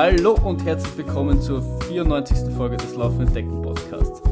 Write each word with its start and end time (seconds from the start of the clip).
Hallo 0.00 0.38
und 0.44 0.64
herzlich 0.64 0.96
willkommen 0.96 1.42
zur 1.42 1.60
94. 1.88 2.54
Folge 2.54 2.76
des 2.76 2.94
Laufenden 2.94 3.34
Decken 3.34 3.60
Podcasts. 3.62 4.22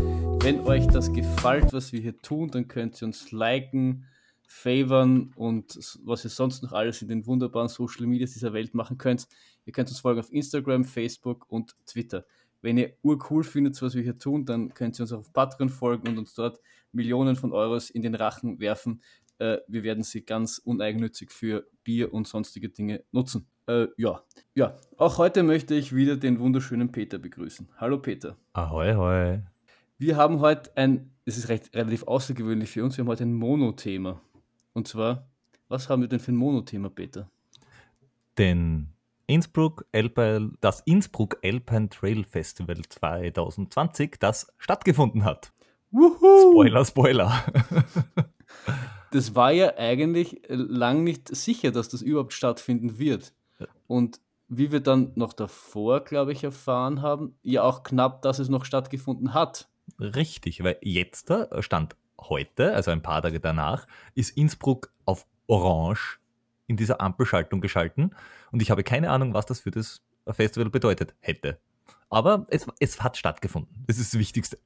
Wenn 0.45 0.61
euch 0.61 0.87
das 0.87 1.13
gefällt, 1.13 1.73
was 1.73 1.93
wir 1.93 1.99
hier 1.99 2.17
tun, 2.19 2.53
dann 2.53 2.69
könnt 2.69 3.03
ihr 3.03 3.07
uns 3.07 3.33
liken, 3.33 4.05
favoren 4.47 5.33
und 5.35 5.77
was 6.05 6.23
ihr 6.23 6.31
sonst 6.31 6.63
noch 6.63 6.71
alles 6.71 7.03
in 7.03 7.09
den 7.09 7.27
wunderbaren 7.27 7.67
Social 7.67 8.07
Medias 8.07 8.31
dieser 8.31 8.53
Welt 8.53 8.75
machen 8.75 8.97
könnt. 8.97 9.27
Ihr 9.65 9.73
könnt 9.73 9.89
uns 9.89 9.99
folgen 9.99 10.21
auf 10.21 10.33
Instagram, 10.33 10.85
Facebook 10.85 11.47
und 11.49 11.75
Twitter. 11.85 12.25
Wenn 12.63 12.79
ihr 12.79 12.93
urcool 13.03 13.43
findet, 13.43 13.83
was 13.83 13.97
wir 13.97 14.05
hier 14.05 14.21
tun, 14.21 14.45
dann 14.45 14.73
könnt 14.73 15.01
ihr 15.01 15.03
uns 15.03 15.13
auch 15.13 15.19
auf 15.19 15.33
Patreon 15.33 15.69
folgen 15.69 16.07
und 16.07 16.19
uns 16.19 16.35
dort 16.35 16.61
Millionen 16.93 17.35
von 17.35 17.53
Euros 17.53 17.91
in 17.91 18.03
den 18.03 18.15
Rachen 18.15 18.61
werfen. 18.61 19.03
Äh, 19.39 19.59
wir 19.69 19.83
werden 19.83 20.03
sie 20.03 20.25
ganz 20.25 20.59
uneigennützig 20.59 21.31
für 21.31 21.67
Bier 21.85 22.13
und 22.13 22.27
sonstige 22.27 22.69
Dinge 22.69 23.05
nutzen. 23.13 23.47
Äh, 23.67 23.89
ja. 23.97 24.23
ja, 24.55 24.77
auch 24.97 25.19
heute 25.19 25.43
möchte 25.43 25.75
ich 25.75 25.95
wieder 25.95 26.17
den 26.17 26.39
wunderschönen 26.39 26.93
Peter 26.93 27.19
begrüßen. 27.19 27.69
Hallo 27.77 27.99
Peter. 27.99 28.37
Ahoi, 28.53 28.95
hoi. 28.95 29.43
Wir 29.99 30.17
haben 30.17 30.41
heute 30.41 30.77
ein, 30.77 31.11
es 31.25 31.37
ist 31.37 31.49
recht, 31.49 31.75
relativ 31.75 32.05
außergewöhnlich 32.05 32.71
für 32.71 32.85
uns, 32.85 32.97
wir 32.97 33.03
haben 33.03 33.09
heute 33.09 33.25
ein 33.25 33.35
Monothema. 33.35 34.21
Und 34.73 34.89
zwar, 34.89 35.29
was 35.69 35.89
haben 35.89 36.03
wir 36.03 36.09
denn 36.09 36.21
für 36.21 36.33
ein 36.33 36.37
Monothema, 36.37 36.89
Peter? 36.89 37.29
Den 38.39 38.93
Innsbruck 39.27 39.87
Alpine, 39.93 40.53
das 40.61 40.81
Innsbruck 40.83 41.39
Alpine 41.43 41.89
Trail 41.89 42.25
Festival 42.25 42.81
2020, 42.89 44.17
das 44.21 44.53
stattgefunden 44.59 45.25
hat. 45.25 45.53
Wuhu! 45.91 46.53
Spoiler, 46.53 46.85
Spoiler. 46.85 47.45
das 49.17 49.35
war 49.35 49.51
ja 49.51 49.79
eigentlich 49.79 50.43
lang 50.49 51.03
nicht 51.03 51.35
sicher, 51.35 51.71
dass 51.71 51.89
das 51.89 52.03
überhaupt 52.03 52.35
stattfinden 52.35 52.99
wird. 52.99 53.33
Und 53.87 54.21
wie 54.49 54.71
wir 54.71 54.81
dann 54.81 55.13
noch 55.15 55.33
davor, 55.33 56.05
glaube 56.05 56.33
ich, 56.33 56.45
erfahren 56.45 57.01
haben, 57.01 57.35
ja 57.43 57.63
auch 57.63 57.83
knapp, 57.83 58.21
dass 58.21 58.39
es 58.39 58.51
noch 58.51 58.67
stattgefunden 58.67 59.33
hat. 59.33 59.71
Richtig, 59.99 60.63
weil 60.63 60.77
jetzt 60.83 61.33
stand 61.61 61.97
heute, 62.21 62.75
also 62.75 62.91
ein 62.91 63.01
paar 63.01 63.23
Tage 63.23 63.41
danach, 63.41 63.87
ist 64.15 64.37
Innsbruck 64.37 64.93
auf 65.07 65.27
Orange 65.47 66.19
in 66.67 66.77
dieser 66.77 67.01
Ampelschaltung 67.01 67.63
geschalten 67.63 68.15
und 68.53 68.61
ich 68.61 68.71
habe 68.71 68.85
keine 68.85 69.11
Ahnung, 69.11 69.33
was 69.33 69.47
das 69.47 69.61
für 69.61 69.71
das 69.71 70.03
Festival 70.29 70.69
bedeutet 70.69 71.15
hätte. 71.21 71.59
Aber 72.11 72.47
es, 72.51 72.67
es 72.81 73.03
hat 73.03 73.17
stattgefunden. 73.17 73.85
Das 73.87 73.99
ist 73.99 74.13
das 74.13 74.21
Wichtigste. 74.21 74.59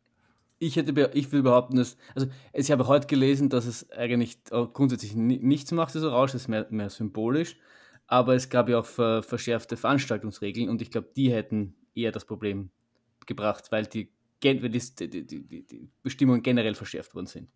Ich, 0.63 0.77
hätte, 0.77 1.11
ich 1.15 1.33
will 1.33 1.43
behaupten, 1.43 1.77
dass, 1.77 1.97
also 2.15 2.29
ich 2.53 2.71
habe 2.71 2.87
heute 2.87 3.09
gelesen, 3.09 3.49
dass 3.49 3.67
es 3.67 3.91
eigentlich 3.91 4.39
grundsätzlich 4.45 5.17
nichts 5.17 5.73
macht, 5.73 5.95
das 5.97 6.05
Orange, 6.05 6.33
das 6.33 6.43
ist 6.43 6.49
mehr, 6.49 6.67
mehr 6.71 6.91
symbolisch, 6.91 7.57
aber 8.07 8.35
es 8.35 8.49
gab 8.49 8.69
ja 8.69 8.79
auch 8.79 8.87
verschärfte 8.87 9.77
Veranstaltungsregeln 9.77 10.69
und 10.69 10.83
ich 10.83 10.93
glaube, 10.93 11.09
die 11.17 11.33
hätten 11.33 11.75
eher 11.95 12.13
das 12.13 12.25
Problem 12.25 12.71
gebracht, 13.27 13.73
weil 13.73 13.87
die 13.87 14.13
weil 14.43 14.71
die, 14.71 14.81
die, 14.97 15.27
die, 15.27 15.67
die 15.67 15.89
Bestimmungen 16.03 16.43
generell 16.43 16.75
verschärft 16.75 17.15
worden 17.15 17.27
sind. 17.27 17.49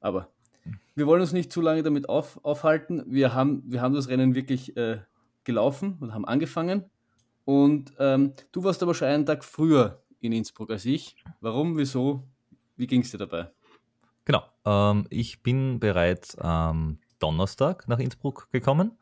Aber 0.00 0.28
wir 0.94 1.06
wollen 1.06 1.20
uns 1.20 1.32
nicht 1.32 1.52
zu 1.52 1.60
lange 1.60 1.82
damit 1.82 2.08
auf, 2.08 2.42
aufhalten. 2.44 3.04
Wir 3.06 3.34
haben, 3.34 3.62
wir 3.66 3.80
haben 3.80 3.94
das 3.94 4.08
Rennen 4.08 4.34
wirklich 4.34 4.76
äh, 4.76 4.98
gelaufen 5.44 5.96
und 6.00 6.14
haben 6.14 6.24
angefangen. 6.24 6.84
Und 7.44 7.92
ähm, 7.98 8.32
du 8.52 8.64
warst 8.64 8.82
aber 8.82 8.94
schon 8.94 9.08
einen 9.08 9.26
Tag 9.26 9.44
früher 9.44 10.02
in 10.24 10.32
Innsbruck 10.32 10.70
als 10.70 10.84
ich. 10.84 11.16
Warum, 11.40 11.76
wieso, 11.76 12.24
wie 12.76 12.86
ging 12.86 13.02
es 13.02 13.10
dir 13.10 13.18
dabei? 13.18 13.50
Genau, 14.24 14.42
ähm, 14.64 15.06
ich 15.10 15.42
bin 15.42 15.78
bereits 15.80 16.36
am 16.38 16.98
Donnerstag 17.18 17.86
nach 17.88 17.98
Innsbruck 17.98 18.48
gekommen, 18.52 18.92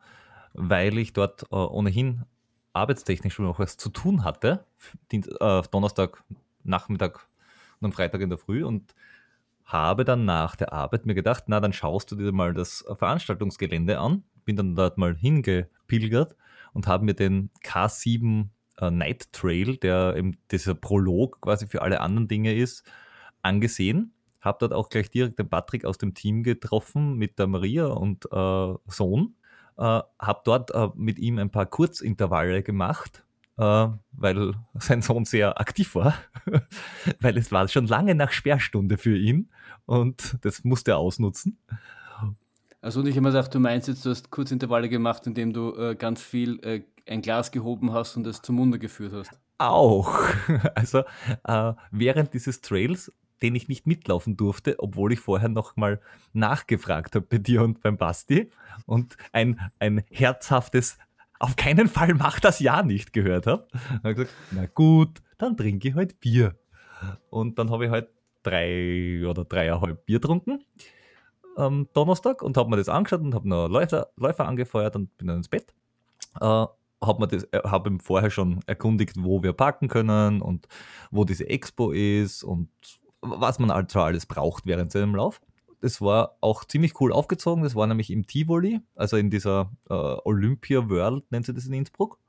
weil 0.53 0.97
ich 0.97 1.13
dort 1.13 1.43
äh, 1.43 1.55
ohnehin 1.55 2.25
arbeitstechnisch 2.73 3.33
schon 3.33 3.45
noch 3.45 3.59
was 3.59 3.77
zu 3.77 3.89
tun 3.89 4.23
hatte. 4.23 4.65
Dienst, 5.11 5.29
äh, 5.39 5.61
Donnerstag 5.71 6.23
Nachmittag 6.63 7.27
und 7.79 7.85
am 7.85 7.91
Freitag 7.91 8.21
in 8.21 8.29
der 8.29 8.37
Früh 8.37 8.63
und 8.63 8.93
habe 9.65 10.03
dann 10.05 10.25
nach 10.25 10.55
der 10.55 10.73
Arbeit 10.73 11.05
mir 11.05 11.15
gedacht, 11.15 11.45
na, 11.47 11.59
dann 11.59 11.73
schaust 11.73 12.11
du 12.11 12.15
dir 12.15 12.31
mal 12.31 12.53
das 12.53 12.85
Veranstaltungsgelände 12.97 13.99
an. 13.99 14.23
Bin 14.45 14.55
dann 14.55 14.75
dort 14.75 14.97
mal 14.97 15.15
hingepilgert 15.15 16.35
und 16.73 16.87
habe 16.87 17.05
mir 17.05 17.13
den 17.13 17.49
K7 17.63 18.49
äh, 18.87 18.91
Night 18.91 19.31
Trail, 19.33 19.77
der 19.77 20.15
eben 20.15 20.37
dieser 20.51 20.75
Prolog 20.75 21.41
quasi 21.41 21.67
für 21.67 21.81
alle 21.81 22.01
anderen 22.01 22.27
Dinge 22.27 22.53
ist, 22.53 22.83
angesehen. 23.41 24.13
Habe 24.41 24.57
dort 24.59 24.73
auch 24.73 24.89
gleich 24.89 25.09
direkt 25.09 25.39
den 25.39 25.49
Patrick 25.49 25.85
aus 25.85 25.97
dem 25.97 26.13
Team 26.13 26.43
getroffen 26.43 27.15
mit 27.15 27.39
der 27.39 27.47
Maria 27.47 27.87
und 27.87 28.25
äh, 28.25 28.73
Sohn. 28.87 29.35
Äh, 29.77 30.01
habe 30.19 30.41
dort 30.43 30.71
äh, 30.71 30.89
mit 30.95 31.17
ihm 31.19 31.39
ein 31.39 31.49
paar 31.49 31.65
Kurzintervalle 31.65 32.63
gemacht 32.63 33.23
äh, 33.57 33.87
weil 34.11 34.53
sein 34.75 35.01
Sohn 35.01 35.25
sehr 35.25 35.59
aktiv 35.59 35.95
war, 35.95 36.15
weil 37.19 37.37
es 37.37 37.51
war 37.51 37.67
schon 37.67 37.87
lange 37.87 38.15
nach 38.15 38.31
Sperrstunde 38.31 38.97
für 38.97 39.17
ihn 39.17 39.49
und 39.85 40.37
das 40.41 40.63
musste 40.63 40.91
er 40.91 40.97
ausnutzen. 40.97 41.59
Also 42.83 42.99
und 42.99 43.07
ich 43.07 43.15
immer 43.15 43.29
gedacht, 43.29 43.55
du 43.55 43.61
meinst 43.61 43.87
jetzt, 43.87 44.05
du 44.05 44.09
hast 44.09 44.29
Kurzintervalle 44.29 44.89
gemacht, 44.89 45.25
indem 45.25 45.53
du 45.53 45.73
äh, 45.73 45.95
ganz 45.95 46.21
viel 46.21 46.59
äh, 46.65 46.81
ein 47.09 47.21
Glas 47.21 47.51
gehoben 47.51 47.93
hast 47.93 48.17
und 48.17 48.27
es 48.27 48.41
zum 48.41 48.57
Munde 48.57 48.77
geführt 48.77 49.13
hast. 49.13 49.31
Auch. 49.57 50.19
Also 50.75 51.03
äh, 51.45 51.73
während 51.91 52.33
dieses 52.33 52.59
Trails, 52.59 53.13
den 53.41 53.55
ich 53.55 53.69
nicht 53.69 53.87
mitlaufen 53.87 54.35
durfte, 54.35 54.75
obwohl 54.79 55.13
ich 55.13 55.21
vorher 55.21 55.47
noch 55.47 55.77
mal 55.77 56.01
nachgefragt 56.33 57.15
habe 57.15 57.25
bei 57.25 57.37
dir 57.37 57.63
und 57.63 57.81
beim 57.81 57.95
Basti 57.95 58.51
und 58.85 59.15
ein, 59.31 59.61
ein 59.79 60.03
herzhaftes 60.11 60.97
auf 61.39 61.55
keinen 61.55 61.87
Fall 61.87 62.13
mach 62.15 62.41
das 62.41 62.59
ja 62.59 62.83
nicht 62.83 63.13
gehört 63.13 63.47
habe. 63.47 63.65
Habe 64.03 64.15
gesagt, 64.15 64.33
na 64.51 64.65
gut, 64.65 65.21
dann 65.37 65.55
trinke 65.55 65.87
ich 65.87 65.95
halt 65.95 66.19
Bier. 66.19 66.57
Und 67.29 67.59
dann 67.59 67.69
habe 67.69 67.85
ich 67.85 67.91
halt 67.91 68.09
drei 68.43 69.25
oder 69.25 69.45
dreieinhalb 69.45 70.05
Bier 70.05 70.19
getrunken 70.19 70.59
am 71.55 71.87
Donnerstag 71.93 72.41
und 72.41 72.57
habe 72.57 72.69
mir 72.69 72.77
das 72.77 72.89
angeschaut 72.89 73.21
und 73.21 73.33
habe 73.33 73.47
noch 73.47 73.67
Läufer, 73.67 74.09
Läufer 74.15 74.47
angefeuert 74.47 74.95
und 74.95 75.15
bin 75.17 75.27
dann 75.27 75.37
ins 75.37 75.49
Bett. 75.49 75.73
Äh, 76.39 76.45
habe 77.05 77.19
mir 77.19 77.27
das, 77.27 77.43
äh, 77.51 77.89
ihm 77.89 77.99
vorher 77.99 78.29
schon 78.29 78.61
erkundigt, 78.65 79.15
wo 79.19 79.43
wir 79.43 79.53
parken 79.53 79.87
können 79.87 80.41
und 80.41 80.67
wo 81.11 81.25
diese 81.25 81.49
Expo 81.49 81.91
ist 81.91 82.43
und 82.43 82.69
was 83.21 83.59
man 83.59 83.71
also 83.71 84.01
alles 84.01 84.25
braucht 84.25 84.65
während 84.65 84.91
seinem 84.91 85.15
Lauf. 85.15 85.41
Das 85.81 86.01
war 86.01 86.37
auch 86.39 86.63
ziemlich 86.63 86.99
cool 87.01 87.11
aufgezogen. 87.11 87.63
Das 87.63 87.75
war 87.75 87.87
nämlich 87.87 88.09
im 88.09 88.25
Tivoli, 88.25 88.79
also 88.95 89.17
in 89.17 89.29
dieser 89.29 89.69
äh, 89.89 89.93
Olympia 89.93 90.89
World, 90.89 91.29
nennt 91.31 91.45
sie 91.45 91.53
das 91.53 91.65
in 91.65 91.73
Innsbruck. 91.73 92.19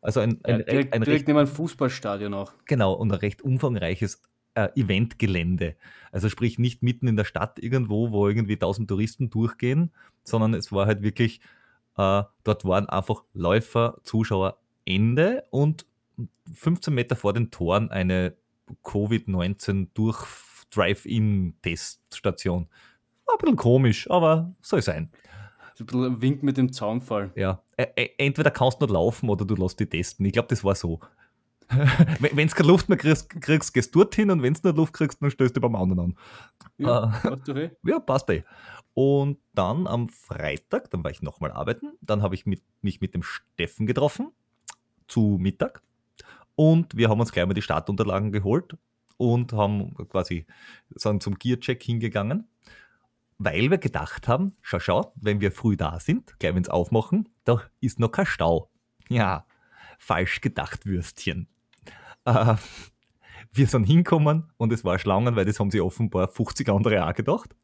Also 0.00 0.20
ein, 0.20 0.40
ein, 0.44 0.58
ja, 0.58 0.64
direkt, 0.64 0.92
ein, 0.92 1.02
direkt 1.02 1.28
neben 1.28 1.38
ein 1.38 1.46
Fußballstadion 1.46 2.34
auch. 2.34 2.52
Genau, 2.66 2.92
und 2.92 3.10
ein 3.12 3.18
recht 3.18 3.40
umfangreiches 3.42 4.20
äh, 4.54 4.68
Eventgelände. 4.76 5.76
Also 6.12 6.28
sprich 6.28 6.58
nicht 6.58 6.82
mitten 6.82 7.08
in 7.08 7.16
der 7.16 7.24
Stadt 7.24 7.58
irgendwo, 7.58 8.10
wo 8.10 8.28
irgendwie 8.28 8.56
tausend 8.56 8.88
Touristen 8.88 9.30
durchgehen, 9.30 9.92
sondern 10.22 10.54
es 10.54 10.72
war 10.72 10.86
halt 10.86 11.02
wirklich, 11.02 11.40
äh, 11.96 12.22
dort 12.44 12.64
waren 12.64 12.88
einfach 12.88 13.24
Läufer, 13.32 13.98
Zuschauer, 14.02 14.58
Ende 14.84 15.44
und 15.50 15.86
15 16.52 16.94
Meter 16.94 17.16
vor 17.16 17.32
den 17.32 17.50
Toren 17.50 17.90
eine 17.90 18.36
Covid-19 18.84 19.88
durch 19.94 20.24
Drive-In-Teststation. 20.70 22.68
War 23.26 23.34
ein 23.34 23.38
bisschen 23.38 23.56
komisch, 23.56 24.10
aber 24.10 24.54
soll 24.60 24.82
sein. 24.82 25.10
So 25.74 25.82
ein 25.84 25.86
bisschen 25.86 26.22
Wink 26.22 26.42
mit 26.42 26.56
dem 26.56 26.72
Zaunfall. 26.72 27.32
Ja. 27.34 27.62
Entweder 28.18 28.50
kannst 28.50 28.80
du 28.80 28.86
nur 28.86 28.94
laufen 28.94 29.28
oder 29.28 29.44
du 29.44 29.56
lässt 29.56 29.80
die 29.80 29.86
testen. 29.86 30.24
Ich 30.26 30.32
glaube, 30.32 30.48
das 30.48 30.62
war 30.62 30.74
so. 30.74 31.00
wenn 32.20 32.48
du 32.48 32.54
keine 32.54 32.68
Luft 32.68 32.88
mehr 32.88 32.98
kriegst, 32.98 33.28
kriegst 33.28 33.74
gehst 33.74 33.94
du 33.94 34.00
dorthin 34.00 34.30
und 34.30 34.42
wenn 34.42 34.54
du 34.54 34.60
nur 34.64 34.74
Luft 34.74 34.92
kriegst, 34.92 35.22
dann 35.22 35.30
stößt 35.30 35.56
du 35.56 35.60
beim 35.60 35.76
anderen 35.76 36.00
an. 36.00 36.18
Ja, 36.78 37.20
äh, 37.48 37.70
ja 37.84 37.98
passt 38.00 38.28
eh. 38.30 38.44
Und 38.94 39.38
dann 39.54 39.86
am 39.86 40.08
Freitag, 40.08 40.90
dann 40.90 41.02
war 41.02 41.10
ich 41.10 41.22
nochmal 41.22 41.50
arbeiten, 41.50 41.92
dann 42.00 42.22
habe 42.22 42.34
ich 42.34 42.46
mit, 42.46 42.62
mich 42.80 43.00
mit 43.00 43.14
dem 43.14 43.22
Steffen 43.22 43.86
getroffen 43.86 44.30
zu 45.08 45.36
Mittag 45.40 45.82
und 46.54 46.96
wir 46.96 47.08
haben 47.08 47.20
uns 47.20 47.32
gleich 47.32 47.46
mal 47.46 47.54
die 47.54 47.62
Startunterlagen 47.62 48.32
geholt 48.32 48.76
und 49.16 49.52
haben 49.52 49.94
quasi 50.08 50.46
sind 50.94 51.22
zum 51.22 51.34
Gearcheck 51.38 51.82
hingegangen 51.82 52.48
weil 53.38 53.70
wir 53.70 53.78
gedacht 53.78 54.28
haben, 54.28 54.56
schau, 54.62 54.78
schau, 54.78 55.12
wenn 55.16 55.40
wir 55.40 55.52
früh 55.52 55.76
da 55.76 55.98
sind, 56.00 56.38
gleich 56.38 56.54
wenn 56.54 56.62
es 56.62 56.68
aufmachen, 56.68 57.28
da 57.44 57.62
ist 57.80 57.98
noch 57.98 58.10
kein 58.10 58.26
Stau. 58.26 58.70
Ja, 59.08 59.46
falsch 59.98 60.40
gedacht, 60.40 60.86
Würstchen. 60.86 61.48
Äh, 62.24 62.54
wir 63.52 63.66
sind 63.66 63.84
hinkommen 63.84 64.52
und 64.56 64.72
es 64.72 64.84
war 64.84 64.98
Schlangen, 64.98 65.36
weil 65.36 65.44
das 65.44 65.60
haben 65.60 65.70
sie 65.70 65.80
offenbar 65.80 66.28
50 66.28 66.68
andere 66.68 67.06
auch 67.06 67.14
gedacht. 67.14 67.54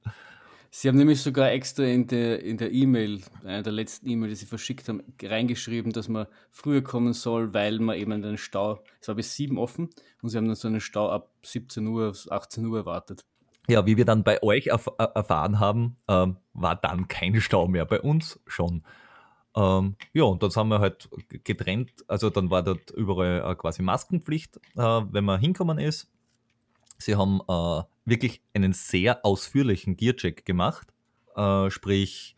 Sie 0.73 0.87
haben 0.87 0.97
nämlich 0.97 1.21
sogar 1.21 1.51
extra 1.51 1.83
in 1.83 2.07
der 2.07 2.45
in 2.45 2.57
der 2.57 2.71
E-Mail, 2.71 3.23
einer 3.43 3.62
der 3.62 3.73
letzten 3.73 4.09
E-Mail, 4.09 4.29
die 4.29 4.37
sie 4.37 4.47
verschickt 4.47 4.89
haben, 4.89 5.03
reingeschrieben, 5.21 5.93
dass 5.93 6.09
man 6.09 6.29
früher 6.53 6.83
kommen 6.83 7.12
soll, 7.12 7.53
weil 7.53 7.81
man 7.81 7.97
eben 7.97 8.12
einen 8.12 8.39
Stau, 8.39 8.81
es 9.01 9.09
war 9.09 9.17
bis 9.17 9.35
7 9.35 9.59
offen 9.59 9.91
und 10.23 10.29
sie 10.29 10.37
haben 10.37 10.47
dann 10.47 10.55
so 10.55 10.69
einen 10.69 10.81
Stau 10.81 11.11
ab 11.11 11.33
17 11.43 11.85
Uhr, 11.89 12.15
18 12.31 12.65
Uhr 12.67 12.79
erwartet. 12.79 13.25
Ja, 13.69 13.85
wie 13.85 13.97
wir 13.97 14.05
dann 14.05 14.23
bei 14.23 14.43
euch 14.45 14.69
erf 14.69 14.89
erfahren 14.97 15.59
haben, 15.59 15.97
ähm, 16.06 16.37
war 16.53 16.77
dann 16.77 17.09
kein 17.09 17.41
Stau 17.41 17.67
mehr, 17.67 17.85
bei 17.85 18.01
uns 18.01 18.41
schon. 18.47 18.85
Ähm, 19.56 19.97
ja, 20.12 20.25
und 20.25 20.43
dann 20.43 20.50
sind 20.50 20.69
wir 20.69 20.79
halt 20.79 21.08
getrennt. 21.44 21.93
Also 22.06 22.31
dann 22.31 22.50
war 22.50 22.62
dort 22.62 22.91
überall 22.91 23.50
äh, 23.50 23.55
quasi 23.56 23.82
Maskenpflicht, 23.82 24.56
äh, 24.76 24.81
wenn 24.81 25.25
man 25.25 25.41
hinkommen 25.41 25.79
ist. 25.79 26.08
Sie 26.99 27.17
haben 27.17 27.41
äh, 27.49 27.82
wirklich 28.05 28.43
einen 28.55 28.73
sehr 28.73 29.25
ausführlichen 29.25 29.97
Gearcheck 29.97 30.44
gemacht. 30.44 30.93
Äh, 31.35 31.70
sprich, 31.70 32.37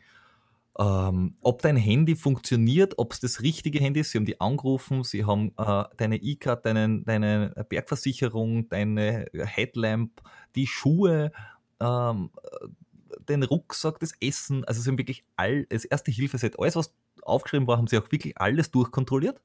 ähm, 0.79 1.35
ob 1.41 1.61
dein 1.61 1.77
Handy 1.77 2.15
funktioniert, 2.15 2.97
ob 2.97 3.13
es 3.13 3.19
das 3.19 3.41
richtige 3.41 3.79
Handy 3.79 3.99
ist. 3.99 4.11
Sie 4.11 4.17
haben 4.17 4.25
die 4.25 4.41
angerufen, 4.41 5.03
sie 5.03 5.25
haben 5.25 5.51
äh, 5.57 5.83
deine 5.97 6.17
E-Card, 6.17 6.65
deine, 6.65 7.01
deine 7.03 7.53
Bergversicherung, 7.69 8.69
deine 8.69 9.27
Headlamp, 9.33 10.21
die 10.55 10.65
Schuhe, 10.65 11.31
ähm, 11.79 12.31
den 13.29 13.43
Rucksack, 13.43 13.99
das 13.99 14.13
Essen. 14.19 14.63
Also 14.65 14.81
sie 14.81 14.89
haben 14.89 14.97
wirklich 14.97 15.25
all, 15.35 15.65
das 15.65 15.85
erste 15.85 16.11
Hilfeset, 16.11 16.57
alles 16.57 16.75
was 16.75 16.93
aufgeschrieben 17.25 17.67
war, 17.67 17.77
haben 17.77 17.87
sie 17.87 17.97
auch 17.97 18.11
wirklich 18.11 18.37
alles 18.37 18.71
durchkontrolliert. 18.71 19.41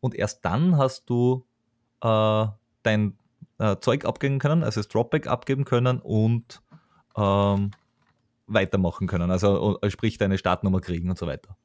Und 0.00 0.14
erst 0.14 0.44
dann 0.44 0.76
hast 0.76 1.08
du 1.10 1.44
äh, 2.02 2.46
dein 2.82 3.18
äh, 3.58 3.76
Zeug 3.80 4.04
abgeben 4.04 4.38
können, 4.38 4.62
also 4.62 4.80
das 4.80 4.88
Dropback 4.88 5.26
abgeben 5.26 5.64
können 5.64 6.00
und 6.00 6.62
ähm, 7.16 7.70
weitermachen 8.46 9.06
können. 9.06 9.30
Also 9.30 9.78
äh, 9.80 9.90
sprich 9.90 10.18
deine 10.18 10.38
Startnummer 10.38 10.80
kriegen 10.80 11.10
und 11.10 11.18
so 11.18 11.26
weiter. 11.26 11.56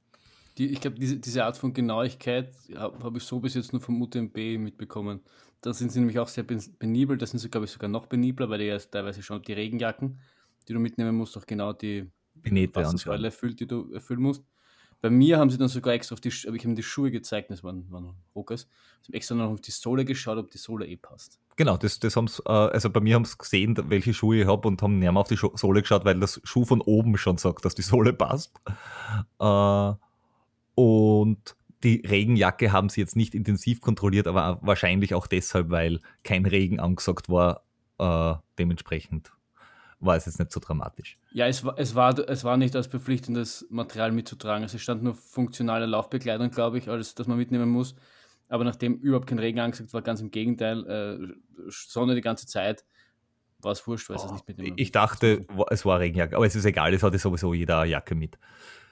Die, 0.58 0.68
ich 0.68 0.80
glaube, 0.80 0.98
diese, 0.98 1.18
diese 1.18 1.44
Art 1.44 1.58
von 1.58 1.74
Genauigkeit 1.74 2.54
habe 2.76 3.04
hab 3.04 3.16
ich 3.18 3.24
so 3.24 3.40
bis 3.40 3.56
jetzt 3.56 3.74
nur 3.74 3.82
vom 3.82 4.02
UTMB 4.02 4.36
mitbekommen. 4.58 5.22
Da 5.62 5.74
sind 5.74 5.92
sie 5.92 6.00
nämlich 6.00 6.20
auch 6.20 6.28
sehr 6.28 6.44
penibel, 6.44 7.18
da 7.18 7.26
sind 7.26 7.40
sie, 7.40 7.50
glaube 7.50 7.66
ich, 7.66 7.72
sogar 7.72 7.90
noch 7.90 8.08
penibler, 8.08 8.50
weil 8.50 8.60
die 8.60 8.66
ja 8.66 8.78
teilweise 8.78 9.24
schon 9.24 9.42
die 9.42 9.54
Regenjacken, 9.54 10.20
die 10.68 10.74
du 10.74 10.80
mitnehmen 10.80 11.16
musst, 11.16 11.36
auch 11.38 11.46
genau 11.46 11.74
die 11.74 12.10
Wassersäule 12.44 13.28
erfüllt, 13.28 13.60
die 13.60 13.68
du 13.68 13.92
erfüllen 13.92 14.22
musst. 14.22 14.44
Bei 15.06 15.12
mir 15.12 15.38
haben 15.38 15.52
sie 15.52 15.60
dann 15.60 15.68
sogar 15.68 15.94
extra 15.94 16.16
auf 16.16 16.20
die, 16.20 16.30
ich 16.30 16.48
die 16.48 16.82
Schuhe 16.82 17.12
gezeigt, 17.12 17.52
das 17.52 17.64
waren, 17.64 17.86
waren 17.92 18.16
Rockers. 18.36 18.62
Sie 19.04 19.10
haben 19.10 19.14
extra 19.14 19.36
noch 19.36 19.52
auf 19.52 19.62
die 19.62 19.70
Sohle 19.70 20.04
geschaut, 20.04 20.40
ob 20.40 20.50
die 20.50 20.58
Sohle 20.58 20.88
eh 20.88 20.96
passt. 20.96 21.40
Genau, 21.58 21.78
das, 21.78 22.00
das 22.00 22.16
haben 22.16 22.28
äh, 22.48 22.52
also 22.52 22.90
bei 22.90 23.02
mir 23.02 23.14
haben 23.14 23.24
sie 23.24 23.38
gesehen, 23.38 23.78
welche 23.90 24.16
Schuhe 24.16 24.38
ich 24.38 24.48
habe 24.48 24.68
und 24.68 24.82
haben 24.82 24.98
näher 24.98 25.16
auf 25.16 25.28
die 25.28 25.38
Sohle 25.38 25.84
geschaut, 25.84 26.06
weil 26.06 26.20
das 26.20 26.42
Schuh 26.44 26.66
von 26.66 26.82
oben 26.82 27.20
schon 27.20 27.38
sagt, 27.38 27.66
dass 27.66 27.76
die 27.76 27.84
Sohle 27.84 28.14
passt. 28.14 28.60
Äh, 29.40 29.94
und 30.74 31.56
die 31.84 31.98
Regenjacke 31.98 32.72
haben 32.72 32.90
sie 32.90 33.02
jetzt 33.02 33.16
nicht 33.16 33.36
intensiv 33.36 33.82
kontrolliert, 33.82 34.26
aber 34.26 34.58
wahrscheinlich 34.64 35.14
auch 35.14 35.28
deshalb, 35.28 35.70
weil 35.70 36.02
kein 36.24 36.48
Regen 36.48 36.80
angesagt 36.80 37.30
war, 37.30 37.62
äh, 38.00 38.34
dementsprechend 38.58 39.35
war 40.06 40.16
es 40.16 40.26
jetzt 40.26 40.40
nicht 40.40 40.52
so 40.52 40.60
dramatisch. 40.60 41.18
Ja, 41.32 41.48
es 41.48 41.64
war, 41.64 41.78
es 41.78 41.96
war, 41.96 42.18
es 42.30 42.44
war 42.44 42.58
nicht 42.58 42.76
als 42.76 42.88
verpflichtendes 42.88 43.66
Material 43.70 44.12
mitzutragen. 44.12 44.64
Also 44.64 44.78
es 44.78 44.84
stand 44.84 45.04
nur 45.04 45.16
funktionale 45.16 45.86
Laufbekleidung, 45.86 46.52
glaube 46.52 46.78
ich, 46.78 46.90
als 46.90 47.16
dass 47.16 47.28
man 47.28 47.38
mitnehmen 47.38 47.70
muss. 47.70 47.96
Aber 48.48 48.64
nachdem 48.64 48.96
überhaupt 48.96 49.28
kein 49.28 49.40
Regen 49.40 49.60
angesagt 49.60 49.94
war, 49.94 50.02
ganz 50.02 50.22
im 50.22 50.32
Gegenteil, 50.32 50.86
äh, 50.88 51.68
Sonne 51.68 52.16
die 52.16 52.22
ganze 52.22 52.46
Zeit, 52.48 52.86
war 53.62 53.72
es 53.72 53.86
wurscht, 53.88 54.10
weil 54.10 54.18
es 54.18 54.32
nicht 54.32 54.48
mitnehmen 54.48 54.74
Ich 54.78 54.92
dachte, 54.92 55.46
es 55.70 55.86
war 55.86 56.00
Regenjacke, 56.00 56.36
aber 56.36 56.46
es 56.46 56.56
ist 56.56 56.66
egal, 56.66 56.94
es 56.94 57.04
hatte 57.04 57.18
sowieso 57.18 57.54
jeder 57.54 57.84
Jacke 57.86 58.14
mit. 58.14 58.38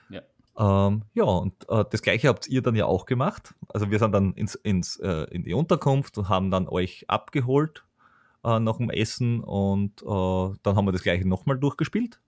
Ja. 0.10 0.22
Ähm, 0.58 1.04
ja, 1.14 1.24
und 1.24 1.54
äh, 1.70 1.86
das 1.90 2.02
gleiche 2.02 2.28
habt 2.28 2.48
ihr 2.48 2.62
dann 2.62 2.76
ja 2.76 2.86
auch 2.86 3.06
gemacht. 3.06 3.54
Also 3.70 3.92
wir 3.92 4.00
sind 4.00 4.12
dann 4.12 4.34
ins, 4.34 4.56
ins, 4.56 4.98
äh, 4.98 5.28
in 5.30 5.44
die 5.44 5.54
Unterkunft 5.54 6.18
und 6.18 6.30
haben 6.30 6.50
dann 6.50 6.68
euch 6.68 7.06
abgeholt 7.08 7.86
äh, 8.44 8.60
nach 8.60 8.78
dem 8.78 8.90
Essen 8.90 9.42
und 9.42 10.02
äh, 10.02 10.58
dann 10.64 10.76
haben 10.76 10.86
wir 10.86 10.92
das 10.92 11.04
gleiche 11.04 11.28
nochmal 11.28 11.58
durchgespielt. 11.58 12.20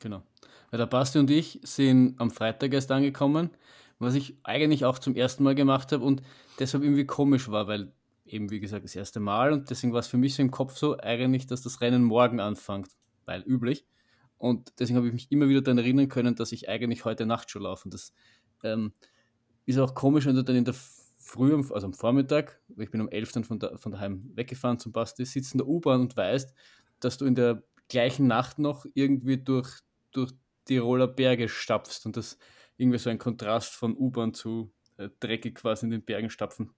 Genau. 0.00 0.22
Ja, 0.70 0.78
der 0.78 0.86
Basti 0.86 1.18
und 1.18 1.30
ich 1.30 1.60
sind 1.62 2.20
am 2.20 2.30
Freitag 2.30 2.72
erst 2.72 2.90
angekommen, 2.90 3.50
was 3.98 4.14
ich 4.14 4.36
eigentlich 4.42 4.84
auch 4.84 4.98
zum 4.98 5.14
ersten 5.14 5.42
Mal 5.42 5.54
gemacht 5.54 5.92
habe 5.92 6.04
und 6.04 6.22
deshalb 6.58 6.82
irgendwie 6.82 7.06
komisch 7.06 7.50
war, 7.50 7.66
weil 7.66 7.92
eben 8.26 8.50
wie 8.50 8.60
gesagt 8.60 8.84
das 8.84 8.94
erste 8.94 9.20
Mal 9.20 9.52
und 9.52 9.70
deswegen 9.70 9.92
war 9.92 10.00
es 10.00 10.06
für 10.06 10.18
mich 10.18 10.34
so 10.34 10.42
im 10.42 10.50
Kopf 10.50 10.76
so 10.76 10.98
eigentlich, 10.98 11.46
dass 11.46 11.62
das 11.62 11.80
Rennen 11.80 12.04
morgen 12.04 12.40
anfängt, 12.40 12.88
weil 13.24 13.42
üblich. 13.42 13.86
Und 14.36 14.72
deswegen 14.78 14.96
habe 14.96 15.08
ich 15.08 15.12
mich 15.12 15.32
immer 15.32 15.48
wieder 15.48 15.62
daran 15.62 15.78
erinnern 15.78 16.08
können, 16.08 16.36
dass 16.36 16.52
ich 16.52 16.68
eigentlich 16.68 17.04
heute 17.04 17.26
Nacht 17.26 17.50
schon 17.50 17.62
laufe. 17.62 17.86
Und 17.86 17.94
das 17.94 18.12
ähm, 18.62 18.92
ist 19.66 19.78
auch 19.78 19.94
komisch, 19.94 20.26
wenn 20.26 20.36
du 20.36 20.44
dann 20.44 20.54
in 20.54 20.64
der 20.64 20.74
früh, 21.28 21.54
also 21.54 21.86
am 21.86 21.92
Vormittag, 21.92 22.60
ich 22.76 22.90
bin 22.90 23.00
um 23.00 23.08
11 23.08 23.32
dann 23.32 23.44
von, 23.44 23.58
da, 23.58 23.76
von 23.76 23.92
daheim 23.92 24.30
weggefahren 24.34 24.78
zum 24.78 24.92
Basti, 24.92 25.24
sitzt 25.24 25.52
in 25.52 25.58
der 25.58 25.68
U-Bahn 25.68 26.00
und 26.00 26.16
weißt, 26.16 26.54
dass 27.00 27.18
du 27.18 27.26
in 27.26 27.34
der 27.34 27.62
gleichen 27.88 28.26
Nacht 28.26 28.58
noch 28.58 28.86
irgendwie 28.94 29.36
durch, 29.36 29.80
durch 30.12 30.32
Tiroler 30.64 31.06
Berge 31.06 31.48
stapfst 31.48 32.06
und 32.06 32.16
das 32.16 32.38
irgendwie 32.76 32.98
so 32.98 33.10
ein 33.10 33.18
Kontrast 33.18 33.74
von 33.74 33.96
U-Bahn 33.96 34.32
zu 34.32 34.72
äh, 34.96 35.10
dreckig 35.20 35.56
quasi 35.56 35.86
in 35.86 35.90
den 35.90 36.02
Bergen 36.02 36.30
stapfen, 36.30 36.70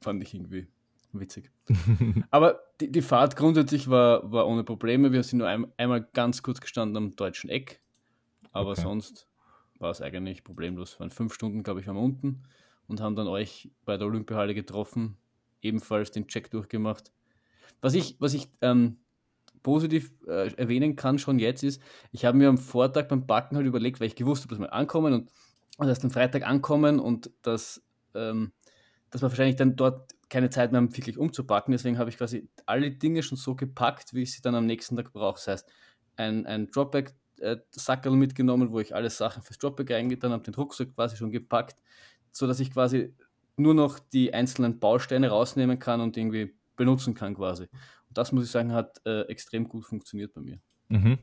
fand 0.00 0.22
ich 0.22 0.34
irgendwie 0.34 0.66
witzig. 1.12 1.50
Aber 2.30 2.60
die, 2.80 2.90
die 2.90 3.02
Fahrt 3.02 3.36
grundsätzlich 3.36 3.90
war, 3.90 4.30
war 4.32 4.46
ohne 4.46 4.64
Probleme. 4.64 5.12
Wir 5.12 5.22
sind 5.22 5.40
nur 5.40 5.48
ein, 5.48 5.66
einmal 5.76 6.08
ganz 6.14 6.42
kurz 6.42 6.60
gestanden 6.60 6.96
am 6.96 7.16
deutschen 7.16 7.50
Eck, 7.50 7.82
aber 8.52 8.70
okay. 8.70 8.82
sonst 8.82 9.28
war 9.78 9.90
es 9.90 10.00
eigentlich 10.00 10.42
problemlos. 10.44 10.94
Es 10.94 11.00
waren 11.00 11.10
fünf 11.10 11.34
Stunden, 11.34 11.62
glaube 11.62 11.80
ich, 11.80 11.88
am 11.88 11.96
unten 11.96 12.42
und 12.90 13.00
haben 13.00 13.14
dann 13.14 13.28
euch 13.28 13.70
bei 13.84 13.96
der 13.96 14.08
Olympiahalle 14.08 14.52
getroffen, 14.52 15.16
ebenfalls 15.62 16.10
den 16.10 16.26
Check 16.26 16.50
durchgemacht. 16.50 17.12
Was 17.80 17.94
ich, 17.94 18.16
was 18.18 18.34
ich 18.34 18.48
ähm, 18.62 18.98
positiv 19.62 20.12
äh, 20.26 20.52
erwähnen 20.54 20.96
kann 20.96 21.18
schon 21.18 21.38
jetzt 21.38 21.62
ist, 21.62 21.80
ich 22.10 22.24
habe 22.24 22.36
mir 22.36 22.48
am 22.48 22.58
Vortag 22.58 23.06
beim 23.06 23.26
Backen 23.26 23.56
halt 23.56 23.66
überlegt, 23.66 24.00
weil 24.00 24.08
ich 24.08 24.16
gewusst 24.16 24.42
habe, 24.42 24.54
dass 24.54 24.60
wir 24.60 24.72
ankommen 24.72 25.14
und 25.14 25.30
das 25.78 25.88
heißt 25.88 26.04
am 26.04 26.10
Freitag 26.10 26.42
ankommen 26.42 26.98
und 26.98 27.30
dass, 27.42 27.80
ähm, 28.14 28.52
dass 29.10 29.22
wir 29.22 29.30
wahrscheinlich 29.30 29.56
dann 29.56 29.76
dort 29.76 30.12
keine 30.28 30.50
Zeit 30.50 30.72
mehr 30.72 30.80
haben, 30.80 30.96
wirklich 30.96 31.16
umzupacken. 31.16 31.72
Deswegen 31.72 31.96
habe 31.96 32.10
ich 32.10 32.18
quasi 32.18 32.48
alle 32.66 32.90
Dinge 32.90 33.22
schon 33.22 33.38
so 33.38 33.54
gepackt, 33.54 34.14
wie 34.14 34.22
ich 34.22 34.32
sie 34.32 34.42
dann 34.42 34.56
am 34.56 34.66
nächsten 34.66 34.96
Tag 34.96 35.12
brauche. 35.12 35.36
Das 35.36 35.46
heißt, 35.46 35.68
ein, 36.16 36.44
ein 36.46 36.70
Dropback-Sackerl 36.70 38.12
äh, 38.12 38.16
mitgenommen, 38.16 38.72
wo 38.72 38.80
ich 38.80 38.94
alle 38.94 39.10
Sachen 39.10 39.42
fürs 39.42 39.58
Dropback 39.58 39.92
eingetan 39.92 40.32
habe, 40.32 40.42
den 40.42 40.54
Rucksack 40.54 40.94
quasi 40.94 41.16
schon 41.16 41.30
gepackt, 41.30 41.80
so 42.32 42.46
dass 42.46 42.60
ich 42.60 42.70
quasi 42.70 43.14
nur 43.56 43.74
noch 43.74 43.98
die 43.98 44.32
einzelnen 44.32 44.78
Bausteine 44.78 45.28
rausnehmen 45.28 45.78
kann 45.78 46.00
und 46.00 46.16
irgendwie 46.16 46.54
benutzen 46.76 47.14
kann 47.14 47.34
quasi. 47.34 47.64
Und 47.64 48.18
das 48.18 48.32
muss 48.32 48.44
ich 48.44 48.50
sagen, 48.50 48.72
hat 48.72 49.00
äh, 49.04 49.22
extrem 49.22 49.68
gut 49.68 49.84
funktioniert 49.84 50.32
bei 50.34 50.40
mir. 50.40 50.58
Mhm. 50.88 51.18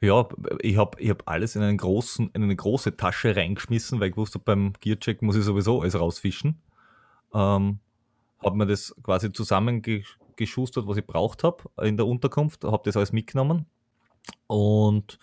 Ja, 0.00 0.28
ich 0.60 0.76
habe 0.76 1.00
ich 1.00 1.10
hab 1.10 1.28
alles 1.28 1.56
in, 1.56 1.62
einen 1.62 1.78
großen, 1.78 2.30
in 2.34 2.42
eine 2.42 2.56
große 2.56 2.96
Tasche 2.96 3.34
reingeschmissen, 3.36 4.00
weil 4.00 4.10
ich 4.10 4.16
wusste, 4.16 4.38
beim 4.38 4.74
Gearcheck 4.80 5.22
muss 5.22 5.36
ich 5.36 5.44
sowieso 5.44 5.80
alles 5.80 5.98
rausfischen. 5.98 6.60
Ähm, 7.32 7.80
habe 8.42 8.56
mir 8.56 8.66
das 8.66 8.94
quasi 9.02 9.32
zusammengeschustert, 9.32 10.86
was 10.86 10.98
ich 10.98 11.06
braucht 11.06 11.42
habe 11.42 11.64
in 11.82 11.96
der 11.96 12.06
Unterkunft, 12.06 12.64
habe 12.64 12.82
das 12.84 12.96
alles 12.96 13.12
mitgenommen 13.12 13.66
und 14.46 15.18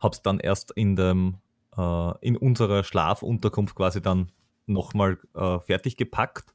habe 0.00 0.14
es 0.14 0.22
dann 0.22 0.40
erst 0.40 0.72
in, 0.72 0.96
dem, 0.96 1.36
äh, 1.76 2.18
in 2.26 2.36
unserer 2.36 2.82
Schlafunterkunft 2.82 3.74
quasi 3.74 4.00
dann 4.00 4.32
nochmal 4.66 5.18
äh, 5.34 5.58
fertig 5.60 5.96
gepackt, 5.96 6.54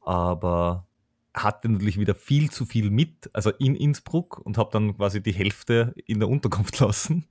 aber 0.00 0.86
hatte 1.34 1.68
natürlich 1.68 1.98
wieder 1.98 2.14
viel 2.14 2.50
zu 2.50 2.64
viel 2.64 2.90
mit, 2.90 3.30
also 3.32 3.50
in 3.50 3.74
Innsbruck 3.74 4.38
und 4.38 4.56
habe 4.56 4.70
dann 4.72 4.96
quasi 4.96 5.22
die 5.22 5.32
Hälfte 5.32 5.94
in 6.06 6.18
der 6.18 6.28
Unterkunft 6.28 6.78
lassen, 6.80 7.26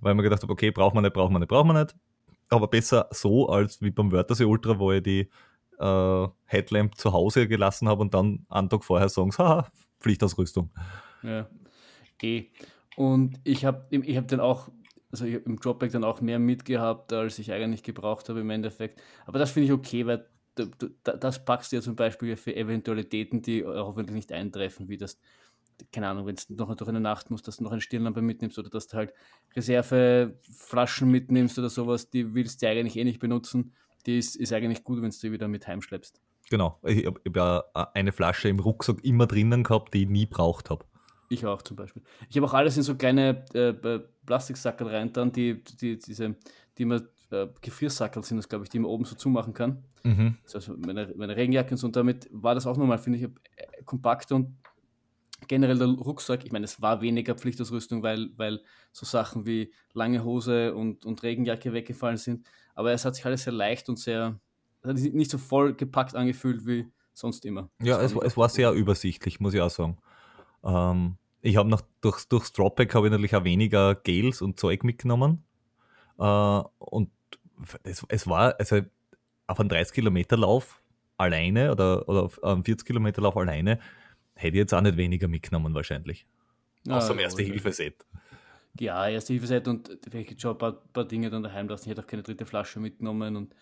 weil 0.00 0.14
man 0.14 0.22
gedacht 0.22 0.42
habe, 0.42 0.52
okay, 0.52 0.70
braucht 0.70 0.94
man 0.94 1.04
nicht, 1.04 1.12
braucht 1.12 1.32
man 1.32 1.40
nicht, 1.40 1.48
braucht 1.48 1.66
man 1.66 1.76
nicht. 1.76 1.94
Aber 2.48 2.68
besser 2.68 3.08
so 3.10 3.48
als 3.48 3.82
wie 3.82 3.90
beim 3.90 4.12
Wörthersee 4.12 4.44
Ultra, 4.44 4.78
wo 4.78 4.92
ich 4.92 5.02
die 5.02 5.28
äh, 5.78 6.28
Headlamp 6.44 6.96
zu 6.96 7.12
Hause 7.12 7.48
gelassen 7.48 7.88
habe 7.88 8.00
und 8.00 8.14
dann 8.14 8.46
einen 8.48 8.68
Tag 8.68 8.84
vorher 8.84 9.08
sagen, 9.08 9.32
haha, 9.38 9.66
Pflichtausrüstung. 10.00 10.70
Ja, 11.22 11.48
eh. 12.22 12.46
Und 12.96 13.40
ich 13.44 13.64
habe 13.64 13.84
ich 13.90 14.16
hab 14.16 14.28
dann 14.28 14.40
auch 14.40 14.70
also 15.10 15.24
ich 15.24 15.34
habe 15.34 15.44
im 15.44 15.58
Dropback 15.58 15.92
dann 15.92 16.04
auch 16.04 16.20
mehr 16.20 16.38
mitgehabt, 16.38 17.12
als 17.12 17.38
ich 17.38 17.52
eigentlich 17.52 17.82
gebraucht 17.82 18.28
habe 18.28 18.40
im 18.40 18.50
Endeffekt. 18.50 19.00
Aber 19.24 19.38
das 19.38 19.50
finde 19.50 19.66
ich 19.66 19.72
okay, 19.72 20.06
weil 20.06 20.28
du, 20.56 20.66
du, 20.66 20.88
das 21.02 21.44
packst 21.44 21.72
du 21.72 21.76
ja 21.76 21.82
zum 21.82 21.96
Beispiel 21.96 22.36
für 22.36 22.54
Eventualitäten, 22.54 23.42
die 23.42 23.64
hoffentlich 23.64 24.14
nicht 24.14 24.32
eintreffen, 24.32 24.88
wie 24.88 24.96
das, 24.96 25.18
keine 25.92 26.08
Ahnung, 26.08 26.26
wenn 26.26 26.36
du 26.36 26.54
noch 26.54 26.74
durch 26.74 26.88
eine 26.88 27.00
Nacht 27.00 27.30
musst, 27.30 27.46
dass 27.46 27.58
du 27.58 27.64
noch 27.64 27.72
eine 27.72 27.80
Stirnlampe 27.80 28.22
mitnimmst 28.22 28.58
oder 28.58 28.70
dass 28.70 28.88
du 28.88 28.96
halt 28.96 29.12
Reserveflaschen 29.54 31.10
mitnimmst 31.10 31.58
oder 31.58 31.70
sowas, 31.70 32.10
die 32.10 32.34
willst 32.34 32.62
du 32.62 32.68
eigentlich 32.68 32.96
eh 32.96 33.04
nicht 33.04 33.20
benutzen. 33.20 33.74
Die 34.06 34.18
ist, 34.18 34.36
ist 34.36 34.52
eigentlich 34.52 34.84
gut, 34.84 35.02
wenn 35.02 35.10
du 35.10 35.16
die 35.16 35.32
wieder 35.32 35.48
mit 35.48 35.66
heimschleppst. 35.66 36.20
Genau, 36.48 36.78
ich 36.84 37.06
habe 37.06 37.20
hab 37.26 37.36
ja 37.36 37.64
eine 37.92 38.12
Flasche 38.12 38.48
im 38.48 38.60
Rucksack 38.60 39.04
immer 39.04 39.26
drinnen 39.26 39.64
gehabt, 39.64 39.94
die 39.94 40.02
ich 40.02 40.08
nie 40.08 40.26
braucht 40.26 40.70
habe. 40.70 40.84
Ich 41.28 41.44
auch 41.44 41.62
zum 41.62 41.76
Beispiel. 41.76 42.02
Ich 42.28 42.36
habe 42.36 42.46
auch 42.46 42.54
alles 42.54 42.76
in 42.76 42.82
so 42.82 42.94
kleine 42.94 43.44
äh, 43.54 43.72
Plastiksackel 44.24 44.86
rein, 44.88 45.12
dann 45.12 45.32
die, 45.32 45.62
die, 45.62 45.98
diese, 45.98 46.36
die 46.78 46.84
man 46.84 47.08
äh, 47.30 47.48
Gefriersackel 47.60 48.22
sind 48.22 48.36
das, 48.36 48.48
glaube 48.48 48.64
ich, 48.64 48.70
die 48.70 48.78
man 48.78 48.90
oben 48.90 49.04
so 49.04 49.16
zumachen 49.16 49.52
kann. 49.52 49.82
Mhm. 50.04 50.36
Also 50.52 50.74
meine, 50.76 51.12
meine 51.16 51.36
Regenjacke 51.36 51.72
und 51.72 51.78
so. 51.78 51.86
Und 51.86 51.96
damit 51.96 52.28
war 52.30 52.54
das 52.54 52.66
auch 52.66 52.76
nochmal, 52.76 52.98
finde 52.98 53.18
ich, 53.18 53.24
äh, 53.24 53.82
kompakt 53.84 54.30
und 54.32 54.56
generell 55.48 55.78
der 55.78 55.88
Rucksack, 55.88 56.44
ich 56.44 56.52
meine, 56.52 56.64
es 56.64 56.80
war 56.80 57.00
weniger 57.00 57.34
Pflichtausrüstung, 57.34 58.02
weil, 58.02 58.30
weil 58.36 58.60
so 58.92 59.04
Sachen 59.04 59.46
wie 59.46 59.72
lange 59.92 60.24
Hose 60.24 60.74
und, 60.74 61.04
und 61.04 61.22
Regenjacke 61.22 61.72
weggefallen 61.72 62.16
sind. 62.16 62.46
Aber 62.74 62.92
es 62.92 63.04
hat 63.04 63.16
sich 63.16 63.26
alles 63.26 63.44
sehr 63.44 63.52
leicht 63.52 63.88
und 63.88 63.98
sehr, 63.98 64.38
hat 64.82 64.98
sich 64.98 65.12
nicht 65.12 65.30
so 65.30 65.38
voll 65.38 65.74
gepackt 65.74 66.14
angefühlt 66.14 66.66
wie 66.66 66.90
sonst 67.12 67.44
immer. 67.44 67.70
Ja, 67.82 68.00
es, 68.00 68.14
es 68.14 68.36
war 68.36 68.48
sehr 68.48 68.72
übersichtlich, 68.72 69.40
muss 69.40 69.54
ich 69.54 69.60
auch 69.60 69.70
sagen. 69.70 69.98
Ähm, 70.66 71.16
ich 71.42 71.56
habe 71.56 71.68
noch 71.68 71.82
durchs, 72.00 72.28
durchs 72.28 72.52
Dropback 72.52 72.94
habe 72.94 73.06
ich 73.06 73.10
natürlich 73.10 73.36
auch 73.36 73.44
weniger 73.44 73.94
Gels 73.94 74.42
und 74.42 74.58
Zeug 74.58 74.84
mitgenommen. 74.84 75.44
Äh, 76.18 76.22
und 76.78 77.10
es, 77.84 78.04
es 78.08 78.26
war, 78.26 78.58
also 78.58 78.80
auf 79.46 79.60
einem 79.60 79.68
30 79.68 79.94
Kilometer 79.94 80.36
Lauf 80.36 80.82
alleine 81.16 81.72
oder, 81.72 82.08
oder 82.08 82.24
auf 82.24 82.42
einem 82.42 82.64
40 82.64 82.86
Kilometer 82.86 83.22
Lauf 83.22 83.36
alleine 83.36 83.78
hätte 84.34 84.56
ich 84.56 84.60
jetzt 84.60 84.74
auch 84.74 84.80
nicht 84.80 84.96
weniger 84.96 85.28
mitgenommen 85.28 85.72
wahrscheinlich. 85.74 86.26
Ja, 86.86 86.98
Außer 86.98 87.14
dem 87.14 87.20
Erste-Hilfe-Set. 87.20 88.04
Ja, 88.78 89.08
Erste-Hilfe-Set 89.08 89.68
und 89.68 89.98
vielleicht 90.02 90.40
schon 90.40 90.52
ein 90.52 90.58
paar, 90.58 90.72
paar 90.72 91.06
Dinge 91.06 91.30
dann 91.30 91.42
daheim 91.42 91.68
lassen. 91.68 91.84
Ich 91.84 91.90
hätte 91.90 92.02
auch 92.02 92.06
keine 92.06 92.22
dritte 92.22 92.44
Flasche 92.44 92.80
mitgenommen 92.80 93.36
und 93.36 93.54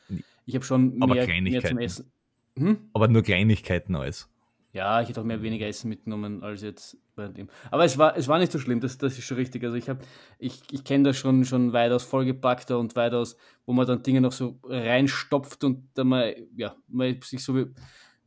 ich 0.47 0.55
habe 0.55 0.65
schon 0.65 0.99
mehr, 0.99 1.27
mehr 1.27 1.65
zum. 1.65 1.79
Essen. 1.79 2.11
Hm? 2.57 2.79
Aber 2.93 3.09
nur 3.09 3.23
Kleinigkeiten 3.23 3.95
alles. 3.95 4.29
Ja, 4.75 5.01
ich 5.01 5.09
hätte 5.09 5.21
auch 5.21 5.25
mehr 5.25 5.41
weniger 5.41 5.69
Essen 5.69 5.89
mitgenommen 5.89 6.43
als 6.43 6.63
jetzt 6.63 6.99
bei 7.15 7.29
dem. 7.29 7.49
Aber 7.71 7.85
es 7.85 7.97
war, 7.97 8.17
es 8.17 8.27
war 8.27 8.41
nicht 8.41 8.51
so 8.51 8.59
schlimm, 8.59 8.81
das, 8.81 8.99
das 8.99 9.17
ist 9.17 9.25
schon 9.25 9.37
richtig. 9.37 9.63
Also 9.63 9.77
ich 9.77 9.89
habe, 9.89 10.01
ich, 10.41 10.63
ich 10.73 10.83
kenne 10.83 11.05
das 11.05 11.17
schon, 11.17 11.45
schon 11.45 11.73
weitaus 11.73 12.03
vollgepackter 12.03 12.77
und 12.81 12.97
weitaus, 12.97 13.37
wo 13.67 13.73
man 13.73 13.87
dann 13.87 14.03
Dinge 14.03 14.21
noch 14.21 14.33
so 14.33 14.59
reinstopft 14.65 15.63
und 15.63 15.89
dann 15.95 16.09
mal, 16.09 16.35
ja, 16.57 16.75
mal 16.89 17.17
sich 17.23 17.45
so 17.45 17.55
wie, 17.55 17.67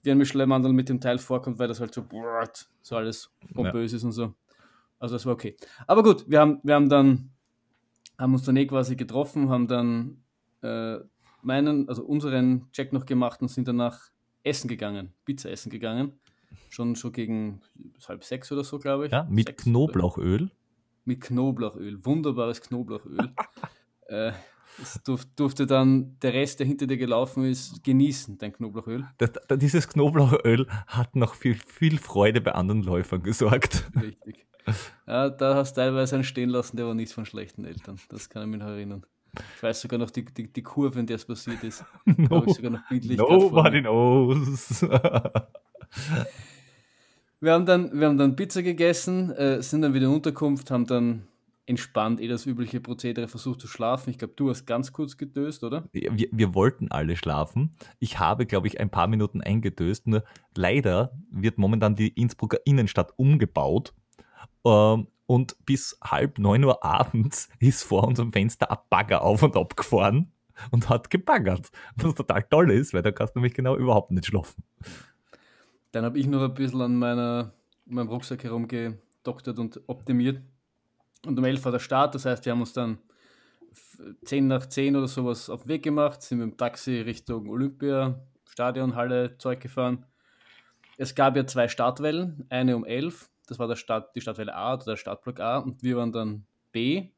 wie 0.03 0.11
ein 0.11 0.17
Michelin-Mandel 0.17 0.71
mit 0.71 0.87
dem 0.87 1.01
Teil 1.01 1.17
vorkommt, 1.17 1.59
weil 1.59 1.67
das 1.67 1.81
halt 1.81 1.93
so, 1.93 2.05
so 2.81 2.95
alles 2.95 3.29
pompös 3.53 3.91
ist 3.91 4.05
und 4.05 4.13
so. 4.13 4.33
Also 4.99 5.15
das 5.15 5.25
war 5.25 5.33
okay. 5.33 5.57
Aber 5.85 6.01
gut, 6.01 6.29
wir 6.29 6.39
haben, 6.39 6.61
wir 6.63 6.75
haben 6.75 6.87
dann, 6.87 7.29
haben 8.17 8.33
uns 8.33 8.43
dann 8.43 8.55
eh 8.55 8.65
quasi 8.65 8.95
getroffen, 8.95 9.49
haben 9.49 9.67
dann 9.67 10.23
äh, 10.61 10.99
meinen, 11.41 11.89
also 11.89 12.05
unseren 12.05 12.71
Check 12.71 12.93
noch 12.93 13.05
gemacht 13.05 13.41
und 13.41 13.49
sind 13.49 13.67
danach 13.67 13.99
essen 14.43 14.69
gegangen, 14.69 15.11
Pizza 15.25 15.51
essen 15.51 15.69
gegangen. 15.69 16.13
Schon, 16.69 16.95
schon 16.95 17.11
gegen 17.11 17.61
halb 18.07 18.23
sechs 18.23 18.51
oder 18.51 18.63
so, 18.63 18.79
glaube 18.79 19.07
ich. 19.07 19.11
Ja, 19.11 19.27
mit 19.29 19.47
Sechs, 19.47 19.63
Knoblauchöl. 19.63 20.51
Mit 21.05 21.21
Knoblauchöl. 21.21 22.03
Wunderbares 22.05 22.61
Knoblauchöl. 22.61 23.33
äh, 24.07 24.31
das 24.77 25.01
durf, 25.03 25.25
durfte 25.35 25.65
dann 25.65 26.19
der 26.21 26.33
Rest, 26.33 26.59
der 26.59 26.67
hinter 26.67 26.85
dir 26.85 26.97
gelaufen 26.97 27.45
ist, 27.45 27.83
genießen, 27.83 28.37
dein 28.37 28.53
Knoblauchöl. 28.53 29.07
Das, 29.17 29.31
dieses 29.57 29.87
Knoblauchöl 29.89 30.67
hat 30.85 31.15
noch 31.15 31.33
viel, 31.33 31.55
viel 31.55 31.97
Freude 31.97 32.41
bei 32.41 32.51
anderen 32.51 32.83
Läufern 32.83 33.23
gesorgt. 33.23 33.89
Richtig. 33.99 34.45
Ja, 35.07 35.29
da 35.29 35.55
hast 35.55 35.77
du 35.77 35.81
teilweise 35.81 36.15
einen 36.15 36.23
stehen 36.23 36.49
lassen, 36.49 36.77
der 36.77 36.85
war 36.85 36.93
nichts 36.93 37.13
von 37.13 37.25
schlechten 37.25 37.65
Eltern. 37.65 37.99
Das 38.09 38.29
kann 38.29 38.43
ich 38.43 38.49
mich 38.49 38.59
noch 38.59 38.67
erinnern. 38.67 39.05
Ich 39.55 39.63
weiß 39.63 39.81
sogar 39.81 39.99
noch 39.99 40.09
die, 40.09 40.25
die, 40.25 40.51
die 40.51 40.63
Kurve, 40.63 40.99
in 40.99 41.05
der 41.05 41.17
es 41.17 41.25
passiert 41.25 41.63
ist. 41.63 41.85
No, 42.05 42.37
Habe 42.37 42.49
ich 42.49 42.55
sogar 42.55 42.71
noch 42.71 42.87
bildlich 42.89 43.17
nobody 43.17 43.81
knows. 43.81 44.85
Wir 47.39 47.53
haben 47.53 47.67
dann, 47.67 48.00
wir 48.00 48.08
haben 48.08 48.17
dann 48.17 48.36
Pizza 48.36 48.63
gegessen, 48.63 49.32
äh, 49.32 49.62
sind 49.62 49.84
dann 49.84 49.94
wieder 49.94 50.08
in 50.08 50.13
Unterkunft, 50.13 50.72
haben 50.72 50.88
dann 50.88 51.27
entspannt 51.67 52.22
eh 52.22 52.27
das 52.27 52.46
übliche 52.46 52.79
Prozedere 52.79 53.27
versucht 53.27 53.62
zu 53.62 53.67
schlafen. 53.67 54.10
Ich 54.10 54.17
glaube, 54.17 54.34
du 54.36 54.50
hast 54.50 54.65
ganz 54.65 54.94
kurz 54.94 55.17
gedöst, 55.17 55.63
oder? 55.63 55.84
Wir, 55.91 56.12
wir 56.32 56.56
wollten 56.56 56.89
alle 56.91 57.15
schlafen. 57.15 57.74
Ich 58.00 58.20
habe, 58.20 58.46
glaube 58.46 58.67
ich, 58.67 58.79
ein 58.79 58.89
paar 58.89 59.08
Minuten 59.08 59.41
eingedöst. 59.41 60.08
Nur 60.08 60.24
leider 60.56 61.12
wird 61.29 61.58
momentan 61.58 61.96
die 61.96 62.08
Innsbrucker 62.08 62.60
Innenstadt 62.65 63.12
umgebaut. 63.17 63.94
Ähm, 64.65 65.08
und 65.27 65.58
bis 65.65 65.98
halb 66.01 66.39
neun 66.39 66.63
Uhr 66.63 66.84
abends 66.84 67.50
ist 67.60 67.84
vor 67.84 68.08
unserem 68.08 68.32
Fenster 68.32 68.72
ein 68.72 68.77
Bagger 68.89 69.22
auf 69.22 69.44
und 69.44 69.58
ab 69.58 69.75
gefahren 69.75 70.32
und 70.72 70.89
hat 70.89 71.10
gebaggert. 71.10 71.70
Was 71.98 72.15
total 72.15 72.44
toll 72.44 72.72
ist, 72.72 72.94
weil 72.94 73.03
da 73.03 73.12
kannst 73.12 73.36
du 73.36 73.39
nämlich 73.39 73.53
genau 73.53 73.75
überhaupt 73.75 74.12
nicht 74.12 74.25
schlafen. 74.25 74.63
Dann 75.91 76.06
habe 76.06 76.20
ich 76.20 76.27
noch 76.27 76.44
ein 76.44 76.53
bisschen 76.53 76.82
an 76.82 76.96
meiner, 76.98 77.53
meinem 77.86 78.10
Rucksack 78.10 78.44
herumgedoktert 78.44 79.58
und 79.60 79.82
optimiert. 79.88 80.41
Und 81.25 81.38
um 81.38 81.46
11 81.46 81.63
war 81.65 81.72
der 81.72 81.79
Start, 81.79 82.15
das 82.15 82.25
heißt, 82.25 82.46
wir 82.46 82.51
haben 82.51 82.62
uns 82.62 82.74
dann 82.74 83.00
f- 83.72 84.01
10 84.24 84.48
nach 84.48 84.65
10 84.67 84.96
oder 84.96 85.08
sowas 85.08 85.50
auf 85.50 85.63
den 85.63 85.70
Weg 85.70 85.84
gemacht, 85.84 86.22
sind 86.22 86.39
mit 86.39 86.51
dem 86.51 86.58
Taxi 86.58 87.01
Richtung 87.01 87.50
Olympia, 87.50 88.20
Stadion, 88.50 88.96
Halle, 88.96 89.38
Zeug 89.38 89.60
gefahren. 89.60 90.06
Es 90.98 91.15
gab 91.15 91.36
ja 91.36 91.46
zwei 91.46 91.67
Startwellen, 91.67 92.46
eine 92.50 92.75
um 92.75 92.86
11, 92.86 93.29
das 93.48 93.60
war 93.60 93.67
der 93.67 93.75
Start, 93.75 94.15
die 94.15 94.22
Startwelle 94.22 94.56
A 94.56 94.74
oder 94.75 94.86
der 94.86 94.96
Startblock 94.98 95.39
A 95.39 95.58
und 95.60 95.84
wir 95.84 95.98
waren 95.98 96.12
dann 96.12 96.46
B. 96.72 97.10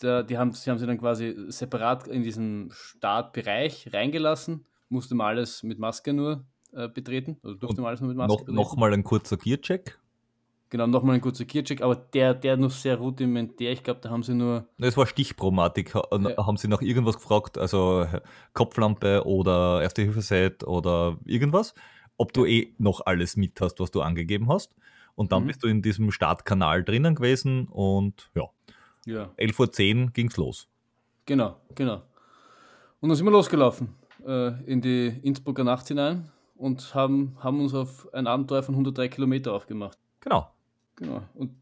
Da, 0.00 0.22
die 0.22 0.38
haben, 0.38 0.52
sie 0.52 0.70
haben 0.70 0.78
sie 0.78 0.86
dann 0.86 0.98
quasi 0.98 1.34
separat 1.48 2.06
in 2.06 2.22
diesen 2.22 2.70
Startbereich 2.72 3.92
reingelassen, 3.92 4.64
musste 4.88 5.14
man 5.16 5.28
alles 5.28 5.62
mit 5.64 5.78
Maske 5.78 6.12
nur 6.12 6.44
äh, 6.72 6.88
betreten, 6.88 7.36
oder 7.42 7.54
durfte 7.54 7.80
man 7.80 7.88
alles 7.88 8.00
nur 8.00 8.08
mit 8.08 8.16
Maske 8.16 8.32
Noch, 8.32 8.38
betreten. 8.40 8.56
Nochmal 8.56 8.92
ein 8.92 9.04
kurzer 9.04 9.36
Gearcheck. 9.36 9.98
Genau, 10.70 10.86
nochmal 10.86 11.14
ein 11.14 11.20
kurzer 11.22 11.46
Gearcheck, 11.46 11.80
aber 11.80 11.96
der, 11.96 12.34
der 12.34 12.58
noch 12.58 12.70
sehr 12.70 12.96
rudimentär. 12.98 13.72
Ich 13.72 13.82
glaube, 13.82 14.00
da 14.02 14.10
haben 14.10 14.22
sie 14.22 14.34
nur. 14.34 14.66
Es 14.78 14.96
war 14.98 15.06
Stichpromatik. 15.06 15.94
Ha- 15.94 16.06
Ja. 16.20 16.36
Haben 16.46 16.58
Sie 16.58 16.68
nach 16.68 16.82
irgendwas 16.82 17.16
gefragt? 17.16 17.56
Also 17.56 18.02
äh, 18.02 18.20
Kopflampe 18.52 19.24
oder 19.24 19.80
Erste-Hilfe-Set 19.82 20.64
oder 20.64 21.16
irgendwas? 21.24 21.74
Ob 22.18 22.32
du 22.34 22.44
eh 22.44 22.74
noch 22.78 23.00
alles 23.06 23.36
mit 23.36 23.58
hast, 23.62 23.80
was 23.80 23.90
du 23.90 24.02
angegeben 24.02 24.48
hast. 24.48 24.74
Und 25.14 25.32
dann 25.32 25.44
Mhm. 25.44 25.46
bist 25.46 25.62
du 25.62 25.68
in 25.68 25.80
diesem 25.80 26.10
Startkanal 26.12 26.84
drinnen 26.84 27.14
gewesen 27.14 27.66
und 27.68 28.30
ja, 28.34 28.44
Ja, 29.06 29.30
11.10 29.38 30.04
Uhr 30.04 30.10
ging's 30.12 30.36
los. 30.36 30.68
genau, 31.24 31.56
genau. 31.74 32.02
Und 33.00 33.08
dann 33.08 33.16
sind 33.16 33.24
wir 33.26 33.30
losgelaufen 33.32 33.94
äh, 34.26 34.48
in 34.70 34.80
die 34.82 35.06
Innsbrucker 35.22 35.64
Nacht 35.64 35.88
hinein 35.88 36.30
und 36.58 36.94
haben, 36.94 37.36
haben 37.38 37.60
uns 37.60 37.72
auf 37.72 38.12
ein 38.12 38.26
Abenteuer 38.26 38.62
von 38.62 38.74
103 38.74 39.08
Kilometer 39.08 39.52
aufgemacht. 39.52 39.98
Genau. 40.20 40.50
Genau. 40.96 41.22
Und 41.34 41.52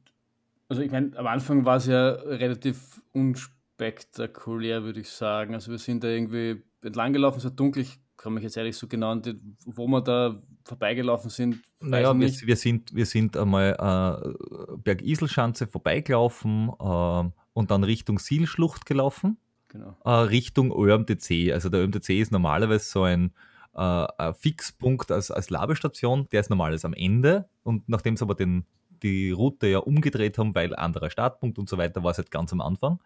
also 0.68 0.82
ich 0.82 0.90
meine, 0.90 1.16
am 1.16 1.26
Anfang 1.26 1.64
war 1.64 1.76
es 1.76 1.86
ja 1.86 2.08
relativ 2.10 3.00
unspektakulär, 3.12 4.82
würde 4.82 5.00
ich 5.00 5.10
sagen. 5.10 5.54
Also 5.54 5.70
wir 5.70 5.78
sind 5.78 6.02
da 6.02 6.08
irgendwie 6.08 6.62
entlang 6.82 7.12
gelaufen, 7.12 7.38
es 7.38 7.44
war 7.44 7.50
dunkel. 7.52 7.82
Ich 7.82 7.98
kann 8.16 8.32
mich 8.32 8.42
jetzt 8.42 8.56
ehrlich 8.56 8.76
so 8.76 8.88
genau 8.88 9.12
an 9.12 9.22
die, 9.22 9.38
wo 9.66 9.86
wir 9.86 10.00
da 10.00 10.42
vorbeigelaufen 10.64 11.30
sind. 11.30 11.62
Naja, 11.80 12.18
wir, 12.18 12.28
wir, 12.28 12.56
sind, 12.56 12.94
wir 12.94 13.06
sind 13.06 13.36
einmal 13.36 13.76
äh, 13.78 14.76
Bergiselschanze 14.78 15.66
vorbeigelaufen 15.66 16.72
ähm, 16.80 17.32
und 17.52 17.70
dann 17.70 17.84
Richtung 17.84 18.18
Sielschlucht 18.18 18.86
gelaufen. 18.86 19.36
Genau. 19.68 19.96
äh, 20.04 20.10
Richtung 20.10 20.72
ÖMTC. 20.72 21.52
Also 21.52 21.68
der 21.68 21.82
ÖMTC 21.82 22.10
ist 22.10 22.32
normalerweise 22.32 22.84
so 22.84 23.02
ein, 23.02 23.32
äh, 23.76 24.34
Fixpunkt 24.34 25.10
als, 25.10 25.30
als 25.30 25.50
Labestation, 25.50 26.28
der 26.32 26.40
ist 26.40 26.50
normalerweise 26.50 26.86
am 26.86 26.94
Ende 26.94 27.48
und 27.62 27.88
nachdem 27.88 28.16
sie 28.16 28.24
aber 28.24 28.34
den, 28.34 28.64
die 29.02 29.30
Route 29.30 29.66
ja 29.66 29.78
umgedreht 29.78 30.38
haben, 30.38 30.54
weil 30.54 30.74
anderer 30.74 31.10
Startpunkt 31.10 31.58
und 31.58 31.68
so 31.68 31.76
weiter, 31.78 32.02
war 32.02 32.12
es 32.12 32.18
halt 32.18 32.30
ganz 32.30 32.52
am 32.52 32.60
Anfang. 32.60 32.98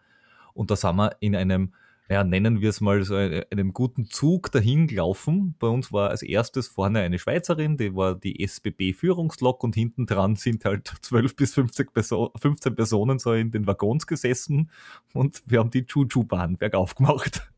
Und 0.53 0.71
da 0.71 0.75
sind 0.75 0.95
wir 0.95 1.15
in 1.19 1.35
einem, 1.35 1.73
ja, 2.09 2.23
nennen 2.23 2.59
wir 2.61 2.69
es 2.69 2.81
mal 2.81 3.03
so 3.03 3.15
eine- 3.15 3.45
einem 3.51 3.73
guten 3.73 4.05
Zug 4.05 4.51
dahin 4.51 4.87
gelaufen. 4.87 5.55
Bei 5.59 5.67
uns 5.67 5.91
war 5.93 6.09
als 6.09 6.23
erstes 6.23 6.67
vorne 6.67 6.99
eine 6.99 7.19
Schweizerin, 7.19 7.77
die 7.77 7.95
war 7.95 8.15
die 8.15 8.41
SBB-Führungslok 8.43 9.63
und 9.63 9.75
hinten 9.75 10.05
dran 10.05 10.35
sind 10.35 10.65
halt 10.65 10.87
12 11.01 11.35
bis 11.35 11.53
50 11.53 11.93
Perso 11.93 12.31
15 12.37 12.75
Personen 12.75 13.19
so 13.19 13.33
in 13.33 13.51
den 13.51 13.67
Waggons 13.67 14.07
gesessen 14.07 14.71
und 15.13 15.41
wir 15.45 15.59
haben 15.59 15.71
die 15.71 15.85
Chuchu-Bahn 15.85 16.57
bergauf 16.57 16.95
gemacht. 16.95 17.49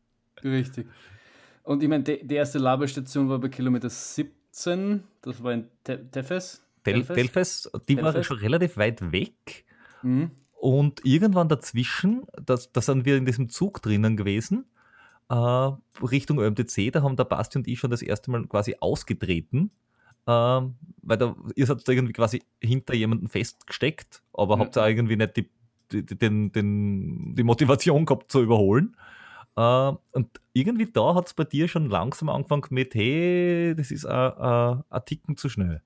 Richtig. 0.42 0.86
Und 1.64 1.82
ich 1.82 1.88
meine, 1.88 2.04
die, 2.04 2.26
die 2.26 2.34
erste 2.36 2.58
Labestation 2.58 3.28
war 3.28 3.38
bei 3.38 3.48
Kilometer 3.48 3.88
17, 3.90 5.02
das 5.22 5.42
war 5.42 5.52
in 5.52 5.66
Te 5.82 6.08
Tefes. 6.10 6.62
Del 6.86 7.02
Telfes? 7.04 7.14
Delfes, 7.16 7.70
die 7.88 7.96
waren 7.96 8.04
Telfes? 8.12 8.26
schon 8.26 8.38
relativ 8.38 8.76
weit 8.76 9.10
weg 9.12 9.64
Mhm. 10.02 10.30
und 10.52 11.00
irgendwann 11.06 11.48
dazwischen, 11.48 12.24
da 12.44 12.58
sind 12.58 13.06
wir 13.06 13.16
in 13.16 13.24
diesem 13.24 13.48
Zug 13.48 13.80
drinnen 13.80 14.18
gewesen, 14.18 14.66
äh, 15.30 15.34
Richtung 16.04 16.38
ÖMTC, 16.40 16.90
da 16.92 17.02
haben 17.02 17.16
der 17.16 17.24
Basti 17.24 17.56
und 17.56 17.66
ich 17.66 17.78
schon 17.78 17.90
das 17.90 18.02
erste 18.02 18.30
Mal 18.30 18.46
quasi 18.46 18.76
ausgetreten, 18.80 19.70
ähm, 20.26 20.74
weil 21.00 21.16
da, 21.16 21.34
ihr 21.56 21.64
seid 21.64 21.88
da 21.88 21.92
irgendwie 21.92 22.12
quasi 22.12 22.42
hinter 22.62 22.94
jemanden 22.94 23.28
festgesteckt, 23.28 24.22
aber 24.34 24.56
Ja. 24.56 24.60
habt 24.60 24.76
da 24.76 24.86
irgendwie 24.86 25.16
nicht 25.16 25.38
die, 25.38 25.48
die, 25.90 26.04
den, 26.04 26.52
den, 26.52 27.34
die 27.34 27.42
Motivation 27.44 28.04
gehabt 28.04 28.30
zu 28.30 28.42
überholen. 28.42 28.94
Äh, 29.56 29.92
und 30.12 30.28
irgendwie 30.52 30.86
da 30.86 31.14
hat 31.14 31.26
es 31.28 31.34
bei 31.34 31.44
dir 31.44 31.68
schon 31.68 31.88
langsam 31.88 32.28
angefangen 32.28 32.64
mit, 32.70 32.94
hey, 32.94 33.74
das 33.76 33.90
ist 33.90 34.04
ein- 34.06 34.82
Ticken 35.06 35.36
zu 35.36 35.48
schnell. 35.48 35.82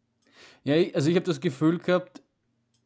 Ja, 0.65 0.75
also 0.95 1.11
ich 1.11 1.17
habe 1.17 1.27
das 1.27 1.41
Gefühl 1.41 1.79
gehabt, 1.79 2.23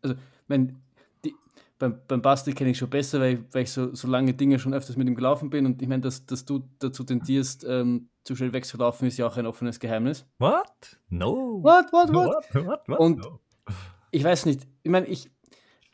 also 0.03 0.15
mein, 0.49 0.77
die, 1.25 1.35
beim, 1.79 2.01
beim 2.09 2.23
Basti 2.23 2.53
kenne 2.53 2.71
ich 2.71 2.79
schon 2.79 2.91
besser, 2.91 3.21
weil 3.21 3.35
ich, 3.35 3.41
weil 3.53 3.63
ich 3.65 3.71
so, 3.71 3.95
so 3.95 4.09
lange 4.09 4.35
Dinge 4.35 4.59
schon 4.59 4.75
öfters 4.75 4.97
mit 4.97 5.07
ihm 5.09 5.15
gelaufen 5.15 5.51
bin 5.51 5.67
und 5.67 5.81
ich 5.83 5.89
meine, 5.89 6.03
dass, 6.03 6.25
dass 6.27 6.45
du 6.45 6.63
dazu 6.79 7.05
tendierst, 7.05 7.65
ähm, 7.69 8.09
zu 8.25 8.37
schnell 8.37 8.53
wegzulaufen, 8.53 9.09
ist 9.09 9.19
ja 9.19 9.27
auch 9.27 9.37
ein 9.37 9.47
offenes 9.47 9.81
Geheimnis. 9.81 10.25
What? 10.39 11.01
No. 11.09 11.61
What, 11.63 11.93
what, 11.93 12.13
what? 12.13 12.27
What, 12.55 12.67
what, 12.67 12.89
what? 12.89 12.99
Und- 13.01 13.19
No. 13.19 13.39
Ich 14.15 14.23
weiß 14.23 14.45
nicht. 14.47 14.67
Ich 14.83 14.91
meine, 14.91 15.07
ich, 15.07 15.31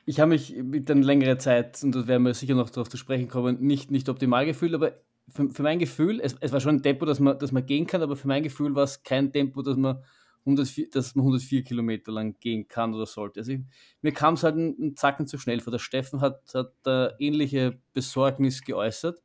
ich 0.08 0.20
habe 0.20 0.30
mich 0.30 0.56
mit 0.56 0.90
einer 0.90 1.04
längeren 1.04 1.38
Zeit, 1.38 1.82
und 1.84 1.94
da 1.94 2.06
werden 2.06 2.22
wir 2.22 2.32
sicher 2.32 2.54
noch 2.54 2.70
darauf 2.70 2.88
zu 2.88 2.96
sprechen 2.96 3.28
kommen, 3.28 3.60
nicht, 3.60 3.90
nicht 3.90 4.08
optimal 4.08 4.46
gefühlt, 4.46 4.72
aber 4.72 4.92
für, 5.28 5.50
für 5.50 5.62
mein 5.62 5.78
Gefühl, 5.78 6.18
es, 6.22 6.34
es 6.40 6.50
war 6.50 6.60
schon 6.60 6.76
ein 6.76 6.82
Tempo, 6.82 7.04
dass 7.04 7.20
man, 7.20 7.38
dass 7.38 7.52
man 7.52 7.66
gehen 7.66 7.86
kann, 7.86 8.00
aber 8.00 8.16
für 8.16 8.26
mein 8.26 8.42
Gefühl 8.42 8.74
war 8.74 8.84
es 8.84 9.02
kein 9.02 9.30
Tempo, 9.30 9.60
dass 9.60 9.76
man 9.76 10.02
104, 10.46 10.88
dass 10.90 11.14
man 11.14 11.24
104 11.24 11.62
Kilometer 11.62 12.10
lang 12.10 12.34
gehen 12.40 12.66
kann 12.68 12.94
oder 12.94 13.04
sollte. 13.04 13.40
Also 13.40 13.52
ich, 13.52 13.60
mir 14.00 14.12
kam 14.12 14.32
es 14.32 14.44
halt 14.44 14.54
einen 14.54 14.96
Zacken 14.96 15.26
zu 15.26 15.36
schnell 15.36 15.60
vor. 15.60 15.72
Der 15.72 15.78
Steffen 15.78 16.22
hat, 16.22 16.40
hat 16.54 16.72
äh, 16.86 17.10
ähnliche 17.18 17.78
Besorgnis 17.92 18.64
geäußert 18.64 19.22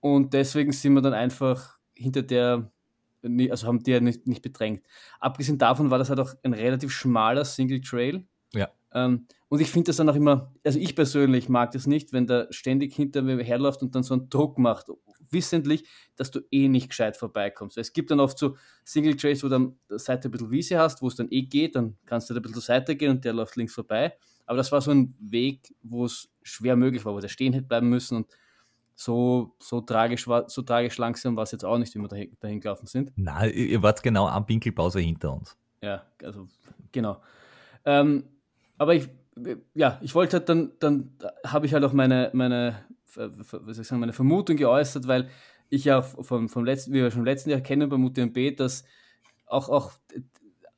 und 0.00 0.34
deswegen 0.34 0.72
sind 0.72 0.94
wir 0.94 1.02
dann 1.02 1.14
einfach 1.14 1.78
hinter 1.94 2.22
der, 2.22 2.72
also 3.22 3.68
haben 3.68 3.84
die 3.84 3.92
ja 3.92 4.00
nicht, 4.00 4.26
nicht 4.26 4.42
bedrängt. 4.42 4.84
Abgesehen 5.20 5.58
davon 5.58 5.92
war 5.92 5.98
das 5.98 6.08
halt 6.08 6.18
auch 6.18 6.34
ein 6.42 6.54
relativ 6.54 6.90
schmaler 6.90 7.44
Single 7.44 7.80
Trail. 7.80 8.26
Ja. 8.52 8.68
Ähm, 8.94 9.26
und 9.48 9.60
ich 9.60 9.70
finde 9.70 9.88
das 9.88 9.96
dann 9.96 10.08
auch 10.08 10.14
immer, 10.14 10.52
also 10.64 10.78
ich 10.78 10.94
persönlich 10.94 11.48
mag 11.48 11.72
das 11.72 11.86
nicht, 11.86 12.12
wenn 12.12 12.26
der 12.26 12.48
ständig 12.50 12.94
hinter 12.94 13.22
mir 13.22 13.42
herläuft 13.42 13.82
und 13.82 13.94
dann 13.94 14.02
so 14.02 14.14
einen 14.14 14.28
Druck 14.28 14.58
macht, 14.58 14.86
wissentlich, 15.30 15.84
dass 16.16 16.30
du 16.30 16.40
eh 16.50 16.68
nicht 16.68 16.90
gescheit 16.90 17.16
vorbeikommst. 17.16 17.78
Es 17.78 17.92
gibt 17.92 18.10
dann 18.10 18.20
oft 18.20 18.38
so 18.38 18.56
Single 18.84 19.16
Trails, 19.16 19.42
wo 19.42 19.48
du 19.48 19.56
an 19.56 19.76
der 19.90 19.98
Seite 19.98 20.28
ein 20.28 20.30
bisschen 20.30 20.50
Wiese 20.50 20.78
hast, 20.78 21.02
wo 21.02 21.08
es 21.08 21.16
dann 21.16 21.28
eh 21.30 21.42
geht, 21.42 21.76
dann 21.76 21.96
kannst 22.06 22.28
du 22.28 22.34
da 22.34 22.40
ein 22.40 22.42
bisschen 22.42 22.54
zur 22.54 22.62
Seite 22.62 22.96
gehen 22.96 23.10
und 23.10 23.24
der 23.24 23.32
läuft 23.32 23.56
links 23.56 23.74
vorbei. 23.74 24.14
Aber 24.46 24.56
das 24.56 24.72
war 24.72 24.80
so 24.80 24.90
ein 24.90 25.14
Weg, 25.20 25.74
wo 25.82 26.04
es 26.04 26.28
schwer 26.42 26.76
möglich 26.76 27.04
war, 27.04 27.14
wo 27.14 27.20
der 27.20 27.28
stehen 27.28 27.52
hätte 27.52 27.66
bleiben 27.66 27.88
müssen 27.88 28.16
und 28.16 28.26
so, 28.94 29.56
so, 29.58 29.80
tragisch 29.80 30.28
war, 30.28 30.48
so 30.48 30.62
tragisch 30.62 30.98
langsam 30.98 31.34
war 31.34 31.44
es 31.44 31.52
jetzt 31.52 31.64
auch 31.64 31.78
nicht, 31.78 31.94
wie 31.94 31.98
wir 31.98 32.08
dahin, 32.08 32.36
dahin 32.40 32.60
gelaufen 32.60 32.86
sind. 32.86 33.10
Nein, 33.16 33.52
ihr 33.54 33.82
wart 33.82 34.02
genau 34.02 34.28
am 34.28 34.46
Winkelpause 34.48 35.00
hinter 35.00 35.32
uns. 35.32 35.56
Ja, 35.80 36.04
also 36.22 36.46
genau. 36.92 37.20
Ähm, 37.84 38.24
aber 38.78 38.94
ich, 38.94 39.08
ja, 39.74 39.98
ich 40.02 40.14
wollte 40.14 40.38
halt 40.38 40.48
dann, 40.48 40.72
dann 40.78 41.16
habe 41.46 41.66
ich 41.66 41.74
halt 41.74 41.84
auch 41.84 41.92
meine, 41.92 42.30
meine, 42.32 42.84
was 43.14 43.78
ich 43.78 43.86
sagen, 43.86 44.00
meine 44.00 44.12
Vermutung 44.12 44.56
geäußert, 44.56 45.06
weil 45.06 45.28
ich 45.68 45.84
ja 45.84 46.02
vom, 46.02 46.48
vom 46.48 46.64
letzten, 46.64 46.92
wie 46.92 47.02
wir 47.02 47.10
schon 47.10 47.20
im 47.20 47.26
letzten 47.26 47.50
Jahr 47.50 47.60
kennen 47.60 47.88
bei 47.88 47.96
UTMB, 47.96 48.56
dass 48.56 48.84
auch, 49.46 49.68
auch 49.68 49.92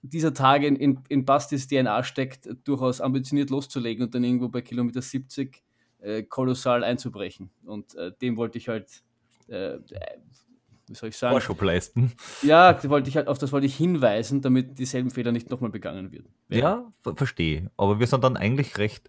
dieser 0.03 0.35
Tag 0.35 0.63
in, 0.63 0.77
in, 0.77 1.01
in 1.09 1.25
Bastis 1.25 1.67
DNA 1.67 2.05
steckt, 2.05 2.49
durchaus 2.65 3.01
ambitioniert 3.01 3.51
loszulegen 3.51 4.05
und 4.05 4.15
dann 4.15 4.23
irgendwo 4.23 4.49
bei 4.49 4.61
Kilometer 4.61 5.01
70 5.01 5.63
äh, 6.01 6.23
kolossal 6.23 6.85
einzubrechen. 6.85 7.51
Und 7.65 7.95
äh, 7.95 8.13
dem 8.21 8.37
wollte 8.37 8.59
ich 8.59 8.69
halt, 8.69 9.03
äh, 9.49 9.79
wie 10.89 10.95
soll 10.95 11.09
ich 11.09 11.17
sagen? 11.17 11.33
Vorschub 11.33 11.61
leisten. 11.63 12.13
Ja, 12.43 12.79
wollte 12.89 13.09
ich 13.09 13.17
halt, 13.17 13.29
auf 13.29 13.39
das 13.39 13.53
wollte 13.53 13.67
ich 13.67 13.77
hinweisen, 13.77 14.43
damit 14.43 14.79
dieselben 14.79 15.11
Fehler 15.11 15.33
nicht 15.33 15.51
nochmal 15.51 15.71
begangen 15.71 16.13
werden. 16.13 16.29
Ja, 16.49 16.93
ver 17.03 17.17
verstehe. 17.17 17.71
Aber 17.77 18.01
wir 18.01 18.07
sind 18.07 18.25
dann 18.25 18.37
eigentlich 18.37 18.79
recht 18.79 19.09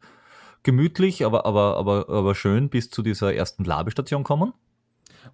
gemütlich, 0.63 1.25
aber, 1.25 1.45
aber, 1.45 1.77
aber, 1.77 2.09
aber 2.09 2.35
schön 2.35 2.69
bis 2.69 2.89
zu 2.89 3.01
dieser 3.01 3.33
ersten 3.33 3.63
Labestation 3.63 4.23
kommen. 4.23 4.53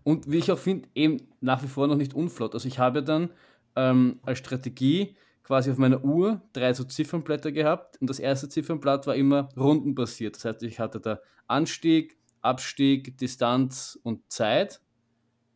Und 0.03 0.29
wie 0.31 0.37
ich 0.37 0.51
auch 0.51 0.59
finde, 0.59 0.89
eben 0.95 1.17
nach 1.41 1.63
wie 1.63 1.67
vor 1.67 1.87
noch 1.87 1.95
nicht 1.95 2.13
unflott. 2.13 2.53
Also 2.53 2.67
ich 2.67 2.79
habe 2.79 3.03
dann 3.03 3.29
ähm, 3.75 4.19
als 4.23 4.39
Strategie 4.39 5.15
quasi 5.43 5.71
auf 5.71 5.77
meiner 5.77 6.03
Uhr 6.03 6.41
drei 6.53 6.73
so 6.73 6.83
Ziffernblätter 6.83 7.51
gehabt 7.51 7.99
und 7.99 8.09
das 8.09 8.19
erste 8.19 8.47
Ziffernblatt 8.49 9.07
war 9.07 9.15
immer 9.15 9.49
rundenbasiert. 9.57 10.35
Das 10.35 10.45
heißt, 10.45 10.63
ich 10.63 10.79
hatte 10.79 10.99
da 10.99 11.19
Anstieg, 11.47 12.17
Abstieg, 12.41 13.17
Distanz 13.17 13.99
und 14.03 14.21
Zeit 14.31 14.81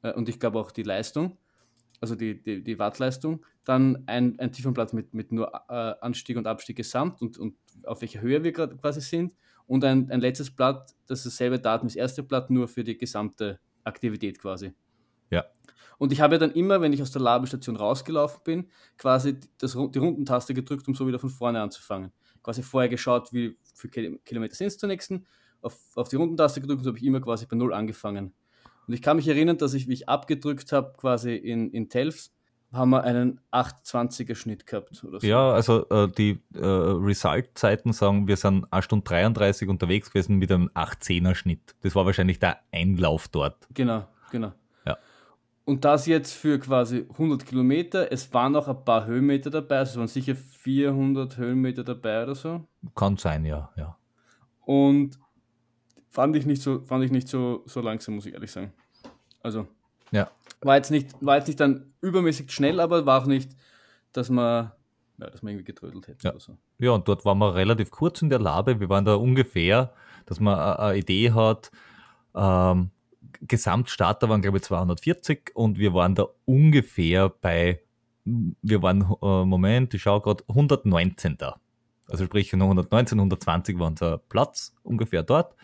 äh, 0.06 0.14
und 0.14 0.30
ich 0.30 0.40
glaube 0.40 0.60
auch 0.60 0.72
die 0.72 0.84
Leistung, 0.84 1.38
also 2.00 2.16
die, 2.16 2.42
die, 2.42 2.64
die 2.64 2.80
Wattleistung. 2.80 3.46
Dann 3.64 4.04
ein, 4.06 4.40
ein 4.40 4.54
Ziffernblatt 4.54 4.94
mit, 4.94 5.14
mit 5.14 5.32
nur 5.32 5.52
äh, 5.70 5.96
Anstieg 6.02 6.38
und 6.38 6.48
Abstieg 6.48 6.78
gesamt 6.78 7.22
und, 7.22 7.38
und 7.38 7.56
auf 7.84 8.02
welcher 8.02 8.22
Höhe 8.22 8.44
wir 8.44 8.52
gerade 8.52 8.76
quasi 8.78 9.02
sind 9.02 9.34
und 9.66 9.84
ein, 9.84 10.12
ein 10.12 10.22
letztes 10.22 10.52
Blatt, 10.56 10.94
das 11.08 11.20
ist 11.20 11.34
dasselbe 11.34 11.60
Datum, 11.60 11.88
das 11.88 11.96
erste 11.96 12.22
Blatt 12.22 12.50
nur 12.50 12.68
für 12.68 12.84
die 12.84 12.98
gesamte 12.98 13.60
Aktivität 13.84 14.40
quasi. 14.40 14.74
Ja. 15.32 15.46
Und 15.98 16.12
ich 16.12 16.22
habe 16.22 16.38
dann 16.38 16.52
immer, 16.52 16.82
wenn 16.82 16.94
ich 16.94 17.02
aus 17.02 17.12
der 17.12 17.22
Labestation 17.22 17.76
rausgelaufen 17.76 18.42
bin, 18.44 18.70
quasi 18.98 19.40
das, 19.58 19.74
die 19.74 20.00
Rundentaste 20.00 20.54
gedrückt, 20.54 20.88
um 20.88 20.94
so 20.94 21.08
wieder 21.08 21.20
von 21.20 21.30
vorne 21.30 21.62
anzufangen. 21.62 22.12
Quasi 22.44 22.62
vorher 22.62 22.90
geschaut, 22.90 23.34
wie 23.34 23.58
viele 23.74 24.20
Kilometer 24.20 24.54
sind 24.54 24.68
es 24.68 24.78
zur 24.78 24.88
nächsten, 24.88 25.26
auf, 25.62 25.80
auf 25.96 26.10
die 26.10 26.18
Rundentaste 26.18 26.62
gedrückt 26.62 26.80
und 26.80 26.84
so 26.84 26.90
habe 26.90 27.00
ich 27.00 27.06
immer 27.06 27.22
quasi 27.22 27.48
bei 27.48 27.56
Null 27.56 27.74
angefangen. 27.74 28.34
Und 28.88 28.94
ich 28.94 29.02
kann 29.02 29.18
mich 29.18 29.28
erinnern, 29.28 29.58
dass 29.58 29.74
ich, 29.74 29.88
wie 29.88 29.94
ich 29.94 30.10
abgedrückt 30.10 30.72
habe, 30.72 30.94
quasi 30.98 31.36
in, 31.36 31.72
in 31.72 31.90
Telfs, 31.90 32.32
haben 32.76 32.90
wir 32.90 33.04
einen 33.04 33.40
820er 33.52 34.36
Schnitt 34.36 34.66
gehabt. 34.66 34.96
So. 34.96 35.18
Ja, 35.20 35.52
also 35.52 35.88
äh, 35.90 36.10
die 36.10 36.42
äh, 36.54 36.66
Result-Zeiten 36.66 37.94
sagen, 37.94 38.28
wir 38.28 38.38
sind 38.38 38.66
1 38.72 38.86
Stunde 38.86 39.06
33 39.06 39.70
unterwegs 39.70 40.12
gewesen 40.12 40.36
mit 40.38 40.52
einem 40.52 40.70
810er 40.74 41.36
Schnitt. 41.36 41.76
Das 41.82 41.96
war 41.96 42.06
wahrscheinlich 42.06 42.40
der 42.40 42.60
Einlauf 42.72 43.28
dort. 43.28 43.68
Genau, 43.74 44.06
genau. 44.32 44.52
Ja. 44.86 44.98
Und 45.64 45.86
das 45.86 46.06
jetzt 46.06 46.34
für 46.34 46.60
quasi 46.60 47.06
100 47.12 47.46
Kilometer. 47.46 48.12
Es 48.12 48.34
waren 48.34 48.52
noch 48.52 48.68
ein 48.68 48.84
paar 48.84 49.06
Höhenmeter 49.06 49.50
dabei, 49.50 49.80
also 49.80 49.92
es 49.92 49.98
waren 49.98 50.08
sicher 50.08 50.36
400 50.36 51.38
Höhenmeter 51.38 51.84
dabei 51.84 52.24
oder 52.24 52.36
so. 52.36 52.68
Kann 52.94 53.18
sein, 53.18 53.46
ja, 53.46 53.72
ja. 53.78 53.98
Und 54.66 55.18
fand 56.16 56.36
ich 56.38 56.46
nicht 56.46 56.62
so, 56.62 56.82
fand 56.86 57.04
ich 57.04 57.12
nicht 57.12 57.28
so, 57.28 57.64
so 57.66 57.82
langsam, 57.82 58.16
muss 58.16 58.26
ich 58.26 58.34
ehrlich 58.34 58.52
sagen. 58.52 58.72
Also, 59.44 59.68
ja. 60.12 60.32
War 60.62 60.78
jetzt 60.78 60.90
nicht, 60.90 61.10
war 61.20 61.36
jetzt 61.36 61.48
nicht 61.48 61.60
dann 61.60 61.94
übermäßig 62.02 62.52
schnell, 62.52 62.80
aber 62.80 63.06
war 63.06 63.22
auch 63.22 63.26
nicht, 63.28 63.52
dass 64.14 64.30
man, 64.30 64.72
ja, 65.18 65.30
dass 65.30 65.44
man 65.44 65.52
irgendwie 65.52 65.66
getrödelt 65.66 66.08
hätte 66.08 66.24
ja. 66.24 66.32
oder 66.32 66.40
so. 66.40 66.58
Ja, 66.80 66.92
und 66.92 67.06
dort 67.08 67.26
waren 67.26 67.38
wir 67.40 67.54
relativ 67.54 67.92
kurz 67.92 68.22
in 68.22 68.30
der 68.30 68.40
Labe. 68.40 68.80
Wir 68.80 68.88
waren 68.88 69.04
da 69.04 69.16
ungefähr, 69.16 69.94
dass 70.26 70.40
man 70.40 70.58
eine 70.58 70.98
Idee 70.98 71.34
hat, 71.34 71.70
ähm, 72.34 72.92
Gesamtstarter 73.42 74.30
waren, 74.30 74.42
glaube 74.42 74.58
ich, 74.58 74.64
240 74.64 75.52
und 75.54 75.78
wir 75.78 75.94
waren 75.94 76.16
da 76.16 76.28
ungefähr 76.46 77.28
bei, 77.28 77.82
wir 78.24 78.82
waren, 78.82 79.02
äh, 79.22 79.46
Moment, 79.46 79.94
ich 79.94 80.02
schaue 80.02 80.22
gerade, 80.22 80.46
119 80.48 81.38
da. 81.38 81.60
Also 82.08 82.24
sprich, 82.24 82.54
119, 82.54 83.20
120 83.20 83.78
war 83.78 83.88
unser 83.88 84.18
Platz, 84.18 84.74
ungefähr 84.84 85.24
dort. 85.24 85.56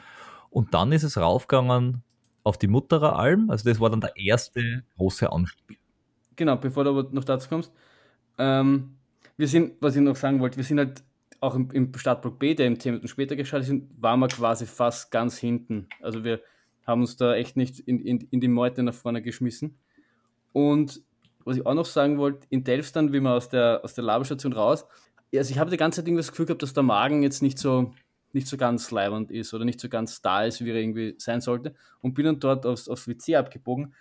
Und 0.52 0.74
dann 0.74 0.92
ist 0.92 1.04
es 1.04 1.18
raufgegangen 1.18 2.04
auf 2.44 2.58
die 2.58 2.68
Mutterer 2.68 3.18
Alm. 3.18 3.50
Also 3.50 3.68
das 3.68 3.80
war 3.80 3.90
dann 3.90 4.02
der 4.02 4.16
erste 4.16 4.84
große 4.98 5.32
Anstieg. 5.32 5.80
Genau, 6.36 6.58
bevor 6.58 6.84
du 6.84 6.92
aber 6.92 7.10
noch 7.12 7.24
dazu 7.24 7.50
kommst. 7.50 7.72
Ähm, 8.38 8.98
wir 9.38 9.48
sind, 9.48 9.74
was 9.80 9.96
ich 9.96 10.02
noch 10.02 10.16
sagen 10.16 10.40
wollte, 10.40 10.58
wir 10.58 10.64
sind 10.64 10.78
halt 10.78 11.04
auch 11.40 11.56
im, 11.56 11.70
im 11.72 11.94
Startblock 11.96 12.38
B, 12.38 12.54
der 12.54 12.68
im 12.68 12.80
10 12.80 12.92
Minuten 12.94 13.08
später 13.08 13.36
gestartet 13.36 13.68
sind, 13.68 13.90
waren 14.00 14.20
wir 14.20 14.28
quasi 14.28 14.66
fast 14.66 15.10
ganz 15.10 15.38
hinten. 15.38 15.88
Also 16.02 16.24
wir 16.24 16.42
haben 16.86 17.02
uns 17.02 17.18
da 17.18 17.34
echt 17.34 17.58
nicht 17.58 17.80
in, 17.80 18.00
in, 18.00 18.20
in 18.30 18.42
die 18.42 18.48
Meute 18.48 18.84
nach 18.84 18.94
vorne 18.94 19.22
geschmissen. 19.22 19.78
Und 20.54 21.02
was 21.44 21.58
ich 21.58 21.66
auch 21.66 21.74
noch 21.74 21.86
sagen 21.86 22.18
wollte, 22.18 22.46
in 22.50 22.64
Delft 22.64 22.96
dann, 22.96 23.14
wie 23.14 23.20
wir 23.20 23.32
aus 23.34 23.50
der, 23.50 23.82
aus 23.84 23.94
der 23.94 24.04
Laberstation 24.04 24.54
raus, 24.54 24.86
also 25.34 25.52
ich 25.52 25.60
habe 25.60 25.72
die 25.72 25.78
ganze 25.78 25.98
Zeit 25.98 26.08
irgendwie 26.08 26.20
das 26.20 26.32
Gefühl 26.32 26.46
gehabt, 26.46 26.62
dass 26.62 26.74
der 26.74 26.84
Magen 26.84 27.24
jetzt 27.24 27.42
nicht 27.42 27.58
so, 27.58 27.94
nicht 28.34 28.48
so 28.48 28.58
ganz 28.58 28.91
leibend 28.91 29.32
ist 29.32 29.54
oder 29.54 29.65
nicht 29.65 29.80
so 29.80 29.89
ganz 29.89 30.22
da 30.22 30.44
ist, 30.44 30.63
wie 30.63 30.70
er 30.70 30.76
irgendwie 30.76 31.15
sein 31.17 31.41
sollte. 31.41 31.74
Und 32.02 32.13
bin 32.13 32.26
dann 32.26 32.39
dort 32.39 32.65
aufs, 32.65 32.88
aufs 32.88 33.08
WC 33.08 33.36
abgebogen. 33.36 33.94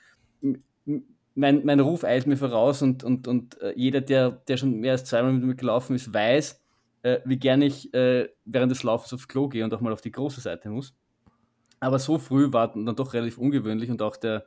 Mein, 1.35 1.65
mein 1.65 1.81
Ruf 1.81 2.05
eilt 2.05 2.27
mir 2.27 2.37
voraus 2.37 2.83
und, 2.83 3.05
und, 3.05 3.29
und 3.29 3.61
äh, 3.61 3.73
jeder, 3.77 4.01
der, 4.01 4.31
der 4.31 4.57
schon 4.57 4.81
mehr 4.81 4.93
als 4.93 5.05
zweimal 5.05 5.33
mit 5.33 5.45
mir 5.45 5.55
gelaufen 5.55 5.95
ist, 5.95 6.13
weiß, 6.13 6.61
äh, 7.03 7.21
wie 7.25 7.39
gern 7.39 7.63
ich 7.63 7.93
äh, 7.95 8.29
während 8.45 8.71
des 8.71 8.83
Laufens 8.83 9.13
aufs 9.13 9.29
Klo 9.29 9.49
gehe 9.49 9.65
und 9.65 9.73
auch 9.73 9.81
mal 9.81 9.93
auf 9.93 10.01
die 10.01 10.13
große 10.13 10.41
Seite 10.41 10.69
muss. 10.71 10.95
Aber 11.79 11.99
so 11.99 12.19
früh 12.19 12.53
war 12.53 12.73
dann 12.73 12.97
doch 12.97 13.15
relativ 13.15 13.39
ungewöhnlich 13.39 13.91
und 13.91 14.03
auch 14.03 14.17
der, 14.17 14.47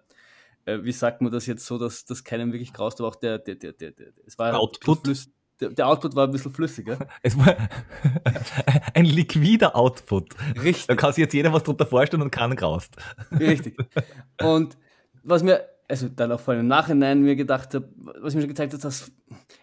äh, 0.65 0.84
wie 0.84 0.91
sagt 0.91 1.22
man 1.22 1.32
das 1.32 1.46
jetzt 1.48 1.65
so, 1.65 1.78
dass 1.78 2.06
das 2.06 2.24
keinem 2.24 2.52
wirklich 2.52 2.74
graust, 2.74 3.00
aber 3.00 3.10
auch 3.10 3.15
der, 3.15 3.39
der, 3.39 3.56
der, 3.56 3.74
der, 3.74 3.91
der 3.91 4.08
es 4.26 4.38
war 4.38 4.60
Output 4.60 5.08
der, 5.63 5.69
der, 5.71 5.88
Output 5.88 6.15
war 6.15 6.28
ein 6.28 6.32
bisschen 6.32 6.54
flüssiger. 6.54 6.97
Es 7.21 7.38
war 7.38 7.56
ein 8.93 9.06
liquider 9.06 9.76
Output. 9.76 10.36
Richtig. 10.62 10.88
Da 10.88 10.95
kann 10.95 11.13
sich 11.13 11.21
jetzt 11.21 11.34
jeder 11.34 11.54
was 11.54 11.63
drunter 11.63 11.86
vorstellen 11.86 12.21
und 12.21 12.32
keinen 12.32 12.56
graust. 12.56 12.95
Richtig. 13.39 13.78
Und 14.41 14.78
was 15.23 15.43
mir, 15.43 15.63
also 15.88 16.10
dann 16.10 16.32
auch 16.32 16.39
vor 16.39 16.54
allem 16.54 16.62
im 16.62 16.67
Nachhinein 16.67 17.21
mir 17.21 17.36
gedacht 17.36 17.73
habe, 17.73 17.89
was 18.21 18.36
mir 18.36 18.41
schon 18.41 18.49
gezeigt 18.49 18.73
hat, 18.73 18.84
dass 18.84 19.12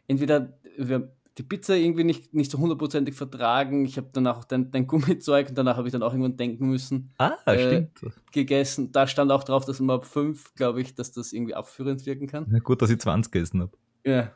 entweder 0.07 0.59
wir 0.77 1.13
die 1.39 1.43
Pizza 1.43 1.77
irgendwie 1.77 2.05
nicht, 2.05 2.35
nicht 2.35 2.51
so 2.51 2.59
hundertprozentig 2.59 3.15
vertragen. 3.15 3.85
Ich 3.85 3.97
habe 3.97 4.09
danach 4.13 4.39
auch 4.39 4.45
dein, 4.45 4.71
dein 4.71 4.87
Gummizeug 4.87 5.49
und 5.51 5.59
danach 5.59 5.77
habe 5.77 5.89
ich 5.89 5.93
dann 5.93 6.03
auch 6.03 6.13
irgendwann 6.13 6.37
denken 6.37 6.69
müssen. 6.69 7.13
Ah, 7.19 7.33
äh, 7.47 7.89
stimmt. 7.91 8.15
Gegessen. 8.33 8.93
Da 8.93 9.07
stand 9.07 9.31
auch 9.33 9.45
drauf, 9.45 9.65
dass 9.65 9.81
man 9.81 9.97
ab 9.97 10.05
5, 10.05 10.55
glaube 10.55 10.81
ich, 10.81 10.95
dass 10.95 11.13
das 11.13 11.33
irgendwie 11.33 11.55
abführend 11.55 12.05
wirken 12.05 12.27
kann. 12.27 12.47
Ja, 12.53 12.59
gut, 12.59 12.83
dass 12.83 12.91
ich 12.91 13.01
20 13.01 13.33
gegessen 13.33 13.61
habe. 13.63 13.73
Ja, 14.05 14.33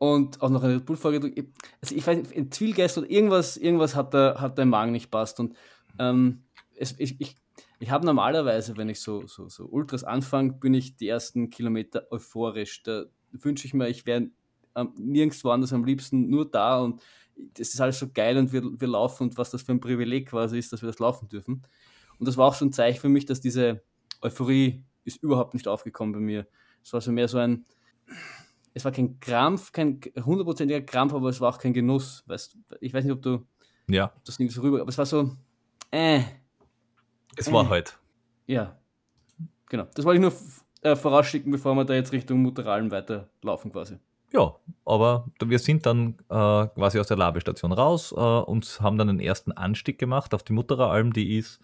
und 0.00 0.40
auch 0.40 0.48
noch 0.48 0.62
eine 0.62 0.76
Red 0.76 0.86
Bull-Folge. 0.86 1.46
Also 1.82 1.94
ich 1.94 2.06
weiß 2.06 2.16
nicht, 2.16 2.34
ein 2.34 2.50
Zwielgeist 2.50 2.96
oder 2.96 3.10
irgendwas, 3.10 3.58
irgendwas 3.58 3.94
hat 3.94 4.14
der, 4.14 4.40
hat 4.40 4.56
der 4.56 4.64
Magen 4.64 4.92
nicht 4.92 5.10
passt. 5.10 5.38
Und 5.38 5.54
ähm, 5.98 6.44
es, 6.74 6.94
ich, 6.98 7.20
ich, 7.20 7.36
ich 7.80 7.90
habe 7.90 8.06
normalerweise, 8.06 8.78
wenn 8.78 8.88
ich 8.88 9.02
so, 9.02 9.26
so, 9.26 9.50
so 9.50 9.66
Ultras 9.66 10.02
anfange, 10.02 10.54
bin 10.54 10.72
ich 10.72 10.96
die 10.96 11.06
ersten 11.06 11.50
Kilometer 11.50 12.06
euphorisch. 12.10 12.82
Da 12.82 13.04
wünsche 13.32 13.66
ich 13.66 13.74
mir, 13.74 13.88
ich 13.88 14.06
wäre 14.06 14.30
ähm, 14.74 14.94
nirgends 14.96 15.44
woanders 15.44 15.74
am 15.74 15.84
liebsten, 15.84 16.30
nur 16.30 16.50
da 16.50 16.80
und 16.80 17.02
das 17.36 17.68
ist 17.68 17.80
alles 17.82 17.98
so 17.98 18.08
geil 18.10 18.38
und 18.38 18.54
wir, 18.54 18.62
wir 18.62 18.88
laufen 18.88 19.24
und 19.24 19.36
was 19.36 19.50
das 19.50 19.60
für 19.60 19.72
ein 19.72 19.80
Privileg 19.80 20.30
quasi 20.30 20.58
ist, 20.58 20.72
dass 20.72 20.80
wir 20.80 20.86
das 20.86 20.98
laufen 20.98 21.28
dürfen. 21.28 21.62
Und 22.18 22.26
das 22.26 22.38
war 22.38 22.46
auch 22.46 22.54
so 22.54 22.64
ein 22.64 22.72
Zeichen 22.72 23.00
für 23.00 23.10
mich, 23.10 23.26
dass 23.26 23.42
diese 23.42 23.82
Euphorie 24.22 24.82
ist 25.04 25.22
überhaupt 25.22 25.52
nicht 25.52 25.68
aufgekommen 25.68 26.14
bei 26.14 26.20
mir. 26.20 26.46
Es 26.82 26.94
war 26.94 27.02
so 27.02 27.12
mehr 27.12 27.28
so 27.28 27.36
ein, 27.36 27.66
es 28.74 28.84
war 28.84 28.92
kein 28.92 29.18
Krampf, 29.20 29.72
kein 29.72 30.00
hundertprozentiger 30.24 30.82
Krampf, 30.82 31.12
aber 31.12 31.28
es 31.28 31.40
war 31.40 31.54
auch 31.54 31.58
kein 31.58 31.72
Genuss. 31.72 32.22
Weißt, 32.26 32.56
ich 32.80 32.94
weiß 32.94 33.04
nicht, 33.04 33.12
ob 33.12 33.22
du 33.22 33.46
ja. 33.88 34.12
das 34.24 34.38
nicht 34.38 34.52
so 34.52 34.62
rüber, 34.62 34.80
aber 34.80 34.88
es 34.88 34.98
war 34.98 35.06
so, 35.06 35.36
äh. 35.90 36.20
Es 37.36 37.48
äh. 37.48 37.52
war 37.52 37.68
halt. 37.68 37.98
Ja, 38.46 38.78
genau. 39.68 39.86
Das 39.94 40.04
wollte 40.04 40.16
ich 40.16 40.22
nur 40.22 40.32
äh, 40.82 40.96
vorausschicken, 40.96 41.50
bevor 41.50 41.74
wir 41.74 41.84
da 41.84 41.94
jetzt 41.94 42.12
Richtung 42.12 42.42
Mutteralen 42.42 42.90
weiterlaufen 42.90 43.72
quasi. 43.72 43.98
Ja, 44.32 44.54
aber 44.84 45.26
wir 45.44 45.58
sind 45.58 45.86
dann 45.86 46.14
äh, 46.28 46.66
quasi 46.68 47.00
aus 47.00 47.08
der 47.08 47.16
Labestation 47.16 47.72
raus 47.72 48.12
äh, 48.12 48.20
und 48.20 48.80
haben 48.80 48.96
dann 48.96 49.08
den 49.08 49.20
ersten 49.20 49.50
Anstieg 49.52 49.98
gemacht 49.98 50.34
auf 50.34 50.44
die 50.44 50.52
Mutteralm, 50.52 51.12
die 51.12 51.36
ist, 51.36 51.60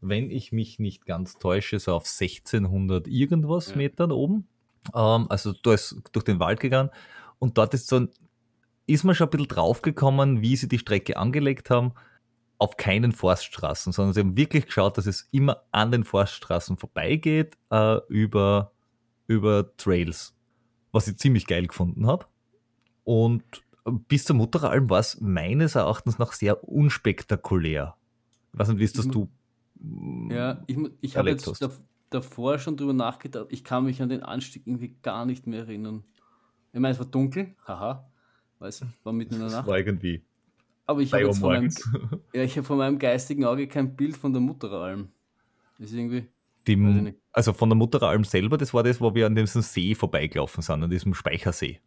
wenn 0.00 0.30
ich 0.30 0.52
mich 0.52 0.78
nicht 0.78 1.06
ganz 1.06 1.38
täusche, 1.38 1.80
so 1.80 1.94
auf 1.94 2.04
1600 2.04 3.08
irgendwas 3.08 3.70
ja. 3.70 3.76
Metern 3.76 4.12
oben. 4.12 4.46
Ähm, 4.94 5.26
also 5.28 5.52
da 5.52 5.74
ist 5.74 5.96
durch 6.12 6.24
den 6.24 6.40
Wald 6.40 6.60
gegangen 6.60 6.90
und 7.38 7.58
dort 7.58 7.74
ist 7.74 7.88
so 7.88 8.06
ist 8.86 9.04
man 9.04 9.14
schon 9.14 9.28
ein 9.28 9.30
bisschen 9.30 9.48
draufgekommen, 9.48 10.42
wie 10.42 10.56
sie 10.56 10.68
die 10.68 10.78
Strecke 10.78 11.16
angelegt 11.16 11.70
haben, 11.70 11.92
auf 12.58 12.76
keinen 12.76 13.12
Forststraßen, 13.12 13.92
sondern 13.92 14.12
sie 14.12 14.20
haben 14.20 14.36
wirklich 14.36 14.66
geschaut, 14.66 14.98
dass 14.98 15.06
es 15.06 15.28
immer 15.32 15.62
an 15.72 15.90
den 15.90 16.04
Forststraßen 16.04 16.76
vorbeigeht, 16.76 17.56
äh, 17.70 17.98
über, 18.08 18.72
über 19.26 19.74
Trails, 19.76 20.34
was 20.92 21.08
ich 21.08 21.16
ziemlich 21.16 21.46
geil 21.46 21.66
gefunden 21.66 22.06
habe. 22.06 22.26
Und 23.04 23.42
bis 24.08 24.24
zur 24.24 24.36
Mutteralm 24.36 24.88
war 24.90 25.00
es 25.00 25.20
meines 25.20 25.74
Erachtens 25.74 26.18
noch 26.18 26.32
sehr 26.32 26.66
unspektakulär. 26.68 27.96
Ich 28.52 28.58
weiß 28.58 28.68
nicht, 28.68 28.78
wie 28.78 28.84
ist 28.84 28.98
das 28.98 29.08
du 29.08 29.28
ja, 30.30 30.62
ich, 30.66 30.78
ich 31.00 31.16
habe 31.16 31.30
jetzt 31.30 31.44
davor 32.14 32.58
schon 32.58 32.76
drüber 32.76 32.92
nachgedacht. 32.92 33.46
Ich 33.50 33.64
kann 33.64 33.84
mich 33.84 34.00
an 34.00 34.08
den 34.08 34.22
Anstieg 34.22 34.66
irgendwie 34.66 34.96
gar 35.02 35.26
nicht 35.26 35.46
mehr 35.46 35.60
erinnern. 35.60 36.04
Ich 36.72 36.80
meine, 36.80 36.92
es 36.92 36.98
war 36.98 37.06
dunkel, 37.06 37.54
haha, 37.66 38.08
weil 38.58 38.68
es 38.68 38.84
war 39.02 39.12
mitten 39.12 39.34
in 39.34 39.40
der 39.40 39.50
Nacht. 39.50 39.66
War 39.66 39.78
irgendwie. 39.78 40.22
Aber 40.86 41.00
ich 41.00 41.12
habe 41.12 41.32
von 41.32 41.52
meinem, 41.52 41.70
ja, 42.32 42.42
ich 42.42 42.56
hab 42.58 42.66
von 42.66 42.78
meinem 42.78 42.98
geistigen 42.98 43.44
Auge 43.44 43.66
kein 43.68 43.96
Bild 43.96 44.16
von 44.16 44.32
der 44.32 44.40
Mutteralm. 44.40 45.08
Das 45.78 45.90
ist 45.90 45.96
irgendwie. 45.96 46.26
Die, 46.66 47.14
also 47.32 47.52
von 47.52 47.68
der 47.68 47.76
Mutteralm 47.76 48.24
selber, 48.24 48.56
das 48.56 48.72
war 48.72 48.82
das, 48.82 49.00
wo 49.00 49.14
wir 49.14 49.26
an 49.26 49.34
diesem 49.34 49.60
See 49.60 49.94
vorbeigelaufen 49.94 50.62
sind, 50.62 50.82
an 50.82 50.88
diesem 50.88 51.12
Speichersee. 51.12 51.80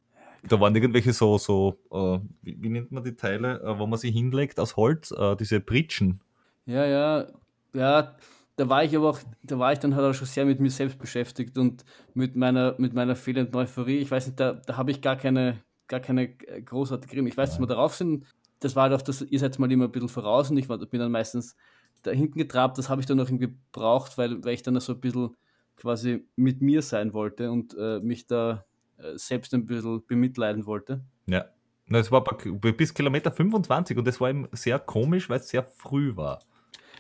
Da 0.48 0.60
waren 0.60 0.76
irgendwelche 0.76 1.14
so, 1.14 1.40
so 1.40 1.80
äh, 1.92 2.20
wie, 2.44 2.62
wie, 2.62 2.70
nennt 2.70 2.92
man 2.92 3.04
die 3.04 3.16
Teile, 3.16 3.60
äh, 3.62 3.80
wo 3.80 3.88
man 3.88 3.98
sie 3.98 4.12
hinlegt 4.12 4.60
aus 4.60 4.78
Holz, 4.78 5.12
äh, 5.12 5.36
diese 5.36 5.62
Pritschen. 5.62 6.22
Ja, 6.68 6.86
ja, 6.86 7.28
ja, 7.74 8.16
da 8.58 8.68
war 8.68 8.84
ich 8.84 8.96
aber 8.96 9.12
auch, 9.12 9.20
da 9.44 9.60
war 9.60 9.72
ich 9.72 9.80
dann 9.80 9.96
halt 9.96 10.06
auch 10.06 10.18
schon 10.18 10.28
sehr 10.28 10.44
mit 10.44 10.60
mir 10.60 10.72
selbst 10.72 10.98
beschäftigt 10.98 11.58
und 11.60 11.86
mit 12.16 12.36
meiner, 12.36 12.74
mit 12.80 12.94
meiner 12.94 13.16
fehlenden 13.16 13.56
Euphorie. 13.56 14.00
Ich 14.00 14.10
weiß 14.10 14.26
nicht, 14.26 14.40
da, 14.40 14.54
da 14.54 14.76
habe 14.76 14.90
ich 14.90 15.02
gar 15.02 15.16
keine, 15.16 15.60
gar 15.88 16.00
keine 16.00 16.24
äh, 16.48 16.62
großartige 16.64 17.12
Erinnerung. 17.12 17.32
Ich 17.32 17.38
weiß, 17.38 17.52
dass 17.52 17.60
wir 17.60 17.68
darauf 17.68 17.96
sind. 17.96 18.26
Das 18.60 18.76
war 18.76 18.90
doch, 18.90 19.04
dass 19.04 19.22
ihr 19.22 19.40
seid 19.40 19.60
mal 19.60 19.72
immer 19.72 19.86
ein 19.86 19.92
bisschen 19.92 20.10
voraus 20.10 20.50
und 20.50 20.58
ich 20.58 20.68
war, 20.68 20.80
bin 20.80 21.00
dann 21.00 21.12
meistens 21.12 21.56
da 22.02 22.10
hinten 22.10 22.40
getrabt. 22.40 22.80
Das 22.80 22.90
habe 22.90 23.00
ich 23.00 23.06
dann 23.06 23.18
noch 23.18 23.28
irgendwie 23.28 23.52
gebraucht, 23.72 24.18
weil, 24.18 24.44
weil 24.44 24.56
ich 24.56 24.64
dann 24.64 24.80
so 24.80 24.94
ein 24.94 25.00
bisschen 25.00 25.36
quasi 25.76 26.28
mit 26.36 26.60
mir 26.60 26.82
sein 26.82 27.14
wollte 27.14 27.52
und 27.52 27.76
äh, 27.78 28.00
mich 28.00 28.26
da 28.26 28.66
äh, 28.98 29.16
selbst 29.18 29.54
ein 29.54 29.68
bisschen 29.68 30.04
bemitleiden 30.08 30.66
wollte. 30.66 31.04
Ja. 31.28 31.46
Es 31.90 32.12
war 32.12 32.24
bis 32.24 32.94
Kilometer 32.94 33.32
25 33.32 33.98
und 33.98 34.06
das 34.06 34.20
war 34.20 34.30
eben 34.30 34.50
sehr 34.52 34.78
komisch, 34.78 35.30
weil 35.30 35.40
es 35.40 35.48
sehr 35.48 35.64
früh 35.64 36.18
war. 36.18 36.40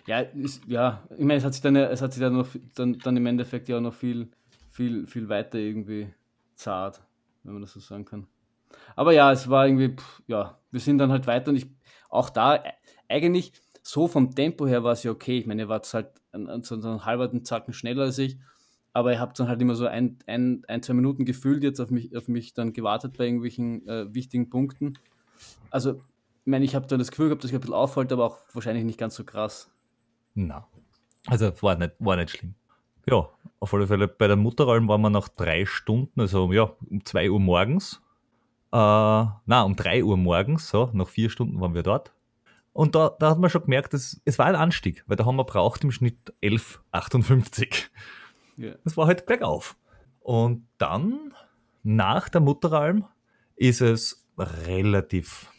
Ja, 0.08 0.22
ist, 0.22 0.66
ja, 0.68 1.04
ich 1.12 1.20
meine, 1.20 1.36
es 1.36 1.44
hat 1.44 1.54
sich 1.54 1.62
dann, 1.62 1.76
es 1.76 2.02
hat 2.02 2.14
sich 2.14 2.22
dann, 2.22 2.34
noch, 2.34 2.48
dann, 2.76 2.98
dann 3.00 3.18
im 3.18 3.26
Endeffekt 3.26 3.68
ja 3.68 3.78
auch 3.78 3.82
noch 3.82 3.94
viel, 3.94 4.30
viel, 4.72 5.06
viel 5.06 5.28
weiter 5.28 5.60
irgendwie 5.60 6.08
zart, 6.56 7.02
wenn 7.44 7.54
man 7.54 7.62
das 7.62 7.74
so 7.74 7.82
sagen 7.82 8.06
kann. 8.06 8.26
Aber 8.96 9.12
ja, 9.12 9.32
es 9.32 9.50
war 9.50 9.68
irgendwie, 9.68 9.90
pff, 9.90 10.24
ja, 10.28 10.58
wir 10.72 10.80
sind 10.80 10.98
dann 10.98 11.12
halt 11.12 11.28
weiter 11.28 11.50
und 11.50 11.58
ich, 11.58 11.68
auch 12.10 12.30
da, 12.30 12.56
äh, 12.56 12.72
eigentlich 13.10 13.52
so 13.84 14.08
vom 14.08 14.34
Tempo 14.34 14.66
her 14.66 14.84
war 14.84 14.94
es 14.94 15.04
ja 15.04 15.12
okay. 15.12 15.40
Ich 15.40 15.46
meine, 15.46 15.64
ihr 15.64 15.70
wart 15.70 15.94
halt 15.94 16.10
an, 16.32 16.64
so 16.64 16.76
einen 16.76 17.06
halben 17.06 17.44
Zacken 17.44 17.74
schneller 17.74 18.04
als 18.04 18.18
ich, 18.18 18.38
aber 18.94 19.12
ihr 19.12 19.20
habt 19.20 19.40
dann 19.40 19.48
halt 19.48 19.62
immer 19.62 19.76
so 19.76 19.88
ein, 19.88 20.20
ein, 20.26 20.64
ein 20.68 20.84
zwei 20.84 20.94
Minuten 20.94 21.26
gefühlt 21.26 21.64
jetzt 21.64 21.80
auf 21.80 21.92
mich, 21.92 22.16
auf 22.16 22.28
mich 22.28 22.54
dann 22.54 22.74
gewartet 22.74 23.18
bei 23.18 23.26
irgendwelchen 23.26 23.88
äh, 23.88 24.14
wichtigen 24.14 24.50
Punkten. 24.50 24.98
Also, 25.70 25.96
ich 25.96 26.52
meine, 26.52 26.64
ich 26.66 26.76
habe 26.76 26.88
dann 26.88 27.00
das 27.00 27.12
Gefühl 27.12 27.28
gehabt, 27.28 27.44
dass 27.44 27.52
ich 27.52 27.56
ein 27.56 27.62
bisschen 27.62 27.76
auffällt, 27.76 28.12
aber 28.14 28.26
auch 28.26 28.40
wahrscheinlich 28.54 28.86
nicht 28.86 28.98
ganz 28.98 29.16
so 29.16 29.24
krass. 29.24 29.70
Na. 30.38 30.68
Also 31.26 31.52
war 31.62 31.76
nicht, 31.76 31.94
war 31.98 32.16
nicht 32.16 32.30
schlimm. 32.30 32.54
Ja, 33.08 33.28
auf 33.60 33.74
alle 33.74 33.88
Fälle 33.88 34.08
bei 34.08 34.28
der 34.28 34.36
Mutteralm 34.36 34.88
waren 34.88 35.02
wir 35.02 35.10
nach 35.10 35.30
drei 35.30 35.66
Stunden, 35.66 36.22
also 36.22 36.52
ja, 36.54 36.72
um 36.90 37.04
zwei 37.06 37.32
Uhr 37.32 37.40
morgens. 37.40 38.04
Äh, 38.72 38.78
na, 38.78 39.64
um 39.64 39.76
drei 39.76 40.04
Uhr 40.04 40.16
morgens, 40.16 40.70
so, 40.70 40.92
nach 40.94 41.08
vier 41.08 41.32
Stunden 41.32 41.60
waren 41.60 41.74
wir 41.74 41.82
dort. 41.82 42.14
Und 42.72 42.94
da, 42.94 43.16
da 43.18 43.32
hat 43.32 43.40
man 43.40 43.50
schon 43.50 43.64
gemerkt, 43.64 43.94
dass, 43.94 44.22
es 44.26 44.38
war 44.38 44.46
ein 44.46 44.56
Anstieg, 44.56 45.04
weil 45.08 45.18
da 45.18 45.26
haben 45.26 45.38
wir 45.38 45.44
braucht 45.44 45.84
im 45.84 45.92
Schnitt 45.92 46.34
11,58. 46.44 47.88
Yeah. 48.60 48.78
Das 48.84 48.96
war 48.96 49.08
halt 49.08 49.26
bergauf. 49.26 49.76
Und 50.20 50.68
dann, 50.78 51.34
nach 51.82 52.30
der 52.30 52.42
Mutteralm, 52.42 53.06
ist 53.56 53.82
es 53.82 54.28
relativ, 54.38 55.52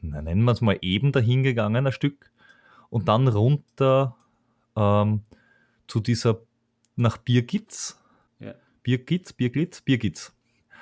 na, 0.00 0.22
nennen 0.22 0.44
wir 0.44 0.52
es 0.52 0.62
mal 0.62 0.78
eben 0.80 1.12
dahingegangen, 1.12 1.86
ein 1.86 1.92
Stück 1.92 2.30
und 2.90 3.08
dann 3.08 3.28
runter 3.28 4.16
ähm, 4.76 5.22
zu 5.86 6.00
dieser 6.00 6.40
nach 6.96 7.18
Birgitz. 7.18 7.98
Ja. 8.40 8.54
Birgitz, 8.82 9.32
Birgitz, 9.32 9.80
Birgitz. 9.80 10.32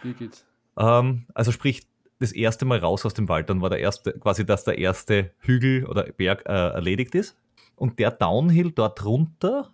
Birgitz. 0.02 0.44
Ähm, 0.76 1.26
also 1.34 1.52
sprich, 1.52 1.86
das 2.20 2.32
erste 2.32 2.64
Mal 2.64 2.78
raus 2.78 3.04
aus 3.04 3.14
dem 3.14 3.28
Wald, 3.28 3.50
dann 3.50 3.60
war 3.60 3.70
der 3.70 3.80
erste, 3.80 4.12
quasi, 4.18 4.46
dass 4.46 4.64
der 4.64 4.78
erste 4.78 5.32
Hügel 5.38 5.86
oder 5.86 6.04
Berg 6.04 6.46
äh, 6.46 6.52
erledigt 6.52 7.14
ist. 7.14 7.36
Und 7.76 7.98
der 7.98 8.12
Downhill 8.12 8.70
dort 8.70 9.04
runter, 9.04 9.72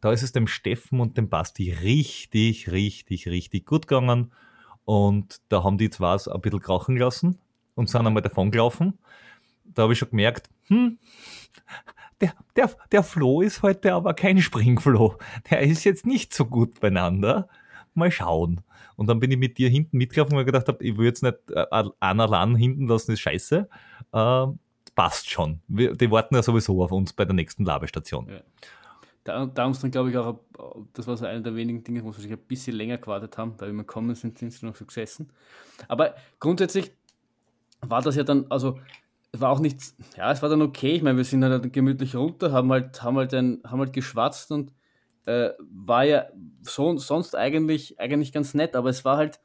da 0.00 0.12
ist 0.12 0.22
es 0.22 0.32
dem 0.32 0.46
Steffen 0.46 1.00
und 1.00 1.18
dem 1.18 1.28
Basti 1.28 1.70
richtig, 1.70 2.70
richtig, 2.70 3.28
richtig 3.28 3.66
gut 3.66 3.86
gegangen. 3.86 4.32
Und 4.84 5.40
da 5.48 5.62
haben 5.64 5.78
die 5.78 5.90
zwar 5.90 6.18
ein 6.32 6.40
bisschen 6.40 6.60
krauchen 6.60 6.96
lassen 6.96 7.38
und 7.74 7.90
sind 7.90 8.06
einmal 8.06 8.22
davon 8.22 8.50
gelaufen. 8.50 8.98
Da 9.64 9.82
habe 9.82 9.92
ich 9.92 9.98
schon 9.98 10.10
gemerkt, 10.10 10.48
hm, 10.68 10.98
der, 12.20 12.32
der, 12.56 12.70
der 12.92 13.02
Flo 13.02 13.40
ist 13.40 13.62
heute 13.62 13.92
aber 13.92 14.14
kein 14.14 14.40
Springfloh. 14.40 15.16
Der 15.50 15.60
ist 15.60 15.84
jetzt 15.84 16.06
nicht 16.06 16.34
so 16.34 16.46
gut 16.46 16.80
beieinander. 16.80 17.48
Mal 17.94 18.10
schauen. 18.10 18.62
Und 18.96 19.08
dann 19.08 19.20
bin 19.20 19.30
ich 19.30 19.38
mit 19.38 19.58
dir 19.58 19.68
hinten 19.68 19.98
mitgelaufen, 19.98 20.34
weil 20.34 20.42
ich 20.42 20.46
gedacht 20.46 20.68
habe, 20.68 20.82
ich 20.82 20.96
will 20.96 21.06
jetzt 21.06 21.22
nicht 21.22 21.36
äh, 21.50 21.64
an 21.70 22.20
allein 22.20 22.56
hinten 22.56 22.88
lassen, 22.88 23.12
ist 23.12 23.20
scheiße. 23.20 23.68
Äh, 24.12 24.46
passt 24.94 25.30
schon. 25.30 25.60
Wir, 25.68 25.94
die 25.94 26.10
warten 26.10 26.34
ja 26.34 26.42
sowieso 26.42 26.82
auf 26.82 26.92
uns 26.92 27.12
bei 27.12 27.24
der 27.24 27.34
nächsten 27.34 27.64
Labestation. 27.64 28.28
Ja. 28.28 28.40
Da, 29.24 29.50
haben 29.56 29.74
sie 29.74 29.80
dann, 29.82 29.90
glaube 29.90 30.10
ich, 30.10 30.16
auch, 30.16 30.38
das 30.92 31.08
war 31.08 31.16
so 31.16 31.26
einer 31.26 31.40
der 31.40 31.56
wenigen 31.56 31.82
Dinge, 31.82 32.04
wo 32.04 32.12
sie 32.12 32.30
ein 32.30 32.38
bisschen 32.38 32.76
länger 32.76 32.96
gewartet 32.96 33.36
haben, 33.36 33.54
weil 33.58 33.72
wir 33.72 33.78
gekommen 33.78 34.14
sind, 34.14 34.38
sind 34.38 34.52
sie 34.52 34.64
noch 34.64 34.76
so 34.76 34.84
gesessen. 34.84 35.30
Aber 35.88 36.14
grundsätzlich 36.38 36.92
war 37.80 38.02
das 38.02 38.14
ja 38.14 38.22
dann, 38.22 38.46
also 38.50 38.78
war 39.32 39.50
auch 39.50 39.60
nichts, 39.60 39.96
ja, 40.16 40.30
es 40.32 40.42
war 40.42 40.48
dann 40.48 40.62
okay. 40.62 40.92
Ich 40.92 41.02
meine, 41.02 41.16
wir 41.16 41.24
sind 41.24 41.44
halt 41.44 41.72
gemütlich 41.72 42.14
runter, 42.14 42.52
haben 42.52 42.70
halt, 42.70 43.02
haben 43.02 43.16
halt, 43.16 43.34
ein, 43.34 43.60
haben 43.64 43.80
halt 43.80 43.92
geschwatzt 43.92 44.50
und 44.50 44.72
äh, 45.26 45.50
war 45.58 46.04
ja 46.04 46.26
so, 46.62 46.96
sonst 46.98 47.34
eigentlich, 47.34 47.98
eigentlich 48.00 48.32
ganz 48.32 48.54
nett, 48.54 48.76
aber 48.76 48.90
es 48.90 49.04
war 49.04 49.16
halt, 49.16 49.40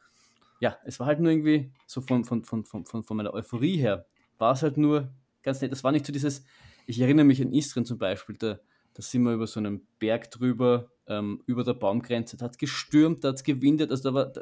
ja, 0.59 0.77
es 0.85 0.99
war 0.99 1.07
halt 1.07 1.19
nur 1.19 1.31
irgendwie 1.31 1.71
so 1.87 2.01
von, 2.01 2.23
von, 2.23 2.43
von, 2.43 2.65
von, 2.65 2.85
von 2.85 3.17
meiner 3.17 3.33
Euphorie 3.33 3.77
her, 3.77 4.05
war 4.37 4.53
es 4.53 4.61
halt 4.61 4.77
nur 4.77 5.11
ganz 5.41 5.61
nett. 5.61 5.71
Es 5.71 5.83
war 5.83 5.91
nicht 5.91 6.05
so 6.05 6.13
dieses, 6.13 6.45
ich 6.85 6.99
erinnere 6.99 7.25
mich 7.25 7.41
an 7.41 7.51
Istrien 7.51 7.85
zum 7.85 7.97
Beispiel, 7.97 8.37
da, 8.37 8.59
da 8.93 9.01
sind 9.01 9.23
wir 9.23 9.33
über 9.33 9.47
so 9.47 9.59
einen 9.59 9.87
Berg 9.99 10.29
drüber, 10.31 10.91
ähm, 11.07 11.41
über 11.45 11.63
der 11.63 11.73
Baumgrenze, 11.73 12.37
da 12.37 12.45
hat 12.45 12.51
es 12.51 12.57
gestürmt, 12.57 13.23
da 13.23 13.29
hat 13.29 13.35
es 13.35 13.43
gewindet, 13.43 13.91
also 13.91 14.09
da 14.09 14.13
war, 14.13 14.25
da, 14.27 14.41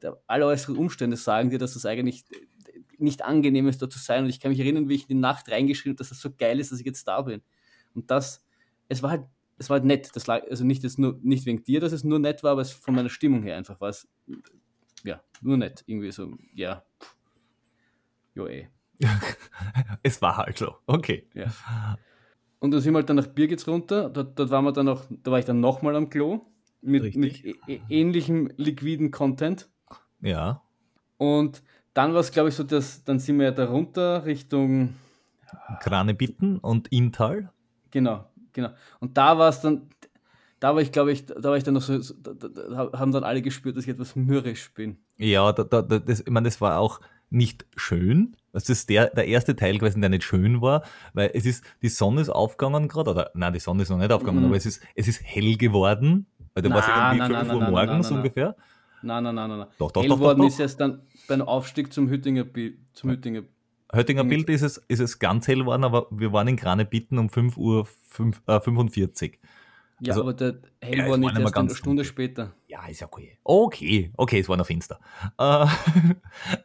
da, 0.00 0.16
alle 0.26 0.46
äußeren 0.46 0.76
Umstände 0.76 1.16
sagen 1.16 1.50
dir, 1.50 1.58
dass 1.58 1.74
das 1.74 1.86
eigentlich 1.86 2.24
nicht 2.98 3.24
angenehm 3.24 3.68
ist, 3.68 3.80
da 3.82 3.88
zu 3.88 3.98
sein. 3.98 4.24
Und 4.24 4.30
ich 4.30 4.40
kann 4.40 4.50
mich 4.50 4.60
erinnern, 4.60 4.88
wie 4.88 4.94
ich 4.94 5.02
in 5.02 5.08
die 5.08 5.14
Nacht 5.14 5.50
reingeschrieben 5.50 5.92
habe, 5.92 5.98
dass 5.98 6.10
das 6.10 6.20
so 6.20 6.30
geil 6.36 6.60
ist, 6.60 6.72
dass 6.72 6.80
ich 6.80 6.86
jetzt 6.86 7.06
da 7.06 7.22
bin. 7.22 7.42
Und 7.94 8.10
das, 8.10 8.44
es 8.88 9.02
war 9.02 9.10
halt, 9.10 9.24
es 9.58 9.70
war 9.70 9.76
halt 9.76 9.84
nett. 9.84 10.10
Das 10.14 10.26
lag, 10.26 10.42
also 10.48 10.64
nicht, 10.64 10.84
das 10.84 10.98
nur, 10.98 11.18
nicht 11.22 11.46
wegen 11.46 11.64
dir, 11.64 11.80
dass 11.80 11.92
es 11.92 12.04
nur 12.04 12.18
nett 12.18 12.42
war, 12.42 12.52
aber 12.52 12.62
es 12.62 12.72
von 12.72 12.94
meiner 12.94 13.10
Stimmung 13.10 13.42
her 13.42 13.56
einfach 13.56 13.80
war 13.80 13.88
es, 13.88 14.08
ja, 15.04 15.22
nur 15.40 15.56
nett. 15.56 15.84
Irgendwie 15.86 16.10
so, 16.10 16.36
ja, 16.54 16.84
jo 18.34 18.46
ey. 18.46 18.68
es 20.02 20.20
war 20.22 20.36
halt 20.36 20.58
so, 20.58 20.74
okay. 20.86 21.26
Ja. 21.34 21.46
Und 22.58 22.72
dann 22.72 22.80
sind 22.80 22.92
wir 22.92 22.98
halt 22.98 23.08
dann 23.08 23.16
nach 23.16 23.28
Birgitz 23.28 23.66
runter, 23.68 24.10
dort, 24.10 24.38
dort 24.38 24.50
waren 24.50 24.64
wir 24.64 24.72
dann 24.72 24.86
noch, 24.86 25.06
da 25.08 25.30
war 25.30 25.38
ich 25.38 25.44
dann 25.44 25.60
nochmal 25.60 25.94
am 25.94 26.10
Klo 26.10 26.46
mit, 26.80 27.16
mit 27.16 27.44
ähnlichem 27.88 28.50
liquiden 28.56 29.10
Content. 29.10 29.68
Ja. 30.20 30.62
Und 31.16 31.62
dann 31.98 32.14
war 32.14 32.20
es, 32.20 32.30
glaube 32.30 32.48
ich, 32.48 32.54
so, 32.54 32.62
dass 32.62 33.02
dann 33.02 33.18
sind 33.18 33.40
wir 33.40 33.46
ja 33.46 33.50
da 33.50 33.64
runter 33.64 34.24
Richtung 34.24 34.94
Kranebitten 35.80 36.58
und 36.58 36.86
Inntal. 36.92 37.50
Genau, 37.90 38.24
genau. 38.52 38.68
Und 39.00 39.16
da 39.16 39.36
war 39.36 39.48
es 39.48 39.62
dann, 39.62 39.90
da 40.60 40.76
war 40.76 40.80
ich, 40.80 40.92
glaube 40.92 41.10
ich, 41.10 41.26
da 41.26 41.42
war 41.42 41.56
ich 41.56 41.64
dann 41.64 41.74
noch 41.74 41.82
so, 41.82 41.98
da, 41.98 42.34
da, 42.34 42.92
haben 42.92 43.10
dann 43.10 43.24
alle 43.24 43.42
gespürt, 43.42 43.76
dass 43.76 43.82
ich 43.82 43.90
etwas 43.90 44.14
mürrisch 44.14 44.72
bin. 44.74 44.98
Ja, 45.16 45.50
da, 45.50 45.64
da, 45.64 45.82
das, 45.82 46.20
ich 46.20 46.30
meine, 46.30 46.46
das 46.46 46.60
war 46.60 46.78
auch 46.78 47.00
nicht 47.30 47.66
schön. 47.74 48.36
Das 48.52 48.68
ist 48.68 48.88
der, 48.90 49.10
der 49.10 49.26
erste 49.26 49.56
Teil 49.56 49.78
gewesen, 49.78 50.00
der 50.00 50.10
nicht 50.10 50.22
schön 50.22 50.60
war, 50.60 50.84
weil 51.14 51.32
es 51.34 51.46
ist, 51.46 51.64
die 51.82 51.88
Sonne 51.88 52.20
ist 52.20 52.30
aufgegangen 52.30 52.86
gerade, 52.86 53.10
oder 53.10 53.30
nein, 53.34 53.54
die 53.54 53.58
Sonne 53.58 53.82
ist 53.82 53.90
noch 53.90 53.98
nicht 53.98 54.12
aufgegangen, 54.12 54.38
mhm. 54.38 54.46
aber 54.46 54.56
es 54.56 54.66
ist, 54.66 54.84
es 54.94 55.08
ist 55.08 55.20
hell 55.24 55.56
geworden, 55.56 56.26
weil 56.54 56.62
du 56.62 56.70
warst 56.70 56.88
irgendwie 56.88 57.34
5 57.34 57.52
Uhr 57.54 57.70
morgens 57.70 58.10
ungefähr. 58.12 58.54
Nein, 58.56 58.64
nein, 59.02 59.34
nein, 59.34 59.34
nein. 59.34 59.66
Doch, 59.78 59.90
doch, 59.90 60.02
hell 60.02 60.08
doch, 60.08 60.16
geworden 60.16 60.38
doch, 60.38 60.44
doch. 60.44 60.52
ist 60.52 60.60
erst 60.60 60.80
dann 60.80 61.02
beim 61.26 61.42
Aufstieg 61.42 61.92
zum 61.92 62.08
Hüttinger, 62.08 62.44
zum 62.92 63.10
Hüttinger 63.10 63.42
Höttinger 63.92 64.24
Bild 64.24 64.50
ist 64.50 64.62
es, 64.62 64.76
ist 64.88 65.00
es 65.00 65.18
ganz 65.18 65.48
hell 65.48 65.60
geworden, 65.60 65.84
aber 65.84 66.06
wir 66.10 66.32
waren 66.32 66.48
in 66.48 66.56
Kranebitten 66.56 67.18
um 67.18 67.30
5 67.30 67.56
Uhr 67.56 67.86
5, 67.86 68.42
äh, 68.46 68.60
45. 68.60 69.38
Ja, 70.00 70.12
also, 70.12 70.22
aber 70.22 70.34
der 70.34 70.60
hell 70.80 70.98
ja, 70.98 71.08
war 71.08 71.16
nicht 71.16 71.36
erst 71.36 71.56
eine 71.56 71.74
Stunde 71.74 72.04
später. 72.04 72.52
Ja, 72.68 72.86
ist 72.86 73.00
ja 73.00 73.08
okay. 73.08 73.36
Okay, 73.42 74.12
okay, 74.16 74.40
es 74.40 74.48
war 74.48 74.56
noch 74.56 74.66
finster. 74.66 75.00
Äh, 75.38 75.42
aber 75.42 75.70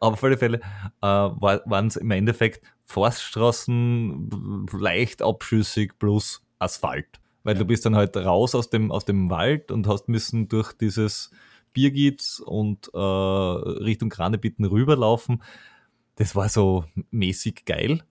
auf 0.00 0.22
alle 0.22 0.36
Fälle 0.36 0.58
äh, 1.00 1.06
waren 1.06 1.86
es 1.86 1.96
im 1.96 2.10
Endeffekt 2.10 2.64
Forststraßen 2.84 4.68
leicht 4.72 5.22
abschüssig 5.22 5.98
plus 5.98 6.42
Asphalt. 6.58 7.20
Weil 7.42 7.54
ja. 7.54 7.60
du 7.60 7.64
bist 7.66 7.84
dann 7.86 7.96
halt 7.96 8.16
raus 8.16 8.54
aus 8.54 8.70
dem, 8.70 8.92
aus 8.92 9.04
dem 9.04 9.30
Wald 9.30 9.72
und 9.72 9.88
hast 9.88 10.08
müssen 10.08 10.48
durch 10.48 10.72
dieses 10.72 11.30
Biergiz 11.74 12.40
und 12.44 12.88
äh, 12.94 12.98
Richtung 12.98 14.08
Kranebitten 14.08 14.64
rüberlaufen 14.64 15.42
das 16.16 16.36
war 16.36 16.48
so 16.48 16.84
mäßig 17.10 17.64
geil. 17.64 18.02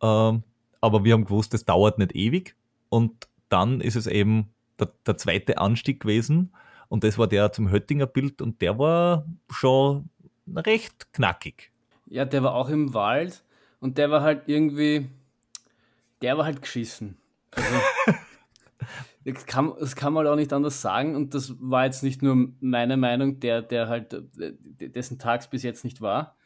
Ähm, 0.00 0.42
aber 0.80 1.04
wir 1.04 1.12
haben 1.12 1.24
gewusst, 1.24 1.54
das 1.54 1.64
dauert 1.64 1.98
nicht 1.98 2.14
ewig. 2.14 2.56
Und 2.88 3.28
dann 3.48 3.80
ist 3.80 3.96
es 3.96 4.06
eben 4.06 4.52
der, 4.78 4.90
der 5.06 5.16
zweite 5.16 5.58
Anstieg 5.58 6.00
gewesen. 6.00 6.54
Und 6.88 7.04
das 7.04 7.18
war 7.18 7.26
der 7.26 7.52
zum 7.52 7.70
Höttinger 7.70 8.06
Bild 8.06 8.42
und 8.42 8.60
der 8.60 8.78
war 8.78 9.26
schon 9.50 10.10
recht 10.54 11.12
knackig. 11.12 11.70
Ja, 12.06 12.24
der 12.24 12.42
war 12.42 12.54
auch 12.54 12.68
im 12.68 12.92
Wald 12.92 13.42
und 13.80 13.96
der 13.96 14.10
war 14.10 14.22
halt 14.22 14.42
irgendwie, 14.46 15.08
der 16.20 16.36
war 16.36 16.44
halt 16.44 16.60
geschissen. 16.60 17.16
Also, 17.52 17.68
das, 19.24 19.46
kann, 19.46 19.72
das 19.78 19.96
kann 19.96 20.12
man 20.12 20.26
auch 20.26 20.36
nicht 20.36 20.52
anders 20.52 20.80
sagen 20.80 21.16
und 21.16 21.34
das 21.34 21.54
war 21.60 21.84
jetzt 21.84 22.02
nicht 22.02 22.22
nur 22.22 22.48
meine 22.60 22.96
Meinung, 22.96 23.40
der, 23.40 23.62
der 23.62 23.88
halt, 23.88 24.22
dessen 24.78 25.18
Tags 25.18 25.48
bis 25.48 25.62
jetzt 25.62 25.84
nicht 25.84 26.00
war, 26.00 26.36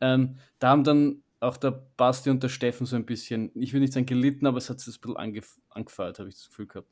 ähm, 0.00 0.36
da 0.58 0.70
haben 0.70 0.84
dann 0.84 1.22
auch 1.40 1.56
der 1.56 1.70
Basti 1.96 2.30
und 2.30 2.42
der 2.42 2.48
Steffen 2.48 2.86
so 2.86 2.96
ein 2.96 3.06
bisschen, 3.06 3.50
ich 3.54 3.72
will 3.72 3.80
nicht 3.80 3.92
sagen 3.92 4.06
gelitten, 4.06 4.46
aber 4.46 4.58
es 4.58 4.70
hat 4.70 4.80
sich 4.80 4.96
ein 4.96 5.00
bisschen 5.00 5.16
angef 5.16 5.60
angefeuert, 5.70 6.18
habe 6.18 6.28
ich 6.28 6.36
das 6.36 6.48
Gefühl 6.48 6.66
gehabt. 6.66 6.88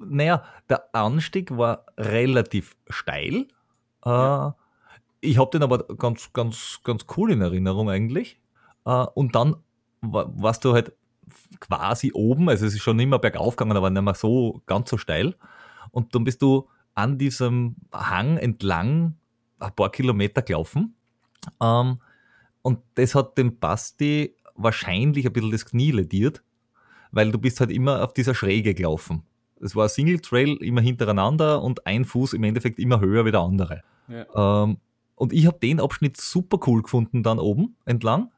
Naja, 0.00 0.44
der 0.68 0.94
Anstieg 0.94 1.56
war 1.56 1.86
relativ 1.98 2.76
steil. 2.88 3.48
Äh, 4.04 4.10
ja. 4.10 4.56
ich 5.20 5.38
habe 5.38 5.50
den 5.50 5.62
aber 5.62 5.84
ganz, 5.96 6.32
ganz, 6.32 6.80
ganz 6.82 7.06
cool 7.16 7.32
in 7.32 7.40
Erinnerung 7.40 7.90
eigentlich. 7.90 8.40
Äh, 8.86 9.04
und 9.14 9.34
dann 9.34 9.56
warst 10.00 10.64
du 10.64 10.72
halt 10.72 10.92
quasi 11.60 12.12
oben, 12.12 12.48
also 12.48 12.66
es 12.66 12.74
ist 12.74 12.82
schon 12.82 12.98
immer 12.98 13.18
bergauf 13.18 13.56
gegangen, 13.56 13.76
aber 13.76 13.90
nicht 13.90 14.02
mehr 14.02 14.14
so 14.14 14.62
ganz 14.66 14.90
so 14.90 14.98
steil. 14.98 15.34
Und 15.90 16.14
dann 16.14 16.24
bist 16.24 16.42
du 16.42 16.68
an 16.94 17.18
diesem 17.18 17.76
Hang 17.92 18.36
entlang 18.36 19.16
ein 19.58 19.74
paar 19.74 19.90
Kilometer 19.90 20.42
gelaufen. 20.42 20.94
Ähm, 21.60 22.00
und 22.62 22.78
das 22.94 23.14
hat 23.14 23.36
dem 23.38 23.58
Basti 23.58 24.34
wahrscheinlich 24.54 25.26
ein 25.26 25.32
bisschen 25.32 25.50
das 25.50 25.66
Knie 25.66 25.90
lediert, 25.90 26.42
weil 27.10 27.30
du 27.30 27.38
bist 27.38 27.60
halt 27.60 27.70
immer 27.70 28.02
auf 28.02 28.14
dieser 28.14 28.34
Schräge 28.34 28.74
gelaufen. 28.74 29.22
Es 29.60 29.76
war 29.76 29.84
ein 29.84 29.88
Single 29.88 30.20
Trail 30.20 30.56
immer 30.56 30.80
hintereinander 30.80 31.62
und 31.62 31.86
ein 31.86 32.04
Fuß 32.04 32.32
im 32.34 32.44
Endeffekt 32.44 32.78
immer 32.78 33.00
höher 33.00 33.24
wie 33.24 33.30
der 33.30 33.40
andere. 33.40 33.82
Ja. 34.08 34.64
Ähm, 34.64 34.78
und 35.16 35.32
ich 35.32 35.46
habe 35.46 35.58
den 35.58 35.80
Abschnitt 35.80 36.16
super 36.16 36.58
cool 36.66 36.82
gefunden 36.82 37.22
dann 37.22 37.38
oben 37.38 37.76
entlang, 37.84 38.30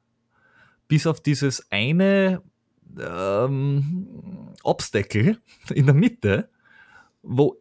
bis 0.89 1.07
auf 1.07 1.21
dieses 1.21 1.71
eine 1.71 2.43
ähm, 3.01 4.55
Obstacle 4.63 5.39
in 5.71 5.87
der 5.87 5.95
Mitte, 5.95 6.49
wo 7.23 7.61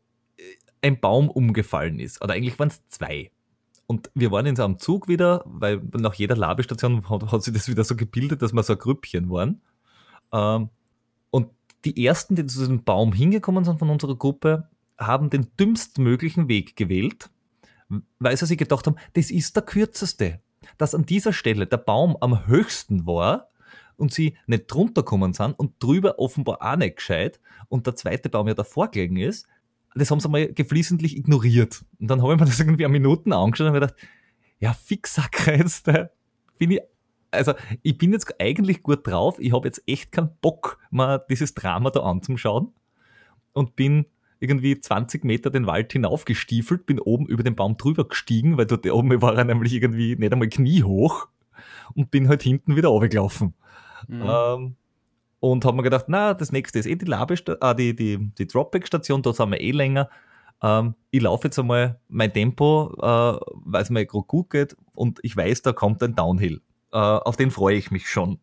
ein 0.82 1.00
Baum 1.00 1.30
umgefallen 1.30 2.00
ist. 2.00 2.21
Oder 2.21 2.36
eigentlich 2.36 2.60
waren 2.60 2.67
es 2.69 2.88
zwei. 2.88 3.32
Und 3.88 4.10
wir 4.13 4.32
waren 4.32 4.45
in 4.45 4.56
so 4.56 4.63
einem 4.63 4.80
Zug 4.80 5.08
wieder, 5.08 5.43
weil 5.45 5.82
nach 5.93 6.15
jeder 6.15 6.36
Labestation 6.36 7.08
hat, 7.10 7.32
hat 7.32 7.43
sich 7.43 7.54
das 7.54 7.67
wieder 7.67 7.84
so 7.84 7.95
gebildet, 7.95 8.41
dass 8.41 8.54
wir 8.54 8.63
so 8.63 8.74
ein 8.74 8.80
Grüppchen 8.80 9.30
waren. 9.30 9.62
Ähm, 10.32 10.69
und 11.30 11.50
die 11.86 12.06
ersten, 12.06 12.36
die 12.36 12.45
zu 12.45 12.60
diesem 12.60 12.84
Baum 12.84 13.13
hingekommen 13.13 13.63
sind 13.63 13.80
von 13.80 13.89
unserer 13.89 14.15
Gruppe, 14.15 14.69
haben 14.98 15.30
den 15.30 15.48
dümmstmöglichen 15.60 16.48
Weg 16.48 16.76
gewählt, 16.76 17.30
weil 18.19 18.36
sie 18.38 18.45
sich 18.45 18.58
gedacht 18.58 18.88
haben, 18.88 18.95
das 19.13 19.30
ist 19.30 19.56
der 19.56 19.63
kürzeste. 19.63 20.39
Dass 20.78 20.95
an 20.95 21.06
dieser 21.06 21.32
Stelle 21.32 21.67
der 21.67 21.78
Baum 21.78 22.17
am 22.21 22.48
höchsten 22.48 23.06
war 23.06 23.50
und 23.97 24.13
sie 24.13 24.38
nicht 24.47 24.65
drunter 24.67 25.03
kommen 25.03 25.34
sind 25.34 25.58
und 25.58 25.81
drüber 25.81 26.19
offenbar 26.19 26.58
auch 26.62 26.75
nicht 26.75 26.97
gescheit 26.97 27.39
und 27.69 27.88
der 27.88 27.95
zweite 27.95 28.29
Baum 28.29 28.47
ja 28.47 28.53
davor 28.53 28.89
gelegen 28.89 29.17
ist, 29.17 29.47
das 29.95 30.12
haben 30.12 30.19
sie 30.19 30.29
mal 30.29 30.51
geflissentlich 30.53 31.17
ignoriert. 31.17 31.86
Und 31.99 32.08
dann 32.10 32.21
habe 32.21 32.34
ich 32.34 32.39
mir 32.39 32.45
das 32.45 32.60
irgendwie 32.60 32.86
an 32.86 32.91
Minuten 32.91 33.31
angeschaut 33.31 33.67
und 33.67 33.73
mir 33.73 33.79
gedacht, 33.79 33.95
ja, 34.60 34.73
Fixacker 34.73 35.58
jetzt, 35.58 35.89
bin 36.58 36.71
ich, 36.71 36.81
also 37.31 37.53
ich 37.81 37.97
bin 37.97 38.12
jetzt 38.12 38.39
eigentlich 38.39 38.84
gut 38.84 39.08
drauf, 39.08 39.38
ich 39.39 39.53
habe 39.53 39.67
jetzt 39.67 39.84
echt 39.88 40.12
keinen 40.12 40.31
Bock, 40.41 40.79
mal 40.89 41.23
dieses 41.29 41.53
Drama 41.53 41.89
da 41.89 42.01
anzuschauen 42.01 42.73
und 43.53 43.75
bin 43.75 44.05
irgendwie 44.39 44.79
20 44.79 45.23
Meter 45.23 45.49
den 45.49 45.65
Wald 45.65 45.93
hinaufgestiefelt, 45.93 46.86
bin 46.86 46.99
oben 46.99 47.27
über 47.27 47.43
den 47.43 47.55
Baum 47.55 47.77
drüber 47.77 48.08
gestiegen, 48.08 48.58
weil 48.58 48.65
dort 48.65 48.89
oben 48.89 49.21
war 49.21 49.38
er 49.38 49.45
nämlich 49.45 49.73
irgendwie 49.73 50.15
nicht 50.15 50.31
einmal 50.31 50.49
kniehoch 50.49 51.27
und 51.93 52.12
bin 52.12 52.27
halt 52.27 52.43
hinten 52.43 52.75
wieder 52.75 52.89
runtergelaufen. 52.89 53.53
Mhm. 54.08 54.24
Ähm, 54.26 54.76
und 55.39 55.65
haben 55.65 55.76
mir 55.78 55.84
gedacht, 55.84 56.06
na, 56.08 56.34
das 56.34 56.52
nächste 56.52 56.80
ist 56.80 56.86
eh 56.86 56.96
die, 56.96 57.12
äh, 57.12 57.76
die, 57.76 57.96
die, 57.96 58.32
die 58.38 58.48
Dropback-Station, 58.48 59.22
da 59.22 59.34
sind 59.34 59.52
wir 59.52 59.62
eh 59.62 59.72
länger. 59.72 60.10
Ähm, 60.62 60.96
ich 61.12 61.22
laufe 61.22 61.48
jetzt 61.48 61.60
einmal 61.60 62.00
mein 62.08 62.34
Tempo, 62.34 62.94
äh, 62.98 63.39
weil 63.65 63.84
es 63.84 63.89
mir 63.89 64.06
gerade 64.06 64.26
gut 64.26 64.50
geht 64.50 64.76
und 64.94 65.20
ich 65.22 65.36
weiß, 65.36 65.62
da 65.62 65.74
kommt 65.74 66.02
ein 66.02 66.15
Downhill. 66.15 66.62
Äh, 66.91 66.98
auf 66.98 67.36
den 67.36 67.52
freue 67.52 67.76
ich 67.76 67.91
mich 67.91 68.10
schon. 68.10 68.39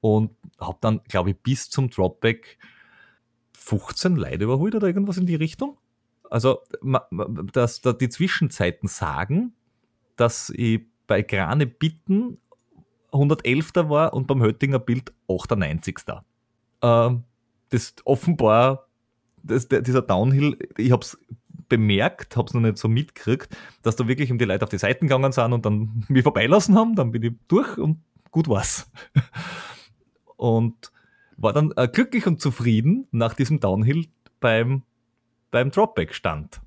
Und 0.00 0.32
habe 0.60 0.78
dann, 0.80 1.00
glaube 1.08 1.30
ich, 1.30 1.36
bis 1.38 1.70
zum 1.70 1.88
Dropback 1.88 2.58
15 3.56 4.16
Leute 4.16 4.44
überholt 4.44 4.74
oder 4.74 4.86
irgendwas 4.86 5.16
in 5.16 5.26
die 5.26 5.36
Richtung. 5.36 5.78
Also, 6.28 6.58
dass 7.52 7.80
da 7.80 7.92
die 7.92 8.08
Zwischenzeiten 8.08 8.88
sagen, 8.88 9.54
dass 10.16 10.50
ich 10.50 10.82
bei 11.06 11.22
Grane 11.22 11.66
Bitten 11.66 12.38
111. 13.14 13.72
war 13.74 14.12
und 14.12 14.26
beim 14.26 14.42
Höttinger 14.42 14.78
Bild 14.78 15.12
98. 15.28 15.98
Ähm, 16.82 17.24
das 17.70 17.94
offenbar, 18.04 18.88
das, 19.42 19.68
dieser 19.68 20.02
Downhill, 20.02 20.58
ich 20.76 20.92
habe 20.92 21.02
es 21.02 21.18
bemerkt, 21.68 22.36
habe 22.36 22.46
es 22.46 22.54
noch 22.54 22.60
nicht 22.60 22.78
so 22.78 22.88
mitgekriegt, 22.88 23.56
dass 23.82 23.96
da 23.96 24.06
wirklich 24.06 24.30
die 24.36 24.44
Leute 24.44 24.64
auf 24.64 24.68
die 24.68 24.78
Seiten 24.78 25.06
gegangen 25.06 25.32
sind 25.32 25.52
und 25.52 25.64
dann 25.64 26.04
mich 26.08 26.22
vorbeilassen 26.22 26.76
haben, 26.76 26.94
dann 26.94 27.10
bin 27.10 27.22
ich 27.22 27.32
durch 27.48 27.78
und 27.78 27.98
gut 28.30 28.48
war's. 28.48 28.90
und 30.36 30.92
war 31.36 31.52
dann 31.52 31.72
äh, 31.76 31.88
glücklich 31.88 32.26
und 32.26 32.40
zufrieden 32.40 33.08
nach 33.10 33.34
diesem 33.34 33.60
Downhill 33.60 34.06
beim, 34.40 34.82
beim 35.50 35.70
Dropback-Stand. 35.70 36.60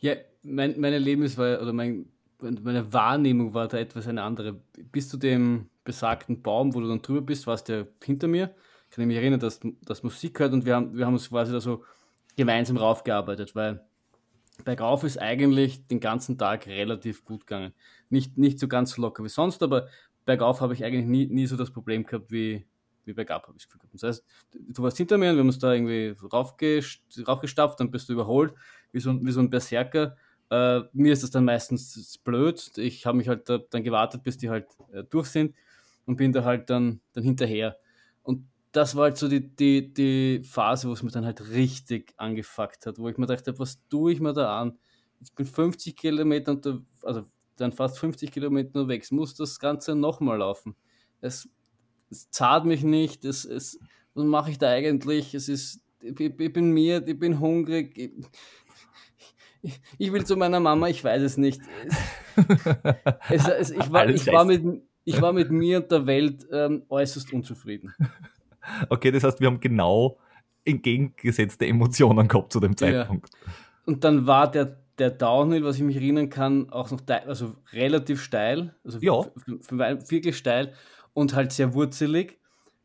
Ja, 0.00 0.14
mein, 0.42 0.80
meine 0.80 0.98
Lebensweise 0.98 1.60
oder 1.60 1.72
mein, 1.72 2.06
meine 2.40 2.92
Wahrnehmung 2.92 3.54
war 3.54 3.68
da 3.68 3.78
etwas 3.78 4.08
eine 4.08 4.22
andere. 4.22 4.60
Bis 4.90 5.08
zu 5.08 5.16
dem 5.16 5.68
besagten 5.84 6.42
Baum, 6.42 6.74
wo 6.74 6.80
du 6.80 6.88
dann 6.88 7.02
drüber 7.02 7.22
bist, 7.22 7.46
warst 7.46 7.68
du 7.68 7.88
hinter 8.02 8.28
mir. 8.28 8.54
Ich 8.90 8.96
kann 8.96 9.06
mich 9.06 9.16
erinnern, 9.16 9.40
dass, 9.40 9.60
dass 9.82 10.02
Musik 10.02 10.38
hört 10.38 10.52
und 10.52 10.66
wir 10.66 10.76
haben, 10.76 10.96
wir 10.96 11.06
haben 11.06 11.14
uns 11.14 11.30
quasi 11.30 11.52
da 11.52 11.60
so 11.60 11.84
gemeinsam 12.36 12.76
raufgearbeitet, 12.76 13.54
weil 13.54 13.84
bergauf 14.64 15.04
ist 15.04 15.18
eigentlich 15.18 15.86
den 15.86 16.00
ganzen 16.00 16.38
Tag 16.38 16.66
relativ 16.66 17.24
gut 17.24 17.46
gegangen. 17.46 17.72
Nicht, 18.10 18.36
nicht 18.38 18.58
so 18.58 18.68
ganz 18.68 18.96
locker 18.96 19.24
wie 19.24 19.28
sonst, 19.28 19.62
aber 19.62 19.88
bergauf 20.24 20.60
habe 20.60 20.74
ich 20.74 20.84
eigentlich 20.84 21.06
nie, 21.06 21.26
nie 21.26 21.46
so 21.46 21.56
das 21.56 21.70
Problem 21.70 22.04
gehabt 22.04 22.30
wie, 22.30 22.66
wie 23.04 23.12
bergab, 23.12 23.46
habe 23.48 23.56
ich 23.56 23.64
das 23.64 23.68
Gefühl 23.68 23.80
gehabt. 23.80 23.94
Das 23.94 24.02
heißt, 24.02 24.24
du 24.52 24.82
warst 24.82 24.96
hinter 24.98 25.18
mir 25.18 25.30
und 25.30 25.36
wir 25.36 25.40
haben 25.40 25.48
uns 25.48 25.58
da 25.58 25.72
irgendwie 25.72 26.14
raufgestapft, 26.32 27.80
dann 27.80 27.90
bist 27.90 28.08
du 28.08 28.12
überholt, 28.12 28.54
wie 28.92 29.00
so, 29.00 29.18
wie 29.24 29.32
so 29.32 29.40
ein 29.40 29.50
Berserker. 29.50 30.16
Äh, 30.50 30.82
mir 30.92 31.12
ist 31.12 31.22
das 31.22 31.30
dann 31.30 31.46
meistens 31.46 32.18
blöd. 32.18 32.72
Ich 32.76 33.06
habe 33.06 33.16
mich 33.16 33.28
halt 33.28 33.48
da, 33.48 33.58
dann 33.58 33.82
gewartet, 33.82 34.22
bis 34.22 34.36
die 34.36 34.50
halt 34.50 34.66
äh, 34.92 35.02
durch 35.04 35.28
sind 35.28 35.54
und 36.12 36.16
bin 36.16 36.32
da 36.32 36.44
halt 36.44 36.68
dann, 36.68 37.00
dann 37.14 37.24
hinterher. 37.24 37.78
Und 38.22 38.46
das 38.70 38.94
war 38.94 39.04
halt 39.04 39.16
so 39.16 39.28
die, 39.28 39.54
die, 39.56 39.92
die 39.92 40.42
Phase, 40.44 40.88
wo 40.88 40.92
es 40.92 41.02
mir 41.02 41.10
dann 41.10 41.24
halt 41.24 41.48
richtig 41.50 42.12
angefuckt 42.18 42.84
hat, 42.84 42.98
wo 42.98 43.08
ich 43.08 43.16
mir 43.16 43.26
dachte, 43.26 43.58
was 43.58 43.80
tue 43.88 44.12
ich 44.12 44.20
mir 44.20 44.34
da 44.34 44.60
an? 44.60 44.78
Ich 45.20 45.32
bin 45.34 45.46
50 45.46 45.96
Kilometer 45.96 46.52
unter, 46.52 46.82
also 47.02 47.24
dann 47.56 47.72
fast 47.72 47.98
50 47.98 48.30
Kilometer 48.30 48.80
unterwegs, 48.80 49.10
muss 49.10 49.34
das 49.34 49.58
Ganze 49.58 49.94
nochmal 49.94 50.38
laufen. 50.38 50.76
Es, 51.22 51.48
es 52.10 52.30
zahlt 52.30 52.66
mich 52.66 52.82
nicht, 52.82 53.24
es, 53.24 53.46
es, 53.46 53.80
was 54.12 54.24
mache 54.24 54.50
ich 54.50 54.58
da 54.58 54.68
eigentlich? 54.68 55.34
Es 55.34 55.48
ist, 55.48 55.80
ich, 56.02 56.20
ich 56.20 56.52
bin 56.52 56.72
mir, 56.72 57.06
ich 57.06 57.18
bin 57.18 57.40
hungrig. 57.40 57.96
Ich, 59.62 59.80
ich, 59.96 60.12
will 60.12 60.26
zu 60.26 60.36
meiner 60.36 60.60
Mama, 60.60 60.88
ich 60.88 61.02
weiß 61.02 61.22
es 61.22 61.38
nicht. 61.38 61.62
Es, 63.30 63.46
es, 63.46 63.70
ich, 63.70 63.92
war, 63.92 64.08
ich, 64.08 64.26
war 64.26 64.44
mit, 64.44 64.82
ich 65.04 65.20
war 65.20 65.32
mit 65.32 65.50
mir 65.50 65.78
und 65.78 65.90
der 65.90 66.06
Welt 66.06 66.46
ähm, 66.52 66.82
äußerst 66.88 67.32
unzufrieden. 67.32 67.94
Okay, 68.88 69.10
das 69.10 69.24
heißt, 69.24 69.40
wir 69.40 69.48
haben 69.48 69.58
genau 69.58 70.18
entgegengesetzte 70.64 71.66
Emotionen 71.66 72.28
gehabt 72.28 72.52
zu 72.52 72.60
dem 72.60 72.76
Zeitpunkt. 72.76 73.28
Ja. 73.34 73.52
Und 73.86 74.04
dann 74.04 74.26
war 74.28 74.50
der, 74.50 74.78
der 74.98 75.10
Downhill, 75.10 75.64
was 75.64 75.76
ich 75.76 75.82
mich 75.82 75.96
erinnern 75.96 76.28
kann, 76.28 76.70
auch 76.70 76.90
noch 76.90 77.00
also 77.26 77.56
relativ 77.72 78.22
steil, 78.22 78.74
also 78.84 78.98
ja. 79.00 79.24
wirklich 80.08 80.36
steil 80.36 80.74
und 81.12 81.34
halt 81.34 81.52
sehr 81.52 81.74
wurzelig. 81.74 82.38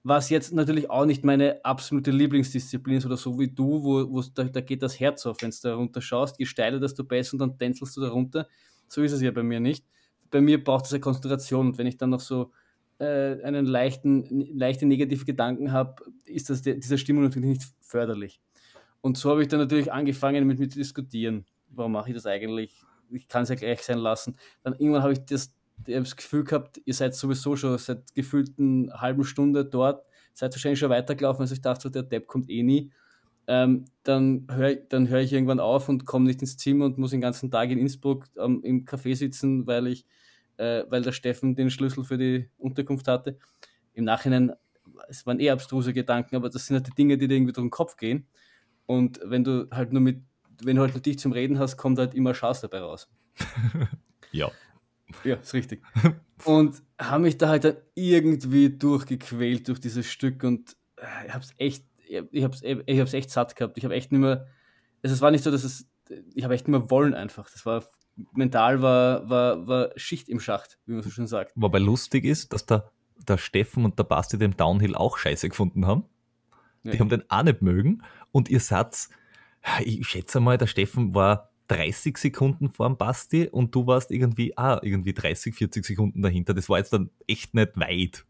Was 0.04 0.30
jetzt 0.30 0.54
natürlich 0.54 0.90
auch 0.90 1.06
nicht 1.06 1.26
meine 1.26 1.64
absolute 1.66 2.12
Lieblingsdisziplin 2.12 2.98
ist 2.98 3.06
oder 3.06 3.18
so 3.18 3.38
wie 3.38 3.50
du, 3.50 3.84
wo, 3.84 4.10
wo 4.10 4.24
da, 4.34 4.46
da 4.46 4.62
geht 4.62 4.82
das 4.82 5.00
Herz 5.00 5.26
auf, 5.26 5.42
wenn 5.42 5.52
du 5.52 5.58
da 5.62 5.76
runter 5.76 6.02
schaust. 6.02 6.40
Je 6.40 6.46
steiler, 6.46 6.80
desto 6.80 7.04
besser 7.04 7.34
und 7.34 7.40
dann 7.40 7.58
tänzelst 7.58 7.98
du 7.98 8.02
da 8.02 8.10
runter. 8.10 8.48
So 8.88 9.02
ist 9.04 9.12
es 9.12 9.22
ja 9.22 9.32
bei 9.32 9.44
mir 9.44 9.60
nicht. 9.60 9.86
Bei 10.30 10.42
mir 10.42 10.64
braucht 10.64 10.86
es 10.86 10.94
eine 10.94 11.00
Konzentration 11.00 11.68
und 11.68 11.78
wenn 11.78 11.88
ich 11.88 11.98
dann 11.98 12.10
noch 12.10 12.20
so 12.20 12.52
äh, 13.00 13.42
einen 13.44 13.66
leichten, 13.66 14.26
leichte 14.58 14.86
negative 14.86 15.26
Gedanken 15.26 15.72
habe, 15.72 16.04
ist 16.26 16.50
das 16.50 16.62
dieser 16.62 16.98
Stimmung 16.98 17.24
natürlich 17.24 17.50
nicht 17.50 17.64
förderlich. 17.80 18.42
Und 19.02 19.18
so 19.18 19.30
habe 19.30 19.42
ich 19.42 19.48
dann 19.48 19.60
natürlich 19.60 19.92
angefangen 19.92 20.46
mit 20.48 20.60
mir 20.60 20.70
zu 20.70 20.80
diskutieren. 20.80 21.46
Warum 21.70 21.92
mache 21.92 22.10
ich 22.10 22.16
das 22.16 22.26
eigentlich? 22.26 22.82
Ich 23.12 23.28
kann 23.28 23.44
es 23.44 23.50
ja 23.50 23.56
gleich 23.56 23.82
sein 23.84 24.00
lassen. 24.00 24.36
Dann 24.64 24.74
irgendwann 24.74 25.04
habe 25.04 25.14
ich 25.14 25.20
das, 25.26 25.54
das 25.78 26.16
Gefühl 26.16 26.44
gehabt, 26.44 26.82
ihr 26.84 26.94
seid 26.94 27.16
sowieso 27.16 27.56
schon 27.56 27.78
seit 27.78 28.14
gefühlten 28.16 28.92
halben 28.94 29.24
Stunde 29.24 29.64
dort, 29.64 30.06
seid 30.34 30.54
wahrscheinlich 30.54 30.80
schon 30.80 30.90
weitergelaufen, 30.90 31.42
also 31.42 31.54
ich 31.54 31.62
dachte, 31.62 31.92
der 31.92 32.04
Depp 32.04 32.28
kommt 32.28 32.50
eh 32.50 32.64
nie. 32.64 32.92
Ähm, 33.50 33.86
dann 34.04 34.46
höre 34.52 34.76
dann 34.76 35.08
hör 35.08 35.22
ich 35.22 35.32
irgendwann 35.32 35.62
auf 35.62 35.88
und 35.88 36.06
komme 36.06 36.26
nicht 36.26 36.42
ins 36.42 36.58
Zimmer 36.58 36.86
und 36.86 36.98
muss 36.98 37.12
den 37.12 37.22
ganzen 37.22 37.50
Tag 37.50 37.70
in 37.70 37.80
Innsbruck 37.80 38.26
ähm, 38.38 38.62
im 38.64 38.86
Café 38.86 39.16
sitzen, 39.16 39.66
weil 39.66 39.88
ich, 39.88 40.06
äh, 40.58 40.84
weil 40.90 41.02
der 41.02 41.14
Steffen 41.14 41.56
den 41.56 41.70
Schlüssel 41.70 42.04
für 42.04 42.18
die 42.18 42.50
Unterkunft 42.58 43.08
hatte. 43.08 43.38
Im 43.94 44.04
Nachhinein, 44.04 44.52
es 45.08 45.26
waren 45.26 45.40
eh 45.40 45.50
abstruse 45.50 45.94
Gedanken, 45.94 46.36
aber 46.36 46.50
das 46.50 46.66
sind 46.66 46.76
halt 46.76 46.88
die 46.88 46.96
Dinge, 46.96 47.18
die 47.18 47.28
dir 47.28 47.36
irgendwie 47.36 47.54
durch 47.54 47.66
den 47.66 47.72
Kopf 47.72 47.96
gehen. 47.96 48.28
Und 48.86 49.20
wenn 49.24 49.44
du 49.44 49.68
halt 49.72 49.94
nur 49.94 50.02
mit, 50.02 50.22
wenn 50.64 50.76
du 50.76 50.82
halt 50.82 50.94
nur 50.94 51.02
dich 51.02 51.20
zum 51.20 51.32
Reden 51.32 51.58
hast, 51.58 51.78
kommt 51.78 52.00
halt 52.00 52.16
immer 52.16 52.34
Schaß 52.34 52.62
dabei 52.62 52.80
raus. 52.80 53.10
ja. 54.32 54.52
Ja, 55.24 55.36
ist 55.36 55.54
richtig. 55.54 55.82
Und 56.44 56.82
habe 57.00 57.24
mich 57.24 57.38
da 57.38 57.50
halt 57.50 57.64
dann 57.64 57.78
irgendwie 57.96 58.70
durchgequält 58.70 59.68
durch 59.68 59.80
dieses 59.80 60.06
Stück 60.08 60.44
und 60.44 60.76
äh, 60.98 61.28
ich 61.28 61.34
habe 61.34 61.44
es 61.44 61.54
echt, 61.58 61.86
ich 62.10 62.44
habe 62.44 62.54
es 62.54 62.64
ich 62.64 63.00
hab's 63.00 63.14
echt 63.14 63.30
satt 63.30 63.56
gehabt. 63.56 63.78
Ich 63.78 63.84
habe 63.84 63.96
echt 63.96 64.12
nicht 64.12 64.22
mehr, 64.22 64.48
also 65.04 65.14
es 65.14 65.22
war 65.22 65.32
nicht 65.32 65.44
so, 65.44 65.52
dass 65.52 65.64
es, 65.64 65.88
ich 66.34 66.44
habe 66.44 66.54
echt 66.54 66.68
nicht 66.68 66.78
mehr 66.78 66.90
wollen 66.90 67.14
einfach. 67.14 67.50
Das 67.50 67.66
war, 67.66 67.84
mental 68.34 68.82
war, 68.82 69.30
war, 69.30 69.68
war 69.68 69.92
Schicht 69.96 70.30
im 70.30 70.40
Schacht, 70.40 70.80
wie 70.86 70.94
man 70.94 71.04
so 71.04 71.10
schön 71.10 71.28
sagt. 71.28 71.54
Wobei 71.56 71.80
lustig 71.80 72.26
ist, 72.26 72.54
dass 72.54 72.66
der, 72.66 72.92
der 73.28 73.38
Steffen 73.38 73.86
und 73.86 73.98
der 74.00 74.04
Basti 74.04 74.38
den 74.38 74.56
Downhill 74.56 74.96
auch 74.96 75.18
scheiße 75.18 75.50
gefunden 75.50 75.86
haben. 75.86 76.06
Die 76.84 76.92
ja. 76.92 77.00
haben 77.00 77.10
den 77.10 77.30
auch 77.30 77.44
nicht 77.44 77.62
mögen. 77.62 78.04
Und 78.32 78.50
ihr 78.50 78.60
Satz, 78.60 79.10
ich 79.84 80.08
schätze 80.08 80.40
mal, 80.40 80.58
der 80.58 80.68
Steffen 80.68 81.14
war 81.14 81.52
30 81.68 82.18
Sekunden 82.18 82.70
vor 82.70 82.88
dem 82.88 82.98
Basti 82.98 83.48
und 83.48 83.76
du 83.76 83.88
warst 83.88 84.12
irgendwie, 84.12 84.58
ah, 84.58 84.80
irgendwie 84.82 85.14
30, 85.14 85.54
40 85.54 85.86
Sekunden 85.86 86.22
dahinter. 86.22 86.54
Das 86.54 86.70
war 86.70 86.78
jetzt 86.78 86.94
dann 86.94 87.10
echt 87.28 87.54
nicht 87.54 87.78
weit. 87.78 88.26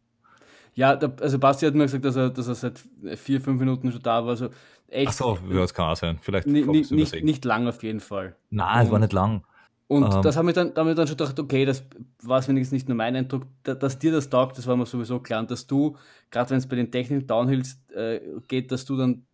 Ja, 0.77 0.95
der, 0.95 1.11
also 1.21 1.39
Basti 1.39 1.65
hat 1.65 1.73
mir 1.73 1.85
gesagt, 1.85 2.05
dass 2.05 2.15
er, 2.15 2.29
dass 2.29 2.47
er 2.47 2.53
seit 2.53 2.79
vier, 3.15 3.41
fünf 3.41 3.59
Minuten 3.59 3.91
schon 3.91 4.01
da 4.03 4.23
war. 4.23 4.29
Also 4.29 4.49
echt. 4.87 5.07
Ach 5.07 5.13
so, 5.13 5.39
ja, 5.49 5.61
das 5.61 5.73
kann 5.73 5.89
auch 5.89 5.97
sein. 5.97 6.19
Vielleicht 6.21 6.45
nicht, 6.45 6.91
nicht 7.23 7.45
lang 7.45 7.67
auf 7.67 7.81
jeden 7.81 7.99
Fall. 7.99 8.35
Nein, 8.51 8.85
es 8.85 8.91
war 8.91 8.99
nicht 8.99 9.11
lang. 9.11 9.43
Und 9.87 10.03
ähm, 10.03 10.21
das 10.21 10.37
haben 10.37 10.45
wir 10.45 10.53
dann, 10.53 10.75
damit 10.75 10.95
dann 10.99 11.07
schon 11.07 11.17
gedacht, 11.17 11.39
okay, 11.39 11.65
das 11.65 11.83
war 12.21 12.37
es 12.37 12.47
wenigstens 12.47 12.73
nicht 12.73 12.89
nur 12.89 12.95
mein 12.95 13.15
Eindruck, 13.15 13.47
dass 13.63 13.97
dir 13.97 14.11
das 14.11 14.29
taugt, 14.29 14.59
das 14.59 14.67
war 14.67 14.77
mir 14.77 14.85
sowieso 14.85 15.19
klar. 15.19 15.39
Und 15.39 15.49
dass 15.49 15.65
du, 15.65 15.97
gerade 16.29 16.51
wenn 16.51 16.59
es 16.59 16.67
bei 16.67 16.75
den 16.75 16.91
Technik 16.91 17.27
Downhills 17.27 17.79
äh, 17.95 18.19
geht, 18.47 18.71
dass 18.71 18.85
du 18.85 18.97
dann 18.97 19.25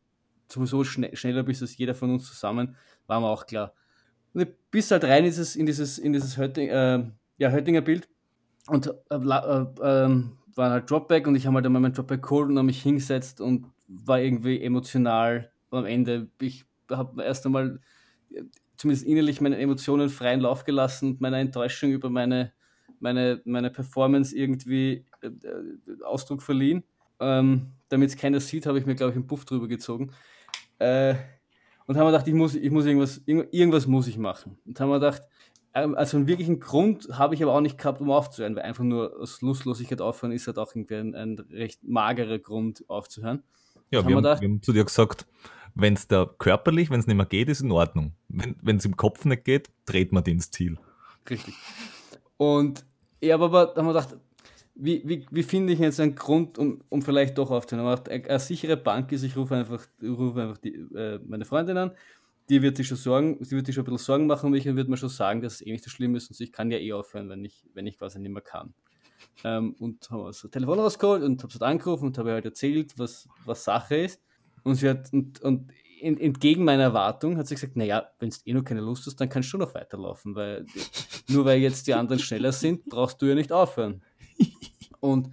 sowieso 0.47 0.85
schn 0.85 1.13
schneller 1.13 1.43
bist 1.43 1.61
als 1.61 1.75
jeder 1.77 1.93
von 1.93 2.09
uns 2.09 2.25
zusammen, 2.25 2.77
war 3.07 3.19
mir 3.19 3.27
auch 3.27 3.45
klar. 3.45 3.73
Und 4.33 4.47
bist 4.71 4.91
halt 4.91 5.03
rein 5.03 5.25
in 5.25 5.25
dieses, 5.25 5.57
in 5.57 5.65
dieses, 5.65 5.97
in 5.97 6.13
dieses 6.13 6.37
Hötting, 6.37 6.69
äh, 6.69 7.03
ja, 7.37 7.51
Höttinger 7.51 7.81
Bild 7.81 8.07
und 8.67 8.87
äh, 8.87 9.15
äh, 9.15 9.65
ähm, 9.83 10.37
war 10.55 10.71
halt 10.71 10.89
Dropback 10.89 11.27
und 11.27 11.35
ich 11.35 11.45
habe 11.45 11.55
halt 11.55 11.65
einmal 11.65 11.81
mein 11.81 11.93
Dropback 11.93 12.21
geholt 12.21 12.49
und 12.49 12.57
habe 12.57 12.65
mich 12.65 12.81
hingesetzt 12.81 13.41
und 13.41 13.65
war 13.87 14.19
irgendwie 14.19 14.61
emotional 14.61 15.51
am 15.71 15.85
Ende. 15.85 16.29
Ich 16.39 16.65
habe 16.89 17.23
erst 17.23 17.45
einmal 17.45 17.79
zumindest 18.77 19.05
innerlich 19.05 19.41
meine 19.41 19.57
Emotionen 19.57 20.09
freien 20.09 20.41
Lauf 20.41 20.63
gelassen 20.63 21.11
und 21.11 21.21
meiner 21.21 21.37
Enttäuschung 21.37 21.91
über 21.91 22.09
meine, 22.09 22.53
meine, 22.99 23.41
meine 23.45 23.69
Performance 23.69 24.35
irgendwie 24.35 25.05
äh, 25.21 25.27
äh 25.27 26.03
Ausdruck 26.03 26.41
verliehen. 26.41 26.83
Ähm, 27.19 27.73
Damit 27.89 28.09
es 28.09 28.17
keiner 28.17 28.39
sieht, 28.39 28.65
habe 28.65 28.79
ich 28.79 28.85
mir, 28.85 28.95
glaube 28.95 29.11
ich, 29.11 29.15
einen 29.15 29.27
Puff 29.27 29.45
drüber 29.45 29.67
gezogen. 29.67 30.11
Äh, 30.79 31.15
und 31.85 31.97
haben 31.97 32.05
wir 32.05 32.11
gedacht, 32.11 32.27
ich 32.27 32.33
muss, 32.33 32.55
ich 32.55 32.71
muss 32.71 32.85
irgendwas, 32.85 33.21
irgendwas 33.25 33.87
muss 33.87 34.07
ich 34.07 34.17
machen. 34.17 34.57
Und 34.65 34.79
haben 34.79 34.89
wir 34.89 34.99
gedacht, 34.99 35.21
also 35.73 36.17
einen 36.17 36.27
wirklichen 36.27 36.59
Grund 36.59 37.09
habe 37.11 37.33
ich 37.35 37.43
aber 37.43 37.53
auch 37.53 37.61
nicht 37.61 37.77
gehabt, 37.77 37.99
um 37.99 38.11
aufzuhören, 38.11 38.55
weil 38.55 38.63
einfach 38.63 38.83
nur 38.83 39.19
aus 39.19 39.41
Lustlosigkeit 39.41 40.01
aufhören 40.01 40.31
ist 40.31 40.47
halt 40.47 40.59
auch 40.59 40.75
irgendwie 40.75 40.95
ein, 40.95 41.15
ein 41.15 41.39
recht 41.51 41.83
magerer 41.83 42.39
Grund 42.39 42.83
aufzuhören. 42.87 43.43
Ja, 43.91 44.07
wir 44.07 44.15
haben, 44.15 44.23
wir 44.23 44.31
haben 44.31 44.61
zu 44.61 44.71
dir 44.71 44.83
gesagt, 44.83 45.25
wenn 45.75 45.93
es 45.93 46.07
da 46.07 46.29
körperlich, 46.37 46.89
wenn 46.89 46.99
es 46.99 47.07
nicht 47.07 47.15
mehr 47.15 47.25
geht, 47.25 47.49
ist 47.49 47.61
in 47.61 47.71
Ordnung. 47.71 48.13
Wenn 48.27 48.77
es 48.77 48.85
im 48.85 48.95
Kopf 48.95 49.25
nicht 49.25 49.45
geht, 49.45 49.69
dreht 49.85 50.11
man 50.11 50.23
den 50.23 50.35
ins 50.35 50.51
Ziel. 50.51 50.77
Richtig. 51.29 51.55
Und 52.37 52.85
ich 53.19 53.31
habe 53.31 53.45
aber 53.45 53.67
dann 53.67 53.85
haben 53.85 53.93
wir 53.93 53.99
gedacht, 54.01 54.17
wie, 54.75 55.01
wie, 55.05 55.25
wie 55.29 55.43
finde 55.43 55.73
ich 55.73 55.79
jetzt 55.79 55.99
einen 55.99 56.15
Grund, 56.15 56.57
um, 56.57 56.81
um 56.89 57.01
vielleicht 57.01 57.37
doch 57.37 57.51
aufzuhören? 57.51 57.87
Eine, 57.87 58.25
eine 58.29 58.39
sichere 58.39 58.77
Bank 58.77 59.11
ist, 59.11 59.23
ich 59.23 59.35
rufe 59.37 59.55
einfach, 59.55 59.85
rufe 60.01 60.41
einfach 60.41 60.57
die, 60.57 60.73
äh, 60.73 61.19
meine 61.25 61.45
Freundin 61.45 61.77
an, 61.77 61.91
die 62.49 62.61
wird 62.61 62.77
sich 62.77 62.87
schon 62.87 62.97
Sorgen, 62.97 63.43
sie 63.43 63.55
wird 63.55 63.65
sich 63.65 63.75
schon 63.75 63.83
ein 63.83 63.91
bisschen 63.91 64.05
Sorgen 64.05 64.27
machen 64.27 64.47
um 64.47 64.51
mich 64.51 64.67
und 64.67 64.75
wird 64.75 64.89
mir 64.89 64.97
schon 64.97 65.09
sagen, 65.09 65.41
dass 65.41 65.55
es 65.55 65.61
eh 65.65 65.71
nicht 65.71 65.83
so 65.83 65.89
schlimm 65.89 66.15
ist 66.15 66.29
und 66.29 66.39
ich 66.39 66.51
kann 66.51 66.71
ja 66.71 66.77
eh 66.77 66.93
aufhören, 66.93 67.29
wenn 67.29 67.45
ich, 67.45 67.65
wenn 67.73 67.87
ich 67.87 67.97
quasi 67.97 68.19
nicht 68.19 68.31
mehr 68.31 68.41
kann. 68.41 68.73
Ähm, 69.43 69.75
und 69.79 70.09
habe 70.11 70.25
das 70.25 70.47
Telefon 70.51 70.79
rausgeholt 70.79 71.23
und 71.23 71.41
habe 71.41 71.53
es 71.53 71.61
angerufen 71.61 72.07
und 72.07 72.17
habe 72.17 72.33
halt 72.33 72.45
erzählt, 72.45 72.93
was, 72.97 73.27
was 73.45 73.63
Sache 73.63 73.95
ist. 73.95 74.21
Und 74.63 74.75
sie 74.75 74.89
hat, 74.89 75.11
und, 75.13 75.41
und 75.41 75.71
entgegen 76.01 76.65
meiner 76.65 76.83
Erwartung 76.83 77.37
hat 77.37 77.47
sie 77.47 77.55
gesagt, 77.55 77.77
naja, 77.77 78.09
wenn 78.19 78.29
du 78.29 78.35
eh 78.45 78.53
noch 78.53 78.63
keine 78.63 78.81
Lust 78.81 79.05
hast, 79.07 79.15
dann 79.15 79.29
kannst 79.29 79.51
du 79.53 79.57
noch 79.57 79.73
weiterlaufen, 79.73 80.35
weil 80.35 80.65
nur 81.29 81.45
weil 81.45 81.59
jetzt 81.59 81.87
die 81.87 81.93
anderen 81.93 82.19
schneller 82.19 82.51
sind, 82.51 82.85
brauchst 82.85 83.21
du 83.21 83.25
ja 83.25 83.35
nicht 83.35 83.51
aufhören. 83.51 84.03
Und, 84.99 85.31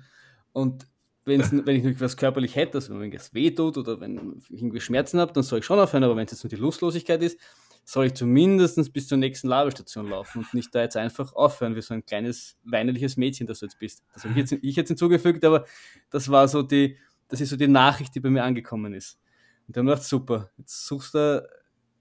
und 0.52 0.86
wenn's, 1.24 1.52
wenn 1.52 1.76
ich 1.76 1.84
noch 1.84 2.00
was 2.00 2.16
körperlich 2.16 2.56
hätte, 2.56 2.78
also 2.78 2.98
wenn 2.98 3.12
es 3.12 3.34
weh 3.34 3.50
tut 3.50 3.78
oder 3.78 4.00
wenn 4.00 4.38
ich 4.38 4.50
irgendwie 4.50 4.80
Schmerzen 4.80 5.20
habe, 5.20 5.32
dann 5.32 5.42
soll 5.42 5.60
ich 5.60 5.64
schon 5.64 5.78
aufhören, 5.78 6.04
aber 6.04 6.16
wenn 6.16 6.24
es 6.24 6.32
jetzt 6.32 6.44
nur 6.44 6.50
die 6.50 6.56
Lustlosigkeit 6.56 7.22
ist, 7.22 7.38
soll 7.84 8.06
ich 8.06 8.14
zumindest 8.14 8.92
bis 8.92 9.08
zur 9.08 9.18
nächsten 9.18 9.48
Labestation 9.48 10.08
laufen 10.08 10.40
und 10.40 10.54
nicht 10.54 10.74
da 10.74 10.82
jetzt 10.82 10.96
einfach 10.96 11.32
aufhören, 11.32 11.74
wie 11.74 11.82
so 11.82 11.94
ein 11.94 12.04
kleines 12.04 12.56
weinerliches 12.64 13.16
Mädchen, 13.16 13.46
das 13.46 13.60
du 13.60 13.66
jetzt 13.66 13.78
bist. 13.78 14.04
Das 14.14 14.24
habe 14.24 14.32
ich 14.32 14.38
jetzt, 14.38 14.52
ich 14.52 14.76
jetzt 14.76 14.88
hinzugefügt, 14.88 15.44
aber 15.44 15.64
das 16.10 16.28
war 16.30 16.46
so 16.46 16.62
die, 16.62 16.96
das 17.28 17.40
ist 17.40 17.50
so 17.50 17.56
die 17.56 17.68
Nachricht, 17.68 18.14
die 18.14 18.20
bei 18.20 18.30
mir 18.30 18.44
angekommen 18.44 18.94
ist. 18.94 19.18
Und 19.66 19.76
dann 19.76 19.86
dachte 19.86 20.04
super, 20.04 20.50
jetzt 20.58 20.86
suchst 20.86 21.14
du, 21.14 21.48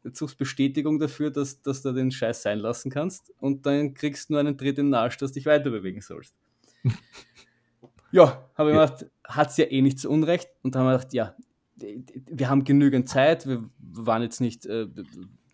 jetzt 0.04 0.20
suchst 0.20 0.38
Bestätigung 0.38 1.00
dafür, 1.00 1.32
dass, 1.32 1.62
dass 1.62 1.82
du 1.82 1.92
den 1.92 2.12
Scheiß 2.12 2.42
sein 2.44 2.60
lassen 2.60 2.92
kannst 2.92 3.34
und 3.40 3.66
dann 3.66 3.94
kriegst 3.94 4.30
du 4.30 4.34
nur 4.34 4.42
einen 4.42 4.58
Tritt 4.58 4.78
in 4.78 4.88
den 4.88 4.94
Arsch, 4.94 5.18
dass 5.18 5.32
du 5.32 5.40
dich 5.40 5.46
weiter 5.46 5.70
bewegen 5.72 6.02
sollst. 6.02 6.36
Ja, 8.12 8.50
habe 8.56 8.70
ich 8.70 8.76
ja. 8.76 8.86
gedacht, 8.86 9.06
hat 9.24 9.50
es 9.50 9.58
ja 9.58 9.66
eh 9.66 9.82
nicht 9.82 10.00
zu 10.00 10.10
Unrecht 10.10 10.50
und 10.64 10.76
dann 10.76 10.84
haben 10.84 10.90
wir 10.90 10.98
gedacht, 10.98 11.14
ja, 11.14 11.36
wir 11.76 12.50
haben 12.50 12.64
genügend 12.64 13.08
Zeit, 13.08 13.48
wir 13.48 13.70
waren 13.80 14.22
jetzt 14.22 14.42
nicht 14.42 14.66
äh, 14.66 14.88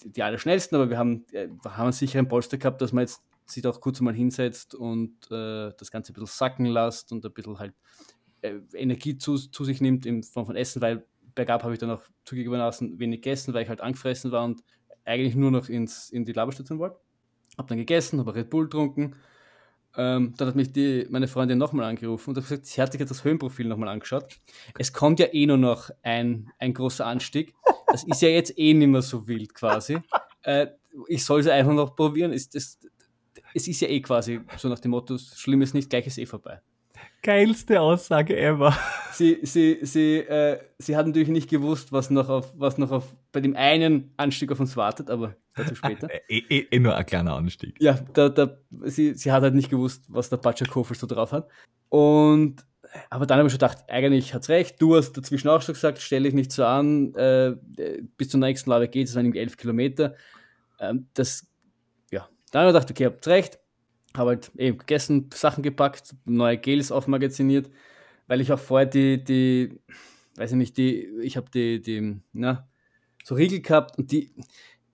die 0.03 0.23
allerschnellsten, 0.23 0.75
aber 0.75 0.89
wir 0.89 0.97
haben, 0.97 1.25
äh, 1.32 1.47
haben 1.65 1.91
sicher 1.91 2.19
einen 2.19 2.27
Polster 2.27 2.57
gehabt, 2.57 2.82
dass 2.82 2.93
man 2.93 3.03
jetzt 3.03 3.21
sich 3.45 3.65
auch 3.67 3.80
kurz 3.80 4.01
mal 4.01 4.13
hinsetzt 4.13 4.73
und 4.73 5.13
äh, 5.32 5.71
das 5.77 5.91
Ganze 5.91 6.11
ein 6.11 6.15
bisschen 6.15 6.27
sacken 6.27 6.65
lässt 6.65 7.11
und 7.11 7.25
ein 7.25 7.34
bisschen 7.34 7.59
halt 7.59 7.73
äh, 8.41 8.55
Energie 8.73 9.17
zu, 9.17 9.38
zu 9.38 9.63
sich 9.63 9.82
nimmt 9.82 10.05
in 10.05 10.23
Form 10.23 10.47
von 10.47 10.55
Essen, 10.55 10.82
weil 10.82 11.05
bergab 11.36 11.63
habe 11.63 11.73
ich 11.73 11.80
dann 11.80 11.91
auch 11.91 12.01
zugegebenermaßen 12.23 12.97
wenig 12.99 13.21
gegessen, 13.21 13.53
weil 13.53 13.63
ich 13.63 13.69
halt 13.69 13.82
angefressen 13.82 14.32
war 14.32 14.45
und 14.45 14.63
eigentlich 15.03 15.36
nur 15.36 15.51
noch 15.51 15.69
ins, 15.69 16.09
in 16.09 16.25
die 16.25 16.34
Laberstation 16.34 16.80
wollte. 16.80 16.99
Habe 17.57 17.69
dann 17.69 17.77
gegessen, 17.77 18.19
habe 18.19 18.34
Red 18.34 18.49
Bull 18.49 18.65
getrunken. 18.65 19.15
Ähm, 19.97 20.33
dann 20.37 20.47
hat 20.49 20.55
mich 20.55 20.71
die, 20.71 21.07
meine 21.09 21.27
Freundin 21.27 21.57
nochmal 21.57 21.85
angerufen 21.85 22.31
und 22.31 22.37
hat 22.37 22.43
gesagt, 22.43 22.65
sie 22.65 22.81
hat 22.81 22.91
sich 22.91 22.99
jetzt 22.99 23.09
das 23.09 23.23
Höhenprofil 23.23 23.67
nochmal 23.67 23.89
angeschaut. 23.89 24.27
Es 24.77 24.91
kommt 24.91 25.19
ja 25.19 25.27
eh 25.31 25.45
nur 25.45 25.57
noch 25.57 25.89
ein, 26.03 26.51
ein 26.59 26.73
großer 26.73 27.05
Anstieg. 27.05 27.53
Das 27.87 28.03
ist 28.03 28.21
ja 28.21 28.29
jetzt 28.29 28.57
eh 28.57 28.73
nicht 28.73 28.87
mehr 28.87 29.01
so 29.01 29.27
wild 29.27 29.53
quasi. 29.53 29.97
Äh, 30.47 30.67
ich 31.07 31.25
soll 31.25 31.39
es 31.39 31.47
einfach 31.47 31.73
noch 31.73 31.95
probieren. 31.95 32.31
Ist 32.31 32.53
das, 32.53 32.77
es 33.55 33.67
ist 33.67 33.81
ja 33.81 33.87
eh 33.87 33.99
quasi 33.99 34.41
so 34.57 34.69
nach 34.69 34.77
dem 34.77 34.91
Motto, 34.91 35.17
schlimm 35.17 35.63
ist 35.63 35.73
nicht, 35.73 35.89
gleich 35.89 36.05
ist 36.05 36.19
eh 36.19 36.27
vorbei. 36.27 36.61
Geilste 37.23 37.81
Aussage 37.81 38.37
ever. 38.37 38.77
Sie, 39.11 39.39
sie, 39.41 39.79
sie, 39.81 40.17
äh, 40.17 40.59
sie 40.77 40.95
hat 40.95 41.07
natürlich 41.07 41.29
nicht 41.29 41.49
gewusst, 41.49 41.91
was 41.91 42.11
noch 42.11 42.29
auf, 42.29 42.53
was 42.55 42.77
noch 42.77 42.91
auf 42.91 43.15
bei 43.31 43.39
dem 43.39 43.55
einen 43.55 44.13
Anstieg 44.17 44.51
auf 44.51 44.59
uns 44.59 44.77
wartet, 44.77 45.09
aber 45.09 45.35
dazu 45.56 45.76
später. 45.76 46.10
eh, 46.30 46.43
eh, 46.49 46.68
eh, 46.72 46.80
nur 46.80 46.95
ein 46.95 47.06
kleiner 47.06 47.36
Anstieg. 47.36 47.76
Ja, 47.82 47.99
da, 48.14 48.30
da, 48.30 48.58
sie, 48.84 49.14
sie 49.14 49.32
hat 49.32 49.43
halt 49.43 49.56
nicht 49.56 49.70
gewusst, 49.70 50.06
was 50.08 50.30
der 50.30 50.38
Batschakofel 50.38 50.95
so 50.95 51.08
drauf 51.08 51.32
hat. 51.32 51.49
Und 51.89 52.66
aber 53.10 53.26
dann 53.26 53.39
habe 53.39 53.47
ich 53.47 53.53
schon 53.53 53.60
gedacht, 53.60 53.89
eigentlich 53.89 54.34
hat's 54.34 54.49
recht. 54.49 54.82
Du 54.82 54.95
hast 54.95 55.14
dazwischen 55.14 55.49
auch 55.49 55.62
schon 55.62 55.74
gesagt, 55.74 55.99
stell 55.99 56.24
dich 56.24 56.34
nicht 56.34 56.51
so 56.51 56.66
an, 56.66 57.14
äh, 57.16 57.56
bis 58.18 58.30
zur 58.30 58.39
nächsten 58.39 58.70
Lade 58.70 58.88
geht 58.88 59.08
es, 59.08 59.16
irgendwie 59.16 59.39
elf 59.39 59.58
Kilometer. 59.58 60.16
Ähm, 60.80 61.08
das, 61.14 61.47
ja, 62.12 62.30
dann 62.51 62.62
habe 62.62 62.70
ich 62.70 62.74
gedacht, 62.74 62.91
okay, 62.91 63.06
habt 63.06 63.28
recht. 63.28 63.60
Habe 64.16 64.30
halt 64.32 64.51
eben 64.56 64.78
gegessen, 64.78 65.30
Sachen 65.34 65.62
gepackt, 65.62 66.16
neue 66.24 66.58
Gels 66.58 66.91
aufmagaziniert, 66.91 67.70
weil 68.28 68.39
ich 68.39 68.51
auch 68.51 68.60
vorher 68.60 68.86
die, 68.86 69.22
die, 69.22 69.78
weiß 70.38 70.51
ich 70.51 70.58
nicht, 70.58 70.78
die, 70.78 71.06
ich 71.22 71.36
habe 71.36 71.49
die, 71.53 71.82
die, 71.82 72.22
na, 72.32 72.68
so 73.26 73.36
Riegel 73.36 73.62
gehabt 73.62 73.97
und 73.97 74.12
die, 74.12 74.34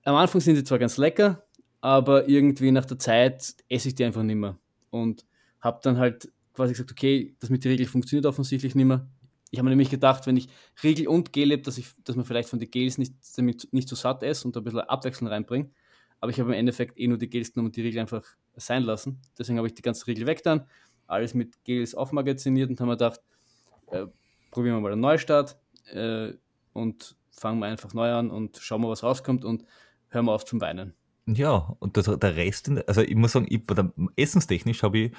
am 0.04 0.16
Anfang 0.16 0.42
sind 0.42 0.56
die 0.56 0.64
zwar 0.64 0.80
ganz 0.80 0.98
lecker, 0.98 1.46
aber 1.80 2.28
irgendwie 2.28 2.72
nach 2.72 2.86
der 2.86 3.00
Zeit 3.00 3.56
esse 3.70 3.90
ich 3.90 3.96
die 3.96 4.06
einfach 4.06 4.24
nicht 4.24 4.36
mehr. 4.36 4.58
Und 4.90 5.26
habe 5.60 5.80
dann 5.84 5.98
halt 5.98 6.32
quasi 6.54 6.74
gesagt, 6.74 6.92
okay, 6.92 7.36
das 7.40 7.50
mit 7.50 7.64
der 7.64 7.72
Regel 7.72 7.86
funktioniert 7.86 8.26
offensichtlich 8.26 8.76
nicht 8.76 8.86
mehr. 8.86 9.08
Ich 9.52 9.60
habe 9.60 9.66
mir 9.66 9.72
nämlich 9.72 9.90
gedacht, 9.90 10.28
wenn 10.28 10.38
ich 10.38 10.48
Riegel 10.82 11.08
und 11.08 11.34
Gel 11.34 11.52
habe, 11.52 11.62
dass, 11.62 11.82
dass 12.04 12.16
man 12.16 12.26
vielleicht 12.26 12.50
von 12.50 12.60
den 12.60 12.72
Gels 12.72 12.98
nicht, 12.98 13.14
damit 13.36 13.68
nicht 13.72 13.90
so 13.90 13.96
satt 13.96 14.24
ist 14.24 14.46
und 14.46 14.56
ein 14.56 14.64
bisschen 14.64 14.80
Abwechslung 14.80 15.30
reinbringt. 15.30 15.74
Aber 16.20 16.32
ich 16.32 16.40
habe 16.40 16.52
im 16.52 16.60
Endeffekt 16.60 16.98
eh 16.98 17.08
nur 17.08 17.18
die 17.18 17.30
Gels 17.30 17.54
genommen 17.54 17.68
und 17.68 17.76
die 17.76 17.82
Riegel 17.82 18.00
einfach 18.00 18.24
sein 18.56 18.84
lassen. 18.84 19.20
Deswegen 19.38 19.58
habe 19.58 19.68
ich 19.68 19.74
die 19.74 19.82
ganze 19.82 20.08
Riegel 20.08 20.26
weg 20.26 20.44
dann, 20.44 20.68
alles 21.08 21.34
mit 21.34 21.64
Gels 21.64 21.96
aufmagaziniert 21.96 22.70
und 22.70 22.80
haben 22.80 22.88
mir 22.88 22.94
gedacht, 22.94 23.20
äh, 23.88 24.06
probieren 24.52 24.76
wir 24.76 24.82
mal 24.82 24.92
einen 24.94 25.02
Neustart 25.02 25.58
äh, 25.92 26.34
und 26.74 27.16
fangen 27.32 27.60
wir 27.60 27.66
einfach 27.66 27.94
neu 27.94 28.12
an 28.12 28.30
und 28.30 28.58
schauen 28.58 28.82
wir, 28.82 28.90
was 28.90 29.04
rauskommt 29.04 29.44
und 29.44 29.66
hören 30.12 30.26
wir 30.26 30.34
auf 30.34 30.46
zum 30.46 30.62
Weinen. 30.62 30.94
Ja, 31.26 31.76
und 31.80 31.98
das, 31.98 32.06
der 32.06 32.36
Rest, 32.36 32.70
also 32.88 33.02
ich 33.02 33.16
muss 33.16 33.32
sagen, 33.32 33.48
ich, 33.50 33.62
essenstechnisch 34.16 34.84
habe 34.84 35.00
ich 35.00 35.12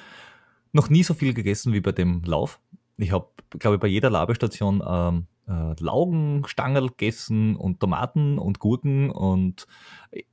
noch 0.72 0.88
nie 0.90 1.02
so 1.02 1.14
viel 1.14 1.34
gegessen 1.34 1.72
wie 1.72 1.80
bei 1.80 1.92
dem 1.92 2.22
Lauf. 2.24 2.60
Ich 2.96 3.12
habe, 3.12 3.28
glaube 3.58 3.76
ich, 3.76 3.80
bei 3.80 3.88
jeder 3.88 4.10
Labestation 4.10 4.82
ähm, 4.86 5.26
äh, 5.48 5.74
Laugenstangerl 5.80 6.88
gegessen 6.88 7.56
und 7.56 7.80
Tomaten 7.80 8.38
und 8.38 8.58
Gurken 8.58 9.10
und 9.10 9.66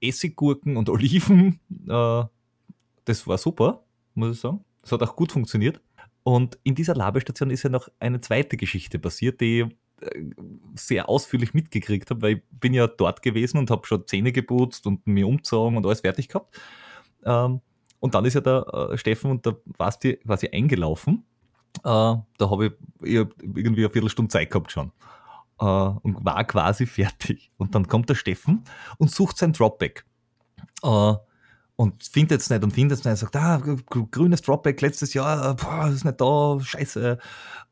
Essiggurken 0.02 0.78
und 0.78 0.90
Oliven. 0.90 1.60
Äh, 1.88 2.24
das 3.06 3.28
war 3.28 3.38
super, 3.38 3.84
muss 4.14 4.36
ich 4.36 4.40
sagen. 4.40 4.64
Das 4.82 4.92
hat 4.92 5.04
auch 5.04 5.16
gut 5.16 5.32
funktioniert. 5.32 5.82
Und 6.24 6.60
in 6.64 6.76
dieser 6.76 6.96
Labestation 6.96 7.50
ist 7.50 7.64
ja 7.64 7.70
noch 7.70 7.90
eine 8.00 8.22
zweite 8.22 8.58
Geschichte 8.58 9.00
passiert, 9.00 9.42
die 9.42 9.66
sehr 10.76 11.10
ausführlich 11.10 11.54
mitgekriegt 11.54 12.10
habe, 12.10 12.22
weil 12.22 12.34
ich 12.36 12.44
bin 12.52 12.74
ja 12.74 12.88
dort 12.88 13.22
gewesen 13.22 13.58
und 13.58 13.72
habe 13.72 13.86
schon 13.86 14.08
Zähne 14.08 14.32
geputzt 14.32 14.88
und 14.88 15.06
mir 15.08 15.28
umgezogen 15.28 15.78
und 15.78 15.86
alles 15.86 16.02
fertig 16.02 16.28
gehabt. 16.28 16.60
Ähm, 17.26 17.62
und 18.00 18.16
dann 18.16 18.26
ist 18.26 18.34
ja 18.34 18.42
der 18.42 18.66
äh, 18.92 18.98
Steffen 18.98 19.32
und 19.32 19.46
der 19.46 19.58
Basti 19.78 20.16
quasi 20.18 20.50
eingelaufen. 20.52 21.26
Äh, 21.80 21.82
da 21.84 22.24
habe 22.40 22.68
ich, 22.68 22.74
ich 23.08 23.18
hab 23.20 23.34
irgendwie 23.42 23.82
eine 23.82 23.90
Viertelstunde 23.90 24.32
Zeit 24.32 24.50
gehabt 24.50 24.72
schon. 24.72 24.92
Äh, 25.60 25.66
und 25.66 26.24
war 26.24 26.44
quasi 26.46 26.86
fertig. 26.86 27.52
Und 27.58 27.76
dann 27.76 27.88
kommt 27.88 28.10
der 28.10 28.16
Steffen 28.16 28.64
und 28.98 29.12
sucht 29.12 29.38
sein 29.38 29.54
Dropback. 29.54 30.06
Äh, 30.84 31.14
und 31.76 32.04
findet 32.04 32.42
es 32.42 32.50
nicht 32.50 32.64
und 32.64 32.72
findet 32.72 33.00
es 33.00 33.06
nicht. 33.06 33.18
Sagt, 33.18 33.36
ah, 33.38 33.62
grünes 34.12 34.42
Dropback 34.42 34.82
letztes 34.82 35.14
Jahr, 35.14 35.56
boah, 35.56 35.88
ist 35.88 36.04
nicht 36.04 36.20
da, 36.20 36.58
scheiße. 36.60 37.18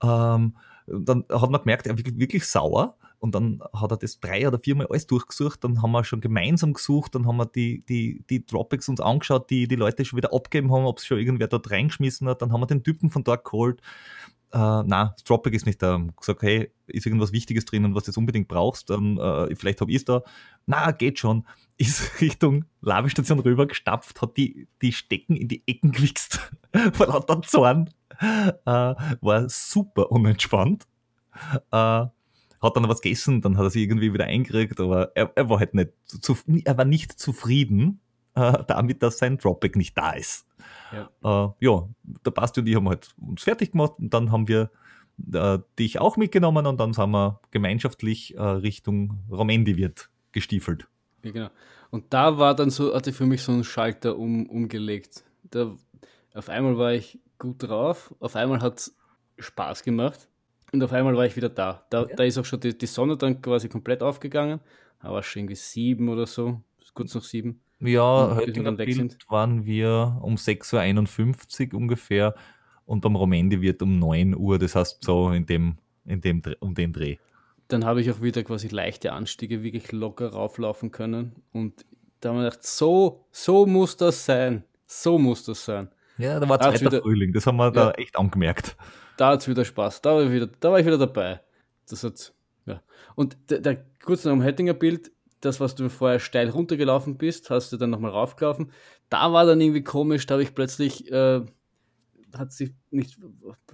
Ähm, 0.02 0.56
dann 0.88 1.26
hat 1.30 1.50
man 1.50 1.62
gemerkt, 1.62 1.88
er 1.88 1.98
war 1.98 2.04
wirklich 2.06 2.46
sauer 2.46 2.98
und 3.20 3.34
dann 3.34 3.62
hat 3.74 3.92
er 3.92 3.98
das 3.98 4.20
drei 4.20 4.48
oder 4.48 4.60
viermal 4.60 4.88
alles 4.88 5.08
durchgesucht. 5.08 5.64
Dann 5.64 5.82
haben 5.82 5.92
wir 5.92 6.04
schon 6.04 6.22
gemeinsam 6.22 6.74
gesucht. 6.74 7.16
Dann 7.16 7.26
haben 7.26 7.38
wir 7.38 7.46
die, 7.48 7.84
die, 7.88 8.24
die 8.30 8.46
Dropbacks 8.46 8.90
uns 8.90 9.02
angeschaut, 9.02 9.50
die 9.50 9.68
die 9.68 9.76
Leute 9.76 10.06
schon 10.06 10.18
wieder 10.18 10.34
abgeben 10.34 10.72
haben, 10.72 10.86
ob 10.86 11.00
es 11.00 11.06
schon 11.06 11.18
irgendwer 11.18 11.48
dort 11.48 11.70
reingeschmissen 11.72 12.28
hat. 12.28 12.42
Dann 12.42 12.54
haben 12.54 12.62
wir 12.62 12.68
den 12.68 12.84
Typen 12.84 13.10
von 13.10 13.24
dort 13.24 13.44
geholt. 13.44 13.82
Äh, 14.52 14.84
das 14.88 15.24
Dropback 15.26 15.54
ist 15.54 15.66
nicht 15.66 15.82
da. 15.82 16.00
Gesagt, 16.16 16.44
hey, 16.44 16.72
ist 16.86 17.06
irgendwas 17.06 17.32
Wichtiges 17.32 17.66
drinnen, 17.66 17.96
was 17.96 18.04
du 18.04 18.12
jetzt 18.12 18.18
unbedingt 18.18 18.48
brauchst? 18.48 18.90
Dann, 18.90 19.18
äh, 19.18 19.56
vielleicht 19.56 19.82
habe 19.82 19.92
ich 19.92 19.98
es 19.98 20.06
da. 20.06 20.22
Na, 20.66 20.92
geht 20.92 21.20
schon. 21.20 21.46
Ist 21.80 22.22
Richtung 22.22 22.66
Lavestation 22.82 23.40
rüber 23.40 23.68
gestapft, 23.68 24.20
hat 24.24 24.36
die, 24.36 24.68
die 24.82 24.92
Stecken 24.92 25.36
in 25.36 25.48
die 25.48 25.62
Ecken 25.68 25.92
gewichst. 25.92 26.52
Vor 26.94 27.06
lauter 27.06 27.44
Zorn. 27.44 27.92
Äh, 28.66 28.96
war 29.22 29.50
super 29.50 30.12
unentspannt. 30.12 30.88
Äh, 31.72 32.06
hat 32.60 32.76
dann 32.76 32.90
was 32.90 33.02
gegessen, 33.02 33.42
dann 33.42 33.58
hat 33.58 33.64
er 33.66 33.70
sich 33.70 33.84
irgendwie 33.84 34.14
wieder 34.14 34.26
eingekriegt, 34.26 34.80
aber 34.80 35.12
er, 35.16 35.32
er 35.36 35.50
war 35.50 35.60
halt 35.60 35.74
nicht, 35.74 35.92
zu, 36.06 36.36
er 36.66 36.78
war 36.78 36.86
nicht 36.86 37.20
zufrieden 37.20 38.00
äh, 38.36 38.64
damit, 38.68 39.04
dass 39.04 39.20
sein 39.20 39.38
Dropback 39.38 39.76
nicht 39.76 39.98
da 39.98 40.12
ist. 40.12 40.48
Ja, 40.92 41.10
äh, 41.24 41.66
ja 41.66 41.88
der 42.26 42.32
Basti 42.32 42.62
und 42.62 42.68
ich 42.68 42.76
haben 42.76 42.90
halt 42.90 43.10
uns 43.18 43.44
fertig 43.44 43.72
gemacht 43.72 43.94
und 44.00 44.14
dann 44.14 44.32
haben 44.32 44.48
wir 44.48 44.72
äh, 45.34 45.60
dich 45.80 46.00
auch 46.00 46.18
mitgenommen 46.18 46.66
und 46.66 46.80
dann 46.80 46.94
sind 46.94 47.12
wir 47.12 47.40
gemeinschaftlich 47.52 48.36
äh, 48.36 48.42
Richtung 48.42 49.20
Romendi-Wirt 49.32 50.10
gestiefelt. 50.32 50.88
Ja, 51.24 51.32
genau. 51.32 51.50
Und 51.90 52.14
da 52.14 52.38
war 52.38 52.56
dann 52.56 52.70
so, 52.70 52.94
hatte 52.94 53.14
für 53.14 53.26
mich 53.26 53.44
so 53.44 53.52
ein 53.52 53.64
Schalter 53.64 54.18
um, 54.18 54.48
umgelegt. 54.48 55.24
Da, 55.50 55.76
auf 56.34 56.50
einmal 56.50 56.78
war 56.78 56.94
ich 56.94 57.20
gut 57.38 57.64
drauf, 57.64 58.14
auf 58.20 58.36
einmal 58.36 58.62
hat 58.62 58.80
es 58.80 58.96
Spaß 59.40 59.84
gemacht. 59.84 60.28
Und 60.74 60.84
auf 60.84 60.92
einmal 60.92 61.16
war 61.16 61.26
ich 61.26 61.36
wieder 61.36 61.50
da. 61.50 61.86
Da, 61.90 62.04
ja. 62.04 62.16
da 62.16 62.24
ist 62.24 62.38
auch 62.38 62.46
schon 62.46 62.60
die, 62.60 62.78
die, 62.78 62.88
Sonne 62.88 63.16
dann 63.16 63.42
quasi 63.42 63.70
komplett 63.70 64.04
aufgegangen. 64.04 64.60
Da 65.02 65.12
war 65.12 65.24
schon 65.24 65.42
irgendwie 65.42 65.56
sieben 65.56 66.10
oder 66.10 66.26
so, 66.26 66.62
kurz 66.94 67.16
nach 67.16 67.24
sieben. 67.24 67.62
Ja, 67.80 68.36
heute 68.36 68.64
dann 68.64 68.78
weg 68.78 68.94
sind. 68.94 69.18
waren 69.30 69.66
wir 69.66 70.18
um 70.22 70.36
6.51 70.36 71.74
Uhr 71.74 71.80
ungefähr 71.80 72.34
und 72.86 73.02
beim 73.02 73.16
Romendi 73.16 73.62
wird 73.62 73.82
um 73.84 74.00
9 74.00 74.36
Uhr, 74.36 74.58
das 74.58 74.76
heißt 74.76 75.04
so 75.04 75.30
in 75.30 75.46
dem, 75.46 75.78
in 76.06 76.22
dem, 76.22 76.42
um 76.60 76.74
den 76.74 76.92
Dreh. 76.92 77.18
Dann 77.68 77.86
habe 77.86 78.02
ich 78.02 78.10
auch 78.10 78.22
wieder 78.22 78.44
quasi 78.44 78.70
leichte 78.70 79.14
Anstiege 79.14 79.62
wirklich 79.62 79.92
locker 79.92 80.30
rauflaufen 80.30 80.92
können 80.92 81.36
und 81.52 81.86
da 82.20 82.30
haben 82.30 82.38
wir 82.38 82.46
gedacht, 82.46 82.66
so, 82.66 83.26
so 83.32 83.68
muss 83.68 83.96
das 83.96 84.26
sein. 84.26 84.64
So 84.88 85.20
muss 85.20 85.44
das 85.44 85.64
sein. 85.64 85.90
Ja, 86.18 86.40
da 86.40 86.50
war 86.50 86.60
zweiter 86.60 86.82
wieder, 86.82 87.02
Frühling, 87.02 87.34
das 87.34 87.46
haben 87.46 87.58
wir 87.58 87.66
ja, 87.66 87.72
da 87.72 87.92
echt 87.92 88.18
angemerkt 88.18 88.76
da 89.18 89.30
hat 89.30 89.42
es 89.42 89.48
wieder 89.48 89.66
Spaß. 89.66 90.02
Da 90.02 90.16
war, 90.16 90.24
ich 90.24 90.32
wieder, 90.32 90.48
da 90.48 90.72
war 90.72 90.80
ich 90.80 90.86
wieder 90.86 90.98
dabei. 90.98 91.42
Das 91.90 92.04
hat, 92.04 92.34
ja. 92.66 92.82
Und 93.16 93.38
der, 93.50 93.60
der 93.60 93.86
kurz 94.04 94.24
noch 94.24 94.32
am 94.32 94.44
Höttinger 94.44 94.74
Bild, 94.74 95.12
das, 95.42 95.60
was 95.60 95.76
du 95.76 95.90
vorher 95.90 96.20
steil 96.20 96.50
runtergelaufen 96.50 97.18
bist, 97.18 97.50
hast 97.50 97.72
du 97.74 97.78
dann 97.78 97.90
nochmal 97.90 98.12
raufgelaufen. 98.12 98.72
Da 99.10 99.34
war 99.34 99.46
dann 99.46 99.60
irgendwie 99.60 99.84
komisch, 99.84 100.26
da 100.26 100.36
habe 100.36 100.44
ich 100.44 100.56
plötzlich, 100.56 101.12
äh, 101.12 101.42
hat 102.38 102.52
sich 102.52 102.74
nicht, 102.92 103.18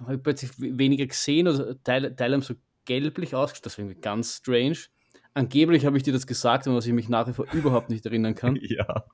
habe 0.00 0.16
ich 0.16 0.22
plötzlich 0.22 0.50
weniger 0.58 1.06
gesehen 1.06 1.48
oder 1.48 1.82
Teile, 1.84 2.14
Teile 2.16 2.34
haben 2.34 2.42
so 2.42 2.54
gelblich 2.84 3.34
ausgeschaut. 3.34 3.66
Das 3.66 3.78
war 3.78 3.84
irgendwie 3.84 4.00
ganz 4.00 4.36
strange. 4.36 4.78
Angeblich 5.34 5.84
habe 5.84 5.96
ich 5.96 6.02
dir 6.02 6.12
das 6.12 6.26
gesagt, 6.26 6.66
an 6.66 6.76
was 6.76 6.86
ich 6.86 6.92
mich 6.92 7.08
nach 7.08 7.26
wie 7.26 7.32
vor 7.32 7.46
überhaupt 7.52 7.90
nicht 7.90 8.06
erinnern 8.06 8.34
kann. 8.34 8.56
Ja. 8.62 9.04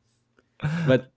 Weil 0.87 1.11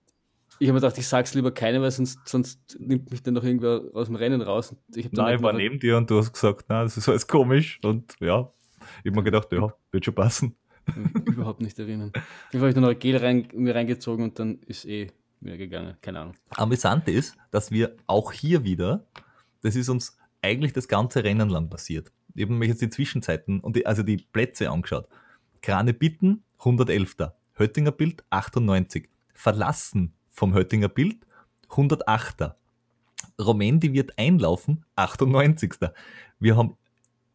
ich 0.63 0.69
habe 0.69 0.75
mir 0.75 0.81
gedacht, 0.81 0.97
ich 0.97 1.07
sag's 1.07 1.33
lieber 1.33 1.51
keine, 1.51 1.81
weil 1.81 1.91
sonst, 1.91 2.19
sonst 2.25 2.77
nimmt 2.79 3.11
mich 3.11 3.21
dann 3.21 3.33
noch 3.33 3.43
irgendwer 3.43 3.81
aus 3.93 4.07
dem 4.07 4.15
Rennen 4.15 4.41
raus. 4.41 4.73
Ich 4.95 5.11
nein, 5.11 5.35
ich 5.35 5.41
war 5.41 5.51
neben 5.51 5.77
dir 5.77 5.97
und 5.97 6.09
du 6.09 6.17
hast 6.17 6.31
gesagt, 6.31 6.69
nein, 6.69 6.85
das 6.85 6.95
ist 6.95 7.09
alles 7.09 7.27
komisch. 7.27 7.81
Und 7.83 8.15
ja, 8.21 8.49
ich 9.03 9.11
habe 9.11 9.17
mir 9.17 9.23
gedacht, 9.23 9.51
ja, 9.51 9.73
wird 9.91 10.05
schon 10.05 10.15
passen. 10.15 10.55
Überhaupt 11.25 11.61
nicht 11.61 11.77
erinnern. 11.79 12.13
Ich 12.53 12.61
habe 12.61 12.79
noch 12.79 12.87
ein 12.87 12.97
Gel 12.99 13.17
rein, 13.17 13.49
mir 13.53 13.75
reingezogen 13.75 14.23
und 14.23 14.39
dann 14.39 14.59
ist 14.65 14.85
eh 14.85 15.11
wieder 15.41 15.57
gegangen. 15.57 15.97
Keine 16.01 16.21
Ahnung. 16.21 16.35
Amüsant 16.51 17.09
ist, 17.09 17.35
dass 17.51 17.69
wir 17.69 17.97
auch 18.07 18.31
hier 18.31 18.63
wieder, 18.63 19.05
das 19.63 19.75
ist 19.75 19.89
uns 19.89 20.17
eigentlich 20.41 20.71
das 20.71 20.87
ganze 20.87 21.25
Rennen 21.25 21.49
lang 21.49 21.69
passiert. 21.69 22.09
Ich 22.35 22.43
habe 22.43 22.53
mir 22.53 22.67
jetzt 22.67 22.81
die 22.81 22.89
Zwischenzeiten 22.89 23.59
und 23.59 23.75
die, 23.75 23.85
also 23.85 24.01
die 24.01 24.15
Plätze 24.15 24.69
angeschaut. 24.69 25.09
Krane 25.61 25.93
Bitten, 25.93 26.43
111. 26.59 27.17
Höttinger 27.55 27.91
Bild, 27.91 28.23
98. 28.29 29.09
Verlassen 29.33 30.13
vom 30.33 30.53
Höttinger 30.53 30.89
Bild, 30.89 31.25
108er. 31.69 32.55
Romendi 33.39 33.93
wird 33.93 34.17
einlaufen, 34.17 34.83
98. 34.95 35.75
Wir 36.39 36.57
haben 36.57 36.75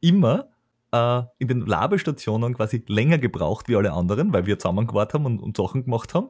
immer 0.01 0.49
äh, 0.93 1.23
in 1.39 1.49
den 1.49 1.61
Labestationen 1.63 2.55
quasi 2.55 2.83
länger 2.87 3.19
gebraucht 3.19 3.69
wie 3.69 3.77
alle 3.77 3.93
anderen, 3.93 4.33
weil 4.33 4.47
wir 4.47 4.59
zusammengewartet 4.59 5.15
haben 5.15 5.27
und, 5.27 5.41
und 5.41 5.57
Sachen 5.57 5.85
gemacht 5.85 6.13
haben. 6.13 6.29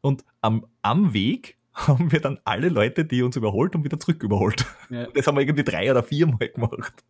Und 0.00 0.24
am, 0.40 0.66
am 0.82 1.12
Weg 1.12 1.58
haben 1.74 2.10
wir 2.10 2.20
dann 2.20 2.38
alle 2.44 2.68
Leute, 2.68 3.04
die 3.04 3.22
uns 3.22 3.36
überholt 3.36 3.74
haben, 3.74 3.84
wieder 3.84 4.00
zurück 4.00 4.22
überholt. 4.22 4.64
Ja. 4.90 5.06
Das 5.14 5.26
haben 5.26 5.36
wir 5.36 5.42
irgendwie 5.42 5.64
drei 5.64 5.90
oder 5.90 6.02
vier 6.02 6.26
Mal 6.26 6.48
gemacht. 6.48 7.04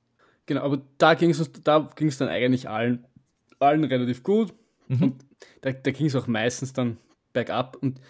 Genau, 0.47 0.63
aber 0.63 0.81
da 0.97 1.15
ging 1.15 1.31
es 1.31 1.53
da 1.63 1.91
ging's 1.95 2.17
dann 2.17 2.29
eigentlich 2.29 2.69
allen, 2.69 3.07
allen 3.59 3.85
relativ 3.85 4.23
gut. 4.23 4.55
Mhm. 4.89 5.03
Und 5.03 5.25
da, 5.61 5.73
da 5.73 5.91
ging 5.91 6.07
es 6.07 6.17
auch 6.17 6.27
meistens 6.27 6.73
dann 6.73 6.97
bergab. 7.35 7.77
Und 7.77 8.01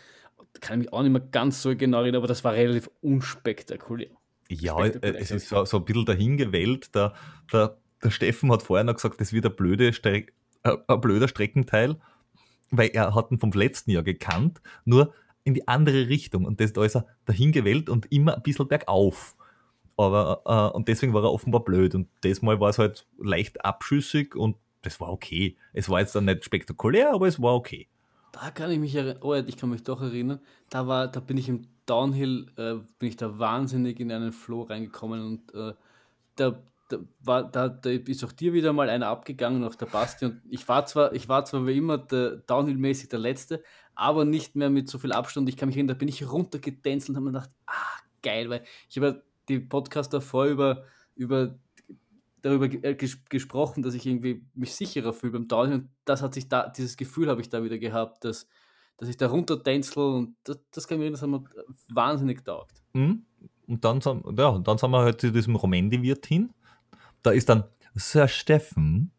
kann 0.61 0.81
ich 0.81 0.87
mich 0.87 0.93
auch 0.93 1.03
nicht 1.03 1.13
mehr 1.13 1.21
ganz 1.21 1.63
so 1.63 1.75
genau 1.77 2.01
erinnern, 2.01 2.19
aber 2.19 2.29
das 2.29 2.45
war 2.45 2.53
relativ 2.53 2.91
unspektakulär. 3.01 4.11
Ja, 4.49 4.79
äh, 4.85 5.15
es 5.17 5.31
ist 5.31 5.49
so, 5.49 5.65
so 5.65 5.79
ein 5.79 5.85
bisschen 5.85 6.07
dahingewählt. 6.07 6.95
Der, 6.95 7.15
der, 7.53 7.79
der 8.03 8.11
Steffen 8.11 8.51
hat 8.51 8.63
vorher 8.63 8.85
noch 8.85 8.95
gesagt, 8.95 9.21
das 9.21 9.33
wird 9.33 9.47
ein, 9.47 9.55
blöde 9.55 9.93
Streck, 9.93 10.33
äh, 10.63 10.77
ein 10.87 11.01
blöder 11.01 11.29
Streckenteil, 11.29 11.97
weil 12.71 12.91
er 12.93 13.15
hat 13.15 13.31
ihn 13.31 13.39
vom 13.39 13.53
letzten 13.53 13.91
Jahr 13.91 14.03
gekannt, 14.03 14.61
nur 14.85 15.13
in 15.45 15.55
die 15.55 15.69
andere 15.69 16.09
Richtung. 16.09 16.45
Und 16.45 16.61
das, 16.61 16.73
da 16.73 16.85
ist 16.85 16.97
er 16.97 17.07
dahingewählt 17.27 17.89
und 17.89 18.11
immer 18.11 18.37
ein 18.37 18.43
bisschen 18.43 18.69
bergauf. 18.69 19.37
Aber, 19.97 20.43
äh, 20.47 20.77
und 20.77 20.89
deswegen 20.89 21.13
war 21.13 21.25
er 21.25 21.33
offenbar 21.33 21.65
blöd. 21.65 21.95
Und 21.95 22.09
diesmal 22.25 22.61
war 22.61 22.71
es 22.71 22.79
halt 22.79 23.07
leicht 23.19 23.65
abschüssig 23.65 24.35
und 24.35 24.57
das 24.83 25.01
war 25.01 25.11
okay. 25.11 25.57
Es 25.73 25.89
war 25.89 26.01
jetzt 26.01 26.15
dann 26.15 26.25
nicht 26.25 26.45
spektakulär, 26.45 27.13
aber 27.13 27.27
es 27.27 27.43
war 27.43 27.55
okay. 27.55 27.89
Da 28.41 28.51
kann 28.53 28.71
ich 28.71 28.79
mich 28.79 28.95
erinnern, 28.95 29.19
oh, 29.23 29.35
ich 29.35 29.57
kann 29.57 29.71
mich 29.71 29.83
doch 29.83 30.01
erinnern, 30.01 30.41
da 30.71 30.87
war, 30.87 31.09
da 31.09 31.19
bin 31.19 31.37
ich 31.39 31.49
im 31.49 31.67
Downhill, 31.87 32.47
äh, 32.57 32.75
bin 32.99 33.09
ich 33.09 33.17
da 33.17 33.39
wahnsinnig 33.39 33.99
in 33.99 34.13
einen 34.13 34.33
Flow 34.33 34.63
reingekommen 34.63 35.25
und 35.27 35.55
äh, 35.55 35.75
da, 36.37 36.63
da, 36.89 36.99
war, 37.21 37.51
da, 37.51 37.69
da 37.69 37.91
ist 37.91 38.25
auch 38.25 38.31
dir 38.33 38.53
wieder 38.53 38.73
mal 38.73 38.91
einer 38.91 39.09
abgegangen, 39.09 39.65
auch 39.65 39.75
der 39.75 39.87
Basti 39.87 40.27
und 40.27 40.41
ich 40.49 40.69
war 40.69 40.87
zwar, 40.87 41.13
ich 41.15 41.29
war 41.29 41.45
zwar 41.47 41.67
wie 41.67 41.77
immer 41.77 41.99
der 41.99 42.37
Downhill-mäßig 42.37 43.09
der 43.09 43.19
Letzte, 43.19 43.63
aber 43.97 44.25
nicht 44.25 44.55
mehr 44.55 44.71
mit 44.71 44.89
so 44.89 44.99
viel 44.99 45.13
Abstand. 45.13 45.49
Ich 45.49 45.57
kann 45.57 45.69
mich 45.69 45.77
erinnern, 45.77 45.97
da 45.97 45.99
bin 45.99 46.09
ich 46.09 46.31
runtergedänzelt 46.31 47.11
und 47.11 47.17
habe 47.17 47.25
mir 47.27 47.33
gedacht, 47.33 47.51
ah, 47.67 48.01
geil, 48.23 48.49
weil 48.51 48.63
ich 48.89 48.97
habe 48.99 49.25
die 49.49 49.59
Podcast 49.59 50.13
davor 50.13 50.47
über, 50.47 50.85
über 51.17 51.59
darüber 52.49 52.67
äh, 52.67 52.95
ges 52.95 53.25
gesprochen, 53.27 53.83
dass 53.83 53.95
ich 53.95 54.07
irgendwie 54.07 54.45
mich 54.55 54.75
sicherer 54.75 55.13
fühle 55.13 55.33
beim 55.33 55.49
Downhill 55.49 55.79
und 55.79 55.89
das 56.05 56.23
hat 56.23 56.35
sich 56.35 56.49
da, 56.49 56.69
dieses 56.69 56.97
Gefühl 56.97 57.29
habe 57.29 57.41
ich 57.41 57.49
da 57.49 57.63
wieder 57.63 57.79
gehabt, 57.79 58.25
dass, 58.25 58.47
dass 58.97 59.09
ich 59.09 59.17
da 59.17 59.29
runterdänzel 59.29 60.03
und 60.03 60.37
das, 60.45 60.59
das 60.71 60.89
kann 60.89 60.99
mir 60.99 61.11
das 61.11 61.23
mir 61.23 61.45
wahnsinnig 61.89 62.45
taugt. 62.45 62.83
Mhm. 62.93 63.25
Und 63.67 63.85
dann, 63.85 64.01
ja, 64.37 64.59
dann 64.59 64.79
sind 64.79 64.91
wir 64.91 65.01
halt 65.01 65.21
zu 65.21 65.31
diesem 65.31 65.55
Romendi-Wirt 65.57 66.27
hin. 66.27 66.55
Da 67.23 67.33
ist 67.33 67.49
dann 67.49 67.65
Sir 67.95 68.29
Steffen 68.29 69.13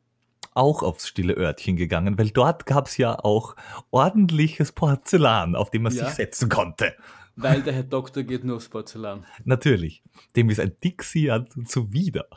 auch 0.53 0.81
aufs 0.83 1.07
stille 1.07 1.35
Örtchen 1.35 1.75
gegangen, 1.75 2.17
weil 2.17 2.31
dort 2.31 2.65
gab 2.65 2.87
es 2.87 2.97
ja 2.97 3.17
auch 3.23 3.55
ordentliches 3.91 4.71
Porzellan, 4.71 5.55
auf 5.55 5.69
dem 5.69 5.83
man 5.83 5.93
ja. 5.93 6.05
sich 6.05 6.15
setzen 6.15 6.49
konnte. 6.49 6.95
Weil 7.41 7.61
der 7.61 7.73
Herr 7.73 7.83
Doktor 7.83 8.23
geht 8.23 8.43
nur 8.43 8.57
aufs 8.57 8.69
Porzellan. 8.69 9.25
Natürlich. 9.45 10.03
Dem 10.35 10.49
ist 10.49 10.59
ein 10.59 10.75
Dixie 10.83 11.31
zuwider. 11.65 12.27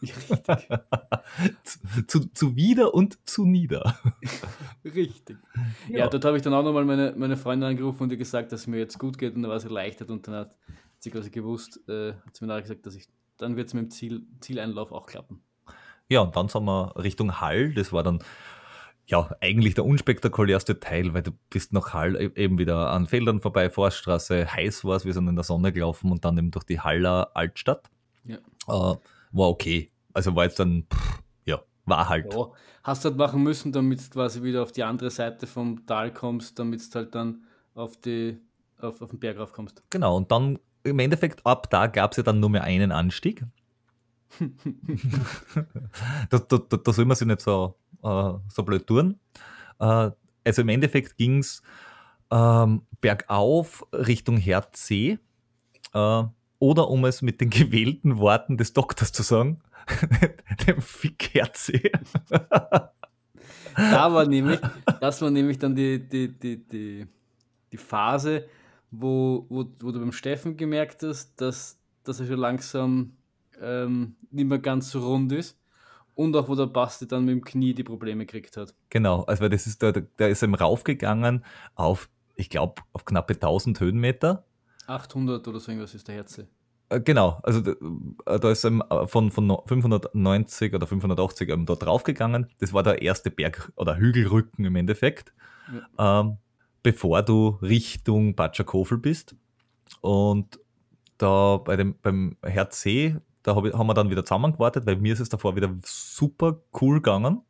Ja, 0.00 0.14
zu, 1.64 2.06
zu, 2.06 2.32
zuwider 2.32 2.92
und 2.92 3.18
zu 3.28 3.46
nieder. 3.46 3.98
Richtig. 4.84 5.38
Ja, 5.88 6.00
ja 6.00 6.08
dort 6.08 6.24
habe 6.24 6.36
ich 6.36 6.42
dann 6.42 6.54
auch 6.54 6.62
nochmal 6.62 6.84
meine, 6.84 7.14
meine 7.16 7.36
Freundin 7.36 7.70
angerufen 7.70 8.02
und 8.04 8.12
ihr 8.12 8.18
gesagt, 8.18 8.52
dass 8.52 8.62
es 8.62 8.66
mir 8.66 8.78
jetzt 8.78 8.98
gut 8.98 9.18
geht 9.18 9.34
und 9.34 9.42
da 9.42 9.48
war 9.48 9.60
sie 9.60 9.68
erleichtert 9.68 10.10
und 10.10 10.26
dann 10.28 10.34
hat 10.34 10.58
sie 10.98 11.10
quasi 11.10 11.30
gewusst, 11.30 11.80
äh, 11.88 12.12
hat 12.12 12.36
sie 12.36 12.44
mir 12.44 12.48
nachher 12.48 12.62
gesagt, 12.62 12.86
dass 12.86 12.94
ich, 12.94 13.08
dann 13.38 13.56
wird 13.56 13.68
es 13.68 13.74
mit 13.74 13.84
dem 13.84 13.90
Ziel, 13.90 14.26
Zieleinlauf 14.40 14.92
auch 14.92 15.06
klappen. 15.06 15.42
Ja, 16.08 16.20
und 16.20 16.34
dann 16.36 16.48
sind 16.48 16.64
wir 16.64 16.94
Richtung 16.96 17.40
Hall, 17.40 17.72
das 17.72 17.92
war 17.92 18.02
dann 18.02 18.22
ja, 19.10 19.28
eigentlich 19.40 19.74
der 19.74 19.84
unspektakulärste 19.84 20.78
Teil, 20.78 21.12
weil 21.14 21.22
du 21.22 21.32
bist 21.50 21.72
nach 21.72 21.92
Hall 21.92 22.14
e-, 22.14 22.30
eben 22.40 22.58
wieder 22.58 22.90
an 22.90 23.06
Feldern 23.08 23.40
vorbei, 23.40 23.68
Forststraße, 23.68 24.52
heiß 24.52 24.84
war 24.84 24.96
es, 24.96 25.04
wir 25.04 25.12
sind 25.12 25.26
in 25.26 25.34
der 25.34 25.44
Sonne 25.44 25.72
gelaufen 25.72 26.12
und 26.12 26.24
dann 26.24 26.38
eben 26.38 26.52
durch 26.52 26.64
die 26.64 26.80
Haller 26.80 27.30
Altstadt. 27.34 27.90
Ja. 28.24 28.36
Äh, 28.36 28.96
war 29.32 29.48
okay. 29.48 29.90
Also 30.12 30.36
war 30.36 30.44
jetzt 30.44 30.60
dann, 30.60 30.84
pff, 30.92 31.22
ja, 31.44 31.60
war 31.86 32.08
halt. 32.08 32.32
Ja, 32.32 32.50
hast 32.84 33.04
du 33.04 33.08
halt 33.08 33.18
machen 33.18 33.42
müssen, 33.42 33.72
damit 33.72 34.00
du 34.00 34.10
quasi 34.10 34.44
wieder 34.44 34.62
auf 34.62 34.70
die 34.70 34.84
andere 34.84 35.10
Seite 35.10 35.48
vom 35.48 35.84
Tal 35.86 36.12
kommst, 36.12 36.58
damit 36.58 36.94
du 36.94 36.98
halt 36.98 37.14
dann 37.14 37.42
auf, 37.74 37.96
die, 37.96 38.38
auf, 38.78 39.02
auf 39.02 39.10
den 39.10 39.18
Berg 39.18 39.38
raufkommst. 39.38 39.82
Genau, 39.90 40.16
und 40.16 40.30
dann 40.30 40.60
im 40.84 40.98
Endeffekt 41.00 41.44
ab 41.44 41.68
da 41.68 41.88
gab 41.88 42.12
es 42.12 42.18
ja 42.18 42.22
dann 42.22 42.38
nur 42.38 42.50
mehr 42.50 42.62
einen 42.62 42.92
Anstieg. 42.92 43.44
da, 46.30 46.38
da, 46.38 46.58
da, 46.58 46.76
da 46.76 46.92
soll 46.92 47.06
man 47.06 47.16
sich 47.16 47.26
nicht 47.26 47.40
so 47.40 47.74
äh, 48.02 48.32
so 48.48 48.62
blöd 48.62 48.86
tun. 48.86 49.18
Äh, 49.78 50.10
also 50.44 50.62
im 50.62 50.68
Endeffekt 50.68 51.16
ging 51.16 51.38
es 51.38 51.62
ähm, 52.30 52.82
bergauf 53.00 53.86
Richtung 53.92 54.38
C. 54.72 55.18
Äh, 55.92 56.22
oder 56.58 56.88
um 56.88 57.04
es 57.04 57.22
mit 57.22 57.40
den 57.40 57.50
gewählten 57.50 58.18
Worten 58.18 58.56
des 58.56 58.72
Doktors 58.72 59.12
zu 59.12 59.22
sagen, 59.22 59.62
dem 60.66 60.80
Fick 60.80 61.34
Herz 61.34 61.70
da 63.76 64.12
war 64.12 64.26
nämlich, 64.28 64.60
das 65.00 65.22
war 65.22 65.30
nämlich 65.30 65.58
dann 65.58 65.74
die, 65.74 65.98
die, 65.98 66.28
die, 66.28 66.56
die, 66.56 67.06
die 67.72 67.76
Phase, 67.76 68.46
wo, 68.90 69.46
wo, 69.48 69.64
wo 69.80 69.92
du 69.92 70.00
beim 70.00 70.12
Steffen 70.12 70.56
gemerkt 70.56 71.02
hast, 71.02 71.40
dass, 71.40 71.78
dass 72.02 72.20
er 72.20 72.26
schon 72.26 72.38
langsam 72.38 73.12
ähm, 73.60 74.16
nicht 74.30 74.48
mehr 74.48 74.58
ganz 74.58 74.90
so 74.90 75.06
rund 75.06 75.32
ist 75.32 75.59
und 76.20 76.36
auch 76.36 76.48
wo 76.48 76.54
der 76.54 76.66
Basti 76.66 77.08
dann 77.08 77.24
mit 77.24 77.32
dem 77.32 77.42
Knie 77.42 77.72
die 77.72 77.82
Probleme 77.82 78.26
gekriegt 78.26 78.58
hat. 78.58 78.74
Genau, 78.90 79.22
also 79.22 79.48
das 79.48 79.66
ist, 79.66 79.80
der, 79.80 79.92
der 79.92 80.28
ist 80.28 80.42
ihm 80.42 80.54
raufgegangen 80.54 81.44
auf, 81.74 82.10
ich 82.36 82.50
glaube, 82.50 82.82
auf 82.92 83.06
knappe 83.06 83.34
1000 83.34 83.80
Höhenmeter. 83.80 84.44
800 84.86 85.48
oder 85.48 85.60
so 85.60 85.70
irgendwas 85.70 85.94
ist 85.94 86.08
der 86.08 86.16
Herze. 86.16 86.46
Äh, 86.90 87.00
genau, 87.00 87.40
also 87.42 87.62
da 87.62 87.72
äh, 88.26 88.52
ist 88.52 88.64
er 88.64 88.72
äh, 88.90 89.06
von, 89.06 89.30
von 89.30 89.62
590 89.64 90.74
oder 90.74 90.86
580 90.86 91.48
eben 91.48 91.64
da 91.64 91.74
draufgegangen. 91.74 92.48
Das 92.58 92.74
war 92.74 92.82
der 92.82 93.00
erste 93.00 93.30
Berg- 93.30 93.72
oder 93.76 93.96
Hügelrücken 93.96 94.66
im 94.66 94.76
Endeffekt, 94.76 95.32
ja. 95.96 96.20
ähm, 96.20 96.36
bevor 96.82 97.22
du 97.22 97.58
Richtung 97.62 98.34
Batschakofel 98.34 98.98
bist. 98.98 99.36
Und 100.02 100.60
da 101.16 101.56
bei 101.56 101.76
dem, 101.76 101.94
beim 102.02 102.36
Herz 102.42 102.82
See 102.82 103.16
da 103.42 103.54
hab 103.54 103.64
ich, 103.64 103.72
haben 103.72 103.86
wir 103.86 103.94
dann 103.94 104.10
wieder 104.10 104.24
zusammengewartet, 104.24 104.86
weil 104.86 104.96
mir 104.96 105.12
ist 105.12 105.20
es 105.20 105.28
davor 105.28 105.56
wieder 105.56 105.74
super 105.84 106.60
cool 106.80 106.96
gegangen. 106.96 107.42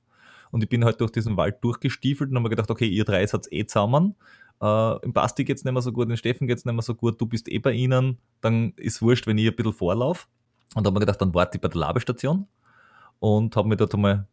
Und 0.50 0.62
ich 0.62 0.68
bin 0.68 0.84
halt 0.84 1.00
durch 1.00 1.12
diesen 1.12 1.36
Wald 1.36 1.62
durchgestiefelt 1.62 2.30
und 2.30 2.36
habe 2.36 2.44
mir 2.44 2.50
gedacht, 2.50 2.70
okay, 2.70 2.86
ihr 2.86 3.04
drei 3.04 3.24
seid 3.26 3.46
eh 3.52 3.66
zusammen. 3.66 4.16
Äh, 4.60 5.04
Im 5.04 5.12
Basti 5.12 5.44
geht 5.44 5.56
es 5.56 5.64
nicht 5.64 5.72
mehr 5.72 5.82
so 5.82 5.92
gut, 5.92 6.08
im 6.08 6.16
Steffen 6.16 6.46
geht 6.46 6.58
es 6.58 6.64
nicht 6.64 6.74
mehr 6.74 6.82
so 6.82 6.94
gut, 6.94 7.20
du 7.20 7.26
bist 7.26 7.48
eh 7.48 7.58
bei 7.58 7.72
ihnen, 7.72 8.18
dann 8.40 8.72
ist 8.76 9.00
wurscht, 9.00 9.26
wenn 9.26 9.38
ich 9.38 9.48
ein 9.48 9.56
bisschen 9.56 9.72
vorlauf. 9.72 10.28
Und 10.74 10.84
da 10.84 10.88
habe 10.88 10.96
ich 10.98 11.00
mir 11.00 11.00
gedacht, 11.00 11.20
dann 11.20 11.34
warte 11.34 11.56
ich 11.56 11.60
bei 11.60 11.68
der 11.68 11.80
Labestation 11.80 12.46
und 13.20 13.56
habe 13.56 13.68
mir 13.68 13.76
dort 13.76 13.94
einmal 13.94 14.26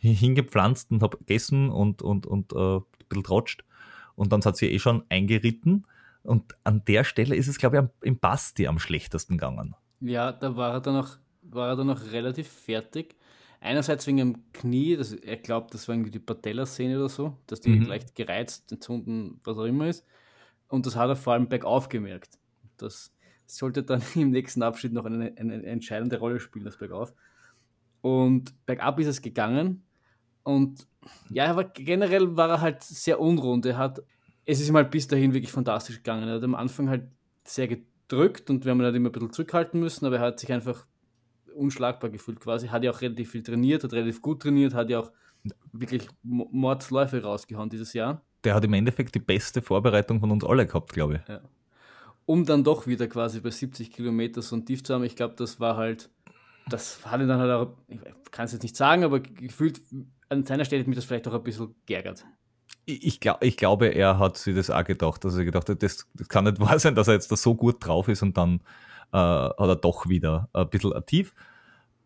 hingepflanzt 0.00 0.90
und 0.90 1.02
habe 1.02 1.18
gegessen 1.18 1.70
und, 1.70 2.02
und, 2.02 2.26
und 2.26 2.52
äh, 2.52 2.76
ein 2.76 2.82
bisschen 3.08 3.24
trotscht. 3.24 3.64
Und 4.14 4.32
dann 4.32 4.42
hat 4.44 4.56
sie 4.56 4.70
eh 4.70 4.78
schon 4.78 5.02
eingeritten. 5.08 5.86
Und 6.22 6.56
an 6.64 6.84
der 6.86 7.04
Stelle 7.04 7.34
ist 7.34 7.48
es, 7.48 7.58
glaube 7.58 7.90
ich, 8.02 8.06
im 8.06 8.18
Basti 8.18 8.66
am 8.66 8.78
schlechtesten 8.78 9.36
gegangen. 9.36 9.74
Ja, 10.00 10.32
da 10.32 10.56
war 10.56 10.74
er 10.74 10.80
dann 10.80 10.94
noch, 10.94 11.18
war 11.42 11.68
er 11.68 11.76
dann 11.76 11.86
noch 11.86 12.12
relativ 12.12 12.48
fertig. 12.48 13.16
Einerseits 13.60 14.06
wegen 14.06 14.18
dem 14.18 14.52
Knie, 14.52 14.96
das, 14.96 15.12
er 15.12 15.36
glaubt, 15.36 15.72
das 15.72 15.88
war 15.88 15.94
irgendwie 15.94 16.10
die 16.10 16.18
Patellasehne 16.18 16.98
oder 16.98 17.08
so, 17.08 17.38
dass 17.46 17.60
die 17.60 17.70
mhm. 17.70 17.86
leicht 17.86 18.14
gereizt, 18.14 18.70
entzünden, 18.70 19.40
was 19.42 19.56
auch 19.56 19.64
immer 19.64 19.88
ist. 19.88 20.04
Und 20.68 20.86
das 20.86 20.96
hat 20.96 21.08
er 21.08 21.16
vor 21.16 21.32
allem 21.32 21.48
bergauf 21.48 21.88
gemerkt. 21.88 22.38
Das 22.76 23.14
sollte 23.46 23.82
dann 23.82 24.02
im 24.14 24.30
nächsten 24.30 24.62
Abschnitt 24.62 24.92
noch 24.92 25.04
eine, 25.04 25.32
eine 25.36 25.64
entscheidende 25.64 26.18
Rolle 26.18 26.40
spielen, 26.40 26.64
das 26.64 26.76
bergauf. 26.76 27.14
Und 28.02 28.54
bergab 28.66 29.00
ist 29.00 29.06
es 29.06 29.22
gegangen. 29.22 29.82
Und 30.42 30.86
ja, 31.30 31.46
aber 31.46 31.64
generell 31.64 32.36
war 32.36 32.50
er 32.50 32.60
halt 32.60 32.82
sehr 32.82 33.18
unrund. 33.18 33.64
Er 33.64 33.78
hat, 33.78 34.02
es 34.44 34.60
ist 34.60 34.68
ihm 34.68 34.76
halt 34.76 34.90
bis 34.90 35.08
dahin 35.08 35.32
wirklich 35.32 35.52
fantastisch 35.52 35.96
gegangen. 35.96 36.28
Er 36.28 36.34
hat 36.34 36.44
am 36.44 36.54
Anfang 36.54 36.90
halt 36.90 37.08
sehr 37.44 37.68
drückt 38.08 38.50
und 38.50 38.64
wir 38.64 38.70
haben 38.70 38.80
ihn 38.80 38.84
halt 38.84 38.96
immer 38.96 39.08
ein 39.08 39.12
bisschen 39.12 39.32
zurückhalten 39.32 39.80
müssen, 39.80 40.06
aber 40.06 40.16
er 40.16 40.22
hat 40.22 40.40
sich 40.40 40.52
einfach 40.52 40.86
unschlagbar 41.54 42.10
gefühlt 42.10 42.40
quasi. 42.40 42.68
Hat 42.68 42.84
ja 42.84 42.90
auch 42.90 43.00
relativ 43.00 43.30
viel 43.30 43.42
trainiert, 43.42 43.84
hat 43.84 43.92
relativ 43.92 44.20
gut 44.20 44.42
trainiert, 44.42 44.74
hat 44.74 44.90
ja 44.90 45.00
auch 45.00 45.10
wirklich 45.72 46.08
Mordsläufe 46.22 47.22
rausgehauen 47.22 47.70
dieses 47.70 47.92
Jahr. 47.92 48.22
Der 48.44 48.54
hat 48.54 48.64
im 48.64 48.74
Endeffekt 48.74 49.14
die 49.14 49.20
beste 49.20 49.62
Vorbereitung 49.62 50.20
von 50.20 50.30
uns 50.30 50.44
alle 50.44 50.66
gehabt, 50.66 50.92
glaube 50.92 51.16
ich. 51.16 51.28
Ja. 51.28 51.40
Um 52.26 52.44
dann 52.46 52.64
doch 52.64 52.86
wieder 52.86 53.06
quasi 53.06 53.40
bei 53.40 53.50
70 53.50 53.90
Kilometer 53.90 54.42
so 54.42 54.56
ein 54.56 54.64
Tief 54.64 54.82
zu 54.82 54.94
haben, 54.94 55.04
ich 55.04 55.16
glaube, 55.16 55.34
das 55.36 55.60
war 55.60 55.76
halt, 55.76 56.10
das 56.68 57.04
hat 57.06 57.20
ihn 57.20 57.28
dann 57.28 57.40
halt 57.40 57.50
auch, 57.50 57.74
ich 57.88 57.98
kann 58.30 58.46
es 58.46 58.52
jetzt 58.52 58.62
nicht 58.62 58.76
sagen, 58.76 59.04
aber 59.04 59.20
gefühlt 59.20 59.80
an 60.30 60.44
seiner 60.44 60.64
Stelle 60.64 60.80
hat 60.80 60.88
mich 60.88 60.96
das 60.96 61.04
vielleicht 61.04 61.28
auch 61.28 61.34
ein 61.34 61.42
bisschen 61.42 61.74
geärgert 61.86 62.24
ich, 62.86 63.20
glaub, 63.20 63.42
ich 63.42 63.56
glaube, 63.56 63.88
er 63.88 64.18
hat 64.18 64.36
sich 64.36 64.54
das 64.54 64.70
auch 64.70 64.84
gedacht, 64.84 65.24
dass 65.24 65.36
er 65.36 65.44
gedacht 65.44 65.68
hat, 65.68 65.82
das, 65.82 66.06
das 66.14 66.28
kann 66.28 66.44
nicht 66.44 66.60
wahr 66.60 66.78
sein, 66.78 66.94
dass 66.94 67.08
er 67.08 67.14
jetzt 67.14 67.30
da 67.32 67.36
so 67.36 67.54
gut 67.54 67.84
drauf 67.84 68.08
ist 68.08 68.22
und 68.22 68.36
dann 68.36 68.60
äh, 69.12 69.16
hat 69.16 69.58
er 69.58 69.76
doch 69.76 70.08
wieder 70.08 70.48
ein 70.52 70.68
bisschen 70.68 70.92
tief. 71.06 71.34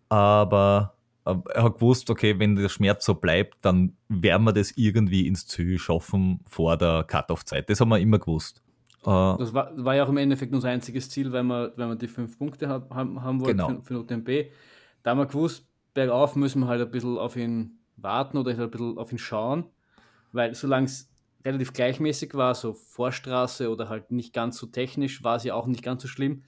Aber 0.09 0.95
äh, 1.25 1.35
er 1.55 1.65
hat 1.65 1.75
gewusst, 1.75 2.11
okay, 2.11 2.39
wenn 2.39 2.57
der 2.57 2.69
Schmerz 2.69 3.05
so 3.05 3.15
bleibt, 3.15 3.59
dann 3.63 3.97
werden 4.09 4.45
wir 4.45 4.53
das 4.53 4.73
irgendwie 4.73 5.27
ins 5.27 5.47
Ziel 5.47 5.79
schaffen 5.79 6.41
vor 6.49 6.77
der 6.77 7.05
Cut-Off-Zeit. 7.05 7.69
Das 7.69 7.81
haben 7.81 7.89
wir 7.89 7.99
immer 7.99 8.19
gewusst. 8.19 8.63
Äh, 9.03 9.07
das 9.07 9.53
war, 9.53 9.73
war, 9.77 9.97
ja 9.97 10.05
auch 10.05 10.09
im 10.09 10.17
Endeffekt 10.17 10.55
unser 10.55 10.69
einziges 10.69 11.11
Ziel, 11.11 11.33
weil 11.33 11.45
wir, 11.45 11.73
weil 11.77 11.89
wir 11.89 11.97
die 11.97 12.09
fünf 12.09 12.39
Punkte 12.39 12.69
haben, 12.69 13.23
haben 13.23 13.41
wollten 13.41 13.59
genau. 13.59 13.81
für, 13.83 13.83
für 13.83 13.99
UTMB. 14.01 14.51
Da 15.03 15.11
haben 15.11 15.19
wir 15.19 15.27
gewusst, 15.27 15.67
bergauf 15.95 16.37
müssen 16.37 16.61
wir 16.61 16.69
halt 16.69 16.81
ein 16.81 16.91
bisschen 16.91 17.19
auf 17.19 17.37
ihn 17.37 17.79
warten 17.97 18.39
oder 18.39 18.53
halt 18.53 18.61
ein 18.61 18.71
bisschen 18.71 18.99
auf 18.99 19.11
ihn 19.11 19.19
schauen 19.19 19.65
weil 20.33 20.55
solange 20.55 20.87
es 20.87 21.11
relativ 21.45 21.73
gleichmäßig 21.73 22.35
war, 22.35 22.55
so 22.55 22.75
Vorstraße 22.75 23.71
oder 23.71 23.89
halt 23.89 24.11
nicht 24.11 24.33
ganz 24.33 24.59
so 24.59 24.67
technisch, 24.67 25.23
war 25.23 25.39
sie 25.39 25.53
auch 25.53 25.67
nicht 25.67 25.83
ganz 25.83 26.03
so 26.03 26.09
schlimm, 26.09 26.43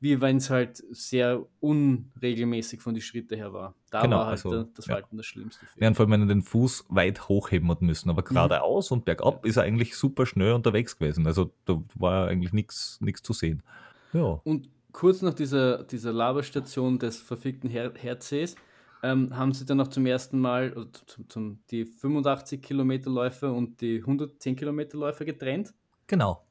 wie 0.00 0.20
wenn 0.20 0.38
es 0.38 0.50
halt 0.50 0.82
sehr 0.90 1.46
unregelmäßig 1.60 2.80
von 2.82 2.92
den 2.92 3.00
Schritte 3.02 3.36
her 3.36 3.52
war. 3.52 3.76
Da 3.90 4.02
Genau, 4.02 4.16
war 4.16 4.26
halt 4.26 4.44
also, 4.44 4.64
das 4.64 4.86
ja. 4.86 4.94
Verhalten 4.94 5.16
das 5.16 5.26
Schlimmste. 5.26 5.64
Während 5.76 5.96
vor 5.96 6.04
allem, 6.04 6.20
wenn 6.22 6.28
den 6.28 6.42
Fuß 6.42 6.86
weit 6.88 7.28
hochheben 7.28 7.70
hat 7.70 7.82
müssen. 7.82 8.10
Aber 8.10 8.22
geradeaus 8.22 8.90
und 8.90 9.04
bergab 9.04 9.46
ist 9.46 9.58
er 9.58 9.62
eigentlich 9.62 9.94
super 9.94 10.26
schnell 10.26 10.54
unterwegs 10.54 10.98
gewesen. 10.98 11.26
Also 11.26 11.52
da 11.66 11.80
war 11.94 12.26
eigentlich 12.26 12.52
nichts 12.52 12.98
zu 13.22 13.32
sehen. 13.32 13.62
Ja. 14.12 14.40
Und 14.42 14.68
kurz 14.90 15.22
nach 15.22 15.34
dieser, 15.34 15.84
dieser 15.84 16.12
Laberstation 16.12 16.98
des 16.98 17.20
verfickten 17.20 17.70
Her 17.70 17.92
Herzees 17.96 18.56
ähm, 19.02 19.36
haben 19.36 19.52
sie 19.52 19.64
dann 19.66 19.78
noch 19.78 19.88
zum 19.88 20.06
ersten 20.06 20.38
Mal 20.38 20.72
oder 20.72 20.88
zum, 21.06 21.28
zum, 21.28 21.58
die 21.70 21.84
85 21.84 22.62
Kilometer 22.62 23.10
Läufe 23.10 23.50
und 23.52 23.80
die 23.80 23.98
110 23.98 24.56
Kilometer 24.56 24.96
Läufe 24.98 25.24
getrennt. 25.24 25.74
Genau. 26.06 26.44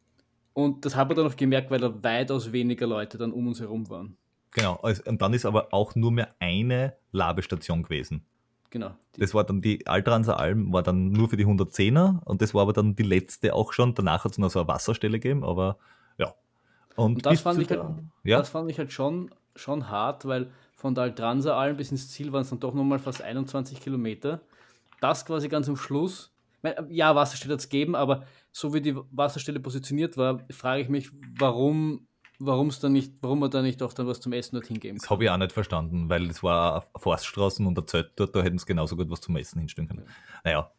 Und 0.54 0.86
das 0.86 0.96
habe 0.96 1.14
ich 1.14 1.16
dann 1.18 1.26
noch 1.26 1.36
gemerkt, 1.36 1.72
weil 1.72 1.80
da 1.80 2.04
weitaus 2.04 2.52
weniger 2.52 2.88
Leute 2.88 3.18
dann 3.18 3.32
um 3.32 3.48
uns 3.48 3.60
herum 3.62 3.90
waren. 3.90 4.18
Genau. 4.52 4.76
Also, 4.84 5.02
Und 5.06 5.22
dann 5.22 5.34
ist 5.34 5.46
aber 5.46 5.74
auch 5.74 5.96
nur 5.96 6.12
mehr 6.12 6.30
eine 6.40 6.96
Labestation 7.14 7.84
gewesen. 7.84 8.26
Genau. 8.70 8.92
Das 9.18 9.34
war 9.34 9.44
dann 9.44 9.62
die 9.62 9.86
Altranser 9.88 10.40
Alm, 10.40 10.72
war 10.72 10.82
dann 10.84 11.12
nur 11.12 11.30
für 11.30 11.38
die 11.38 11.46
110er 11.46 12.24
und 12.24 12.42
das 12.42 12.54
war 12.54 12.62
aber 12.64 12.74
dann 12.74 12.96
die 12.96 13.04
letzte 13.04 13.54
auch 13.54 13.74
schon. 13.74 13.94
Danach 13.96 14.24
hat 14.24 14.32
es 14.32 14.38
noch 14.38 14.50
so 14.50 14.60
eine 14.60 14.68
Wasserstelle 14.70 15.20
gegeben, 15.20 15.44
aber 15.44 15.78
ja. 16.18 16.34
Und 16.96 17.26
das 17.26 17.34
bis 17.34 17.42
fand 17.42 17.62
ich 17.62 17.70
halt- 17.70 17.84
ja, 18.24 18.38
das 18.40 18.50
fand 18.50 18.70
ich 18.72 18.78
halt 18.78 18.92
schon, 18.94 19.30
schon 19.56 19.90
hart, 19.90 20.26
weil 20.26 20.52
von 20.82 20.96
der 20.96 21.04
Altranser 21.04 21.56
Alm 21.56 21.78
bis 21.78 21.92
ins 21.92 22.10
Ziel 22.10 22.34
waren 22.34 22.42
es 22.42 22.50
dann 22.50 22.60
doch 22.60 22.74
nochmal 22.74 22.98
fast 22.98 23.22
21 23.22 23.80
Kilometer. 23.80 24.42
Das 25.00 25.26
quasi 25.26 25.48
ganz 25.48 25.70
am 25.70 25.78
Schluss. 25.78 26.34
Ja, 26.90 27.16
Wasserstelle 27.16 27.54
hat 27.54 27.60
es 27.60 27.70
gegeben, 27.70 27.96
aber 27.96 28.26
so 28.52 28.74
wie 28.74 28.82
die 28.82 28.96
Wasserstelle 29.12 29.60
positioniert 29.60 30.18
war, 30.18 30.40
frage 30.50 30.82
ich 30.82 30.90
mich, 30.90 31.12
warum 31.38 32.08
warum's 32.40 32.80
dann 32.80 32.94
nicht, 32.94 33.14
warum 33.22 33.40
man 33.40 33.52
da 33.52 33.62
nicht 33.62 33.84
auch 33.84 33.94
dann 33.94 34.08
was 34.08 34.20
zum 34.20 34.34
Essen 34.34 34.56
dorthin 34.56 34.80
geben 34.80 34.98
das 34.98 35.12
habe 35.12 35.24
ich 35.24 35.30
auch 35.30 35.38
nicht 35.38 35.52
verstanden, 35.52 36.10
weil 36.10 36.28
es 36.28 36.42
war 36.42 36.88
Forststraßen 36.96 37.68
und 37.68 37.76
der 37.76 37.86
Zelt 37.86 38.14
dort, 38.16 38.36
da 38.36 38.42
hätten 38.42 38.58
sie 38.58 38.66
genauso 38.66 38.96
gut 38.96 39.12
was 39.12 39.22
zum 39.22 39.36
Essen 39.36 39.60
hinstellen 39.60 39.88
können. 39.88 40.06
Naja, 40.44 40.72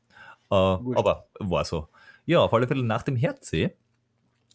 äh, 0.50 0.55
aber 0.55 1.28
war 1.38 1.64
so. 1.64 1.86
Ja, 2.26 2.40
auf 2.40 2.53
alle 2.53 2.66
Fälle 2.66 2.82
nach 2.82 3.05
dem 3.05 3.14
Herdsee 3.14 3.76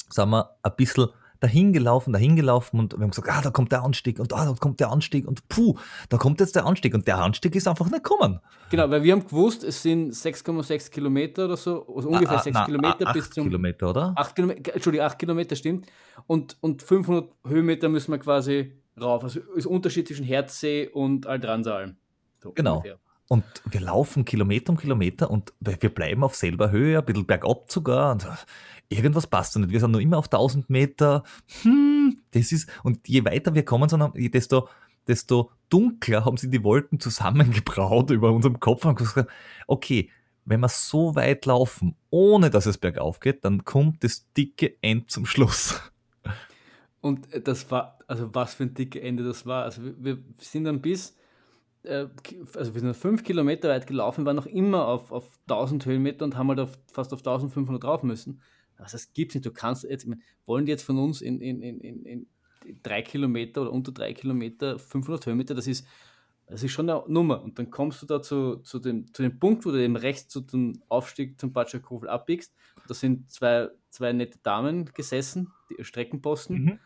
sind 0.09 0.29
wir 0.29 0.57
ein 0.61 0.75
bisschen 0.75 1.07
dahin 1.39 1.73
gelaufen, 1.73 2.13
dahin 2.13 2.35
gelaufen 2.35 2.79
und 2.79 2.93
wir 2.93 3.01
haben 3.01 3.11
gesagt, 3.11 3.29
ah, 3.29 3.41
da 3.41 3.49
kommt 3.49 3.71
der 3.71 3.83
Anstieg 3.83 4.19
und 4.19 4.33
ah, 4.33 4.45
da 4.45 4.53
kommt 4.53 4.79
der 4.79 4.89
Anstieg 4.91 5.27
und 5.27 5.47
puh, 5.49 5.75
da 6.09 6.17
kommt 6.17 6.39
jetzt 6.39 6.55
der 6.55 6.65
Anstieg 6.65 6.93
und 6.93 7.07
der 7.07 7.17
Anstieg 7.19 7.55
ist 7.55 7.67
einfach 7.67 7.89
nicht 7.89 8.03
gekommen. 8.03 8.39
Genau, 8.69 8.89
weil 8.89 9.03
wir 9.03 9.13
haben 9.13 9.25
gewusst, 9.25 9.63
es 9.63 9.81
sind 9.81 10.13
6,6 10.13 10.91
Kilometer 10.91 11.45
oder 11.45 11.57
so, 11.57 11.85
also 11.95 12.09
ungefähr 12.09 12.37
Ah, 12.37 12.39
ah, 12.39 12.43
6 12.43 12.53
na, 12.53 12.65
Kilometer 12.65 13.07
ah, 13.07 13.13
bis 13.13 13.29
zum 13.29 13.45
Kilometer, 13.45 13.89
oder? 13.89 14.13
8 14.15 14.35
Kilometer, 14.35 14.73
Entschuldigung, 14.73 15.05
8 15.07 15.19
Kilometer 15.19 15.55
stimmt. 15.55 15.87
Und, 16.25 16.57
und 16.61 16.81
500 16.83 17.29
Höhenmeter 17.47 17.89
müssen 17.89 18.11
wir 18.11 18.19
quasi 18.19 18.73
rauf. 18.99 19.23
Also 19.23 19.39
ist 19.55 19.65
Unterschied 19.65 20.07
zwischen 20.07 20.25
Herzsee 20.25 20.87
und 20.87 21.27
Altransalm. 21.27 21.97
So 22.41 22.51
Genau. 22.53 22.77
ungefähr. 22.77 22.97
Und 23.29 23.43
wir 23.65 23.81
laufen 23.81 24.23
Kilometer 24.23 24.71
um 24.71 24.77
Kilometer 24.77 25.29
und 25.29 25.53
wir 25.59 25.75
bleiben 25.89 26.23
auf 26.23 26.35
selber 26.35 26.71
Höhe, 26.71 26.99
ein 26.99 27.05
bisschen 27.05 27.25
bergab 27.25 27.71
sogar. 27.71 28.13
Und 28.13 28.27
irgendwas 28.89 29.27
passt 29.27 29.57
nicht. 29.57 29.69
Wir 29.69 29.79
sind 29.79 29.91
noch 29.91 29.99
immer 29.99 30.17
auf 30.17 30.27
1000 30.27 30.69
Meter. 30.69 31.23
Hm, 31.63 32.19
das 32.31 32.51
ist, 32.51 32.69
und 32.83 33.07
je 33.07 33.25
weiter 33.25 33.53
wir 33.53 33.65
kommen, 33.65 33.89
desto, 34.31 34.69
desto 35.07 35.51
dunkler 35.69 36.23
haben 36.23 36.37
sie 36.37 36.49
die 36.49 36.63
Wolken 36.63 36.99
zusammengebraut 36.99 38.11
über 38.11 38.31
unserem 38.31 38.59
Kopf 38.59 38.85
und 38.85 38.95
gesagt, 38.95 39.29
okay, 39.67 40.09
wenn 40.45 40.61
wir 40.61 40.69
so 40.69 41.13
weit 41.15 41.45
laufen, 41.45 41.97
ohne 42.09 42.49
dass 42.49 42.65
es 42.65 42.77
bergauf 42.77 43.19
geht, 43.19 43.43
dann 43.43 43.65
kommt 43.65 44.05
das 44.05 44.31
dicke 44.31 44.77
End 44.81 45.11
zum 45.11 45.25
Schluss. 45.25 45.81
Und 47.01 47.31
äh, 47.33 47.41
das 47.41 47.69
war, 47.69 47.99
also 48.07 48.33
was 48.33 48.55
für 48.55 48.63
ein 48.63 48.73
dicke 48.73 49.01
Ende 49.01 49.23
das 49.23 49.45
war. 49.45 49.65
Also 49.65 49.83
wir, 49.83 50.17
wir 50.17 50.17
sind 50.39 50.63
dann 50.63 50.81
bis, 50.81 51.16
also 51.83 52.73
wir 52.73 52.81
sind 52.81 52.95
fünf 52.95 53.23
Kilometer 53.23 53.69
weit 53.69 53.87
gelaufen, 53.87 54.25
waren 54.25 54.35
noch 54.35 54.45
immer 54.45 54.87
auf, 54.87 55.11
auf 55.11 55.29
1000 55.49 55.85
Höhenmeter 55.85 56.25
und 56.25 56.35
haben 56.35 56.49
halt 56.49 56.59
auf, 56.59 56.77
fast 56.91 57.13
auf 57.13 57.19
1500 57.19 57.83
drauf 57.83 58.03
müssen. 58.03 58.41
Also 58.77 58.93
das 58.93 59.13
gibt's 59.13 59.35
nicht. 59.35 59.45
Du 59.45 59.51
kannst 59.51 59.83
jetzt, 59.83 60.07
meine, 60.07 60.21
wollen 60.45 60.65
die 60.65 60.71
jetzt 60.71 60.83
von 60.83 60.97
uns 60.97 61.21
in, 61.21 61.41
in, 61.41 61.61
in, 61.61 62.05
in, 62.05 62.27
drei 62.83 63.01
Kilometer 63.01 63.61
oder 63.61 63.71
unter 63.71 63.91
drei 63.91 64.13
Kilometer 64.13 64.77
500 64.77 65.27
Höhenmeter, 65.27 65.55
das 65.55 65.67
ist, 65.67 65.87
das 66.47 66.63
ist 66.63 66.71
schon 66.71 66.89
eine 66.89 67.03
Nummer. 67.07 67.41
Und 67.41 67.59
dann 67.59 67.69
kommst 67.69 68.01
du 68.01 68.05
da 68.05 68.21
zu, 68.21 68.57
zu, 68.57 68.79
dem, 68.79 69.13
zu 69.13 69.21
dem 69.21 69.39
Punkt, 69.39 69.65
wo 69.65 69.71
du 69.71 69.81
eben 69.81 69.95
rechts 69.95 70.29
zu 70.29 70.41
dem 70.41 70.81
Aufstieg 70.87 71.39
zum 71.39 71.53
Batschakofel 71.53 72.09
abbiegst. 72.09 72.53
Da 72.87 72.93
sind 72.93 73.31
zwei, 73.31 73.69
zwei 73.89 74.13
nette 74.13 74.39
Damen 74.43 74.85
gesessen, 74.93 75.51
die 75.69 75.83
Streckenposten. 75.83 76.79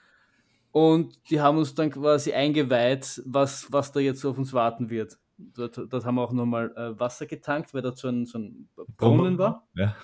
Und 0.72 1.30
die 1.30 1.42
haben 1.42 1.58
uns 1.58 1.76
dann 1.76 1.92
quasi 1.92 2.34
eingeweiht, 2.34 3.22
was, 3.26 3.72
was 3.72 3.92
da 3.92 4.00
jetzt 4.00 4.24
auf 4.26 4.38
uns 4.38 4.54
warten 4.54 4.90
wird. 4.90 5.18
Dort, 5.38 5.78
dort 5.78 6.06
haben 6.06 6.16
wir 6.16 6.22
auch 6.22 6.32
nochmal 6.32 6.72
äh, 6.76 7.00
Wasser 7.00 7.26
getankt, 7.26 7.74
weil 7.74 7.82
dort 7.82 7.98
so 7.98 8.08
ein, 8.08 8.26
so 8.26 8.38
ein 8.38 8.70
Brunnen 8.98 9.38
war. 9.38 9.68
Ja. 9.74 9.96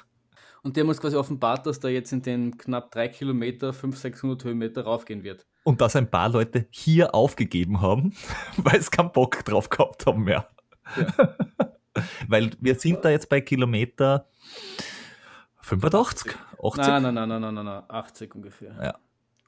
Und 0.63 0.75
die 0.75 0.81
haben 0.81 0.89
uns 0.89 0.99
quasi 0.99 1.15
offenbart, 1.15 1.65
dass 1.65 1.79
da 1.79 1.87
jetzt 1.87 2.11
in 2.11 2.21
den 2.21 2.57
knapp 2.57 2.91
drei 2.91 3.07
Kilometer, 3.07 3.71
500, 3.71 4.01
600 4.01 4.43
Höhenmeter 4.43 4.83
raufgehen 4.83 5.23
wird. 5.23 5.45
Und 5.63 5.79
dass 5.79 5.95
ein 5.95 6.09
paar 6.09 6.29
Leute 6.29 6.67
hier 6.71 7.13
aufgegeben 7.13 7.79
haben, 7.79 8.13
weil 8.57 8.77
es 8.79 8.91
keinen 8.91 9.11
Bock 9.11 9.45
drauf 9.45 9.69
gehabt 9.69 10.05
haben 10.05 10.23
mehr. 10.23 10.47
weil 12.27 12.51
wir 12.59 12.75
sind 12.75 13.05
da 13.05 13.09
jetzt 13.09 13.29
bei 13.29 13.41
Kilometer 13.41 14.27
85, 15.61 16.35
80. 16.63 16.77
Nein, 16.77 17.03
nein, 17.03 17.13
nein, 17.13 17.29
nein, 17.29 17.41
nein, 17.41 17.53
nein, 17.53 17.65
nein, 17.65 17.83
80 17.87 18.35
ungefähr. 18.35 18.75
Ja. 18.81 18.95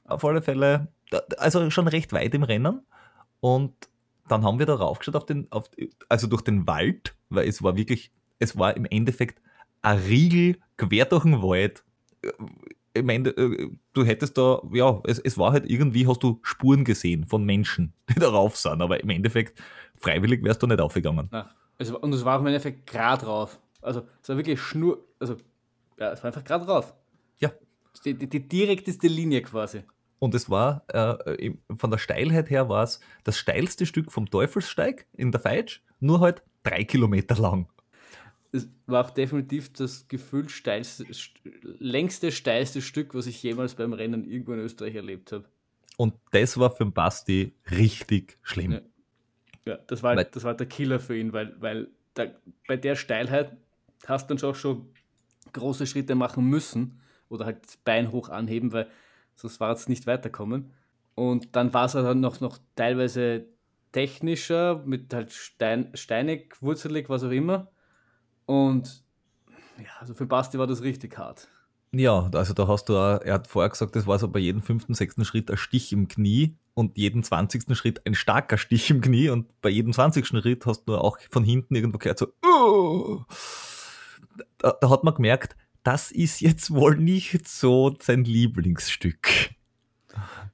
Auf 0.04 0.24
alle 0.24 0.42
Fälle, 0.42 0.88
da- 0.88 0.88
also 1.38 1.70
schon 1.70 1.88
recht 1.88 2.12
weit 2.12 2.34
im 2.34 2.42
Rennen. 2.42 2.80
Und 3.40 3.74
dann 4.28 4.44
haben 4.44 4.58
wir 4.58 4.66
da 4.66 4.74
raufgeschaut 4.74 5.16
auf 5.16 5.26
den, 5.26 5.50
auf, 5.50 5.70
also 6.08 6.26
durch 6.26 6.42
den 6.42 6.66
Wald, 6.66 7.16
weil 7.30 7.48
es 7.48 7.62
war 7.62 7.76
wirklich, 7.76 8.12
es 8.38 8.56
war 8.56 8.76
im 8.76 8.84
Endeffekt 8.84 9.42
ein 9.82 9.98
Riegel 9.98 10.58
quer 10.76 11.06
durch 11.06 11.24
den 11.24 11.42
Wald. 11.42 11.84
Im 12.92 13.08
Ende, 13.08 13.30
äh, 13.30 13.70
du 13.92 14.04
hättest 14.04 14.36
da, 14.36 14.60
ja, 14.72 15.00
es, 15.04 15.18
es 15.18 15.38
war 15.38 15.52
halt 15.52 15.68
irgendwie, 15.68 16.06
hast 16.06 16.22
du 16.22 16.40
Spuren 16.42 16.84
gesehen 16.84 17.26
von 17.26 17.44
Menschen, 17.44 17.92
die 18.08 18.14
da 18.14 18.28
rauf 18.28 18.56
sind, 18.56 18.82
aber 18.82 19.00
im 19.02 19.10
Endeffekt, 19.10 19.60
freiwillig 19.96 20.42
wärst 20.44 20.62
du 20.62 20.66
nicht 20.66 20.80
aufgegangen. 20.80 21.28
Nein. 21.30 21.44
Es 21.78 21.90
war, 21.90 22.02
und 22.02 22.12
es 22.12 22.24
war 22.26 22.38
im 22.38 22.46
Endeffekt 22.46 22.86
gerade 22.86 23.24
rauf. 23.24 23.58
Also 23.80 24.02
es 24.22 24.28
war 24.28 24.36
wirklich 24.36 24.60
Schnur, 24.60 25.02
also 25.18 25.36
ja, 25.98 26.12
es 26.12 26.22
war 26.22 26.28
einfach 26.28 26.44
gerade 26.44 26.66
rauf. 26.66 26.94
Ja. 27.38 27.50
Die, 28.04 28.14
die, 28.14 28.28
die 28.28 28.46
direkteste 28.46 29.08
Linie 29.08 29.40
quasi. 29.42 29.82
Und 30.20 30.34
es 30.34 30.48
war, 30.48 30.84
äh, 30.88 31.50
von 31.76 31.90
der 31.90 31.98
Steilheit 31.98 32.50
her 32.50 32.68
war 32.68 32.84
es 32.84 33.00
das 33.24 33.36
steilste 33.36 33.86
Stück 33.86 34.12
vom 34.12 34.30
Teufelssteig 34.30 35.06
in 35.14 35.32
der 35.32 35.40
Feitsch, 35.40 35.80
nur 35.98 36.20
halt 36.20 36.42
drei 36.62 36.84
Kilometer 36.84 37.34
lang. 37.36 37.68
Es 38.52 38.68
war 38.86 39.06
auch 39.06 39.10
definitiv 39.10 39.72
das 39.72 40.06
gefühlt 40.08 40.50
steilste, 40.50 41.04
st- 41.04 41.32
längste, 41.78 42.30
steilste 42.32 42.82
Stück, 42.82 43.14
was 43.14 43.26
ich 43.26 43.42
jemals 43.42 43.74
beim 43.74 43.92
Rennen 43.92 44.24
irgendwo 44.24 44.52
in 44.52 44.58
Österreich 44.60 44.94
erlebt 44.94 45.32
habe. 45.32 45.44
Und 45.96 46.14
das 46.32 46.58
war 46.58 46.70
für 46.70 46.84
den 46.84 46.92
Basti 46.92 47.54
richtig 47.70 48.38
schlimm. 48.42 48.72
Ja. 48.72 48.80
Ja, 49.66 49.76
das 49.86 50.02
war, 50.02 50.16
Weil- 50.16 50.24
das 50.24 50.42
war 50.44 50.54
der 50.54 50.66
Killer 50.66 51.00
für 51.00 51.16
ihn, 51.16 51.32
weil, 51.32 51.54
weil 51.60 51.88
da, 52.14 52.26
bei 52.66 52.76
der 52.76 52.96
Steilheit 52.96 53.56
hast 54.06 54.28
du 54.28 54.34
dann 54.34 54.38
schon, 54.38 54.54
schon 54.54 54.88
große 55.52 55.86
Schritte 55.86 56.14
machen 56.14 56.44
müssen 56.46 57.00
oder 57.28 57.44
halt 57.44 57.64
das 57.64 57.76
Bein 57.78 58.10
hoch 58.10 58.30
anheben, 58.30 58.72
weil 58.72 58.88
sonst 59.40 59.60
war 59.60 59.72
es 59.72 59.88
nicht 59.88 60.06
weiterkommen. 60.06 60.72
Und 61.14 61.56
dann 61.56 61.74
war 61.74 61.86
es 61.86 61.92
dann 61.92 62.20
noch, 62.20 62.40
noch 62.40 62.58
teilweise 62.76 63.46
technischer, 63.92 64.82
mit 64.84 65.12
halt 65.12 65.32
Stein, 65.32 65.90
steinig, 65.94 66.56
wurzelig, 66.60 67.08
was 67.08 67.24
auch 67.24 67.30
immer. 67.30 67.68
Und 68.46 69.02
ja, 69.78 69.90
also 70.00 70.14
für 70.14 70.26
Basti 70.26 70.58
war 70.58 70.66
das 70.66 70.82
richtig 70.82 71.18
hart. 71.18 71.48
Ja, 71.92 72.30
also 72.32 72.54
da 72.54 72.68
hast 72.68 72.88
du 72.88 72.96
auch, 72.96 73.20
er 73.20 73.34
hat 73.34 73.48
vorher 73.48 73.68
gesagt, 73.68 73.96
das 73.96 74.06
war 74.06 74.18
so 74.18 74.28
bei 74.28 74.38
jedem 74.38 74.62
fünften, 74.62 74.94
sechsten 74.94 75.24
Schritt 75.24 75.50
ein 75.50 75.56
Stich 75.56 75.92
im 75.92 76.06
Knie 76.06 76.56
und 76.74 76.96
jeden 76.96 77.24
zwanzigsten 77.24 77.74
Schritt 77.74 78.06
ein 78.06 78.14
starker 78.14 78.58
Stich 78.58 78.90
im 78.90 79.00
Knie 79.00 79.28
und 79.28 79.60
bei 79.60 79.70
jedem 79.70 79.92
zwanzigsten 79.92 80.40
Schritt 80.40 80.66
hast 80.66 80.84
du 80.84 80.96
auch 80.96 81.18
von 81.30 81.42
hinten 81.42 81.74
irgendwo 81.74 81.98
gehört 81.98 82.18
so, 82.18 82.28
"Oh." 82.44 83.24
da, 84.58 84.76
da 84.80 84.90
hat 84.90 85.02
man 85.02 85.14
gemerkt, 85.14 85.56
das 85.82 86.10
ist 86.12 86.40
jetzt 86.40 86.72
wohl 86.72 86.96
nicht 86.96 87.48
so 87.48 87.94
sein 88.00 88.24
Lieblingsstück. 88.24 89.50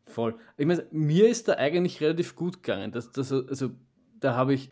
Voll. 0.07 0.37
Ich 0.57 0.67
meine, 0.67 0.87
mir 0.93 1.29
ist 1.29 1.49
da 1.49 1.55
eigentlich 1.55 2.01
relativ 2.01 2.37
gut 2.37 2.63
gegangen. 2.63 2.93
Das, 2.93 3.11
das, 3.11 3.33
also, 3.33 3.71
da 4.21 4.35
habe 4.35 4.55
ich, 4.55 4.71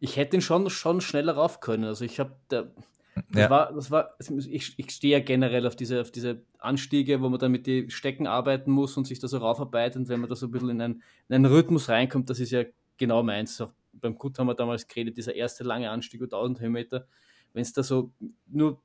ich 0.00 0.16
hätte 0.16 0.36
ihn 0.36 0.40
schon, 0.40 0.68
schon 0.70 1.00
schneller 1.00 1.32
rauf 1.34 1.60
können. 1.60 1.84
Also 1.84 2.04
ich 2.04 2.20
habe, 2.20 2.36
da, 2.48 2.68
das 3.14 3.24
Ja. 3.34 3.50
war, 3.50 3.72
das 3.72 3.90
war, 3.90 4.14
ich, 4.20 4.78
ich 4.78 4.90
stehe 4.90 5.18
ja 5.18 5.24
generell 5.24 5.66
auf 5.66 5.74
diese, 5.74 6.00
auf 6.00 6.10
diese 6.12 6.42
Anstiege, 6.58 7.20
wo 7.20 7.28
man 7.28 7.40
dann 7.40 7.50
mit 7.50 7.66
den 7.66 7.90
Stecken 7.90 8.26
arbeiten 8.26 8.70
muss 8.70 8.96
und 8.96 9.06
sich 9.06 9.18
da 9.18 9.26
so 9.26 9.38
raufarbeitet. 9.38 9.96
Und 9.96 10.08
wenn 10.08 10.20
man 10.20 10.28
da 10.28 10.36
so 10.36 10.46
ein 10.46 10.52
bisschen 10.52 10.70
in 10.70 10.80
einen, 10.80 11.02
in 11.28 11.34
einen 11.34 11.46
Rhythmus 11.46 11.88
reinkommt, 11.88 12.30
das 12.30 12.38
ist 12.38 12.50
ja 12.52 12.64
genau 12.98 13.22
meins. 13.22 13.60
Auch 13.60 13.72
beim 13.94 14.16
Kut 14.16 14.38
haben 14.38 14.46
wir 14.46 14.54
damals 14.54 14.86
geredet, 14.86 15.16
dieser 15.16 15.34
erste 15.34 15.64
lange 15.64 15.90
Anstieg 15.90 16.20
über 16.20 16.26
1000 16.36 16.60
Höhenmeter. 16.60 17.06
Wenn 17.52 17.62
es 17.62 17.72
da 17.72 17.82
so 17.82 18.12
nur 18.46 18.80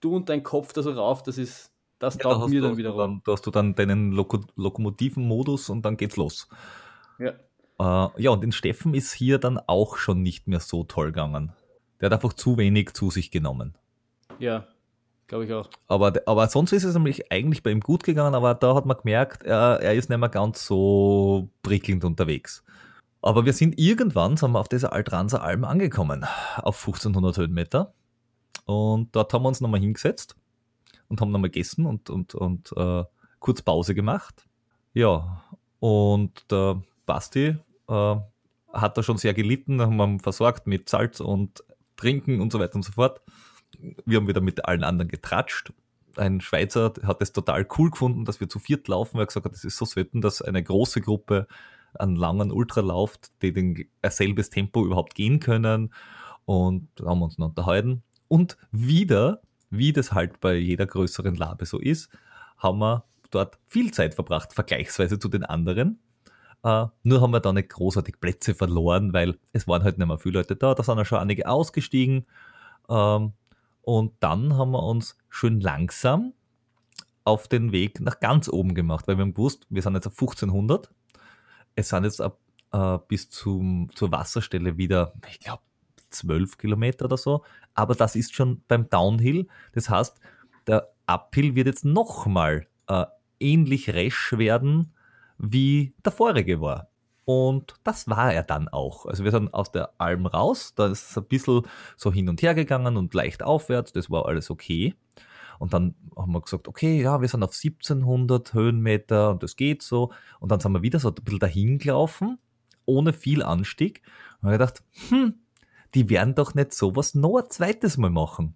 du 0.00 0.16
und 0.16 0.28
dein 0.28 0.42
Kopf 0.42 0.72
da 0.72 0.82
so 0.82 0.92
rauf, 0.92 1.22
das 1.22 1.38
ist, 1.38 1.72
das 1.98 2.18
Ja, 2.18 2.22
taugt 2.22 2.42
da 2.42 2.48
mir 2.48 2.60
da 2.60 2.68
dann 2.68 2.76
du 2.76 2.76
wiederum. 2.76 2.98
dann, 2.98 3.22
da 3.24 3.32
hast 3.32 3.46
du 3.46 3.50
dann 3.50 3.74
deinen 3.74 4.12
Loko 4.12 4.40
Lokomotiven-Modus 4.56 5.70
und 5.70 5.82
dann 5.84 5.96
geht's 5.96 6.16
los. 6.16 6.48
Ja. 7.18 7.32
Äh, 7.78 8.22
ja, 8.22 8.30
und 8.30 8.42
den 8.42 8.52
Steffen 8.52 8.94
ist 8.94 9.12
hier 9.12 9.38
dann 9.38 9.58
auch 9.58 9.96
schon 9.96 10.22
nicht 10.22 10.46
mehr 10.46 10.60
so 10.60 10.84
toll 10.84 11.06
gegangen. 11.06 11.52
Der 12.00 12.06
hat 12.06 12.14
einfach 12.14 12.32
zu 12.34 12.56
wenig 12.56 12.92
zu 12.94 13.10
sich 13.10 13.30
genommen. 13.30 13.76
Ja, 14.38 14.66
glaube 15.26 15.44
ich 15.46 15.52
auch. 15.52 15.70
Aber, 15.88 16.12
aber 16.26 16.48
sonst 16.48 16.72
ist 16.72 16.84
es 16.84 16.94
nämlich 16.94 17.30
eigentlich 17.32 17.62
bei 17.62 17.70
ihm 17.70 17.80
gut 17.80 18.04
gegangen, 18.04 18.34
aber 18.34 18.54
da 18.54 18.74
hat 18.74 18.86
man 18.86 18.96
gemerkt, 18.98 19.42
er, 19.44 19.80
er 19.80 19.94
ist 19.94 20.08
nicht 20.10 20.18
mehr 20.18 20.28
ganz 20.28 20.66
so 20.66 21.50
prickelnd 21.62 22.04
unterwegs. 22.04 22.64
Aber 23.22 23.44
wir 23.46 23.52
sind 23.54 23.78
irgendwann, 23.78 24.36
sind 24.36 24.52
wir 24.52 24.60
auf 24.60 24.68
dieser 24.68 24.92
Altranser 24.92 25.42
Alm 25.42 25.64
angekommen, 25.64 26.24
auf 26.58 26.78
1500 26.78 27.38
Höhenmeter. 27.38 27.94
Und 28.66 29.14
dort 29.14 29.32
haben 29.32 29.42
wir 29.42 29.48
uns 29.48 29.60
nochmal 29.60 29.80
hingesetzt 29.80 30.36
und 31.08 31.20
haben 31.20 31.30
nochmal 31.30 31.50
gegessen 31.50 31.86
und, 31.86 32.10
und, 32.10 32.34
und 32.34 32.72
äh, 32.76 33.04
kurz 33.38 33.62
Pause 33.62 33.94
gemacht. 33.94 34.46
Ja, 34.94 35.44
und 35.80 36.50
der 36.50 36.82
Basti 37.04 37.56
äh, 37.88 38.16
hat 38.72 38.96
da 38.96 39.02
schon 39.02 39.18
sehr 39.18 39.34
gelitten, 39.34 39.80
haben 39.80 39.96
wir 39.96 40.18
versorgt 40.18 40.66
mit 40.66 40.88
Salz 40.88 41.20
und 41.20 41.62
Trinken 41.96 42.40
und 42.40 42.52
so 42.52 42.58
weiter 42.58 42.76
und 42.76 42.84
so 42.84 42.92
fort. 42.92 43.20
Wir 44.04 44.18
haben 44.18 44.28
wieder 44.28 44.40
mit 44.40 44.64
allen 44.64 44.84
anderen 44.84 45.08
getratscht. 45.08 45.72
Ein 46.16 46.40
Schweizer 46.40 46.92
hat 47.02 47.20
es 47.22 47.32
total 47.32 47.66
cool 47.76 47.90
gefunden, 47.90 48.24
dass 48.24 48.40
wir 48.40 48.48
zu 48.48 48.58
viert 48.58 48.86
laufen, 48.88 49.14
weil 49.14 49.24
er 49.24 49.26
gesagt 49.26 49.46
hat, 49.46 49.52
das 49.52 49.64
ist 49.64 49.76
so 49.76 49.84
selten, 49.84 50.20
dass 50.20 50.42
eine 50.42 50.62
große 50.62 51.00
Gruppe 51.00 51.46
einen 51.94 52.16
langen 52.16 52.50
Ultra 52.50 52.80
lauft, 52.80 53.30
die 53.42 53.52
den 53.52 53.88
selbes 54.08 54.50
Tempo 54.50 54.84
überhaupt 54.84 55.14
gehen 55.14 55.40
können. 55.40 55.92
Und 56.44 56.88
haben 57.04 57.22
uns 57.22 57.38
noch 57.38 57.48
unterhalten. 57.48 58.02
Und 58.28 58.56
wieder, 58.70 59.40
wie 59.70 59.92
das 59.92 60.12
halt 60.12 60.40
bei 60.40 60.54
jeder 60.54 60.86
größeren 60.86 61.34
Labe 61.34 61.66
so 61.66 61.78
ist, 61.78 62.10
haben 62.58 62.78
wir 62.78 63.04
dort 63.30 63.58
viel 63.66 63.92
Zeit 63.92 64.14
verbracht, 64.14 64.52
vergleichsweise 64.52 65.18
zu 65.18 65.28
den 65.28 65.44
anderen. 65.44 65.98
Uh, 66.66 66.88
nur 67.02 67.20
haben 67.20 67.32
wir 67.32 67.40
da 67.40 67.52
nicht 67.52 67.68
großartig 67.68 68.20
Plätze 68.20 68.54
verloren, 68.54 69.12
weil 69.12 69.38
es 69.52 69.68
waren 69.68 69.82
halt 69.82 69.98
nicht 69.98 70.06
mehr 70.06 70.18
viele 70.18 70.38
Leute 70.38 70.56
da. 70.56 70.74
Da 70.74 70.82
sind 70.82 70.96
ja 70.96 71.04
schon 71.04 71.18
einige 71.18 71.46
ausgestiegen. 71.46 72.26
Um, 72.86 73.34
und 73.82 74.14
dann 74.20 74.56
haben 74.56 74.70
wir 74.70 74.82
uns 74.82 75.18
schön 75.28 75.60
langsam 75.60 76.32
auf 77.24 77.48
den 77.48 77.72
Weg 77.72 78.00
nach 78.00 78.18
ganz 78.20 78.48
oben 78.48 78.74
gemacht, 78.74 79.06
weil 79.06 79.18
wir 79.18 79.22
haben 79.22 79.34
gewusst, 79.34 79.66
wir 79.68 79.82
sind 79.82 79.94
jetzt 79.94 80.06
auf 80.06 80.14
1500. 80.14 80.90
Es 81.74 81.90
sind 81.90 82.04
jetzt 82.04 82.22
ab, 82.22 82.38
uh, 82.74 82.98
bis 83.08 83.28
zum, 83.28 83.90
zur 83.94 84.10
Wasserstelle 84.10 84.78
wieder, 84.78 85.12
ich 85.30 85.40
glaube, 85.40 85.62
12 86.14 86.58
Kilometer 86.58 87.06
oder 87.06 87.16
so. 87.16 87.44
Aber 87.74 87.94
das 87.94 88.16
ist 88.16 88.34
schon 88.34 88.62
beim 88.68 88.88
Downhill. 88.88 89.46
Das 89.72 89.88
heißt, 89.90 90.18
der 90.66 90.90
Uphill 91.06 91.54
wird 91.54 91.66
jetzt 91.66 91.84
nochmal 91.84 92.66
uh, 92.90 93.04
ähnlich 93.40 93.90
resch 93.90 94.32
werden, 94.32 94.94
wie 95.38 95.94
der 96.04 96.12
vorige 96.12 96.60
war. 96.60 96.88
Und 97.24 97.74
das 97.84 98.08
war 98.08 98.32
er 98.32 98.42
dann 98.42 98.68
auch. 98.68 99.06
Also 99.06 99.24
wir 99.24 99.30
sind 99.30 99.52
aus 99.54 99.72
der 99.72 99.92
Alm 99.98 100.26
raus, 100.26 100.74
da 100.74 100.86
ist 100.86 101.10
es 101.10 101.18
ein 101.18 101.24
bisschen 101.24 101.62
so 101.96 102.12
hin 102.12 102.28
und 102.28 102.42
her 102.42 102.54
gegangen 102.54 102.96
und 102.96 103.14
leicht 103.14 103.42
aufwärts, 103.42 103.92
das 103.92 104.10
war 104.10 104.26
alles 104.26 104.50
okay. 104.50 104.94
Und 105.58 105.72
dann 105.72 105.94
haben 106.16 106.32
wir 106.32 106.40
gesagt, 106.40 106.68
okay, 106.68 107.00
ja, 107.00 107.20
wir 107.20 107.28
sind 107.28 107.42
auf 107.42 107.54
1700 107.54 108.52
Höhenmeter 108.52 109.30
und 109.30 109.42
das 109.42 109.56
geht 109.56 109.82
so. 109.82 110.12
Und 110.40 110.50
dann 110.50 110.60
sind 110.60 110.72
wir 110.72 110.82
wieder 110.82 110.98
so 110.98 111.08
ein 111.08 111.14
bisschen 111.14 111.38
dahin 111.38 111.78
gelaufen, 111.78 112.38
ohne 112.84 113.12
viel 113.12 113.42
Anstieg. 113.42 114.02
Und 114.42 114.50
ich 114.50 114.54
gedacht, 114.58 114.82
hm, 115.08 115.34
die 115.94 116.10
werden 116.10 116.34
doch 116.34 116.54
nicht 116.54 116.72
sowas 116.74 117.14
noch 117.14 117.38
ein 117.38 117.50
zweites 117.50 117.96
Mal 117.96 118.10
machen. 118.10 118.54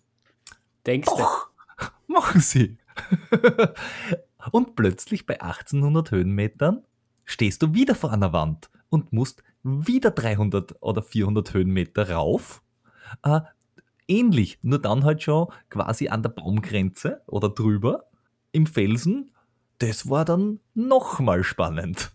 Denkst 0.86 1.08
du? 1.08 1.16
Doch, 1.16 1.50
machen 2.06 2.40
sie. 2.40 2.78
und 4.52 4.74
plötzlich 4.74 5.26
bei 5.26 5.40
1800 5.40 6.10
Höhenmetern 6.10 6.84
stehst 7.24 7.62
du 7.62 7.74
wieder 7.74 7.94
vor 7.94 8.12
einer 8.12 8.32
Wand 8.32 8.70
und 8.88 9.12
musst 9.12 9.42
wieder 9.62 10.10
300 10.10 10.82
oder 10.82 11.02
400 11.02 11.52
Höhenmeter 11.52 12.10
rauf. 12.10 12.62
Äh, 13.22 13.40
ähnlich, 14.06 14.58
nur 14.62 14.80
dann 14.80 15.04
halt 15.04 15.22
schon 15.22 15.48
quasi 15.68 16.08
an 16.08 16.22
der 16.22 16.30
Baumgrenze 16.30 17.22
oder 17.26 17.50
drüber 17.50 18.04
im 18.52 18.66
Felsen. 18.66 19.30
Das 19.78 20.08
war 20.08 20.24
dann 20.24 20.60
nochmal 20.74 21.44
spannend. 21.44 22.10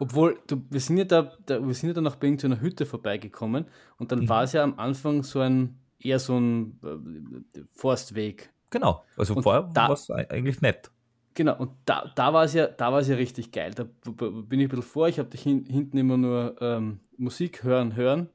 Obwohl, 0.00 0.38
du, 0.46 0.62
wir 0.70 0.80
sind 0.80 0.96
ja 0.96 1.04
da, 1.04 1.32
da, 1.44 1.64
wir 1.64 1.74
sind 1.74 1.90
ja 1.90 1.94
da 1.94 2.00
nach 2.00 2.16
Bing 2.16 2.38
zu 2.38 2.46
einer 2.46 2.60
Hütte 2.60 2.86
vorbeigekommen 2.86 3.66
und 3.98 4.10
dann 4.10 4.20
mhm. 4.20 4.28
war 4.30 4.44
es 4.44 4.52
ja 4.54 4.64
am 4.64 4.78
Anfang 4.78 5.22
so 5.22 5.40
ein 5.40 5.78
eher 5.98 6.18
so 6.18 6.38
ein 6.38 6.80
äh, 6.82 7.60
Forstweg. 7.72 8.50
Genau, 8.70 9.04
also 9.16 9.34
und 9.34 9.42
vorher 9.42 9.68
war 9.74 9.90
es 9.90 10.10
eigentlich 10.10 10.62
nett. 10.62 10.90
Genau, 11.34 11.56
und 11.58 11.72
da, 11.84 12.10
da 12.14 12.32
war 12.32 12.44
es 12.44 12.54
ja, 12.54 12.66
da 12.66 12.92
war 12.92 13.00
es 13.00 13.08
ja 13.08 13.16
richtig 13.16 13.52
geil. 13.52 13.72
Da 13.74 13.84
bin 13.84 14.58
ich 14.58 14.66
ein 14.66 14.68
bisschen 14.68 14.82
vor, 14.82 15.08
ich 15.08 15.18
habe 15.18 15.28
dich 15.28 15.42
hin, 15.42 15.64
hinten 15.66 15.98
immer 15.98 16.16
nur 16.16 16.56
ähm, 16.60 17.00
Musik 17.18 17.62
hören, 17.62 17.94
hören, 17.94 18.30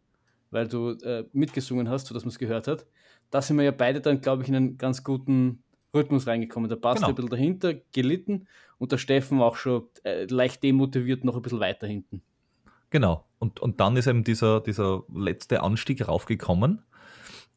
weil 0.51 0.67
du 0.67 0.91
äh, 0.91 1.25
mitgesungen 1.33 1.89
hast, 1.89 2.07
sodass 2.07 2.23
man 2.23 2.29
es 2.29 2.39
gehört 2.39 2.67
hat. 2.67 2.85
Da 3.31 3.41
sind 3.41 3.57
wir 3.57 3.63
ja 3.63 3.71
beide 3.71 4.01
dann, 4.01 4.21
glaube 4.21 4.43
ich, 4.43 4.49
in 4.49 4.55
einen 4.55 4.77
ganz 4.77 5.03
guten 5.03 5.63
Rhythmus 5.95 6.27
reingekommen. 6.27 6.69
Der 6.69 6.75
Basti 6.75 6.99
genau. 6.99 7.09
ein 7.09 7.15
bisschen 7.15 7.29
dahinter, 7.29 7.73
gelitten 7.93 8.47
und 8.77 8.91
der 8.91 8.97
Steffen 8.97 9.41
auch 9.41 9.55
schon 9.55 9.83
äh, 10.03 10.25
leicht 10.25 10.63
demotiviert 10.63 11.23
noch 11.23 11.35
ein 11.35 11.41
bisschen 11.41 11.59
weiter 11.59 11.87
hinten. 11.87 12.21
Genau, 12.89 13.25
und, 13.39 13.59
und 13.59 13.79
dann 13.79 13.97
ist 13.97 14.07
eben 14.07 14.23
dieser, 14.23 14.61
dieser 14.61 15.03
letzte 15.13 15.63
Anstieg 15.63 16.07
raufgekommen. 16.07 16.81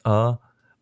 Äh, 0.05 0.33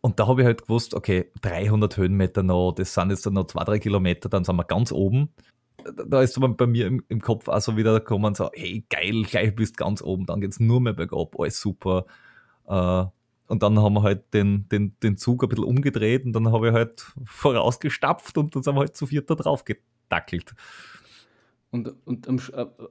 und 0.01 0.21
da 0.21 0.29
habe 0.29 0.43
ich 0.43 0.47
halt 0.47 0.63
gewusst, 0.63 0.95
okay, 0.95 1.31
300 1.43 1.97
Höhenmeter 1.97 2.43
noch, 2.43 2.73
das 2.73 2.95
sind 2.95 3.11
jetzt 3.11 3.27
noch 3.27 3.47
zwei, 3.49 3.65
drei 3.65 3.79
Kilometer, 3.79 4.29
dann 4.29 4.45
sind 4.45 4.57
wir 4.57 4.65
ganz 4.65 4.93
oben. 4.93 5.31
Da 6.09 6.23
ist 6.23 6.35
so 6.35 6.41
bei 6.41 6.67
mir 6.67 6.87
im, 6.87 7.03
im 7.09 7.21
Kopf 7.21 7.49
auch 7.49 7.61
so 7.61 7.77
wieder 7.77 7.95
gekommen, 7.95 8.35
so, 8.35 8.51
hey, 8.55 8.85
geil, 8.89 9.25
gleich 9.25 9.55
bist 9.55 9.77
ganz 9.77 10.03
oben, 10.03 10.27
dann 10.27 10.41
geht 10.41 10.53
es 10.53 10.61
nur 10.61 10.81
mehr 10.81 10.93
bergab, 10.93 11.39
alles 11.39 11.61
super. 11.61 12.07
Äh, 12.69 13.05
und 13.49 13.63
dann 13.63 13.79
haben 13.79 13.95
wir 13.95 14.03
halt 14.03 14.33
den, 14.35 14.69
den, 14.69 14.97
den 15.03 15.17
Zug 15.17 15.43
ein 15.43 15.49
bisschen 15.49 15.65
umgedreht 15.65 16.25
und 16.25 16.33
dann 16.33 16.53
habe 16.53 16.69
ich 16.69 16.75
halt 16.75 17.07
vorausgestapft 17.25 18.37
und 18.39 18.55
dann 18.55 18.63
sind 18.63 18.75
wir 18.75 18.81
halt 18.81 18.97
zu 18.97 19.07
viert 19.07 19.31
da 19.31 19.35
drauf 19.35 19.65
gedackelt. 19.65 20.55
Und, 21.71 21.95
und 22.07 22.29
am, 22.29 22.41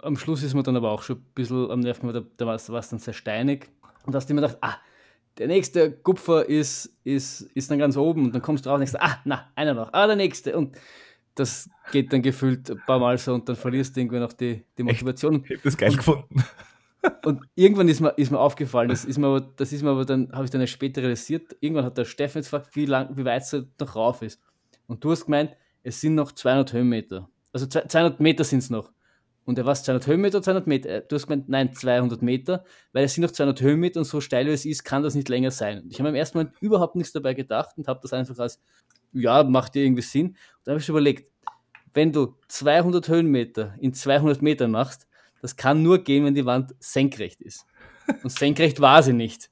am 0.02 0.18
Schluss 0.18 0.44
ist 0.44 0.54
man 0.54 0.64
dann 0.64 0.76
aber 0.76 0.92
auch 0.92 1.02
schon 1.02 1.18
ein 1.18 1.26
bisschen 1.34 1.72
am 1.72 1.80
Nerven, 1.80 2.14
da, 2.14 2.24
da 2.38 2.46
war 2.46 2.56
es 2.56 2.66
dann 2.66 3.00
sehr 3.00 3.14
steinig. 3.14 3.70
Und 4.06 4.14
da 4.14 4.18
hast 4.18 4.30
du 4.30 4.34
immer 4.34 4.42
gedacht, 4.42 4.58
ah, 4.62 4.76
der 5.38 5.48
nächste 5.48 5.92
Kupfer 5.92 6.48
ist, 6.48 6.98
ist, 7.04 7.42
ist 7.42 7.72
dann 7.72 7.80
ganz 7.80 7.98
oben 7.98 8.26
und 8.26 8.36
dann 8.36 8.42
kommst 8.42 8.66
du 8.66 8.70
raus 8.70 8.80
und 8.80 8.90
denkst, 8.90 8.96
ah, 9.00 9.20
na, 9.26 9.52
einer 9.56 9.74
noch, 9.74 9.92
ah, 9.94 10.08
der 10.08 10.16
nächste. 10.16 10.58
Und 10.58 10.78
das 11.36 11.70
geht 11.92 12.14
dann 12.14 12.22
gefühlt 12.22 12.70
ein 12.72 12.82
paar 12.86 13.00
Mal 13.00 13.18
so 13.18 13.34
und 13.34 13.48
dann 13.50 13.56
verlierst 13.56 13.96
du 13.96 14.00
irgendwann 14.00 14.24
auch 14.24 14.34
die, 14.34 14.64
die 14.78 14.84
Motivation. 14.84 15.44
Ich 15.46 15.52
habe 15.52 15.62
das 15.64 15.78
geil 15.78 15.96
gefunden. 15.96 16.44
Und 17.24 17.44
irgendwann 17.56 17.88
ist 17.88 18.02
mir, 18.02 18.10
ist 18.18 18.32
mir 18.32 18.40
aufgefallen, 18.40 18.90
das 18.90 19.06
ist 19.06 19.18
mir 19.18 19.28
aber, 19.28 19.42
das 19.42 19.72
ist 19.72 19.84
mir 19.84 19.90
aber 19.90 20.06
dann, 20.06 20.32
habe 20.32 20.46
ich 20.46 20.52
dann 20.52 20.66
später 20.68 21.02
realisiert, 21.02 21.56
irgendwann 21.60 21.86
hat 21.86 21.98
der 21.98 22.06
Steffen 22.06 22.40
jetzt 22.40 22.52
gefragt, 22.52 22.76
wie 22.76 22.86
lang, 22.86 23.16
wie 23.18 23.26
weit 23.26 23.42
es 23.42 23.54
noch 23.80 23.96
rauf 23.96 24.22
ist. 24.22 24.42
Und 24.88 25.04
du 25.04 25.12
hast 25.12 25.26
gemeint, 25.26 25.56
es 25.84 26.02
sind 26.02 26.16
noch 26.16 26.32
200 26.32 26.74
Höhenmeter. 26.74 27.30
Also 27.54 27.66
200 27.68 28.20
Meter 28.20 28.44
sind 28.44 28.60
es 28.60 28.70
noch. 28.70 28.92
Und 29.46 29.60
er 29.60 29.66
war 29.66 29.76
200 29.76 30.08
Höhenmeter, 30.08 30.42
200 30.42 30.68
Meter. 30.68 31.02
Du 31.02 31.16
hast 31.16 31.28
gemeint, 31.28 31.48
nein, 31.50 31.74
200 31.74 32.22
Meter, 32.22 32.66
weil 32.94 33.06
es 33.06 33.14
sind 33.14 33.22
noch 33.24 33.32
200 33.32 33.62
Höhenmeter 33.62 34.00
und 34.00 34.06
so 34.06 34.20
steil 34.20 34.48
wie 34.48 34.52
es 34.52 34.66
ist, 34.66 34.84
kann 34.84 35.04
das 35.04 35.14
nicht 35.14 35.30
länger 35.30 35.52
sein. 35.52 35.84
Ich 35.90 36.00
habe 36.00 36.10
im 36.10 36.16
ersten 36.16 36.40
Moment 36.40 36.56
überhaupt 36.62 36.96
nichts 36.96 37.14
dabei 37.14 37.36
gedacht 37.36 37.78
und 37.78 37.88
habe 37.88 38.00
das 38.02 38.14
einfach 38.14 38.38
als, 38.40 38.60
ja, 39.14 39.44
macht 39.44 39.76
dir 39.76 39.84
irgendwie 39.84 40.02
Sinn. 40.02 40.30
Und 40.30 40.38
dann 40.64 40.74
habe 40.74 40.82
ich 40.82 40.90
überlegt, 40.90 41.32
wenn 41.94 42.12
du 42.12 42.36
200 42.48 43.08
Höhenmeter 43.08 43.76
in 43.80 43.94
200 43.94 44.42
Metern 44.42 44.72
machst, 44.72 45.08
das 45.46 45.56
kann 45.56 45.84
nur 45.84 46.00
gehen, 46.00 46.26
wenn 46.26 46.34
die 46.34 46.48
Wand 46.48 46.74
senkrecht 46.80 47.40
ist. 47.40 47.68
Und 48.24 48.32
senkrecht 48.32 48.82
war 48.82 49.04
sie 49.04 49.14
nicht. 49.14 49.52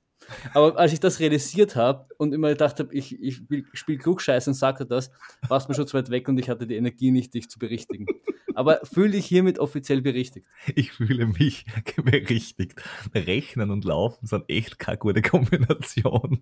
Aber 0.55 0.75
als 0.79 0.91
ich 0.91 0.99
das 0.99 1.19
realisiert 1.19 1.75
habe 1.75 2.07
und 2.17 2.33
immer 2.33 2.49
gedacht 2.49 2.79
habe, 2.79 2.91
ich, 2.95 3.21
ich 3.21 3.43
spiele 3.73 3.99
Klugscheiß 3.99 4.47
und 4.47 4.55
sage 4.55 4.87
das, 4.87 5.11
war 5.47 5.59
es 5.59 5.67
mir 5.67 5.75
schon 5.75 5.85
zu 5.85 5.95
weit 5.95 6.09
weg 6.09 6.27
und 6.27 6.39
ich 6.39 6.49
hatte 6.49 6.65
die 6.65 6.77
Energie 6.77 7.11
nicht, 7.11 7.35
dich 7.35 7.47
zu 7.47 7.59
berichtigen. 7.59 8.07
Aber 8.55 8.79
fühle 8.83 9.11
dich 9.11 9.27
hiermit 9.27 9.59
offiziell 9.59 10.01
berichtigt. 10.01 10.47
Ich 10.73 10.93
fühle 10.93 11.27
mich 11.27 11.65
berichtigt. 12.03 12.81
Rechnen 13.13 13.69
und 13.69 13.85
Laufen 13.85 14.25
sind 14.25 14.45
echt 14.47 14.79
keine 14.79 14.97
gute 14.97 15.21
Kombination. 15.21 16.41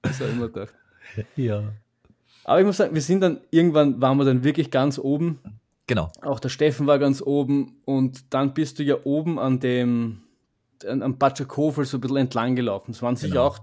Das 0.00 0.20
habe 0.20 0.30
ich 0.30 0.36
immer 0.36 0.48
gedacht. 0.48 0.74
Ja. 1.36 1.74
Aber 2.44 2.60
ich 2.60 2.66
muss 2.66 2.78
sagen, 2.78 2.94
wir 2.94 3.02
sind 3.02 3.20
dann, 3.20 3.40
irgendwann 3.50 4.00
waren 4.00 4.16
wir 4.16 4.24
dann 4.24 4.42
wirklich 4.42 4.70
ganz 4.70 4.98
oben. 4.98 5.38
Genau. 5.90 6.12
Auch 6.22 6.38
der 6.38 6.50
Steffen 6.50 6.86
war 6.86 7.00
ganz 7.00 7.20
oben 7.20 7.80
und 7.84 8.32
dann 8.32 8.54
bist 8.54 8.78
du 8.78 8.84
ja 8.84 8.98
oben 9.02 9.40
an 9.40 9.58
dem, 9.58 10.22
am 10.86 11.18
Batschakofel 11.18 11.84
so 11.84 11.96
ein 11.96 12.00
bisschen 12.00 12.16
entlang 12.16 12.54
gelaufen. 12.54 12.92
Es 12.92 13.02
waren 13.02 13.16
sicher 13.16 13.32
Genau. 13.32 13.46
auch 13.48 13.58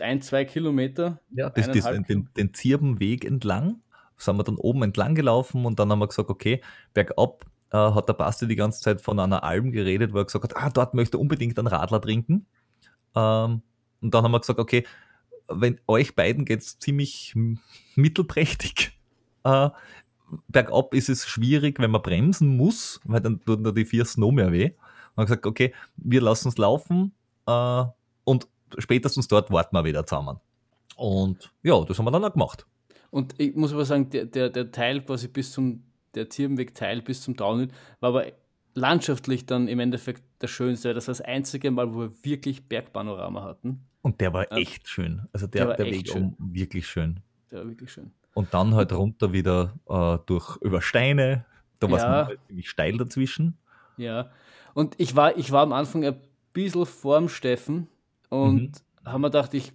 ein, 0.00 0.22
zwei 0.22 0.44
Kilometer. 0.44 1.18
Ja, 1.32 1.50
das, 1.50 1.68
das, 1.72 2.06
den, 2.06 2.28
den 2.36 2.54
Zirbenweg 2.54 3.24
entlang 3.24 3.80
sind 4.16 4.36
wir 4.36 4.44
dann 4.44 4.54
oben 4.54 4.84
entlang 4.84 5.16
gelaufen 5.16 5.66
und 5.66 5.80
dann 5.80 5.90
haben 5.90 5.98
wir 5.98 6.06
gesagt, 6.06 6.30
okay, 6.30 6.60
bergab 6.92 7.44
äh, 7.72 7.76
hat 7.76 8.08
der 8.08 8.12
Basti 8.12 8.46
die 8.46 8.54
ganze 8.54 8.80
Zeit 8.80 9.00
von 9.00 9.18
einer 9.18 9.42
Alm 9.42 9.72
geredet, 9.72 10.12
wo 10.12 10.18
er 10.18 10.26
gesagt 10.26 10.44
hat, 10.44 10.56
ah, 10.56 10.70
dort 10.70 10.94
möchte 10.94 11.16
er 11.16 11.20
unbedingt 11.22 11.58
einen 11.58 11.66
Radler 11.66 12.00
trinken. 12.00 12.46
Ähm, 13.16 13.62
und 14.00 14.14
dann 14.14 14.22
haben 14.22 14.30
wir 14.30 14.38
gesagt, 14.38 14.60
okay, 14.60 14.86
wenn 15.48 15.80
euch 15.88 16.14
beiden 16.14 16.44
geht 16.44 16.60
es 16.60 16.78
ziemlich 16.78 17.34
mittelprächtig. 17.96 18.92
Äh, 19.46 19.68
bergab 20.48 20.94
ist 20.94 21.08
es 21.08 21.26
schwierig, 21.26 21.78
wenn 21.78 21.90
man 21.90 22.02
bremsen 22.02 22.56
muss, 22.56 23.00
weil 23.04 23.20
dann 23.20 23.40
tun 23.40 23.64
da 23.64 23.72
die 23.72 23.84
vier 23.84 24.06
noch 24.16 24.32
mehr 24.32 24.52
weh. 24.52 24.66
Und 24.66 25.18
haben 25.18 25.26
gesagt, 25.26 25.46
okay, 25.46 25.72
wir 25.96 26.20
lassen 26.20 26.48
es 26.48 26.58
laufen 26.58 27.12
äh, 27.46 27.84
und 28.24 28.48
spätestens 28.78 29.28
dort 29.28 29.50
warten 29.50 29.76
wir 29.76 29.84
wieder 29.84 30.04
zusammen. 30.06 30.40
Und 30.96 31.52
ja, 31.62 31.82
das 31.84 31.98
haben 31.98 32.04
wir 32.04 32.10
dann 32.10 32.24
auch 32.24 32.32
gemacht. 32.32 32.66
Und 33.10 33.34
ich 33.38 33.54
muss 33.54 33.72
aber 33.72 33.84
sagen, 33.84 34.10
der, 34.10 34.24
der, 34.24 34.50
der 34.50 34.72
Teil 34.72 35.00
quasi 35.02 35.28
bis 35.28 35.52
zum, 35.52 35.84
der 36.14 36.30
Zirbenweg-Teil 36.30 37.02
bis 37.02 37.22
zum 37.22 37.36
Downhill 37.36 37.68
war 38.00 38.08
aber 38.08 38.26
landschaftlich 38.74 39.46
dann 39.46 39.68
im 39.68 39.78
Endeffekt 39.78 40.22
der 40.42 40.48
schönste. 40.48 40.94
Das 40.94 41.06
war 41.06 41.12
das 41.12 41.20
einzige 41.20 41.70
Mal, 41.70 41.94
wo 41.94 42.00
wir 42.00 42.24
wirklich 42.24 42.68
Bergpanorama 42.68 43.42
hatten. 43.42 43.86
Und 44.02 44.20
der 44.20 44.32
war 44.32 44.50
echt 44.52 44.88
schön. 44.88 45.22
Also 45.32 45.46
der, 45.46 45.66
der, 45.66 45.76
der 45.76 45.86
Weg 45.86 46.08
schön. 46.08 46.34
Um, 46.38 46.54
wirklich 46.54 46.86
schön. 46.86 47.20
Der 47.50 47.60
war 47.60 47.68
wirklich 47.68 47.92
schön. 47.92 48.10
Und 48.34 48.52
dann 48.52 48.74
halt 48.74 48.92
runter 48.92 49.32
wieder 49.32 49.74
äh, 49.88 50.18
durch 50.26 50.56
über 50.60 50.82
Steine. 50.82 51.46
Da 51.78 51.90
war 51.90 51.96
es 51.98 52.02
ja. 52.02 52.26
halt 52.26 52.40
ziemlich 52.46 52.68
steil 52.68 52.96
dazwischen. 52.96 53.58
Ja. 53.96 54.30
Und 54.74 54.94
ich 54.98 55.14
war, 55.14 55.36
ich 55.36 55.52
war 55.52 55.62
am 55.62 55.72
Anfang 55.72 56.04
ein 56.04 56.20
bisschen 56.52 56.86
vorm 56.86 57.28
Steffen 57.28 57.88
und 58.28 58.72
mhm. 58.72 58.72
haben 59.04 59.20
mir 59.20 59.28
gedacht, 59.28 59.54
ich 59.54 59.72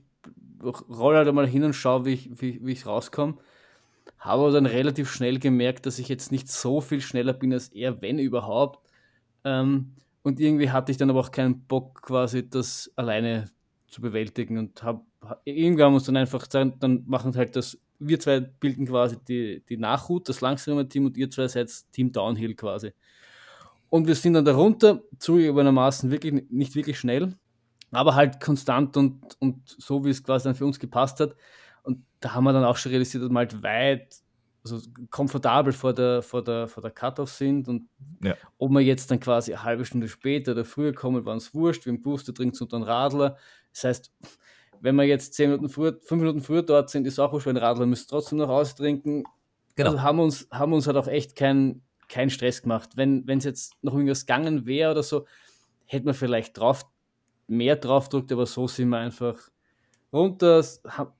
rolle 0.64 1.18
halt 1.18 1.34
mal 1.34 1.48
hin 1.48 1.64
und 1.64 1.74
schaue, 1.74 2.06
wie 2.06 2.14
ich, 2.14 2.42
wie, 2.42 2.60
wie 2.66 2.74
ich 2.74 2.86
rauskomme. 2.86 3.38
Habe 4.18 4.52
dann 4.52 4.66
relativ 4.66 5.10
schnell 5.10 5.40
gemerkt, 5.40 5.86
dass 5.86 6.00
ich 6.00 6.10
jetzt 6.10 6.32
nicht 6.32 6.50
so 6.50 6.82
viel 6.82 7.00
schneller 7.00 7.34
bin 7.34 7.54
als 7.54 7.70
er, 7.70 8.02
wenn 8.02 8.20
überhaupt. 8.20 8.86
Ähm, 9.46 9.94
und 10.24 10.40
irgendwie 10.40 10.72
hatte 10.72 10.92
ich 10.92 10.98
dann 10.98 11.10
aber 11.10 11.22
auch 11.22 11.32
keinen 11.32 11.62
Bock, 11.62 12.02
quasi 12.02 12.50
das 12.50 12.92
alleine 12.98 13.50
zu 13.88 14.02
bewältigen 14.02 14.58
und 14.58 14.84
habe 14.84 15.02
irgendwann 15.46 15.94
uns 15.94 16.04
dann 16.04 16.18
einfach 16.18 16.46
gesagt, 16.46 16.84
dann 16.84 17.04
machen 17.08 17.36
halt 17.36 17.56
das, 17.56 17.78
wir 18.00 18.20
zwei 18.20 18.40
bilden 18.40 18.88
quasi 18.88 19.18
die, 19.28 19.64
die 19.68 19.78
Nachhut, 19.78 20.30
das 20.30 20.42
langsame 20.42 20.88
Team 20.88 21.06
und 21.06 21.18
ihr 21.18 21.30
zwei 21.30 21.48
seid 21.48 21.70
Team 21.92 22.12
Downhill 22.12 22.56
quasi. 22.56 22.94
Und 23.90 24.08
wir 24.08 24.16
sind 24.16 24.34
dann 24.34 24.46
darunter, 24.46 25.02
zugegebenermaßen 25.18 26.12
wirklich 26.12 26.46
nicht 26.50 26.76
wirklich 26.76 27.00
schnell, 27.00 27.36
aber 27.92 28.16
halt 28.16 28.40
konstant 28.40 28.96
und, 28.98 29.36
und 29.40 29.68
so, 29.68 30.06
wie 30.06 30.10
es 30.10 30.24
quasi 30.24 30.46
dann 30.46 30.56
für 30.56 30.66
uns 30.66 30.80
gepasst 30.80 31.20
hat. 31.20 31.36
Und 31.84 32.06
da 32.20 32.34
haben 32.34 32.44
wir 32.44 32.54
dann 32.54 32.64
auch 32.64 32.78
schon 32.78 32.92
realisiert, 32.92 33.24
dass 33.24 33.32
wir 33.32 33.38
halt 33.38 33.64
weit, 33.64 34.16
also 34.64 34.80
komfortabel 35.10 35.74
vor 35.74 35.94
der, 35.94 36.22
vor 36.22 36.44
der, 36.44 36.68
vor 36.68 36.84
der 36.84 36.92
Cut-Off 36.92 37.32
sind. 37.32 37.68
Und 37.68 37.90
ja. 38.24 38.36
ob 38.60 38.72
wir 38.72 38.82
jetzt 38.82 39.10
dann 39.10 39.20
quasi 39.20 39.54
eine 39.54 39.64
halbe 39.64 39.86
Stunde 39.86 40.08
später 40.08 40.52
oder 40.52 40.66
früher 40.66 40.94
kommen, 40.94 41.26
war 41.26 41.34
uns 41.34 41.54
wurscht. 41.56 41.86
Wir 41.86 41.94
haben 41.94 42.04
gewusst, 42.04 42.28
du 42.28 42.32
trinkst 42.32 42.62
unter 42.62 42.78
einen 42.78 42.86
Radler. 42.86 43.38
Das 43.74 43.84
heißt, 43.86 44.12
wenn 44.82 44.96
wir 44.96 45.04
jetzt 45.04 45.34
zehn 45.34 45.50
Minuten 45.50 45.70
früher, 45.70 45.98
fünf 46.02 46.22
Minuten 46.22 46.42
früher 46.42 46.64
dort 46.64 46.90
sind, 46.90 47.08
ist 47.08 47.20
auch 47.20 47.32
wurscht, 47.32 47.48
ein 47.48 47.58
Radler 47.58 47.86
müsst 47.86 48.10
trotzdem 48.10 48.38
noch 48.38 48.50
austrinken. 48.50 49.24
Genau. 49.76 49.92
Also 49.92 50.02
haben 50.02 50.20
uns, 50.20 50.48
haben 50.52 50.74
uns 50.74 50.88
halt 50.88 50.98
auch 50.98 51.08
echt 51.08 51.36
keinen 51.36 51.84
kein 52.10 52.30
Stress 52.30 52.64
gemacht. 52.64 52.90
Wenn 52.96 53.24
es 53.28 53.46
jetzt 53.46 53.74
noch 53.82 53.94
irgendwas 53.94 54.26
gegangen 54.26 54.66
wäre 54.66 54.92
oder 54.92 55.04
so, 55.04 55.26
hätte 55.86 56.06
man 56.06 56.16
vielleicht 56.16 56.58
drauf 56.58 56.86
mehr 57.48 57.76
draufdrückt, 57.76 58.32
aber 58.32 58.46
so 58.46 58.68
sind 58.68 58.90
wir 58.90 58.98
einfach 58.98 59.38
runter, 60.12 60.64
haben, 60.88 61.14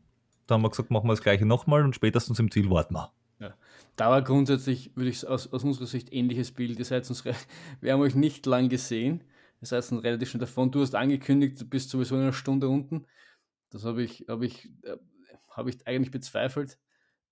Da 0.50 0.56
haben 0.56 0.64
wir 0.64 0.70
gesagt, 0.72 0.89
machen 0.89 1.08
wir 1.08 1.14
das 1.14 1.22
gleiche 1.22 1.45
nochmal 1.45 1.84
und 1.84 1.93
spätestens 1.93 2.39
im 2.39 2.50
Ziel 2.50 2.72
warten 2.72 2.95
wir. 2.95 3.14
Ja. 3.39 3.54
Da 3.95 4.10
war 4.10 4.24
grundsätzlich, 4.24 4.95
würde 4.95 5.12
ich 5.12 5.28
aus, 5.28 5.54
aus 5.54 5.64
unserer 5.64 5.86
Sicht 5.86 6.12
ähnliches 6.12 6.52
Bild. 6.52 6.80
Ihr 6.80 6.86
seid 6.86 7.08
uns, 7.08 7.24
wir 7.82 7.93
haben 7.93 8.02
euch 8.02 8.16
nicht 8.16 8.47
lang 8.47 8.68
gesehen. 8.68 9.24
Das 9.62 9.74
heißt, 9.74 9.91
relativ 9.91 10.30
schnell 10.30 10.39
davon. 10.39 10.72
Du 10.72 10.82
hast 10.82 10.95
angekündigt, 10.95 11.62
du 11.62 11.66
bist 11.66 11.91
sowieso 11.91 12.16
in 12.16 12.22
einer 12.22 12.34
Stunde 12.34 12.68
unten. 12.68 13.06
Das 13.70 13.86
habe 13.86 14.02
ich, 14.02 14.26
habe 14.28 14.47
ich, 14.47 14.72
äh, 14.82 14.97
habe 15.52 15.70
ich 15.70 15.86
eigentlich 15.86 16.10
bezweifelt. 16.10 16.80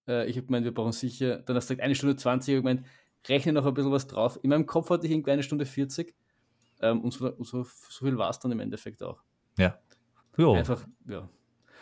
Äh, 0.08 0.30
ich 0.30 0.38
habe 0.38 0.46
gemeint, 0.46 0.66
wir 0.66 0.74
brauchen 0.74 0.92
sicher, 0.92 1.38
dann 1.38 1.56
hast 1.56 1.72
du 1.72 1.74
gesagt, 1.74 1.84
eine 1.84 1.96
Stunde 1.96 2.18
20, 2.18 2.54
ich 2.54 2.58
habe 2.58 2.70
gemeint, 2.70 2.88
rechne 3.28 3.52
noch 3.52 3.66
ein 3.66 3.74
bisschen 3.74 3.92
was 3.92 4.06
drauf. 4.06 4.38
In 4.44 4.52
meinem 4.52 4.68
Kopf 4.68 4.92
hatte 4.92 5.08
ich 5.08 5.12
irgendwie 5.12 5.32
eine 5.32 5.42
Stunde 5.42 5.66
40. 5.66 6.14
Ähm, 6.82 7.02
und 7.02 7.12
so, 7.14 7.34
so, 7.44 7.64
so 7.64 8.06
viel 8.06 8.18
war 8.20 8.30
es 8.30 8.38
dann 8.38 8.52
im 8.52 8.60
Endeffekt 8.60 9.02
auch. 9.02 9.24
Ja. 9.58 9.80
Jo. 10.38 10.54
Einfach, 10.54 10.86
ja. 11.08 11.28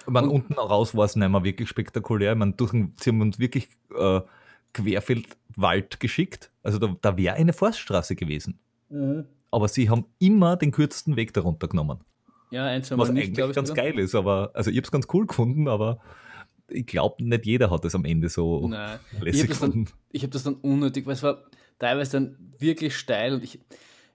Man, 0.08 0.30
unten 0.30 0.54
raus 0.54 0.96
war 0.96 1.06
es 1.06 1.16
nicht 1.16 1.30
mehr 1.30 1.44
wirklich 1.44 1.70
spektakulär. 1.70 2.36
Man, 2.36 2.58
durch, 2.58 2.72
sie 2.72 3.10
haben 3.10 3.22
uns 3.22 3.40
wirklich 3.40 3.70
äh, 3.98 4.22
Querfeldwald 4.74 6.00
geschickt. 6.00 6.52
Also 6.64 6.80
da, 6.80 6.96
da 7.02 7.18
wäre 7.18 7.36
eine 7.36 7.54
Forststraße 7.54 8.16
gewesen. 8.16 8.60
Mhm 8.90 9.26
aber 9.56 9.70
sie 9.70 9.90
haben 9.90 10.06
immer 10.20 10.58
den 10.58 10.72
kürzesten 10.72 11.16
Weg 11.16 11.34
darunter 11.34 11.70
genommen. 11.70 12.00
Ja, 12.52 12.66
ein, 12.66 12.84
zwei 12.84 12.98
Was 12.98 13.10
nicht, 13.10 13.40
eigentlich 13.40 13.56
ganz 13.56 13.74
geil 13.74 13.98
ist, 14.00 14.14
aber 14.14 14.52
also 14.54 14.70
ich 14.70 14.76
habe 14.76 14.84
es 14.84 14.92
ganz 14.92 15.08
cool 15.14 15.26
gefunden, 15.26 15.70
aber 15.70 16.02
ich 16.68 16.86
glaube, 16.86 17.24
nicht 17.24 17.46
jeder 17.46 17.72
hat 17.72 17.86
es 17.86 17.96
am 17.96 18.04
Ende 18.04 18.28
so 18.28 18.68
Nein. 18.68 19.00
lässig 19.22 19.44
ich 19.44 19.50
gefunden. 19.52 19.86
Dann, 19.86 19.94
ich 20.12 20.24
habe 20.24 20.32
das 20.32 20.44
dann 20.44 20.56
unnötig, 20.56 21.06
weil 21.06 21.14
es 21.14 21.24
war 21.24 21.46
teilweise 21.80 22.12
dann 22.12 22.54
wirklich 22.60 22.98
steil 22.98 23.34
und 23.34 23.46
ich, 23.46 23.62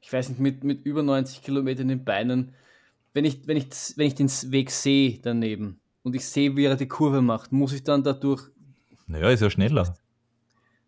ich 0.03 0.12
weiß 0.12 0.28
nicht, 0.28 0.41
mit, 0.41 0.62
mit 0.62 0.84
über 0.84 1.03
90 1.03 1.41
Kilometern 1.41 1.88
in 1.88 1.99
den 2.01 2.05
Beinen, 2.05 2.53
wenn 3.14 3.24
ich, 3.24 3.47
wenn 3.47 3.57
ich, 3.57 3.68
wenn 3.97 4.09
ich 4.09 4.14
den 4.16 4.28
Weg 4.28 4.70
sehe 4.70 5.20
daneben 5.22 5.80
und 6.03 6.16
ich 6.16 6.24
sehe, 6.24 6.57
wie 6.57 6.64
er 6.64 6.76
die 6.76 6.88
Kurve 6.88 7.22
macht, 7.22 7.53
muss 7.53 7.72
ich 7.72 7.82
dann 7.82 8.03
dadurch. 8.03 8.42
Naja, 9.07 9.30
ist 9.30 9.40
ja 9.40 9.51
schneller. 9.51 9.94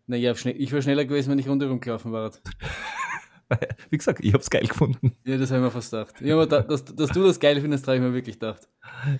Naja, 0.07 0.33
ich 0.33 0.71
wäre 0.71 0.81
schneller 0.81 1.05
gewesen, 1.05 1.31
wenn 1.31 1.39
ich 1.39 1.47
rundherum 1.47 1.79
gelaufen 1.79 2.11
war. 2.11 2.31
Wie 3.89 3.97
gesagt, 3.97 4.23
ich 4.23 4.33
habe 4.33 4.41
es 4.41 4.49
geil 4.49 4.65
gefunden. 4.65 5.15
Ja, 5.25 5.37
das 5.37 5.51
habe 5.51 5.59
ich 5.59 5.65
mir 5.65 5.71
fast 5.71 5.91
gedacht. 5.91 6.21
Ja, 6.21 6.45
da, 6.45 6.61
dass, 6.61 6.85
dass, 6.85 7.09
du 7.11 7.23
das 7.23 7.39
geil 7.39 7.59
findest, 7.61 7.87
habe 7.87 7.97
ich 7.97 8.03
mir 8.03 8.13
wirklich 8.13 8.39
gedacht. 8.39 8.67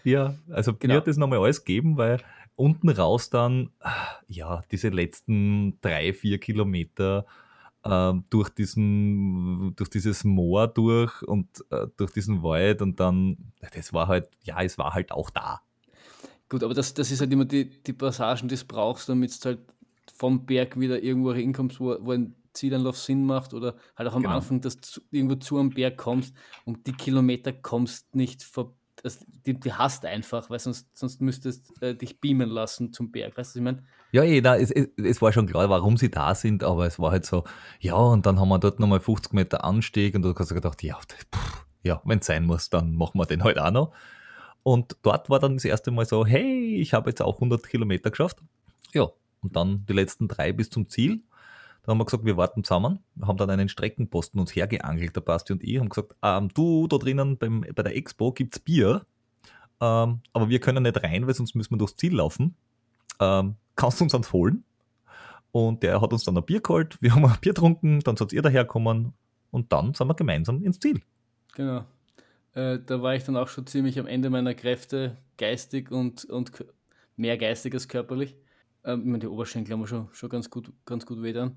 Ja, 0.03 0.35
also 0.49 0.73
genau. 0.73 0.93
mir 0.93 0.97
hat 0.97 1.07
das 1.07 1.17
nochmal 1.17 1.39
alles 1.39 1.63
gegeben, 1.63 1.97
weil 1.97 2.19
unten 2.55 2.89
raus 2.89 3.29
dann, 3.29 3.69
ja, 4.27 4.63
diese 4.71 4.89
letzten 4.89 5.79
drei, 5.81 6.13
vier 6.13 6.39
Kilometer 6.39 7.25
äh, 7.83 8.13
durch 8.29 8.49
diesen, 8.49 9.75
durch 9.75 9.89
dieses 9.89 10.23
Moor 10.23 10.67
durch 10.67 11.21
und 11.23 11.47
äh, 11.69 11.87
durch 11.97 12.11
diesen 12.11 12.43
Wald 12.43 12.81
und 12.81 12.99
dann, 12.99 13.37
das 13.73 13.93
war 13.93 14.07
halt, 14.07 14.29
ja, 14.43 14.61
es 14.61 14.77
war 14.77 14.93
halt 14.93 15.11
auch 15.11 15.29
da. 15.29 15.61
Gut, 16.53 16.63
aber 16.63 16.75
das, 16.75 16.93
das 16.93 17.09
ist 17.09 17.19
halt 17.19 17.33
immer 17.33 17.45
die, 17.45 17.67
die 17.67 17.93
Passagen, 17.93 18.47
die 18.47 18.55
du 18.55 18.65
brauchst, 18.67 19.09
damit 19.09 19.43
du 19.43 19.49
halt 19.49 19.59
vom 20.15 20.45
Berg 20.45 20.79
wieder 20.79 21.01
irgendwo 21.01 21.33
hinkommst, 21.33 21.79
wo, 21.79 21.97
wo 21.99 22.11
ein 22.11 22.35
Zielanlauf 22.53 22.95
Sinn 22.95 23.25
macht 23.25 23.55
oder 23.55 23.73
halt 23.95 24.07
auch 24.07 24.13
am 24.13 24.21
genau. 24.21 24.35
Anfang, 24.35 24.61
dass 24.61 24.77
du 24.77 25.01
irgendwo 25.09 25.33
zu 25.33 25.57
einem 25.57 25.71
Berg 25.71 25.97
kommst 25.97 26.35
und 26.63 26.85
die 26.85 26.91
Kilometer 26.91 27.53
kommst 27.53 28.13
nicht 28.13 28.43
vor, 28.43 28.75
also 29.03 29.25
die, 29.47 29.59
die 29.59 29.73
hast 29.73 30.05
einfach, 30.05 30.51
weil 30.51 30.59
sonst, 30.59 30.95
sonst 30.95 31.21
müsstest 31.21 31.81
äh, 31.81 31.95
dich 31.95 32.21
beamen 32.21 32.51
lassen 32.51 32.93
zum 32.93 33.11
Berg, 33.11 33.35
weißt 33.35 33.49
du, 33.49 33.49
was 33.49 33.55
ich 33.55 33.63
meine? 33.63 33.83
Ja, 34.11 34.21
eh, 34.21 34.39
na, 34.39 34.55
es, 34.55 34.69
es, 34.69 35.23
war 35.23 35.33
schon 35.33 35.47
klar, 35.47 35.67
warum 35.71 35.97
sie 35.97 36.11
da 36.11 36.35
sind, 36.35 36.63
aber 36.63 36.85
es 36.85 36.99
war 36.99 37.09
halt 37.09 37.25
so, 37.25 37.45
ja, 37.79 37.95
und 37.95 38.27
dann 38.27 38.39
haben 38.39 38.49
wir 38.49 38.59
dort 38.59 38.79
nochmal 38.79 38.99
50 38.99 39.33
Meter 39.33 39.63
Anstieg 39.63 40.13
und 40.13 40.21
du 40.21 40.35
hast 40.35 40.53
gedacht, 40.53 40.83
ja, 40.83 40.99
pff, 40.99 41.65
ja, 41.81 41.99
wenn 42.05 42.19
es 42.19 42.27
sein 42.27 42.45
muss, 42.45 42.69
dann 42.69 42.93
machen 42.93 43.19
wir 43.19 43.25
den 43.25 43.43
halt 43.43 43.57
auch 43.57 43.71
noch. 43.71 43.91
Und 44.63 44.95
dort 45.01 45.29
war 45.29 45.39
dann 45.39 45.55
das 45.55 45.65
erste 45.65 45.91
Mal 45.91 46.05
so, 46.05 46.25
hey, 46.25 46.77
ich 46.77 46.93
habe 46.93 47.09
jetzt 47.09 47.21
auch 47.21 47.35
100 47.35 47.67
Kilometer 47.67 48.09
geschafft. 48.09 48.39
Ja, 48.93 49.09
und 49.41 49.55
dann 49.55 49.85
die 49.87 49.93
letzten 49.93 50.27
drei 50.27 50.53
bis 50.53 50.69
zum 50.69 50.87
Ziel. 50.89 51.21
Da 51.83 51.91
haben 51.91 51.97
wir 51.97 52.05
gesagt, 52.05 52.23
wir 52.23 52.37
warten 52.37 52.63
zusammen, 52.63 52.99
haben 53.21 53.37
dann 53.37 53.49
einen 53.49 53.67
Streckenposten 53.67 54.39
uns 54.39 54.55
hergeangelt, 54.55 55.17
der 55.17 55.21
Basti 55.21 55.51
und 55.51 55.63
ich, 55.63 55.79
haben 55.79 55.89
gesagt, 55.89 56.15
ähm, 56.21 56.47
du, 56.53 56.87
da 56.87 56.97
drinnen 56.97 57.37
beim, 57.37 57.65
bei 57.75 57.83
der 57.83 57.97
Expo 57.97 58.31
gibt 58.31 58.55
es 58.55 58.59
Bier, 58.61 59.05
ähm, 59.81 60.21
aber 60.31 60.47
wir 60.47 60.59
können 60.61 60.83
nicht 60.83 61.03
rein, 61.03 61.27
weil 61.27 61.33
sonst 61.33 61.55
müssen 61.55 61.71
wir 61.71 61.77
durchs 61.77 61.97
Ziel 61.97 62.15
laufen. 62.15 62.55
Ähm, 63.19 63.55
kannst 63.75 63.99
du 63.99 64.05
uns 64.05 64.13
ans 64.13 64.31
holen? 64.31 64.63
Und 65.51 65.83
der 65.83 65.99
hat 65.99 66.13
uns 66.13 66.23
dann 66.23 66.37
ein 66.37 66.45
Bier 66.45 66.61
geholt, 66.61 66.97
wir 67.01 67.13
haben 67.13 67.25
ein 67.25 67.35
Bier 67.41 67.53
getrunken, 67.53 67.99
dann 67.99 68.15
seid 68.15 68.31
ihr 68.31 68.41
daherkommen 68.41 69.13
und 69.51 69.73
dann 69.73 69.93
sind 69.93 70.07
wir 70.07 70.15
gemeinsam 70.15 70.63
ins 70.63 70.79
Ziel. 70.79 71.01
Genau. 71.53 71.83
Äh, 72.53 72.79
da 72.85 73.01
war 73.01 73.15
ich 73.15 73.23
dann 73.23 73.37
auch 73.37 73.47
schon 73.47 73.65
ziemlich 73.67 73.99
am 73.99 74.07
Ende 74.07 74.29
meiner 74.29 74.53
Kräfte, 74.53 75.17
geistig 75.37 75.91
und, 75.91 76.25
und 76.25 76.51
mehr 77.15 77.37
geistig 77.37 77.73
als 77.73 77.87
körperlich. 77.87 78.35
Ähm, 78.83 79.01
ich 79.01 79.05
meine, 79.05 79.19
die 79.19 79.27
Oberschenkel 79.27 79.73
haben 79.73 79.81
wir 79.81 79.87
schon, 79.87 80.09
schon 80.13 80.29
ganz 80.29 80.49
gut, 80.49 80.71
ganz 80.85 81.05
gut 81.05 81.21
weh 81.21 81.33
dann. 81.33 81.55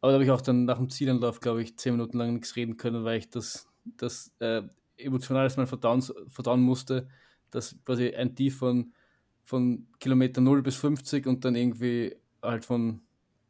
Aber 0.00 0.12
da 0.12 0.14
habe 0.14 0.24
ich 0.24 0.30
auch 0.30 0.40
dann 0.40 0.64
nach 0.64 0.78
dem 0.78 0.88
Zielanlauf, 0.88 1.40
glaube 1.40 1.62
ich, 1.62 1.76
zehn 1.76 1.92
Minuten 1.92 2.18
lang 2.18 2.34
nichts 2.34 2.56
reden 2.56 2.76
können, 2.76 3.04
weil 3.04 3.18
ich 3.18 3.30
das, 3.30 3.68
das 3.84 4.32
äh, 4.38 4.62
emotional 4.96 5.44
erstmal 5.44 5.66
verdauen, 5.66 6.02
verdauen 6.28 6.62
musste, 6.62 7.08
dass 7.50 7.76
quasi 7.84 8.14
ein 8.14 8.34
Tief 8.34 8.58
von, 8.58 8.92
von 9.44 9.86
Kilometer 9.98 10.40
0 10.40 10.62
bis 10.62 10.76
50 10.76 11.26
und 11.26 11.44
dann 11.44 11.54
irgendwie 11.54 12.16
halt 12.42 12.64
von 12.64 13.02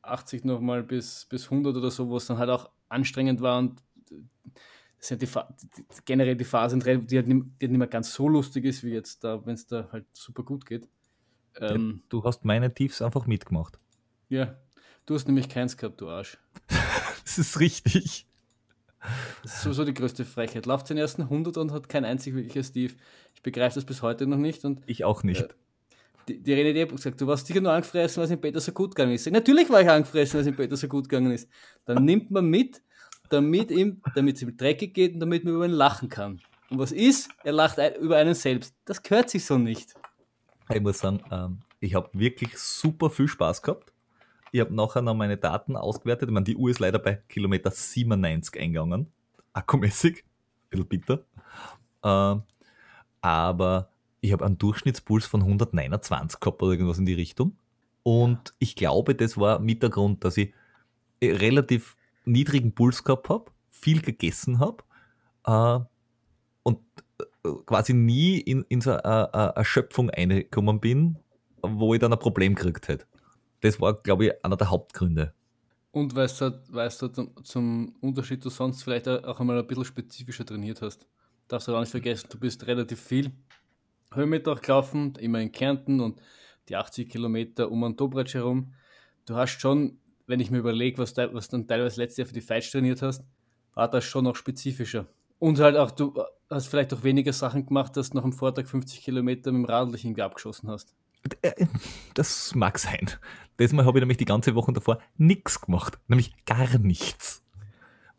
80 0.02 0.44
nochmal 0.44 0.82
bis, 0.82 1.26
bis 1.26 1.44
100 1.44 1.76
oder 1.76 1.90
so, 1.90 2.08
wo 2.08 2.16
es 2.16 2.26
dann 2.26 2.38
halt 2.38 2.50
auch 2.50 2.70
anstrengend 2.88 3.40
war 3.40 3.58
und 3.58 3.82
das 5.00 5.08
sind 5.08 5.22
die, 5.22 5.26
die, 5.26 5.84
generell 6.04 6.36
die 6.36 6.44
Phasen, 6.44 6.80
die 6.80 6.86
halt, 6.86 7.00
nicht, 7.00 7.10
die 7.10 7.16
halt 7.16 7.26
nicht 7.26 7.70
mehr 7.78 7.86
ganz 7.86 8.12
so 8.12 8.28
lustig 8.28 8.66
ist, 8.66 8.84
wie 8.84 8.90
jetzt 8.90 9.24
da, 9.24 9.44
wenn 9.46 9.54
es 9.54 9.66
da 9.66 9.88
halt 9.90 10.04
super 10.12 10.42
gut 10.42 10.66
geht. 10.66 10.86
Ähm, 11.58 11.90
ja, 11.90 12.02
du 12.10 12.24
hast 12.24 12.44
meine 12.44 12.72
Tiefs 12.72 13.00
einfach 13.00 13.26
mitgemacht. 13.26 13.80
Ja, 14.28 14.58
du 15.06 15.14
hast 15.14 15.26
nämlich 15.26 15.48
keins 15.48 15.78
gehabt, 15.78 16.00
du 16.02 16.10
Arsch. 16.10 16.38
das 17.24 17.38
ist 17.38 17.58
richtig. 17.60 18.26
Das 19.42 19.54
ist 19.54 19.62
sowieso 19.62 19.86
die 19.86 19.94
größte 19.94 20.26
Frechheit. 20.26 20.66
Lauft 20.66 20.90
den 20.90 20.98
ersten 20.98 21.22
100 21.22 21.56
und 21.56 21.72
hat 21.72 21.88
kein 21.88 22.04
einzig 22.04 22.34
wirkliches 22.34 22.72
Tief. 22.72 22.96
Ich 23.34 23.42
begreife 23.42 23.76
das 23.76 23.86
bis 23.86 24.02
heute 24.02 24.26
noch 24.26 24.36
nicht. 24.36 24.66
Und, 24.66 24.82
ich 24.84 25.04
auch 25.04 25.22
nicht. 25.22 25.40
Äh, 25.40 25.48
die, 26.28 26.42
die 26.42 26.52
René 26.52 26.82
hat 26.82 26.90
gesagt, 26.90 27.18
du 27.18 27.26
warst 27.26 27.46
sicher 27.46 27.62
nur 27.62 27.72
angefressen, 27.72 28.18
weil 28.18 28.26
es 28.26 28.30
im 28.30 28.40
Peter 28.40 28.60
so 28.60 28.72
gut 28.72 28.94
gegangen 28.94 29.14
ist. 29.14 29.30
Natürlich 29.30 29.70
war 29.70 29.80
ich 29.80 29.88
angefressen, 29.88 30.34
weil 30.34 30.40
es 30.42 30.46
im 30.46 30.56
Peter 30.56 30.76
so 30.76 30.88
gut 30.88 31.08
gegangen 31.08 31.32
ist. 31.32 31.48
Dann 31.86 32.04
nimmt 32.04 32.30
man 32.30 32.44
mit, 32.44 32.82
damit 33.30 33.70
ihm, 33.70 34.02
damit 34.14 34.36
es 34.36 34.42
ihm 34.42 34.56
dreckig 34.56 34.94
geht 34.94 35.14
und 35.14 35.20
damit 35.20 35.44
man 35.44 35.54
über 35.54 35.64
ihn 35.64 35.72
lachen 35.72 36.08
kann. 36.08 36.40
Und 36.68 36.78
was 36.78 36.92
ist? 36.92 37.30
Er 37.42 37.52
lacht 37.52 37.78
über 38.00 38.16
einen 38.16 38.34
selbst. 38.34 38.74
Das 38.84 39.02
gehört 39.02 39.30
sich 39.30 39.44
so 39.44 39.58
nicht. 39.58 39.94
Ich 40.72 40.80
muss 40.80 40.98
sagen, 40.98 41.22
ähm, 41.30 41.60
ich 41.80 41.94
habe 41.94 42.10
wirklich 42.12 42.56
super 42.58 43.10
viel 43.10 43.26
Spaß 43.26 43.62
gehabt. 43.62 43.92
Ich 44.52 44.60
habe 44.60 44.74
nachher 44.74 45.02
noch 45.02 45.14
meine 45.14 45.36
Daten 45.36 45.76
ausgewertet. 45.76 46.28
Ich 46.28 46.32
meine, 46.32 46.44
die 46.44 46.56
Uhr 46.56 46.70
ist 46.70 46.78
leider 46.78 46.98
bei 46.98 47.14
Kilometer 47.28 47.70
97 47.70 48.60
eingegangen. 48.60 49.06
Akkumäßig. 49.52 50.18
Ein 50.18 50.68
bisschen 50.70 50.88
bitter. 50.88 51.24
Ähm, 52.04 52.42
aber 53.20 53.90
ich 54.20 54.32
habe 54.32 54.44
einen 54.44 54.58
Durchschnittspuls 54.58 55.26
von 55.26 55.40
129 55.40 56.38
gehabt 56.40 56.62
oder 56.62 56.72
irgendwas 56.72 56.98
in 56.98 57.06
die 57.06 57.14
Richtung. 57.14 57.56
Und 58.02 58.54
ich 58.58 58.76
glaube, 58.76 59.14
das 59.14 59.36
war 59.36 59.58
mit 59.58 59.82
der 59.82 59.90
Grund, 59.90 60.24
dass 60.24 60.36
ich 60.36 60.52
relativ 61.22 61.96
niedrigen 62.24 62.74
Puls 62.74 63.04
gehabt 63.04 63.28
habe, 63.28 63.50
viel 63.70 64.00
gegessen 64.02 64.58
habe 64.58 64.82
äh, 65.46 65.84
und 66.62 66.80
äh, 67.44 67.50
quasi 67.66 67.94
nie 67.94 68.38
in, 68.38 68.64
in 68.68 68.80
so 68.80 68.92
eine, 68.92 69.34
eine 69.34 69.52
Erschöpfung 69.56 70.10
reingekommen 70.10 70.80
bin, 70.80 71.18
wo 71.62 71.94
ich 71.94 72.00
dann 72.00 72.12
ein 72.12 72.18
Problem 72.18 72.54
gekriegt 72.54 72.88
hätte. 72.88 73.06
Das 73.60 73.80
war, 73.80 73.94
glaube 73.94 74.26
ich, 74.26 74.44
einer 74.44 74.56
der 74.56 74.70
Hauptgründe. 74.70 75.34
Und 75.92 76.14
weißt 76.14 76.40
du, 76.40 76.62
weißt 76.68 77.02
du 77.02 77.08
zum 77.42 77.94
Unterschied, 78.00 78.44
du 78.44 78.48
sonst 78.48 78.82
vielleicht 78.82 79.08
auch 79.08 79.40
einmal 79.40 79.58
ein 79.58 79.66
bisschen 79.66 79.84
spezifischer 79.84 80.46
trainiert 80.46 80.82
hast. 80.82 81.06
Darfst 81.48 81.66
du 81.66 81.74
auch 81.74 81.80
nicht 81.80 81.90
vergessen, 81.90 82.28
du 82.30 82.38
bist 82.38 82.66
relativ 82.66 83.00
viel 83.00 83.32
Höhenmeter 84.12 84.54
gelaufen, 84.54 85.14
immer 85.18 85.40
in 85.40 85.50
Kärnten 85.50 86.00
und 86.00 86.20
die 86.68 86.76
80 86.76 87.08
Kilometer 87.08 87.70
um 87.70 87.82
einen 87.82 87.96
Dobretsch 87.96 88.34
herum. 88.34 88.72
Du 89.26 89.34
hast 89.34 89.60
schon 89.60 89.98
wenn 90.30 90.40
ich 90.40 90.50
mir 90.50 90.58
überlege, 90.58 90.98
was, 90.98 91.16
was 91.16 91.48
dann 91.48 91.66
teilweise 91.66 92.00
letztes 92.00 92.18
Jahr 92.18 92.26
für 92.28 92.34
die 92.34 92.40
Fights 92.40 92.70
trainiert 92.70 93.02
hast, 93.02 93.24
war 93.74 93.90
das 93.90 94.04
schon 94.04 94.24
noch 94.24 94.36
spezifischer. 94.36 95.06
Und 95.40 95.58
halt 95.58 95.76
auch, 95.76 95.90
du 95.90 96.14
hast 96.48 96.68
vielleicht 96.68 96.94
auch 96.94 97.02
weniger 97.02 97.32
Sachen 97.32 97.66
gemacht, 97.66 97.96
dass 97.96 98.10
du 98.10 98.16
noch 98.16 98.24
am 98.24 98.32
Vortag 98.32 98.68
50 98.68 99.02
Kilometer 99.02 99.50
mit 99.50 99.62
dem 99.62 99.64
Radl 99.64 99.92
dich 99.92 100.04
irgendwie 100.04 100.22
abgeschossen 100.22 100.68
hast. 100.68 100.94
Äh, 101.42 101.66
das 102.14 102.54
mag 102.54 102.78
sein. 102.78 103.10
Diesmal 103.58 103.84
habe 103.84 103.98
ich 103.98 104.02
nämlich 104.02 104.18
die 104.18 104.24
ganze 104.24 104.54
Woche 104.54 104.72
davor 104.72 105.00
nichts 105.16 105.60
gemacht. 105.60 105.98
Nämlich 106.06 106.32
gar 106.46 106.78
nichts. 106.78 107.42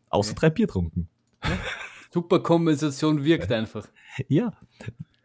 Außer 0.10 0.32
okay. 0.32 0.40
drei 0.40 0.50
Bier 0.50 0.68
trunken. 0.68 1.08
Ja. 1.44 1.58
Super 2.12 2.42
Kompensation 2.42 3.24
wirkt 3.24 3.52
einfach. 3.52 3.88
Ja. 4.28 4.52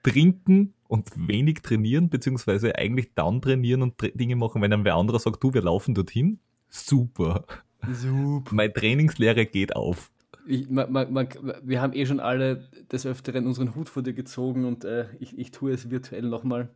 Trinken 0.03 0.75
und 0.87 1.11
wenig 1.17 1.63
trainieren, 1.63 2.11
beziehungsweise 2.11 2.77
eigentlich 2.77 3.15
dann 3.15 3.43
trainieren 3.43 3.83
und 3.83 3.95
Dinge 4.15 4.37
machen, 4.37 4.63
wenn 4.63 4.71
dann 4.71 4.85
wer 4.85 4.95
anderer 4.95 5.19
sagt, 5.19 5.43
du, 5.43 5.53
wir 5.53 5.63
laufen 5.63 5.95
dorthin, 5.95 6.39
Super. 6.85 7.45
Super. 7.91 8.55
Meine 8.55 8.73
Trainingslehre 8.73 9.47
geht 9.47 9.75
auf. 9.75 10.11
Ich, 10.47 10.69
man, 10.69 10.93
man, 10.93 11.13
man, 11.13 11.29
wir 11.63 11.81
haben 11.81 11.93
eh 11.93 12.07
schon 12.07 12.21
alle 12.21 12.69
des 12.93 13.07
Öfteren 13.07 13.47
unseren 13.47 13.75
Hut 13.75 13.89
vor 13.89 14.03
dir 14.03 14.13
gezogen 14.13 14.65
und 14.65 14.85
äh, 14.85 15.07
ich, 15.19 15.37
ich 15.39 15.51
tue 15.51 15.73
es 15.73 15.91
virtuell 15.91 16.23
nochmal. 16.23 16.69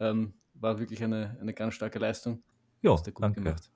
Ähm, 0.00 0.34
war 0.54 0.78
wirklich 0.78 1.02
eine, 1.02 1.36
eine 1.40 1.54
ganz 1.54 1.74
starke 1.74 1.98
Leistung. 1.98 2.42
Ja, 2.82 2.96
danke. 3.20 3.40
Gemacht. 3.40 3.70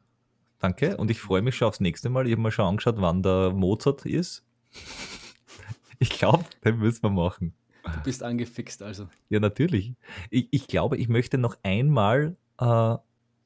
Danke 0.59 0.97
und 0.99 1.11
ich 1.11 1.21
freue 1.21 1.41
mich 1.41 1.57
schon 1.57 1.69
aufs 1.69 1.81
nächste 1.81 2.11
Mal. 2.11 2.27
Ich 2.27 2.33
habe 2.33 2.43
mal 2.43 2.51
schon 2.51 2.67
angeschaut, 2.67 2.97
wann 2.99 3.23
der 3.23 3.53
Mozart 3.53 4.05
ist. 4.05 4.45
ich 5.99 6.11
glaube, 6.11 6.45
den 6.65 6.79
müssen 6.79 7.03
wir 7.03 7.11
machen. 7.11 7.55
Du 7.83 8.03
bist 8.05 8.23
angefixt 8.23 8.83
also. 8.83 9.09
Ja, 9.31 9.41
natürlich. 9.41 9.95
Ich, 10.29 10.49
ich 10.51 10.67
glaube, 10.67 10.99
ich 10.99 11.09
möchte 11.09 11.39
noch 11.39 11.57
einmal 11.63 12.37
äh, 12.59 12.97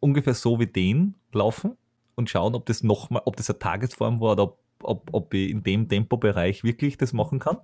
ungefähr 0.01 0.35
so 0.35 0.59
wie 0.59 0.67
den 0.67 1.15
laufen 1.33 1.77
und 2.17 2.31
schauen, 2.31 2.55
ob 2.55 2.67
das 2.67 2.83
nochmal, 2.83 3.23
ob 3.25 3.37
das 3.37 3.51
eine 3.51 3.59
Tagesform 3.59 4.21
war 4.21 4.33
oder 4.33 4.43
ob, 4.45 4.63
ob, 4.83 5.11
ob 5.13 5.35
ich 5.35 5.51
in 5.51 5.63
dem 5.63 5.89
Tempobereich 5.89 6.65
wirklich 6.65 6.97
das 6.97 7.13
machen 7.13 7.39
kann. 7.39 7.59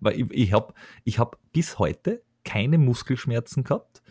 Weil 0.00 0.20
ich, 0.20 0.26
ich 0.30 0.52
habe 0.52 0.74
ich 1.04 1.18
hab 1.18 1.38
bis 1.52 1.78
heute 1.78 2.22
keine 2.44 2.78
Muskelschmerzen 2.78 3.64
gehabt. 3.64 4.02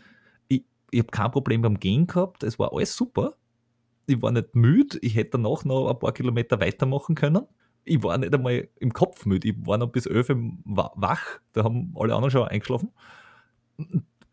Ich, 0.48 0.64
ich 0.90 1.00
habe 1.00 1.10
kein 1.10 1.30
Problem 1.30 1.62
beim 1.62 1.80
Gehen 1.80 2.06
gehabt. 2.06 2.42
Es 2.42 2.58
war 2.58 2.72
alles 2.72 2.96
super. 2.96 3.34
Ich 4.06 4.20
war 4.22 4.32
nicht 4.32 4.54
müde. 4.54 4.98
Ich 5.02 5.16
hätte 5.16 5.32
danach 5.32 5.64
noch 5.64 5.88
ein 5.88 5.98
paar 5.98 6.12
Kilometer 6.12 6.60
weitermachen 6.60 7.14
können. 7.14 7.46
Ich 7.84 8.02
war 8.02 8.18
nicht 8.18 8.34
einmal 8.34 8.68
im 8.80 8.92
Kopf 8.92 9.24
müde. 9.26 9.48
Ich 9.48 9.66
war 9.66 9.78
noch 9.78 9.88
bis 9.88 10.06
11 10.06 10.30
wach. 10.64 11.40
Da 11.52 11.64
haben 11.64 11.94
alle 11.96 12.14
anderen 12.14 12.30
schon 12.30 12.48
eingeschlafen. 12.48 12.90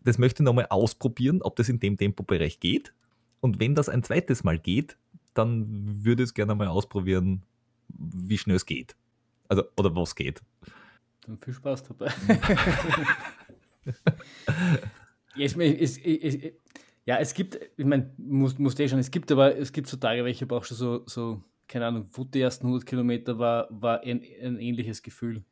Das 0.02 0.18
möchte 0.18 0.44
ich 0.44 0.46
nochmal 0.46 0.68
ausprobieren, 0.70 1.42
ob 1.42 1.56
das 1.56 1.70
in 1.70 1.80
dem 1.80 1.98
Tempobereich 1.98 2.60
geht. 2.60 2.94
Und 3.40 3.60
wenn 3.60 3.76
das 3.76 3.90
ein 3.90 4.04
zweites 4.04 4.44
Mal 4.44 4.60
geht, 4.60 4.98
dann 5.38 6.04
würde 6.04 6.24
ich 6.24 6.30
es 6.30 6.34
gerne 6.34 6.56
mal 6.56 6.68
ausprobieren, 6.68 7.44
wie 7.90 8.38
schnell 8.38 8.56
es 8.56 8.66
geht. 8.66 8.96
Also, 9.48 9.64
oder 9.78 9.96
was 9.96 10.16
geht. 10.16 10.42
Dann 11.26 11.38
viel 11.38 11.54
Spaß 11.54 11.84
dabei. 11.84 12.08
es, 15.38 15.56
es, 15.56 15.98
es, 15.98 16.38
ja, 17.06 17.18
es 17.18 17.34
gibt, 17.34 17.60
ich 17.78 17.86
meine, 17.86 18.12
muss, 18.18 18.58
muss 18.58 18.80
eh 18.80 18.88
schon, 18.88 19.00
es 19.00 19.12
gibt 19.12 19.32
aber, 19.32 19.56
es 19.56 19.72
gibt 19.72 19.88
so 19.88 19.98
Tage, 19.98 20.24
welche 20.26 20.46
brauchst 20.46 20.72
du 20.72 20.76
so, 20.76 21.04
so, 21.06 21.42
keine 21.68 21.86
Ahnung, 21.88 22.08
wo 22.14 22.24
die 22.24 22.42
ersten 22.42 22.66
100 22.66 22.86
Kilometer 22.86 23.38
war, 23.38 23.68
war 23.70 24.02
ein, 24.02 24.22
ein 24.42 24.60
ähnliches 24.60 25.04
Gefühl. 25.04 25.44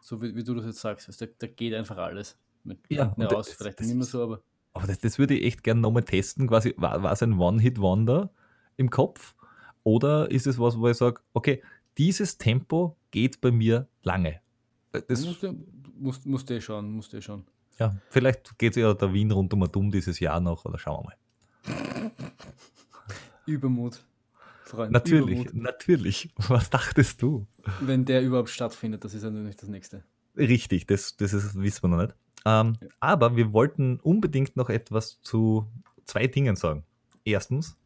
So 0.00 0.20
wie, 0.22 0.34
wie 0.34 0.44
du 0.44 0.54
das 0.54 0.66
jetzt 0.66 0.80
sagst. 0.80 1.08
Also, 1.08 1.26
da, 1.26 1.32
da 1.38 1.46
geht 1.46 1.74
einfach 1.74 1.96
alles. 1.96 2.38
Mit 2.64 2.78
ja, 2.88 3.14
aus, 3.16 3.50
vielleicht 3.50 3.80
nicht 3.80 3.94
mehr 3.94 4.04
so, 4.04 4.22
aber. 4.22 4.42
Aber 4.74 4.86
das, 4.86 4.98
das 4.98 5.18
würde 5.18 5.34
ich 5.34 5.46
echt 5.46 5.64
gerne 5.64 5.80
nochmal 5.80 6.02
testen. 6.02 6.46
Quasi, 6.46 6.74
war, 6.76 7.02
war 7.02 7.12
es 7.12 7.22
ein 7.22 7.38
One-Hit-Wonder? 7.38 8.30
Im 8.78 8.88
Kopf? 8.88 9.34
Oder 9.84 10.30
ist 10.30 10.46
es 10.46 10.58
was, 10.58 10.78
wo 10.78 10.88
ich 10.88 10.96
sage, 10.96 11.20
okay, 11.34 11.62
dieses 11.98 12.38
Tempo 12.38 12.96
geht 13.10 13.40
bei 13.40 13.50
mir 13.50 13.88
lange? 14.02 14.40
Äh, 14.92 15.02
das 15.06 15.26
musst, 15.26 15.42
du, 15.42 15.54
musst, 15.98 16.26
musst 16.26 16.48
du 16.48 16.60
schauen, 16.60 16.90
musst 16.92 17.12
du 17.12 17.20
schauen. 17.20 17.44
Ja, 17.78 17.96
vielleicht 18.10 18.58
geht 18.58 18.76
ja 18.76 18.92
der 18.94 19.12
Wien 19.12 19.30
rund 19.30 19.52
um 19.52 19.70
dumm 19.70 19.90
dieses 19.90 20.18
Jahr 20.18 20.40
noch, 20.40 20.64
oder 20.64 20.78
schauen 20.78 21.04
wir 21.04 21.16
mal. 21.64 22.12
Übermut. 23.46 24.04
Freund, 24.64 24.92
natürlich, 24.92 25.40
Übermut. 25.40 25.54
natürlich. 25.54 26.30
Was 26.36 26.70
dachtest 26.70 27.22
du? 27.22 27.46
Wenn 27.80 28.04
der 28.04 28.22
überhaupt 28.22 28.50
stattfindet, 28.50 29.04
das 29.04 29.14
ist 29.14 29.22
ja 29.22 29.30
natürlich 29.30 29.56
das 29.56 29.68
Nächste. 29.68 30.04
Richtig, 30.36 30.86
das, 30.86 31.16
das 31.16 31.32
ist, 31.32 31.58
wissen 31.58 31.82
wir 31.84 31.88
noch 31.88 32.02
nicht. 32.02 32.14
Ähm, 32.44 32.76
ja. 32.80 32.88
Aber 33.00 33.36
wir 33.36 33.52
wollten 33.52 33.98
unbedingt 34.00 34.56
noch 34.56 34.68
etwas 34.68 35.20
zu 35.22 35.66
zwei 36.04 36.26
Dingen 36.26 36.56
sagen. 36.56 36.84
Erstens, 37.24 37.76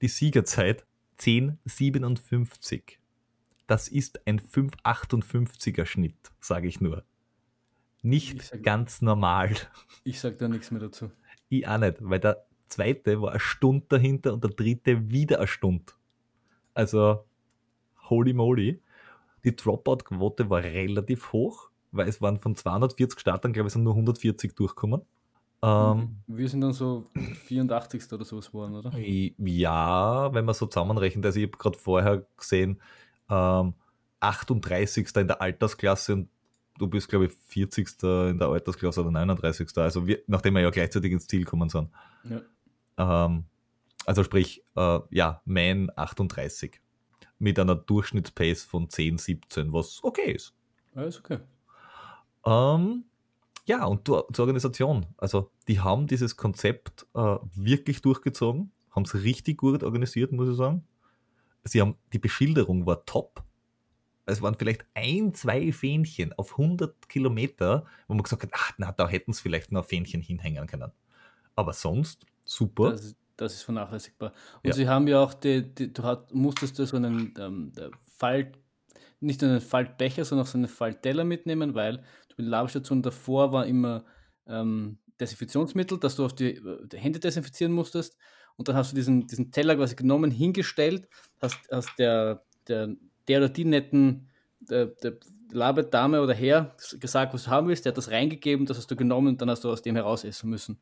die 0.00 0.08
Siegerzeit 0.08 0.86
10,57. 1.18 2.98
Das 3.66 3.88
ist 3.88 4.26
ein 4.26 4.40
5,58er 4.40 5.86
Schnitt, 5.86 6.32
sage 6.40 6.68
ich 6.68 6.80
nur. 6.80 7.04
Nicht 8.02 8.42
sag, 8.42 8.62
ganz 8.62 9.02
normal. 9.02 9.56
Ich 10.04 10.20
sage 10.20 10.36
da 10.36 10.48
nichts 10.48 10.70
mehr 10.70 10.80
dazu. 10.80 11.10
Ich 11.48 11.66
auch 11.66 11.78
nicht, 11.78 11.96
weil 12.00 12.20
der 12.20 12.46
zweite 12.68 13.20
war 13.20 13.30
eine 13.30 13.40
Stunde 13.40 13.86
dahinter 13.88 14.32
und 14.34 14.44
der 14.44 14.50
dritte 14.50 15.10
wieder 15.10 15.38
eine 15.38 15.48
Stunde. 15.48 15.92
Also, 16.74 17.24
holy 18.08 18.32
moly. 18.32 18.82
Die 19.44 19.56
Dropout-Quote 19.56 20.50
war 20.50 20.62
relativ 20.62 21.32
hoch, 21.32 21.70
weil 21.90 22.08
es 22.08 22.20
waren 22.20 22.38
von 22.38 22.54
240 22.54 23.18
Startern, 23.18 23.52
glaube 23.52 23.68
ich, 23.68 23.72
sind 23.72 23.84
nur 23.84 23.94
140 23.94 24.54
durchgekommen. 24.54 25.02
Ähm, 25.62 26.18
Wir 26.26 26.48
sind 26.48 26.60
dann 26.60 26.72
so 26.72 27.10
84. 27.46 28.12
oder 28.12 28.24
sowas 28.24 28.48
geworden, 28.48 28.74
oder? 28.74 28.92
Ja, 28.96 30.32
wenn 30.34 30.44
man 30.44 30.54
so 30.54 30.66
zusammenrechnet. 30.66 31.24
Also 31.24 31.40
ich 31.40 31.46
habe 31.46 31.56
gerade 31.58 31.78
vorher 31.78 32.26
gesehen, 32.36 32.80
ähm, 33.30 33.74
38. 34.20 35.16
in 35.16 35.28
der 35.28 35.40
Altersklasse 35.40 36.12
und 36.14 36.28
du 36.78 36.86
bist, 36.86 37.08
glaube 37.08 37.26
ich, 37.26 37.32
40. 37.32 38.30
in 38.30 38.38
der 38.38 38.48
Altersklasse 38.48 39.00
oder 39.00 39.10
39. 39.10 39.68
Also 39.78 40.06
wir, 40.06 40.20
nachdem 40.26 40.54
wir 40.54 40.60
ja 40.60 40.70
gleichzeitig 40.70 41.12
ins 41.12 41.26
Ziel 41.26 41.44
kommen 41.44 41.68
sind. 41.68 41.90
Ja. 42.24 42.42
Ähm, 43.26 43.44
Also 44.06 44.22
sprich, 44.22 44.62
äh, 44.76 45.00
ja, 45.10 45.40
Man 45.44 45.90
38 45.96 46.80
mit 47.38 47.58
einer 47.58 47.74
Durchschnittspace 47.74 48.62
von 48.64 48.88
10, 48.88 49.18
17, 49.18 49.72
was 49.72 50.02
okay 50.04 50.32
ist. 50.32 50.54
Alles 50.94 51.18
okay. 51.18 51.38
Ähm, 52.46 53.04
ja, 53.66 53.84
und 53.84 54.06
zur 54.06 54.26
Organisation. 54.38 55.06
Also, 55.18 55.50
die 55.66 55.80
haben 55.80 56.06
dieses 56.06 56.36
Konzept 56.36 57.06
äh, 57.14 57.36
wirklich 57.54 58.00
durchgezogen, 58.00 58.70
haben 58.90 59.02
es 59.02 59.14
richtig 59.14 59.58
gut 59.58 59.82
organisiert, 59.82 60.32
muss 60.32 60.48
ich 60.48 60.56
sagen. 60.56 60.86
Sie 61.64 61.80
haben, 61.80 61.96
die 62.12 62.20
Beschilderung 62.20 62.86
war 62.86 63.04
top. 63.06 63.42
Es 64.24 64.40
waren 64.40 64.56
vielleicht 64.56 64.86
ein, 64.94 65.34
zwei 65.34 65.72
Fähnchen 65.72 66.32
auf 66.32 66.52
100 66.52 67.08
Kilometer, 67.08 67.84
wo 68.06 68.14
man 68.14 68.22
gesagt 68.22 68.44
hat, 68.44 68.50
ach, 68.52 68.72
na, 68.78 68.92
da 68.92 69.08
hätten 69.08 69.32
sie 69.32 69.42
vielleicht 69.42 69.72
noch 69.72 69.82
ein 69.82 69.88
Fähnchen 69.88 70.20
hinhängen 70.20 70.66
können. 70.68 70.92
Aber 71.56 71.72
sonst 71.72 72.24
super. 72.44 72.92
Das, 72.92 73.16
das 73.36 73.54
ist 73.54 73.62
vernachlässigbar. 73.62 74.32
Und 74.62 74.68
ja. 74.68 74.72
sie 74.74 74.88
haben 74.88 75.08
ja 75.08 75.20
auch, 75.20 75.34
die, 75.34 75.74
die, 75.74 75.92
du 75.92 76.02
hat, 76.04 76.32
musstest 76.32 76.78
da 76.78 76.86
so 76.86 76.96
einen 76.96 77.34
ähm, 77.38 77.72
Falt, 78.16 78.58
nicht 79.20 79.42
nur 79.42 79.50
einen 79.50 79.60
Faltbecher, 79.60 80.24
sondern 80.24 80.46
auch 80.46 80.50
so 80.50 80.58
einen 80.58 80.68
Faltteller 80.68 81.24
mitnehmen, 81.24 81.74
weil 81.74 82.02
die 82.38 82.42
Labstation 82.42 83.02
davor 83.02 83.52
war 83.52 83.66
immer 83.66 84.04
ähm, 84.46 84.98
Desinfektionsmittel, 85.20 85.98
dass 85.98 86.16
du 86.16 86.24
auf 86.24 86.34
die, 86.34 86.60
die, 86.92 86.98
Hände 86.98 87.18
desinfizieren 87.18 87.72
musstest. 87.72 88.16
Und 88.56 88.68
dann 88.68 88.76
hast 88.76 88.92
du 88.92 88.96
diesen, 88.96 89.26
diesen 89.26 89.50
Teller 89.50 89.76
quasi 89.76 89.94
genommen, 89.96 90.30
hingestellt, 90.30 91.08
hast, 91.40 91.58
hast 91.70 91.98
der, 91.98 92.42
der, 92.68 92.94
der 93.28 93.38
oder 93.38 93.48
die 93.48 93.64
netten 93.64 94.28
der, 94.60 94.86
der 94.86 95.18
Labedame 95.52 96.20
oder 96.20 96.34
Herr 96.34 96.74
gesagt, 96.98 97.32
was 97.34 97.44
du 97.44 97.50
haben 97.50 97.68
willst, 97.68 97.84
der 97.84 97.90
hat 97.90 97.98
das 97.98 98.10
reingegeben, 98.10 98.66
das 98.66 98.78
hast 98.78 98.90
du 98.90 98.96
genommen 98.96 99.28
und 99.28 99.40
dann 99.40 99.50
hast 99.50 99.64
du 99.64 99.70
aus 99.70 99.82
dem 99.82 99.94
heraus 99.94 100.24
essen 100.24 100.50
müssen. 100.50 100.80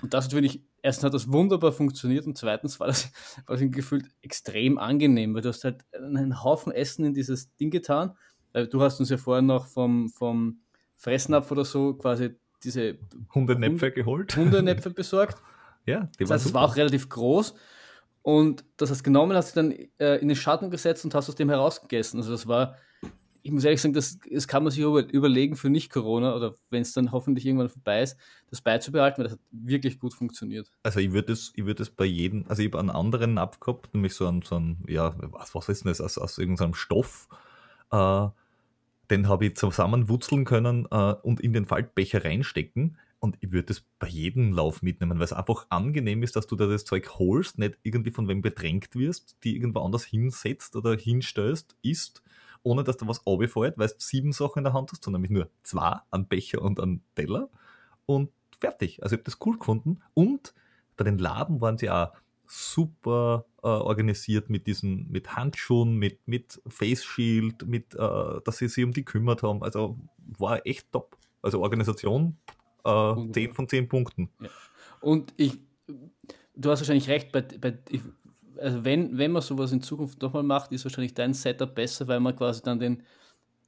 Und 0.00 0.14
das 0.14 0.26
natürlich, 0.26 0.62
erstens 0.82 1.04
hat 1.04 1.14
das 1.14 1.30
wunderbar 1.30 1.72
funktioniert 1.72 2.26
und 2.26 2.38
zweitens 2.38 2.80
war 2.80 2.86
das, 2.86 3.12
war 3.46 3.56
das 3.56 3.70
gefühlt 3.70 4.06
extrem 4.22 4.78
angenehm, 4.78 5.34
weil 5.34 5.42
du 5.42 5.48
hast 5.48 5.64
halt 5.64 5.84
einen 5.92 6.42
Haufen 6.42 6.72
Essen 6.72 7.04
in 7.04 7.14
dieses 7.14 7.54
Ding 7.56 7.70
getan. 7.70 8.16
Du 8.70 8.82
hast 8.82 9.00
uns 9.00 9.08
ja 9.08 9.16
vorher 9.16 9.42
noch 9.42 9.66
vom, 9.66 10.08
vom 10.10 10.60
Fressnapf 10.96 11.50
oder 11.50 11.64
so 11.64 11.94
quasi 11.94 12.36
diese 12.62 12.98
Hundenäpfe 13.34 13.86
Hund 13.86 13.94
geholt. 13.94 14.36
Hundenäpfe 14.36 14.90
besorgt. 14.90 15.42
ja, 15.86 16.08
die 16.18 16.24
das 16.24 16.30
heißt, 16.30 16.46
es 16.46 16.54
war 16.54 16.64
auch 16.64 16.76
relativ 16.76 17.08
groß. 17.08 17.54
Und 18.22 18.64
das 18.76 18.90
hast 18.90 19.02
genommen, 19.02 19.36
hast 19.36 19.56
du 19.56 19.62
dann 19.62 19.72
äh, 19.98 20.16
in 20.18 20.28
den 20.28 20.36
Schatten 20.36 20.70
gesetzt 20.70 21.04
und 21.04 21.14
hast 21.14 21.28
aus 21.28 21.34
dem 21.34 21.48
herausgegessen. 21.48 22.20
Also 22.20 22.30
das 22.30 22.46
war, 22.46 22.76
ich 23.42 23.50
muss 23.50 23.64
ehrlich 23.64 23.80
sagen, 23.80 23.94
das, 23.94 24.18
das 24.30 24.46
kann 24.46 24.62
man 24.62 24.70
sich 24.70 24.82
über, 24.82 25.02
überlegen 25.12 25.56
für 25.56 25.68
Nicht-Corona 25.68 26.34
oder 26.34 26.54
wenn 26.70 26.82
es 26.82 26.92
dann 26.92 27.12
hoffentlich 27.12 27.44
irgendwann 27.44 27.68
vorbei 27.68 28.02
ist, 28.02 28.16
das 28.50 28.60
beizubehalten, 28.60 29.18
weil 29.18 29.24
das 29.24 29.32
hat 29.32 29.40
wirklich 29.50 29.98
gut 29.98 30.14
funktioniert. 30.14 30.70
Also 30.82 31.00
ich 31.00 31.12
würde 31.12 31.32
es 31.32 31.52
würd 31.56 31.96
bei 31.96 32.04
jedem, 32.04 32.44
also 32.48 32.62
ich 32.62 32.68
habe 32.68 32.78
einen 32.78 32.90
anderen 32.90 33.34
Napf 33.34 33.58
gehabt, 33.60 33.94
nämlich 33.94 34.14
so 34.14 34.26
einen, 34.26 34.42
so 34.42 34.56
einen 34.56 34.84
ja, 34.88 35.14
was, 35.18 35.54
was 35.54 35.68
ist 35.68 35.84
denn 35.84 35.90
das, 35.90 36.00
aus, 36.00 36.18
aus 36.18 36.38
irgendeinem 36.38 36.74
Stoff, 36.74 37.28
äh, 37.90 38.28
den 39.10 39.28
habe 39.28 39.46
ich 39.46 39.56
zusammenwurzeln 39.56 40.44
können 40.44 40.86
äh, 40.90 41.14
und 41.22 41.40
in 41.40 41.52
den 41.52 41.66
Faltbecher 41.66 42.24
reinstecken. 42.24 42.96
Und 43.18 43.36
ich 43.40 43.52
würde 43.52 43.66
das 43.66 43.84
bei 43.98 44.08
jedem 44.08 44.52
Lauf 44.52 44.82
mitnehmen, 44.82 45.18
weil 45.18 45.24
es 45.24 45.32
einfach 45.32 45.66
angenehm 45.68 46.24
ist, 46.24 46.34
dass 46.34 46.48
du 46.48 46.56
da 46.56 46.66
das 46.66 46.84
Zeug 46.84 47.08
holst, 47.18 47.56
nicht 47.58 47.78
irgendwie 47.82 48.10
von 48.10 48.26
wem 48.26 48.42
bedrängt 48.42 48.96
wirst, 48.96 49.36
die 49.44 49.54
irgendwo 49.54 49.80
anders 49.80 50.04
hinsetzt 50.04 50.74
oder 50.74 50.96
hinstellst, 50.96 51.76
isst, 51.82 52.22
ohne 52.62 52.84
dass 52.84 52.96
da 52.96 53.08
was 53.08 53.26
runterfällt, 53.26 53.78
weil 53.78 53.88
du 53.88 53.94
sieben 53.98 54.32
Sachen 54.32 54.58
in 54.58 54.64
der 54.64 54.72
Hand 54.72 54.92
hast, 54.92 55.04
sondern 55.04 55.22
nämlich 55.22 55.36
nur 55.36 55.50
zwei, 55.62 56.00
einen 56.10 56.26
Becher 56.26 56.62
und 56.62 56.80
einen 56.80 57.02
Teller. 57.14 57.48
Und 58.06 58.30
fertig. 58.60 59.02
Also 59.02 59.14
ich 59.14 59.18
habe 59.18 59.24
das 59.24 59.38
cool 59.44 59.58
gefunden. 59.58 60.00
Und 60.14 60.54
bei 60.96 61.04
den 61.04 61.18
Laben 61.18 61.60
waren 61.60 61.78
sie 61.78 61.90
auch 61.90 62.12
super 62.46 63.46
äh, 63.62 63.66
organisiert 63.66 64.50
mit 64.50 64.66
diesen, 64.66 65.10
mit 65.10 65.36
Handschuhen, 65.36 65.96
mit, 65.96 66.26
mit 66.26 66.60
Face 66.66 67.04
Shield, 67.04 67.66
mit, 67.66 67.94
äh, 67.94 68.40
dass 68.44 68.58
sie 68.58 68.68
sich 68.68 68.84
um 68.84 68.92
die 68.92 69.04
kümmert 69.04 69.42
haben. 69.42 69.62
Also 69.62 69.98
war 70.38 70.66
echt 70.66 70.92
top. 70.92 71.16
Also 71.40 71.60
Organisation 71.60 72.36
äh, 72.84 73.14
10 73.32 73.54
von 73.54 73.68
10 73.68 73.88
Punkten. 73.88 74.30
Ja. 74.40 74.48
Und 75.00 75.32
ich, 75.36 75.58
du 76.54 76.70
hast 76.70 76.80
wahrscheinlich 76.80 77.08
recht, 77.08 77.32
bei, 77.32 77.42
bei, 77.42 77.78
also 78.58 78.84
wenn, 78.84 79.18
wenn 79.18 79.32
man 79.32 79.42
sowas 79.42 79.72
in 79.72 79.82
Zukunft 79.82 80.22
nochmal 80.22 80.42
macht, 80.42 80.72
ist 80.72 80.84
wahrscheinlich 80.84 81.14
dein 81.14 81.34
Setup 81.34 81.74
besser, 81.74 82.08
weil 82.08 82.20
man 82.20 82.36
quasi 82.36 82.62
dann 82.62 82.78
den 82.78 83.02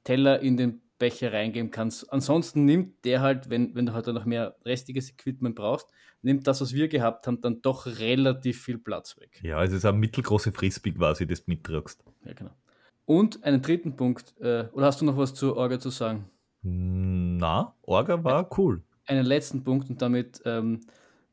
Teller 0.03 0.39
in 0.39 0.57
den 0.57 0.81
Becher 0.97 1.33
reingeben 1.33 1.71
kannst. 1.71 2.11
Ansonsten 2.11 2.65
nimmt 2.65 3.03
der 3.03 3.21
halt, 3.21 3.49
wenn, 3.49 3.75
wenn 3.75 3.85
du 3.85 3.93
halt 3.93 4.07
noch 4.07 4.25
mehr 4.25 4.55
restiges 4.65 5.09
Equipment 5.11 5.55
brauchst, 5.55 5.87
nimmt 6.21 6.47
das, 6.47 6.61
was 6.61 6.73
wir 6.73 6.87
gehabt 6.87 7.27
haben, 7.27 7.41
dann 7.41 7.61
doch 7.61 7.85
relativ 7.85 8.61
viel 8.61 8.77
Platz 8.77 9.17
weg. 9.19 9.39
Ja, 9.43 9.63
es 9.63 9.73
ist 9.73 9.85
eine 9.85 9.97
mittelgroße 9.97 10.51
Frisbee 10.51 10.91
quasi, 10.91 11.27
das 11.27 11.47
mittragst. 11.47 12.03
Ja, 12.25 12.33
genau. 12.33 12.51
Und 13.05 13.43
einen 13.43 13.61
dritten 13.61 13.95
Punkt, 13.95 14.33
äh, 14.39 14.65
oder 14.71 14.87
hast 14.87 15.01
du 15.01 15.05
noch 15.05 15.17
was 15.17 15.33
zur 15.33 15.55
Orga 15.57 15.79
zu 15.79 15.89
sagen? 15.89 16.29
Na, 16.63 17.75
Orga 17.83 18.23
war 18.23 18.49
cool. 18.57 18.81
Einen 19.05 19.25
letzten 19.25 19.63
Punkt 19.63 19.89
und 19.89 20.01
damit 20.01 20.41
ähm, 20.45 20.81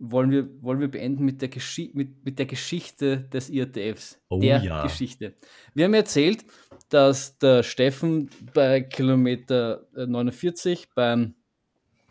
wollen, 0.03 0.31
wir, 0.33 0.49
wollen 0.63 0.81
wir 0.81 0.91
beenden 0.91 1.25
mit 1.25 1.41
der, 1.41 1.49
Geschi 1.49 1.93
mit, 1.95 2.25
mit 2.25 2.39
der 2.39 2.47
Geschichte 2.47 3.21
des 3.33 3.49
IATFs. 3.49 4.21
Oh, 4.29 4.41
der 4.41 4.63
ja. 4.63 4.83
Geschichte. 4.83 5.35
Wir 5.75 5.85
haben 5.85 5.95
erzählt, 5.95 6.45
dass 6.89 7.39
der 7.39 7.63
Steffen 7.63 8.29
bei 8.53 8.81
Kilometer 8.81 9.87
49 9.95 10.89
beim 10.95 11.35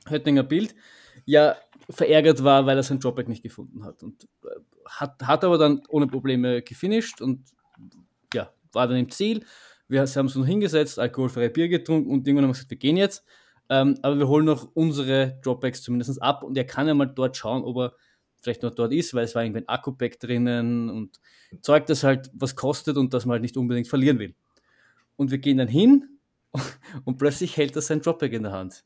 Höttinger 0.08 0.44
Bild 0.44 0.74
ja 1.26 1.58
verärgert 1.90 2.44
war, 2.44 2.66
weil 2.66 2.78
er 2.78 2.84
sein 2.84 3.00
Dropback 3.00 3.28
nicht 3.28 3.44
gefunden 3.44 3.84
hat. 3.84 4.04
Und 4.04 4.24
äh, 4.46 4.48
hat, 4.86 5.22
hat 5.22 5.44
aber 5.44 5.58
dann 5.58 5.82
ohne 5.90 6.08
Probleme 6.08 6.62
gefinisht 6.62 7.22
und 7.22 7.44
ja, 8.34 8.54
war 8.72 8.88
dann 8.88 8.98
im 8.98 9.12
Ziel. 9.12 9.46
Wir 9.90 10.02
haben 10.02 10.22
uns 10.22 10.36
noch 10.36 10.46
hingesetzt, 10.46 10.98
alkoholfreie 10.98 11.50
Bier 11.50 11.68
getrunken 11.68 12.10
und 12.10 12.26
irgendwann 12.26 12.46
haben 12.46 12.52
wir 12.52 12.54
gesagt, 12.54 12.72
wir 12.72 12.78
gehen 12.78 12.96
jetzt. 12.96 13.26
Ähm, 13.72 13.98
aber 14.02 14.20
wir 14.20 14.28
holen 14.28 14.44
noch 14.44 14.70
unsere 14.74 15.40
Dropbacks 15.42 15.82
zumindest 15.82 16.22
ab 16.22 16.44
und 16.44 16.58
er 16.58 16.66
kann 16.66 16.88
ja 16.88 16.94
mal 16.94 17.06
dort 17.06 17.38
schauen, 17.38 17.64
ob 17.64 17.78
er 17.78 17.96
vielleicht 18.42 18.64
noch 18.64 18.76
dort 18.76 18.92
ist, 18.92 19.14
weil 19.14 19.24
es 19.24 19.34
war 19.34 19.46
irgendwie 19.46 19.62
ein 19.62 19.70
Akku-Pack 19.70 20.20
drinnen 20.20 20.90
und 20.90 21.22
Zeug, 21.62 21.86
das 21.86 22.04
halt 22.04 22.30
was 22.34 22.58
kostet 22.58 22.98
und 22.98 23.14
das 23.14 23.26
man 23.26 23.36
halt 23.36 23.44
nicht 23.44 23.56
unbedingt 23.56 23.88
verlieren 23.88 24.20
will. 24.20 24.36
Und 25.16 25.32
wir 25.32 25.38
gehen 25.38 25.58
dann 25.58 25.70
hin 25.70 26.20
und 27.06 27.18
plötzlich 27.18 27.56
hält 27.56 27.74
er 27.78 27.82
sein 27.82 28.02
Dropback 28.02 28.34
in 28.34 28.44
der 28.44 28.52
Hand. 28.52 28.84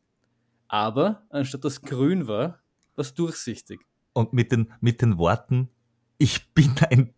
Aber 0.67 1.25
anstatt 1.29 1.65
das 1.65 1.81
grün 1.81 2.27
war, 2.27 2.59
was 2.95 3.15
durchsichtig. 3.15 3.81
Und 4.13 4.33
mit 4.33 4.51
den, 4.51 4.71
mit 4.81 5.01
den 5.01 5.17
Worten, 5.17 5.69
ich 6.19 6.53
bin 6.53 6.75
ein. 6.91 7.11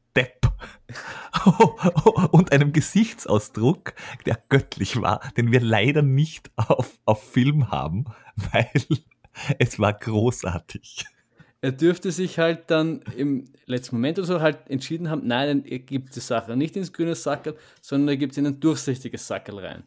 und 2.31 2.51
einem 2.51 2.73
Gesichtsausdruck, 2.73 3.93
der 4.25 4.39
göttlich 4.49 5.01
war, 5.01 5.21
den 5.37 5.51
wir 5.51 5.61
leider 5.61 6.01
nicht 6.01 6.51
auf, 6.55 6.99
auf 7.05 7.23
Film 7.23 7.69
haben, 7.71 8.05
weil 8.51 8.69
es 9.59 9.79
war 9.79 9.93
großartig. 9.93 11.05
Er 11.61 11.71
dürfte 11.71 12.11
sich 12.11 12.37
halt 12.37 12.69
dann 12.69 13.01
im 13.15 13.45
letzten 13.65 13.95
Moment 13.95 14.19
oder 14.19 14.27
so 14.27 14.41
halt 14.41 14.69
entschieden 14.69 15.09
haben, 15.09 15.25
nein, 15.25 15.65
er 15.65 15.79
gibt 15.79 16.15
die 16.15 16.19
Sache 16.19 16.55
nicht 16.55 16.75
ins 16.75 16.93
grüne 16.93 17.15
Sackel, 17.15 17.55
sondern 17.81 18.09
er 18.09 18.17
gibt 18.17 18.37
in 18.37 18.45
ein 18.45 18.59
durchsichtiges 18.59 19.25
Sackel 19.25 19.59
rein. 19.59 19.83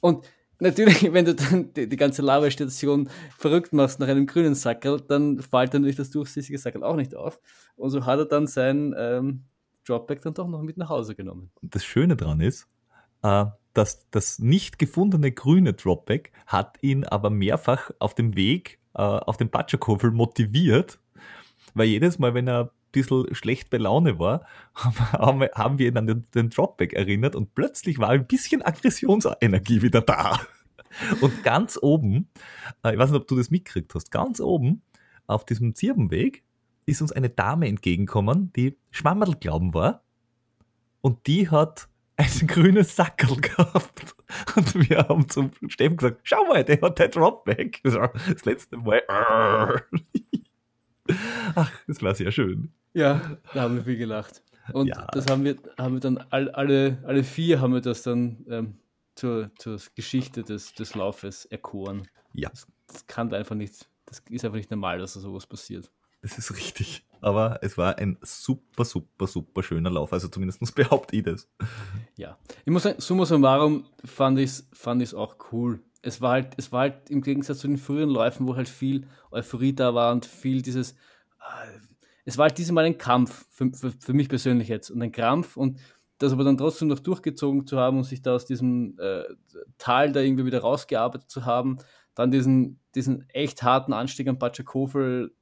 Und 0.00 0.24
natürlich, 0.60 1.02
wenn 1.12 1.24
du 1.24 1.34
dann 1.34 1.72
die, 1.74 1.88
die 1.88 1.96
ganze 1.96 2.22
Lavastation 2.22 3.10
verrückt 3.36 3.72
machst 3.72 3.98
nach 3.98 4.08
einem 4.08 4.26
grünen 4.26 4.54
Sackel, 4.54 5.00
dann 5.00 5.40
fällt 5.40 5.74
natürlich 5.74 5.96
das 5.96 6.10
durchsichtige 6.10 6.58
Sackel 6.58 6.84
auch 6.84 6.96
nicht 6.96 7.16
auf. 7.16 7.40
Und 7.74 7.90
so 7.90 8.06
hat 8.06 8.20
er 8.20 8.26
dann 8.26 8.46
sein 8.46 8.94
ähm, 8.96 9.44
Dropback 9.86 10.22
dann 10.22 10.34
doch 10.34 10.48
noch 10.48 10.62
mit 10.62 10.76
nach 10.76 10.88
Hause 10.88 11.14
genommen. 11.14 11.50
Das 11.62 11.84
Schöne 11.84 12.16
daran 12.16 12.40
ist, 12.40 12.68
äh, 13.22 13.46
dass 13.74 14.08
das 14.10 14.38
nicht 14.38 14.78
gefundene 14.78 15.32
grüne 15.32 15.72
Dropback 15.72 16.32
hat 16.46 16.78
ihn 16.82 17.04
aber 17.04 17.30
mehrfach 17.30 17.90
auf 17.98 18.14
dem 18.14 18.36
Weg 18.36 18.78
äh, 18.94 19.02
auf 19.02 19.36
den 19.36 19.50
Patschakofel 19.50 20.10
motiviert, 20.10 20.98
weil 21.74 21.86
jedes 21.86 22.18
Mal, 22.18 22.34
wenn 22.34 22.48
er 22.48 22.64
ein 22.64 22.70
bisschen 22.92 23.34
schlecht 23.34 23.70
bei 23.70 23.78
Laune 23.78 24.18
war, 24.18 24.44
haben, 24.74 25.42
haben 25.54 25.78
wir 25.78 25.88
ihn 25.88 25.96
an 25.96 26.06
den, 26.06 26.26
den 26.34 26.50
Dropback 26.50 26.92
erinnert 26.92 27.34
und 27.34 27.54
plötzlich 27.54 27.98
war 27.98 28.10
ein 28.10 28.26
bisschen 28.26 28.62
Aggressionsenergie 28.62 29.82
wieder 29.82 30.02
da. 30.02 30.40
Und 31.22 31.42
ganz 31.42 31.78
oben, 31.80 32.28
äh, 32.84 32.92
ich 32.92 32.98
weiß 32.98 33.10
nicht, 33.10 33.20
ob 33.22 33.26
du 33.26 33.34
das 33.34 33.50
mitgekriegt 33.50 33.94
hast, 33.94 34.10
ganz 34.10 34.40
oben 34.40 34.82
auf 35.26 35.46
diesem 35.46 35.74
Zirbenweg 35.74 36.44
ist 36.86 37.02
uns 37.02 37.12
eine 37.12 37.30
Dame 37.30 37.68
entgegengekommen, 37.68 38.52
die 38.54 38.76
Schwammerl 38.90 39.36
glauben 39.36 39.74
war. 39.74 40.02
Und 41.00 41.26
die 41.26 41.50
hat 41.50 41.88
ein 42.16 42.26
grünes 42.46 42.96
Sackel 42.96 43.36
gehabt. 43.40 44.14
Und 44.56 44.88
wir 44.88 44.98
haben 44.98 45.28
zum 45.28 45.50
Steffen 45.68 45.96
gesagt, 45.96 46.20
schau 46.22 46.44
mal, 46.46 46.64
der 46.64 46.80
hat 46.80 46.98
der 46.98 47.08
Dropback. 47.08 47.80
Das 47.82 48.44
letzte 48.44 48.76
Mal. 48.76 49.02
Ach, 51.54 51.72
das 51.86 52.02
war 52.02 52.14
sehr 52.14 52.30
schön. 52.32 52.72
Ja, 52.94 53.38
da 53.54 53.62
haben 53.62 53.76
wir 53.76 53.84
viel 53.84 53.96
gelacht. 53.96 54.42
Und 54.72 54.86
ja. 54.88 55.06
das 55.12 55.26
haben 55.26 55.44
wir, 55.44 55.56
haben 55.76 55.94
wir 55.94 56.00
dann 56.00 56.18
all, 56.30 56.50
alle, 56.50 57.02
alle 57.04 57.24
vier 57.24 57.60
haben 57.60 57.72
wir 57.74 57.80
das 57.80 58.02
dann 58.02 58.44
ähm, 58.48 58.78
zur, 59.14 59.50
zur 59.58 59.80
Geschichte 59.94 60.42
des, 60.42 60.74
des 60.74 60.94
Laufes 60.94 61.44
erkoren. 61.46 62.08
Ja. 62.32 62.50
Das, 62.50 62.66
das 62.86 63.06
kann 63.06 63.32
einfach 63.34 63.56
nicht, 63.56 63.88
das 64.06 64.22
ist 64.30 64.44
einfach 64.44 64.56
nicht 64.56 64.70
normal, 64.70 64.98
dass 64.98 65.14
da 65.14 65.20
sowas 65.20 65.46
passiert. 65.46 65.90
Das 66.22 66.38
ist 66.38 66.56
richtig. 66.56 67.04
Aber 67.20 67.60
es 67.62 67.78
war 67.78 67.98
ein 67.98 68.18
super, 68.22 68.84
super, 68.84 69.26
super 69.26 69.62
schöner 69.62 69.90
Lauf. 69.90 70.12
Also 70.12 70.28
zumindest 70.28 70.60
behaupte 70.74 71.16
ich 71.16 71.22
das. 71.22 71.48
Ja, 72.16 72.38
ich 72.64 72.72
muss 72.72 72.84
sagen, 72.84 73.00
summa 73.00 73.26
summarum 73.26 73.84
fand 74.04 74.38
ich 74.38 74.50
es 74.50 74.68
fand 74.72 75.14
auch 75.14 75.36
cool. 75.52 75.80
Es 76.04 76.20
war, 76.20 76.32
halt, 76.32 76.54
es 76.56 76.72
war 76.72 76.80
halt 76.80 77.10
im 77.10 77.22
Gegensatz 77.22 77.58
zu 77.58 77.68
den 77.68 77.78
früheren 77.78 78.10
Läufen, 78.10 78.48
wo 78.48 78.56
halt 78.56 78.68
viel 78.68 79.06
Euphorie 79.30 79.72
da 79.72 79.94
war 79.94 80.12
und 80.12 80.26
viel 80.26 80.62
dieses. 80.62 80.92
Äh, 80.92 81.78
es 82.24 82.38
war 82.38 82.48
halt 82.48 82.58
dieses 82.58 82.72
Mal 82.72 82.84
ein 82.84 82.98
Kampf, 82.98 83.46
für, 83.50 83.70
für, 83.72 83.92
für 83.92 84.12
mich 84.12 84.28
persönlich 84.28 84.68
jetzt, 84.68 84.90
und 84.90 85.02
ein 85.02 85.12
Krampf 85.12 85.56
und 85.56 85.78
das 86.18 86.32
aber 86.32 86.44
dann 86.44 86.56
trotzdem 86.56 86.88
noch 86.88 87.00
durchgezogen 87.00 87.66
zu 87.66 87.78
haben 87.78 87.98
und 87.98 88.04
sich 88.04 88.22
da 88.22 88.34
aus 88.34 88.46
diesem 88.46 88.96
äh, 88.98 89.24
Tal 89.78 90.12
da 90.12 90.20
irgendwie 90.20 90.44
wieder 90.46 90.60
rausgearbeitet 90.60 91.30
zu 91.30 91.46
haben, 91.46 91.78
dann 92.14 92.30
diesen, 92.30 92.80
diesen 92.94 93.28
echt 93.30 93.62
harten 93.62 93.92
Anstieg 93.92 94.28
an 94.28 94.38
Batschakofel 94.38 95.34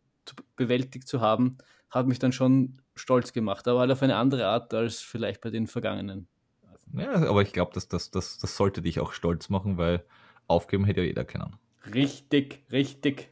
bewältigt 0.57 1.09
zu 1.09 1.21
haben, 1.21 1.59
hat 1.91 2.07
mich 2.07 2.19
dann 2.19 2.33
schon 2.33 2.81
stolz 2.95 3.33
gemacht, 3.33 3.67
aber 3.69 3.81
halt 3.81 3.91
auf 3.91 4.03
eine 4.03 4.17
andere 4.17 4.47
Art 4.47 4.73
als 4.75 5.01
vielleicht 5.01 5.41
bei 5.41 5.51
den 5.51 5.67
vergangenen. 5.67 6.29
Ja, 6.93 7.13
aber 7.29 7.43
ich 7.43 7.53
glaube, 7.53 7.73
das, 7.75 7.89
das, 7.89 8.11
das, 8.11 8.39
das 8.39 8.57
sollte 8.57 8.83
dich 8.83 9.01
auch 9.01 9.13
stolz 9.13 9.49
machen, 9.49 9.77
weil 9.79 10.05
aufgeben 10.47 10.85
hätte 10.85 11.01
ja 11.01 11.07
jeder 11.07 11.25
können. 11.25 11.57
Richtig, 11.95 12.63
richtig. 12.71 13.31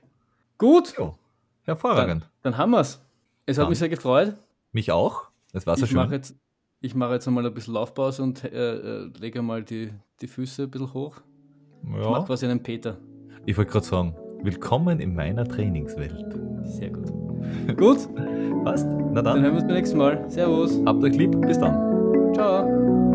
Gut. 0.56 0.94
Jo, 0.96 1.16
hervorragend. 1.62 2.22
Dann, 2.22 2.52
dann 2.52 2.56
haben 2.56 2.70
wir 2.70 2.80
es. 2.80 3.00
Es 3.46 3.58
hat 3.58 3.68
mich 3.68 3.78
sehr 3.78 3.88
gefreut. 3.88 4.34
Mich 4.72 4.92
auch. 4.92 5.28
Es 5.52 5.66
war 5.66 5.76
sehr 5.76 5.84
ich 5.84 5.90
schön. 5.90 5.98
Mach 5.98 6.10
jetzt, 6.12 6.36
ich 6.80 6.94
mache 6.94 7.14
jetzt 7.14 7.26
einmal 7.26 7.44
ein 7.46 7.54
bisschen 7.54 7.74
Laufpause 7.74 8.22
und 8.22 8.44
äh, 8.44 8.76
äh, 8.76 9.10
lege 9.18 9.42
mal 9.42 9.64
die, 9.64 9.92
die 10.20 10.28
Füße 10.28 10.64
ein 10.64 10.70
bisschen 10.70 10.92
hoch. 10.92 11.20
Ja. 11.84 12.00
Ich 12.00 12.08
mache 12.08 12.26
quasi 12.26 12.46
einen 12.46 12.62
Peter. 12.62 12.98
Ich 13.46 13.56
wollte 13.56 13.72
gerade 13.72 13.86
sagen, 13.86 14.16
willkommen 14.43 15.01
in 15.01 15.15
meiner 15.15 15.44
Trainingswelt. 15.44 16.24
Sehr 16.65 16.90
gut. 16.90 17.12
gut. 17.77 17.98
Passt. 18.65 18.89
Na 19.12 19.23
dann. 19.23 19.24
Dann 19.24 19.43
hören 19.43 19.52
wir 19.52 19.60
uns 19.60 19.65
beim 19.65 19.77
nächsten 19.77 19.98
Mal. 19.98 20.24
Servus. 20.28 20.81
Habt 20.86 21.02
euch 21.02 21.16
lieb. 21.16 21.40
Bis 21.43 21.59
dann. 21.59 22.35
Ciao. 22.35 23.07